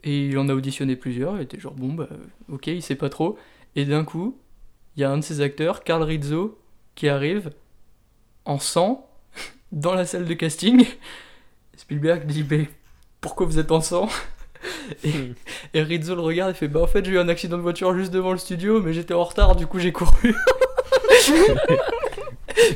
et 0.03 0.27
il 0.27 0.37
en 0.37 0.49
a 0.49 0.53
auditionné 0.53 0.95
plusieurs. 0.95 1.37
Il 1.37 1.41
était 1.41 1.59
genre 1.59 1.73
bon 1.73 1.93
bah 1.93 2.07
ok, 2.49 2.67
il 2.67 2.81
sait 2.81 2.95
pas 2.95 3.09
trop. 3.09 3.37
Et 3.75 3.85
d'un 3.85 4.03
coup, 4.03 4.37
il 4.95 5.01
y 5.01 5.03
a 5.03 5.11
un 5.11 5.17
de 5.17 5.23
ses 5.23 5.41
acteurs, 5.41 5.83
Carl 5.83 6.03
Rizzo, 6.03 6.59
qui 6.95 7.09
arrive 7.09 7.51
en 8.45 8.59
sang 8.59 9.08
dans 9.71 9.93
la 9.93 10.05
salle 10.05 10.25
de 10.25 10.33
casting. 10.33 10.85
Spielberg 11.77 12.25
dit 12.25 12.45
mais 12.49 12.69
pourquoi 13.21 13.45
vous 13.45 13.59
êtes 13.59 13.71
en 13.71 13.81
sang 13.81 14.09
et, 15.03 15.13
et 15.73 15.81
Rizzo 15.81 16.15
le 16.15 16.21
regarde 16.21 16.51
et 16.51 16.53
fait 16.53 16.67
bah 16.67 16.81
en 16.81 16.87
fait 16.87 17.05
j'ai 17.05 17.11
eu 17.11 17.19
un 17.19 17.29
accident 17.29 17.55
de 17.55 17.61
voiture 17.61 17.95
juste 17.95 18.11
devant 18.11 18.33
le 18.33 18.37
studio 18.37 18.81
mais 18.81 18.91
j'étais 18.91 19.13
en 19.13 19.23
retard 19.23 19.55
du 19.55 19.67
coup 19.67 19.79
j'ai 19.79 19.93
couru. 19.93 20.35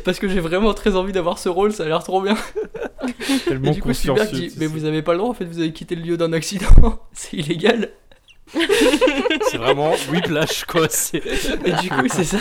Parce 0.05 0.19
que 0.19 0.27
j'ai 0.27 0.39
vraiment 0.39 0.73
très 0.73 0.95
envie 0.95 1.11
d'avoir 1.11 1.37
ce 1.37 1.49
rôle, 1.49 1.73
ça 1.73 1.83
a 1.83 1.87
l'air 1.87 2.03
trop 2.03 2.21
bien. 2.21 2.37
Et 3.51 3.55
du 3.71 3.81
coup, 3.81 3.93
Spielberg 3.93 4.31
dit 4.31 4.53
Mais 4.57 4.67
vous 4.67 4.85
avez 4.85 5.01
pas 5.01 5.13
le 5.13 5.17
droit, 5.19 5.29
en 5.29 5.33
fait, 5.33 5.45
vous 5.45 5.59
avez 5.59 5.73
quitté 5.73 5.95
le 5.95 6.03
lieu 6.03 6.17
d'un 6.17 6.33
accident, 6.33 6.67
c'est 7.13 7.37
illégal. 7.37 7.89
C'est 9.49 9.57
vraiment 9.57 9.93
whiplash 10.11 10.65
quoi. 10.65 10.87
Et 11.13 11.73
du 11.81 11.89
coup, 11.89 12.07
c'est 12.07 12.23
ça. 12.23 12.39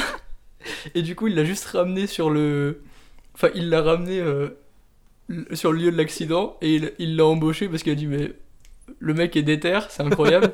Et 0.95 1.03
du 1.03 1.17
coup, 1.17 1.27
il 1.29 1.35
l'a 1.35 1.45
juste 1.45 1.65
ramené 1.67 2.07
sur 2.07 2.31
le. 2.31 2.83
Enfin, 3.35 3.49
il 3.55 3.68
l'a 3.68 3.83
ramené 3.83 4.20
euh, 4.20 4.49
sur 5.53 5.72
le 5.72 5.78
lieu 5.78 5.93
de 5.93 5.97
l'accident 5.97 6.57
et 6.61 6.74
il 6.74 6.93
il 6.99 7.16
l'a 7.16 7.24
embauché 7.24 7.68
parce 7.68 7.83
qu'il 7.83 7.93
a 7.93 7.97
dit 7.97 8.07
Mais 8.07 8.33
le 8.99 9.14
mec 9.14 9.37
est 9.37 9.43
déter, 9.43 9.78
c'est 9.89 10.03
incroyable. 10.03 10.53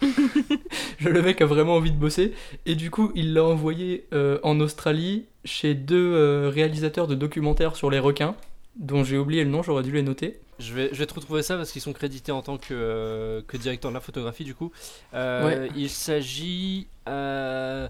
le 1.00 1.22
mec 1.22 1.40
a 1.40 1.46
vraiment 1.46 1.74
envie 1.76 1.90
de 1.90 1.96
bosser. 1.96 2.32
Et 2.66 2.74
du 2.74 2.90
coup, 2.90 3.12
il 3.14 3.34
l'a 3.34 3.44
envoyé 3.44 4.06
euh, 4.12 4.38
en 4.42 4.60
Australie 4.60 5.26
chez 5.44 5.74
deux 5.74 6.12
euh, 6.14 6.50
réalisateurs 6.52 7.06
de 7.06 7.14
documentaires 7.14 7.76
sur 7.76 7.90
les 7.90 7.98
requins, 7.98 8.36
dont 8.76 9.04
j'ai 9.04 9.18
oublié 9.18 9.44
le 9.44 9.50
nom, 9.50 9.62
j'aurais 9.62 9.82
dû 9.82 9.92
les 9.92 10.02
noter. 10.02 10.38
Je 10.58 10.74
vais, 10.74 10.90
je 10.92 10.98
vais 10.98 11.06
te 11.06 11.14
retrouver 11.14 11.42
ça 11.42 11.56
parce 11.56 11.72
qu'ils 11.72 11.80
sont 11.80 11.94
crédités 11.94 12.32
en 12.32 12.42
tant 12.42 12.58
que, 12.58 12.72
euh, 12.72 13.40
que 13.46 13.56
directeur 13.56 13.90
de 13.90 13.94
la 13.94 14.00
photographie 14.00 14.44
du 14.44 14.54
coup. 14.54 14.70
Euh, 15.14 15.46
Ouais. 15.46 15.68
Il 15.74 15.88
s'agit 15.88 16.86
euh, 17.08 17.88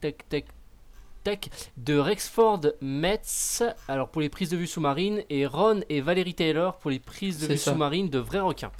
tac, 0.00 0.28
tac, 0.28 0.44
tac, 1.24 1.48
de 1.78 1.96
Rexford 1.96 2.60
Metz 2.82 3.62
alors 3.88 4.10
pour 4.10 4.20
les 4.20 4.28
prises 4.28 4.50
de 4.50 4.56
vue 4.56 4.66
sous-marines 4.66 5.22
et 5.30 5.46
Ron 5.46 5.80
et 5.88 6.00
Valérie 6.02 6.34
Taylor 6.34 6.76
pour 6.76 6.90
les 6.90 6.98
prises 6.98 7.40
de 7.40 7.46
vue 7.46 7.58
sous-marines 7.58 8.10
de 8.10 8.18
vrais 8.18 8.40
requins. 8.40 8.70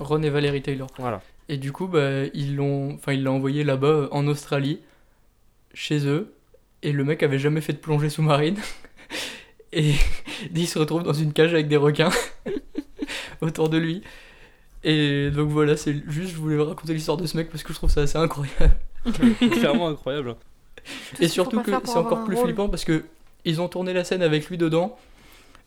Ron 0.00 0.22
et 0.22 0.30
Valérie 0.30 0.62
Taylor. 0.62 0.88
Voilà. 0.98 1.22
Et 1.48 1.58
du 1.58 1.72
coup, 1.72 1.86
bah, 1.86 2.24
ils 2.32 2.56
l'ont, 2.56 2.94
enfin, 2.94 3.12
il 3.12 3.22
l'a 3.22 3.30
envoyé 3.30 3.64
là-bas 3.64 3.86
euh, 3.86 4.08
en 4.12 4.26
Australie, 4.26 4.80
chez 5.74 6.06
eux. 6.06 6.34
Et 6.82 6.90
le 6.90 7.04
mec 7.04 7.22
avait 7.22 7.38
jamais 7.38 7.60
fait 7.60 7.74
de 7.74 7.78
plongée 7.78 8.08
sous-marine. 8.08 8.56
Et 9.72 9.92
il 10.54 10.66
se 10.66 10.78
retrouve 10.78 11.02
dans 11.02 11.12
une 11.12 11.32
cage 11.32 11.52
avec 11.52 11.68
des 11.68 11.76
requins 11.76 12.10
autour 13.40 13.68
de 13.68 13.76
lui. 13.76 14.02
Et 14.84 15.30
donc 15.30 15.50
voilà, 15.50 15.76
c'est 15.76 16.02
juste, 16.08 16.32
je 16.32 16.36
voulais 16.36 16.56
vous 16.56 16.64
raconter 16.64 16.94
l'histoire 16.94 17.16
de 17.16 17.26
ce 17.26 17.36
mec 17.36 17.50
parce 17.50 17.62
que 17.62 17.72
je 17.72 17.78
trouve 17.78 17.90
ça 17.90 18.02
assez 18.02 18.18
incroyable. 18.18 18.74
Clairement 19.52 19.88
incroyable. 19.88 20.36
Et 21.20 21.28
surtout 21.28 21.62
que 21.62 21.70
c'est 21.84 21.96
encore 21.96 22.24
plus 22.24 22.36
rôle. 22.36 22.46
flippant 22.46 22.68
parce 22.68 22.84
que 22.84 23.04
ils 23.44 23.60
ont 23.60 23.68
tourné 23.68 23.92
la 23.92 24.04
scène 24.04 24.22
avec 24.22 24.48
lui 24.48 24.58
dedans. 24.58 24.96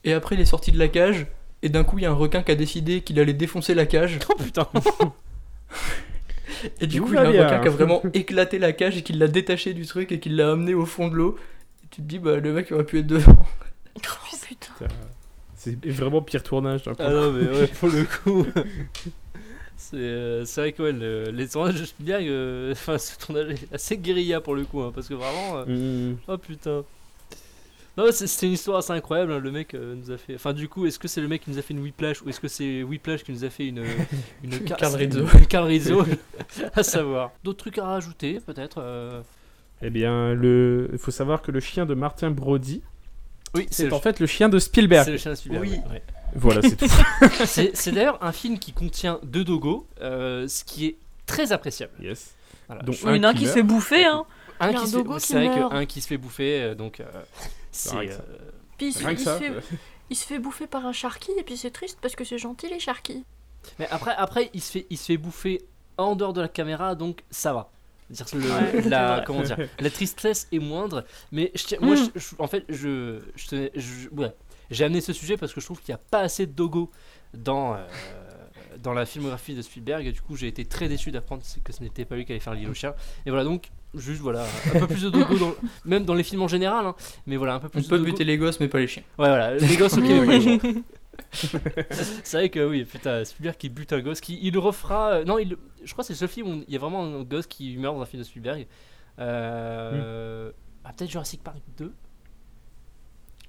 Et 0.03 0.13
après, 0.13 0.35
il 0.35 0.41
est 0.41 0.45
sorti 0.45 0.71
de 0.71 0.79
la 0.79 0.87
cage. 0.87 1.27
Et 1.63 1.69
d'un 1.69 1.83
coup, 1.83 1.97
il 1.97 2.03
y 2.03 2.05
a 2.05 2.11
un 2.11 2.15
requin 2.15 2.43
qui 2.43 2.51
a 2.51 2.55
décidé 2.55 3.01
qu'il 3.01 3.19
allait 3.19 3.33
défoncer 3.33 3.73
la 3.73 3.85
cage. 3.85 4.19
Oh 4.29 4.35
putain. 4.35 4.67
Et 6.81 6.87
du 6.87 7.01
coup, 7.01 7.09
il 7.09 7.15
y 7.15 7.17
a 7.17 7.21
un 7.21 7.27
requin 7.27 7.59
qui 7.59 7.67
a 7.67 7.71
vraiment 7.71 8.01
éclaté 8.13 8.57
la 8.57 8.73
cage 8.73 8.97
et 8.97 9.01
qui 9.03 9.13
l'a 9.13 9.27
détaché 9.27 9.73
du 9.73 9.85
truc 9.85 10.11
et 10.11 10.19
qui 10.19 10.29
l'a 10.29 10.51
amené 10.51 10.73
au 10.73 10.85
fond 10.85 11.07
de 11.07 11.15
l'eau. 11.15 11.37
Et 11.83 11.87
tu 11.89 12.01
te 12.01 12.07
dis, 12.07 12.19
bah 12.19 12.37
le 12.37 12.53
mec 12.53 12.67
il 12.69 12.73
aurait 12.73 12.85
pu 12.85 12.99
être 12.99 13.07
devant. 13.07 13.35
Oh 13.95 14.35
putain. 14.47 14.87
C'est 15.55 15.85
vraiment 15.85 16.21
pire 16.21 16.43
tournage. 16.43 16.83
d'un 16.83 16.93
coup. 16.93 17.01
Ah 17.03 17.09
non 17.09 17.31
mais 17.31 17.47
ouais 17.49 17.67
pour 17.67 17.89
le 17.89 18.05
coup. 18.05 18.45
C'est 19.77 19.95
euh, 19.97 20.43
c'est 20.45 20.61
vrai 20.61 20.71
que 20.73 20.81
ouais, 20.83 20.91
le- 20.91 21.29
les 21.31 21.47
tournages 21.47 21.79
de 21.79 21.85
Spielberg, 21.85 22.27
euh, 22.27 22.73
ce 22.75 23.17
tournage 23.19 23.51
est 23.51 23.73
assez 23.73 23.97
guérilla 23.97 24.41
pour 24.41 24.55
le 24.55 24.63
coup, 24.65 24.81
hein, 24.81 24.91
parce 24.93 25.07
que 25.07 25.13
vraiment, 25.13 25.63
euh, 25.67 26.11
Mm. 26.11 26.17
oh 26.27 26.37
putain. 26.37 26.83
Non, 27.95 28.05
c'est- 28.11 28.27
c'était 28.27 28.45
une 28.47 28.53
histoire 28.53 28.77
assez 28.77 28.91
incroyable. 28.93 29.31
hein, 29.33 29.39
le 29.39 29.51
mec 29.51 29.73
euh, 29.73 29.95
nous 29.95 30.11
a 30.11 30.17
fait. 30.17 30.35
Enfin, 30.35 30.53
du 30.53 30.67
coup, 30.69 30.85
est-ce 30.85 30.99
que 30.99 31.07
c'est 31.07 31.21
le 31.21 31.27
mec 31.27 31.43
qui 31.43 31.49
nous 31.51 31.57
a 31.57 31.61
fait 31.63 31.73
une 31.73 31.79
Whiplash 31.79 32.21
ou 32.21 32.29
est-ce 32.29 32.39
que 32.39 32.47
c'est 32.47 32.83
Whiplash 32.83 33.23
qui 33.23 33.31
nous 33.31 33.43
a 33.43 33.49
fait 33.49 33.67
une 33.67 33.83
une 34.43 34.59
car- 34.65 34.77
Carl 34.77 34.95
Rizzo. 34.95 35.25
Une 35.39 35.47
Carl 35.47 35.65
Rizzo, 35.67 36.03
à 36.75 36.83
savoir. 36.83 37.31
D'autres 37.43 37.57
trucs 37.59 37.77
à 37.79 37.85
rajouter, 37.85 38.39
peut-être. 38.45 39.23
Eh 39.81 39.89
bien, 39.91 40.33
le... 40.33 40.89
il 40.91 40.97
faut 40.99 41.11
savoir 41.11 41.41
que 41.43 41.51
le 41.51 41.59
chien 41.59 41.85
de 41.85 41.93
Martin 41.93 42.29
Brody, 42.31 42.81
Oui, 43.53 43.67
c'est 43.71 43.91
en 43.93 43.99
fait 43.99 44.19
le 44.19 44.27
chien 44.27 44.49
de 44.49 44.59
c'est 44.59 44.65
Spielberg. 44.67 45.07
le 45.09 45.17
chien 45.17 45.31
de 45.31 45.35
Spielberg. 45.35 45.63
Oui. 45.63 45.71
ouais, 45.71 45.91
ouais. 45.93 46.03
Voilà, 46.35 46.61
c'est 46.61 46.75
tout. 46.75 46.85
C'est 47.45 47.75
c'est 47.75 47.91
d'ailleurs 47.93 48.21
un 48.23 48.31
film 48.33 48.59
qui 48.59 48.73
contient 48.73 49.19
deux 49.23 49.43
dogos, 49.45 49.87
euh, 50.01 50.47
ce 50.47 50.63
qui 50.65 50.85
est 50.85 50.97
très 51.25 51.51
appréciable. 51.53 51.93
yes. 52.01 52.35
Voilà. 52.67 52.83
Donc, 52.83 52.95
Il 53.01 53.15
y 53.15 53.19
en 53.19 53.23
a 53.23 53.29
un 53.29 53.33
qui 53.33 53.47
se 53.47 53.53
fait 53.53 53.63
bouffer, 53.63 54.05
hein. 54.05 54.25
Un 54.59 54.73
qui 54.73 54.75
un 54.75 54.85
se 54.87 54.97
fait, 54.97 55.19
c'est 55.19 55.33
vrai 55.47 55.69
qu'un 55.69 55.85
qui 55.85 56.01
se 56.01 56.07
fait 56.07 56.17
bouffer, 56.17 56.61
euh, 56.61 56.75
donc 56.75 56.99
euh, 56.99 57.05
c'est. 57.71 57.95
Euh, 57.95 58.17
Puis 58.77 58.87
il 58.87 58.93
se, 58.93 58.99
Rien 58.99 59.15
que 59.15 59.21
il 59.21 59.23
ça. 59.23 59.37
se 59.37 59.43
fait, 59.43 59.53
il 60.09 60.15
se 60.15 60.25
fait 60.25 60.39
bouffer 60.39 60.67
par 60.67 60.85
un 60.85 60.91
Sharky 60.91 61.31
et 61.39 61.43
puis 61.43 61.55
c'est 61.57 61.71
triste 61.71 61.97
parce 62.01 62.15
que 62.15 62.23
c'est 62.25 62.37
gentil 62.37 62.67
les 62.67 62.79
Sharky. 62.79 63.23
Mais 63.79 63.87
après, 63.89 64.13
après, 64.17 64.49
il 64.53 64.61
se 64.61 64.71
fait, 64.71 64.87
il 64.89 64.97
se 64.97 65.05
fait 65.05 65.17
bouffer 65.17 65.61
en 65.97 66.15
dehors 66.15 66.33
de 66.33 66.41
la 66.41 66.47
caméra, 66.49 66.95
donc 66.95 67.23
ça 67.31 67.53
va. 67.53 67.71
Le- 68.09 68.39
Ouais, 68.39 68.81
la, 68.89 69.23
comment 69.27 69.41
dire, 69.41 69.57
la 69.79 69.89
tristesse 69.89 70.47
est 70.51 70.59
moindre. 70.59 71.03
Mais 71.31 71.51
je 71.55 71.75
moi, 71.81 71.95
Mm. 71.95 72.09
je- 72.15 72.19
je- 72.19 72.35
en 72.39 72.47
fait, 72.47 72.63
je, 72.69 73.19
je, 73.35 73.47
tenais- 73.47 73.71
je- 73.75 74.09
ouais, 74.09 74.33
j'ai 74.71 74.85
amené 74.85 75.01
ce 75.01 75.11
sujet 75.13 75.35
parce 75.37 75.53
que 75.53 75.59
je 75.61 75.65
trouve 75.65 75.81
qu'il 75.81 75.93
n'y 75.93 75.99
a 75.99 76.03
pas 76.09 76.19
assez 76.21 76.45
de 76.45 76.51
dogo 76.53 76.89
dans 77.33 77.73
euh, 77.75 77.77
dans 78.81 78.93
la 78.93 79.05
filmographie 79.05 79.55
de 79.55 79.61
Spielberg. 79.61 80.05
Et 80.05 80.11
du 80.11 80.21
coup, 80.21 80.35
j'ai 80.35 80.47
été 80.47 80.63
très 80.63 80.87
déçu 80.87 81.11
d'apprendre 81.11 81.41
que 81.63 81.73
ce 81.73 81.81
n'était 81.83 82.05
pas 82.05 82.15
lui 82.15 82.25
qui 82.25 82.31
allait 82.31 82.39
faire 82.39 82.53
l'île 82.53 82.69
au 82.69 82.73
chien. 82.73 82.93
Et 83.25 83.29
voilà, 83.31 83.43
donc 83.43 83.69
juste 83.95 84.21
voilà, 84.21 84.45
un 84.75 84.79
peu 84.81 84.87
plus 84.87 85.01
de 85.03 85.09
dogo, 85.09 85.37
dans, 85.39 85.55
même 85.85 86.05
dans 86.05 86.13
les 86.13 86.23
films 86.23 86.43
en 86.43 86.47
général. 86.47 86.85
hein, 86.85 86.95
mais 87.25 87.37
voilà, 87.37 87.55
un 87.55 87.59
peu 87.59 87.67
On 87.67 87.69
plus. 87.71 87.87
peut 87.87 87.95
de 87.95 88.03
dogo. 88.03 88.11
buter 88.11 88.23
les 88.23 88.37
gosses 88.37 88.59
mais 88.59 88.67
pas 88.67 88.79
les 88.79 88.87
chiens. 88.87 89.01
Ouais, 89.17 89.27
voilà, 89.27 89.55
les 89.55 89.75
gosses, 89.77 89.93
ok, 89.97 90.03
mais 90.07 90.25
pas 90.25 90.31
les 90.33 90.41
gens. 90.41 90.57
C'est 91.31 92.33
vrai 92.37 92.49
que 92.49 92.65
oui, 92.67 92.83
putain, 92.85 93.23
Spielberg 93.25 93.57
qui 93.57 93.69
bute 93.69 93.93
un 93.93 93.99
gosse, 94.01 94.21
qui 94.21 94.39
il 94.41 94.57
refera. 94.57 95.11
euh, 95.13 95.23
non, 95.25 95.37
il, 95.39 95.55
je 95.83 95.91
crois 95.91 96.03
que 96.03 96.07
c'est 96.07 96.13
le 96.13 96.17
seul 96.17 96.27
film 96.29 96.47
où 96.49 96.63
il 96.67 96.73
y 96.73 96.75
a 96.75 96.79
vraiment 96.79 97.03
un 97.03 97.23
gosse 97.23 97.47
qui 97.47 97.75
meurt 97.77 97.95
dans 97.95 98.01
un 98.01 98.05
film 98.05 98.21
de 98.21 98.27
Spielberg. 98.27 98.67
Euh, 99.19 100.51
ah, 100.83 100.93
peut-être 100.95 101.09
Jurassic 101.11 101.43
Park 101.43 101.57
2 101.77 101.91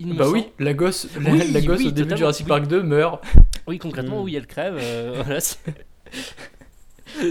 Il 0.00 0.06
me 0.08 0.14
Bah 0.14 0.28
oui, 0.28 0.46
la 0.58 0.74
gosse, 0.74 1.08
la, 1.20 1.30
Oui, 1.30 1.50
la 1.52 1.60
gosse 1.60 1.78
oui, 1.80 1.86
au 1.88 1.90
début 1.90 2.10
de 2.12 2.16
Jurassic 2.16 2.46
oui. 2.46 2.48
Park 2.50 2.66
2 2.66 2.82
meurt. 2.82 3.22
Oui, 3.66 3.78
concrètement, 3.78 4.20
Mm. 4.20 4.24
oui, 4.24 4.36
elle 4.36 4.46
crève. 4.46 4.76
euh, 4.80 5.22
voilà, 5.24 5.38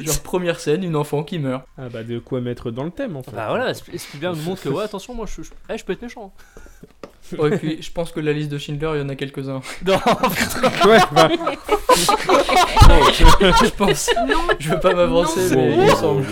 Genre 0.04 0.22
première 0.24 0.60
scène, 0.60 0.84
une 0.84 0.96
enfant 0.96 1.24
qui 1.24 1.38
meurt. 1.40 1.66
Ah 1.78 1.88
bah 1.90 2.04
de 2.04 2.18
quoi 2.20 2.42
mettre 2.42 2.72
dans 2.72 2.84
le 2.84 2.90
thème 2.92 3.16
en 3.16 3.22
fait. 3.24 3.32
bah 3.32 3.48
voilà, 3.50 3.72
Sp- 3.74 3.96
Spielberg 3.98 4.36
nous 4.36 4.42
montre 4.44 4.64
que, 4.64 4.70
ouais, 4.70 4.84
attention, 4.84 5.14
moi 5.14 5.26
je, 5.28 5.44
je, 5.44 5.52
eh, 5.70 5.78
je 5.78 5.86
peux 5.86 5.94
être 5.94 6.02
méchant. 6.02 6.34
Ouais, 7.38 7.54
et 7.54 7.58
puis 7.58 7.82
je 7.82 7.92
pense 7.92 8.12
que 8.12 8.20
la 8.20 8.32
liste 8.34 8.50
de 8.50 8.58
Schindler, 8.58 8.92
il 8.96 9.00
y 9.00 9.04
en 9.04 9.10
a 9.10 9.16
quelques-uns. 9.16 9.62
Non, 9.86 10.00
Ouais, 10.86 11.00
bah, 11.12 11.30
je 12.00 13.70
pense. 13.76 14.10
Non, 14.28 14.42
Je 14.60 14.70
veux 14.70 14.80
pas 14.80 14.94
m'avancer, 14.94 15.50
Non. 15.50 15.56
mais 15.56 15.74
il 15.74 15.80
me 15.82 15.90
semble. 15.96 16.26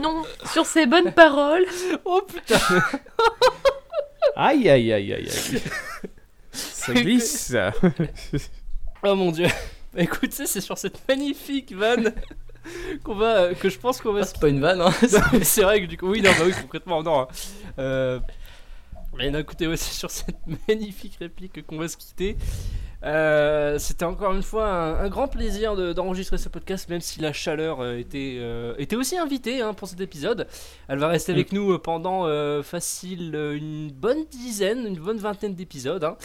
non. 0.00 0.22
Sur 0.52 0.66
ces 0.66 0.86
bonnes 0.86 1.12
paroles. 1.12 1.64
oh 2.04 2.22
putain, 2.26 2.58
Aïe 4.36 4.68
aïe 4.68 4.92
aïe 4.92 5.12
aïe 5.12 5.28
aïe. 5.28 5.62
Ça 6.52 6.92
glisse. 6.94 7.54
oh 9.02 9.14
mon 9.14 9.30
dieu. 9.32 9.46
Bah, 9.94 10.02
Écoute, 10.02 10.30
tu 10.30 10.36
sais, 10.36 10.46
c'est 10.46 10.60
sur 10.60 10.78
cette 10.78 11.00
magnifique 11.08 11.72
vanne 11.72 12.12
qu'on 13.04 13.14
va, 13.14 13.54
que 13.54 13.68
je 13.68 13.78
pense 13.78 14.00
qu'on 14.00 14.12
va 14.12 14.20
Ah, 14.22 14.24
c'est 14.24 14.38
pas 14.40 14.48
une 14.48 14.60
vanne, 14.60 14.80
hein. 14.80 14.92
C'est 15.42 15.62
vrai 15.62 15.80
que 15.82 15.86
du 15.86 15.96
coup, 15.98 16.08
oui, 16.10 16.22
non, 16.22 16.30
bah 16.38 16.44
oui, 16.46 16.52
concrètement, 16.60 17.02
non. 17.02 17.22
hein. 17.22 17.28
Euh, 17.78 18.20
d'un 19.18 19.42
côté, 19.42 19.66
ouais, 19.66 19.76
c'est 19.78 19.94
sur 19.94 20.10
cette 20.10 20.36
magnifique 20.68 21.16
réplique 21.20 21.66
qu'on 21.66 21.78
va 21.78 21.88
se 21.88 21.96
quitter. 21.96 22.36
Euh, 23.04 23.78
C'était 23.80 24.04
encore 24.04 24.32
une 24.32 24.42
fois 24.44 24.68
un, 24.68 25.04
un 25.04 25.08
grand 25.08 25.26
plaisir 25.26 25.74
de- 25.74 25.92
d'enregistrer 25.92 26.38
ce 26.38 26.48
podcast, 26.48 26.88
même 26.88 27.00
si 27.00 27.20
la 27.20 27.32
chaleur 27.32 27.80
euh, 27.80 27.96
était, 27.98 28.36
euh, 28.38 28.74
était 28.78 28.94
aussi 28.96 29.18
invitée 29.18 29.60
hein, 29.60 29.74
pour 29.74 29.88
cet 29.88 30.00
épisode. 30.00 30.46
Elle 30.88 30.98
va 30.98 31.08
rester 31.08 31.32
avec 31.32 31.52
nous 31.52 31.72
euh, 31.72 31.78
pendant 31.78 32.26
euh, 32.26 32.62
facile 32.62 33.34
une 33.34 33.90
bonne 33.90 34.24
dizaine, 34.30 34.86
une 34.86 34.98
bonne 35.00 35.18
vingtaine 35.18 35.54
d'épisodes. 35.54 36.04
hein. 36.04 36.16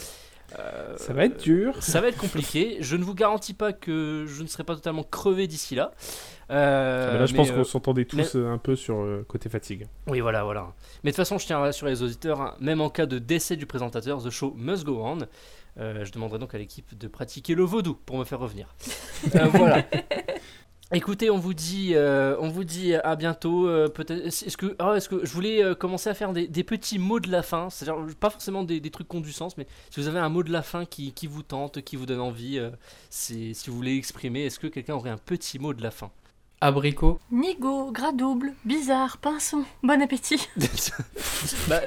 Ça 0.96 1.12
va 1.12 1.24
être 1.26 1.42
dur. 1.42 1.74
ça 1.82 2.00
va 2.00 2.08
être 2.08 2.16
compliqué. 2.16 2.78
Je 2.80 2.96
ne 2.96 3.04
vous 3.04 3.14
garantis 3.14 3.52
pas 3.52 3.74
que 3.74 4.24
je 4.26 4.42
ne 4.42 4.48
serai 4.48 4.64
pas 4.64 4.74
totalement 4.74 5.02
crevé 5.02 5.46
d'ici 5.46 5.74
là. 5.74 5.90
Euh, 6.50 7.10
Ah 7.14 7.18
là, 7.18 7.26
je 7.26 7.34
pense 7.34 7.50
euh, 7.50 7.54
qu'on 7.56 7.64
s'entendait 7.64 8.04
tous 8.06 8.16
mais- 8.16 8.36
euh, 8.36 8.50
un 8.50 8.58
peu 8.58 8.74
sur 8.74 8.96
euh, 9.00 9.24
côté 9.28 9.48
fatigue. 9.48 9.86
oui, 10.06 10.20
voilà, 10.20 10.44
voilà. 10.44 10.72
Mais 11.04 11.10
de 11.10 11.14
toute 11.16 11.24
façon, 11.24 11.36
je 11.38 11.46
tiens 11.46 11.58
à 11.58 11.60
rassurer 11.60 11.90
les 11.90 12.02
auditeurs, 12.02 12.40
hein, 12.40 12.54
même 12.60 12.80
en 12.80 12.88
cas 12.90 13.06
de 13.06 13.18
décès 13.18 13.56
du 13.56 13.66
présentateur, 13.66 14.22
The 14.22 14.30
Show 14.30 14.54
must 14.56 14.84
go 14.84 15.00
on. 15.04 15.18
Euh, 15.78 16.04
je 16.04 16.10
demanderai 16.10 16.38
donc 16.38 16.54
à 16.54 16.58
l'équipe 16.58 16.96
de 16.98 17.06
pratiquer 17.06 17.54
le 17.54 17.62
vaudou 17.64 17.94
pour 18.06 18.16
me 18.18 18.24
faire 18.24 18.38
revenir. 18.40 18.74
Voilà. 19.52 19.84
Écoutez, 20.90 21.28
on 21.28 21.36
vous 21.38 21.52
dit, 21.52 21.90
euh, 21.94 22.34
on 22.40 22.48
vous 22.48 22.64
dit 22.64 22.94
à 22.94 23.14
bientôt. 23.14 23.68
euh, 23.68 23.88
Peut-être. 23.88 24.24
Est-ce 24.26 24.56
que, 24.56 24.74
ah, 24.78 24.94
est-ce 24.96 25.10
que 25.10 25.24
je 25.26 25.30
voulais 25.32 25.62
euh, 25.62 25.74
commencer 25.74 26.08
à 26.08 26.14
faire 26.14 26.32
des, 26.32 26.48
des 26.48 26.64
petits 26.64 26.98
mots 26.98 27.20
de 27.20 27.30
la 27.30 27.42
fin, 27.42 27.68
c'est-à-dire 27.68 28.02
pas 28.18 28.30
forcément 28.30 28.64
des, 28.64 28.80
des 28.80 28.90
trucs 28.90 29.06
qui 29.06 29.16
ont 29.16 29.20
du 29.20 29.32
sens, 29.32 29.58
mais 29.58 29.66
si 29.90 30.00
vous 30.00 30.08
avez 30.08 30.18
un 30.18 30.30
mot 30.30 30.42
de 30.42 30.50
la 30.50 30.62
fin 30.62 30.86
qui, 30.86 31.12
qui 31.12 31.26
vous 31.26 31.42
tente, 31.42 31.82
qui 31.82 31.96
vous 31.96 32.06
donne 32.06 32.20
envie, 32.20 32.58
c'est 33.10 33.52
si 33.52 33.68
vous 33.68 33.76
voulez 33.76 33.96
exprimer, 33.98 34.46
est-ce 34.46 34.58
que 34.58 34.66
quelqu'un 34.66 34.94
aurait 34.94 35.10
un 35.10 35.18
petit 35.18 35.58
mot 35.58 35.74
de 35.74 35.82
la 35.82 35.90
fin? 35.90 36.10
Abricot. 36.60 37.20
Nigo, 37.30 37.92
gras 37.92 38.12
double, 38.12 38.52
bizarre, 38.64 39.18
pinson, 39.18 39.64
bon 39.82 40.02
appétit. 40.02 40.48
bah, 41.68 41.80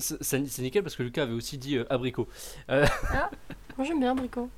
c'est 0.00 0.58
nickel 0.58 0.82
parce 0.82 0.96
que 0.96 1.02
Lucas 1.02 1.22
avait 1.24 1.34
aussi 1.34 1.58
dit 1.58 1.76
euh, 1.76 1.84
abricot. 1.90 2.26
Euh, 2.70 2.86
Moi 3.76 3.86
j'aime 3.86 4.00
bien 4.00 4.12
abricot. 4.12 4.48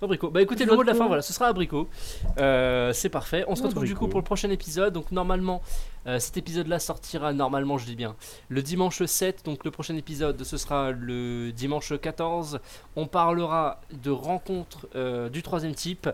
abricot. 0.00 0.30
Bah 0.30 0.40
écoutez, 0.40 0.64
le 0.64 0.74
mot 0.74 0.82
de 0.82 0.86
la 0.86 0.94
fin, 0.94 1.06
voilà, 1.08 1.20
ce 1.20 1.34
sera 1.34 1.48
abricot. 1.48 1.90
Euh, 2.38 2.94
c'est 2.94 3.10
parfait. 3.10 3.44
On 3.48 3.54
se 3.54 3.62
retrouve 3.62 3.84
du 3.84 3.94
coup 3.94 4.08
pour 4.08 4.18
le 4.18 4.24
prochain 4.24 4.48
épisode. 4.48 4.94
Donc 4.94 5.12
normalement, 5.12 5.60
euh, 6.06 6.18
cet 6.18 6.36
épisode-là 6.38 6.78
sortira 6.78 7.32
normalement, 7.34 7.76
je 7.78 7.84
dis 7.84 7.96
bien, 7.96 8.16
le 8.48 8.62
dimanche 8.62 9.04
7. 9.04 9.44
Donc 9.44 9.64
le 9.64 9.70
prochain 9.70 9.94
épisode, 9.96 10.42
ce 10.42 10.56
sera 10.56 10.90
le 10.90 11.52
dimanche 11.52 11.92
14. 12.00 12.60
On 12.96 13.06
parlera 13.06 13.80
de 13.92 14.10
rencontre 14.10 14.88
euh, 14.94 15.28
du 15.28 15.42
troisième 15.42 15.74
type, 15.74 16.08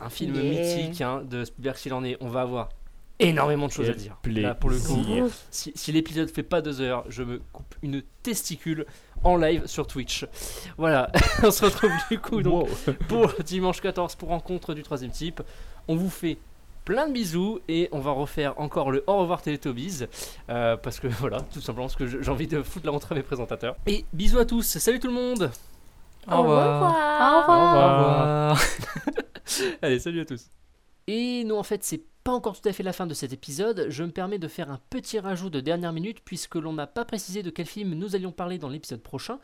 un 0.00 0.10
film 0.10 0.34
Yeah. 0.34 0.44
mythique 0.44 1.00
hein, 1.00 1.22
de 1.28 1.44
Spielberg 1.44 1.76
s'il 1.76 1.94
en 1.94 2.04
est. 2.04 2.16
On 2.20 2.28
va 2.28 2.42
avoir 2.42 2.68
énormément 3.18 3.66
de 3.66 3.72
choses 3.72 3.88
à 3.88 3.94
dire. 3.94 4.16
Là, 4.26 4.54
pour 4.54 4.68
le 4.70 4.78
coup, 4.78 4.94
plaisir. 4.94 5.24
si, 5.50 5.72
si 5.74 5.90
l'épisode 5.92 6.28
fait 6.30 6.42
pas 6.42 6.60
deux 6.60 6.80
heures, 6.82 7.04
je 7.08 7.22
me 7.22 7.40
coupe 7.52 7.74
une 7.82 8.02
testicule 8.22 8.84
en 9.24 9.36
live 9.38 9.66
sur 9.66 9.86
Twitch. 9.86 10.26
Voilà, 10.76 11.10
on 11.42 11.50
se 11.50 11.64
retrouve 11.64 11.90
du 12.10 12.18
coup 12.18 12.42
donc 12.42 12.68
Wow. 12.86 12.92
pour 13.08 13.32
dimanche 13.42 13.80
14 13.80 14.16
pour 14.16 14.28
rencontre 14.28 14.74
du 14.74 14.82
troisième 14.82 15.10
type. 15.12 15.42
On 15.88 15.96
vous 15.96 16.10
fait 16.10 16.36
plein 16.84 17.08
de 17.08 17.12
bisous 17.14 17.58
et 17.68 17.88
on 17.90 17.98
va 18.00 18.10
refaire 18.12 18.60
encore 18.60 18.90
le 18.92 19.02
au 19.06 19.16
revoir 19.16 19.40
Télétobies 19.42 20.04
euh, 20.50 20.76
parce 20.76 21.00
que 21.00 21.06
voilà, 21.08 21.40
tout 21.40 21.60
simplement 21.62 21.86
parce 21.86 21.96
que 21.96 22.06
j'ai 22.22 22.30
envie 22.30 22.46
de 22.46 22.62
foutre 22.62 22.84
la 22.86 22.92
rentrée 22.92 23.14
à 23.14 23.16
mes 23.18 23.24
présentateurs. 23.24 23.76
Et 23.86 24.04
bisous 24.12 24.38
à 24.38 24.44
tous, 24.44 24.62
salut 24.78 25.00
tout 25.00 25.08
le 25.08 25.14
monde. 25.14 25.50
Au 26.30 26.42
revoir. 26.42 26.82
Au 26.82 26.84
Au 26.84 27.40
revoir. 27.40 28.50
revoir. 28.50 28.60
Allez, 29.82 29.98
salut 29.98 30.20
à 30.20 30.24
tous. 30.24 30.50
Et 31.06 31.44
non, 31.44 31.58
en 31.58 31.62
fait, 31.62 31.84
c'est 31.84 32.04
pas 32.24 32.32
encore 32.32 32.60
tout 32.60 32.68
à 32.68 32.72
fait 32.72 32.82
la 32.82 32.92
fin 32.92 33.06
de 33.06 33.14
cet 33.14 33.32
épisode. 33.32 33.86
Je 33.88 34.02
me 34.02 34.10
permets 34.10 34.38
de 34.38 34.48
faire 34.48 34.70
un 34.70 34.80
petit 34.90 35.20
rajout 35.20 35.50
de 35.50 35.60
dernière 35.60 35.92
minute 35.92 36.20
puisque 36.24 36.56
l'on 36.56 36.72
n'a 36.72 36.88
pas 36.88 37.04
précisé 37.04 37.42
de 37.42 37.50
quel 37.50 37.66
film 37.66 37.94
nous 37.94 38.16
allions 38.16 38.32
parler 38.32 38.58
dans 38.58 38.68
l'épisode 38.68 39.02
prochain. 39.02 39.38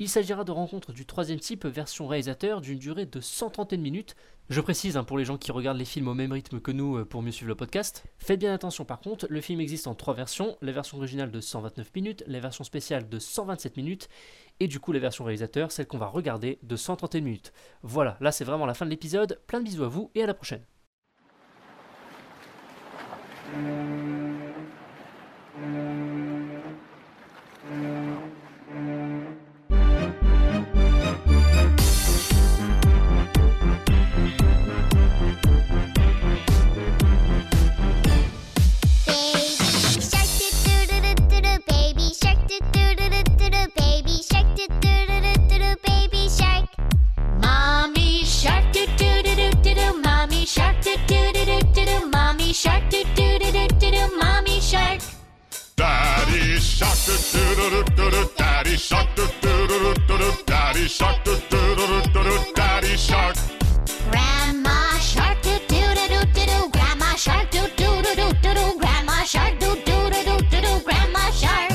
Il 0.00 0.08
s'agira 0.08 0.42
de 0.42 0.50
Rencontre 0.50 0.92
du 0.92 1.06
troisième 1.06 1.38
type 1.38 1.66
version 1.66 2.08
réalisateur 2.08 2.60
d'une 2.60 2.80
durée 2.80 3.06
de 3.06 3.20
131 3.20 3.78
minutes. 3.78 4.16
Je 4.50 4.60
précise 4.60 4.96
hein, 4.96 5.04
pour 5.04 5.16
les 5.16 5.24
gens 5.24 5.38
qui 5.38 5.52
regardent 5.52 5.78
les 5.78 5.84
films 5.84 6.08
au 6.08 6.14
même 6.14 6.32
rythme 6.32 6.58
que 6.58 6.72
nous 6.72 6.96
euh, 6.96 7.04
pour 7.04 7.22
mieux 7.22 7.30
suivre 7.30 7.50
le 7.50 7.54
podcast. 7.54 8.04
Faites 8.18 8.40
bien 8.40 8.52
attention 8.52 8.84
par 8.84 8.98
contre, 8.98 9.28
le 9.30 9.40
film 9.40 9.60
existe 9.60 9.86
en 9.86 9.94
trois 9.94 10.14
versions, 10.14 10.56
la 10.62 10.72
version 10.72 10.98
originale 10.98 11.30
de 11.30 11.40
129 11.40 11.94
minutes, 11.94 12.24
la 12.26 12.40
version 12.40 12.64
spéciale 12.64 13.08
de 13.08 13.18
127 13.20 13.76
minutes 13.76 14.08
et 14.58 14.66
du 14.66 14.80
coup 14.80 14.90
la 14.90 14.98
version 14.98 15.22
réalisateur, 15.22 15.70
celle 15.70 15.86
qu'on 15.86 15.98
va 15.98 16.08
regarder 16.08 16.58
de 16.64 16.74
131 16.74 17.20
minutes. 17.20 17.52
Voilà, 17.84 18.16
là 18.20 18.32
c'est 18.32 18.44
vraiment 18.44 18.66
la 18.66 18.74
fin 18.74 18.86
de 18.86 18.90
l'épisode. 18.90 19.40
Plein 19.46 19.60
de 19.60 19.64
bisous 19.64 19.84
à 19.84 19.88
vous 19.88 20.10
et 20.16 20.24
à 20.24 20.26
la 20.26 20.34
prochaine. 20.34 20.64
Shark 56.74 56.98
do 57.06 57.70
do 57.70 57.84
do 57.94 58.10
do 58.10 58.30
Daddy 58.36 58.76
shark 58.76 59.08
do 59.14 59.24
do 59.40 59.94
do 60.08 60.18
do 60.18 60.44
Daddy 60.44 60.88
shark 60.88 61.22
do 61.24 61.36
do 61.48 61.76
do 61.76 62.22
do 62.24 62.52
Daddy 62.52 62.96
shark 62.96 63.36
Grandma 64.10 64.98
shark 64.98 65.40
do 65.42 65.54
do 65.70 65.94
do 65.94 66.18
do 66.34 66.46
do 66.50 66.68
grandma 66.70 67.14
shark 67.14 67.48
do 67.52 67.62
do 67.76 68.02
do 68.02 68.14
do 68.42 68.54
do 68.58 68.78
grandma 68.80 69.22
shark 69.22 69.56
do 69.60 69.76
do 69.86 70.10
do 70.10 70.36
do 70.50 70.60
do 70.66 70.84
grandma 70.84 71.30
shark 71.30 71.70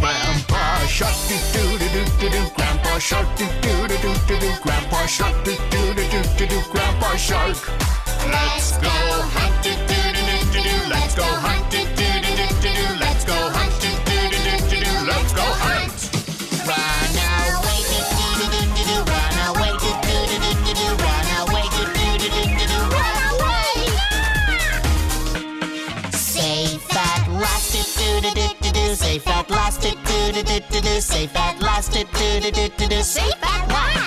Grandpa 0.00 0.86
shark 0.86 1.16
do 1.28 1.78
do 1.78 1.88
do 1.92 2.02
do 2.20 2.28
do 2.30 2.50
Grandpa 2.56 2.98
shark 2.98 3.28
do 3.36 3.44
do 3.60 3.88
do 3.88 4.10
do 4.26 4.34
do 4.40 4.50
Grandpa 4.64 5.06
shark 5.06 5.36
do 5.44 5.52
do 5.70 5.82
do 5.94 6.04
do 6.38 6.46
do 6.46 6.58
Grandpa 6.72 7.16
shark 7.16 7.58
Let's 8.32 8.72
go 8.78 8.88
hunt 9.36 9.62
do 9.62 9.70
do 9.88 9.98
do 10.16 10.24
do 10.52 10.62
do 10.64 10.88
Let's 10.88 11.14
go 11.14 11.24
hunt 11.44 11.70
do 11.70 11.84
do 11.96 12.03
safe 28.94 29.26
at 29.26 29.50
last 29.50 29.82
do 29.82 29.90
do 29.90 30.42
do 30.42 30.60
do 30.70 30.80
do 30.80 31.00
safe 31.00 31.34
at 31.36 31.60
last 31.60 31.92
do 31.92 32.04
do 32.04 32.50
do 32.50 32.68
do 32.68 32.86
do 32.88 33.02
safe 33.02 33.34
at 33.42 33.68
last. 33.68 34.03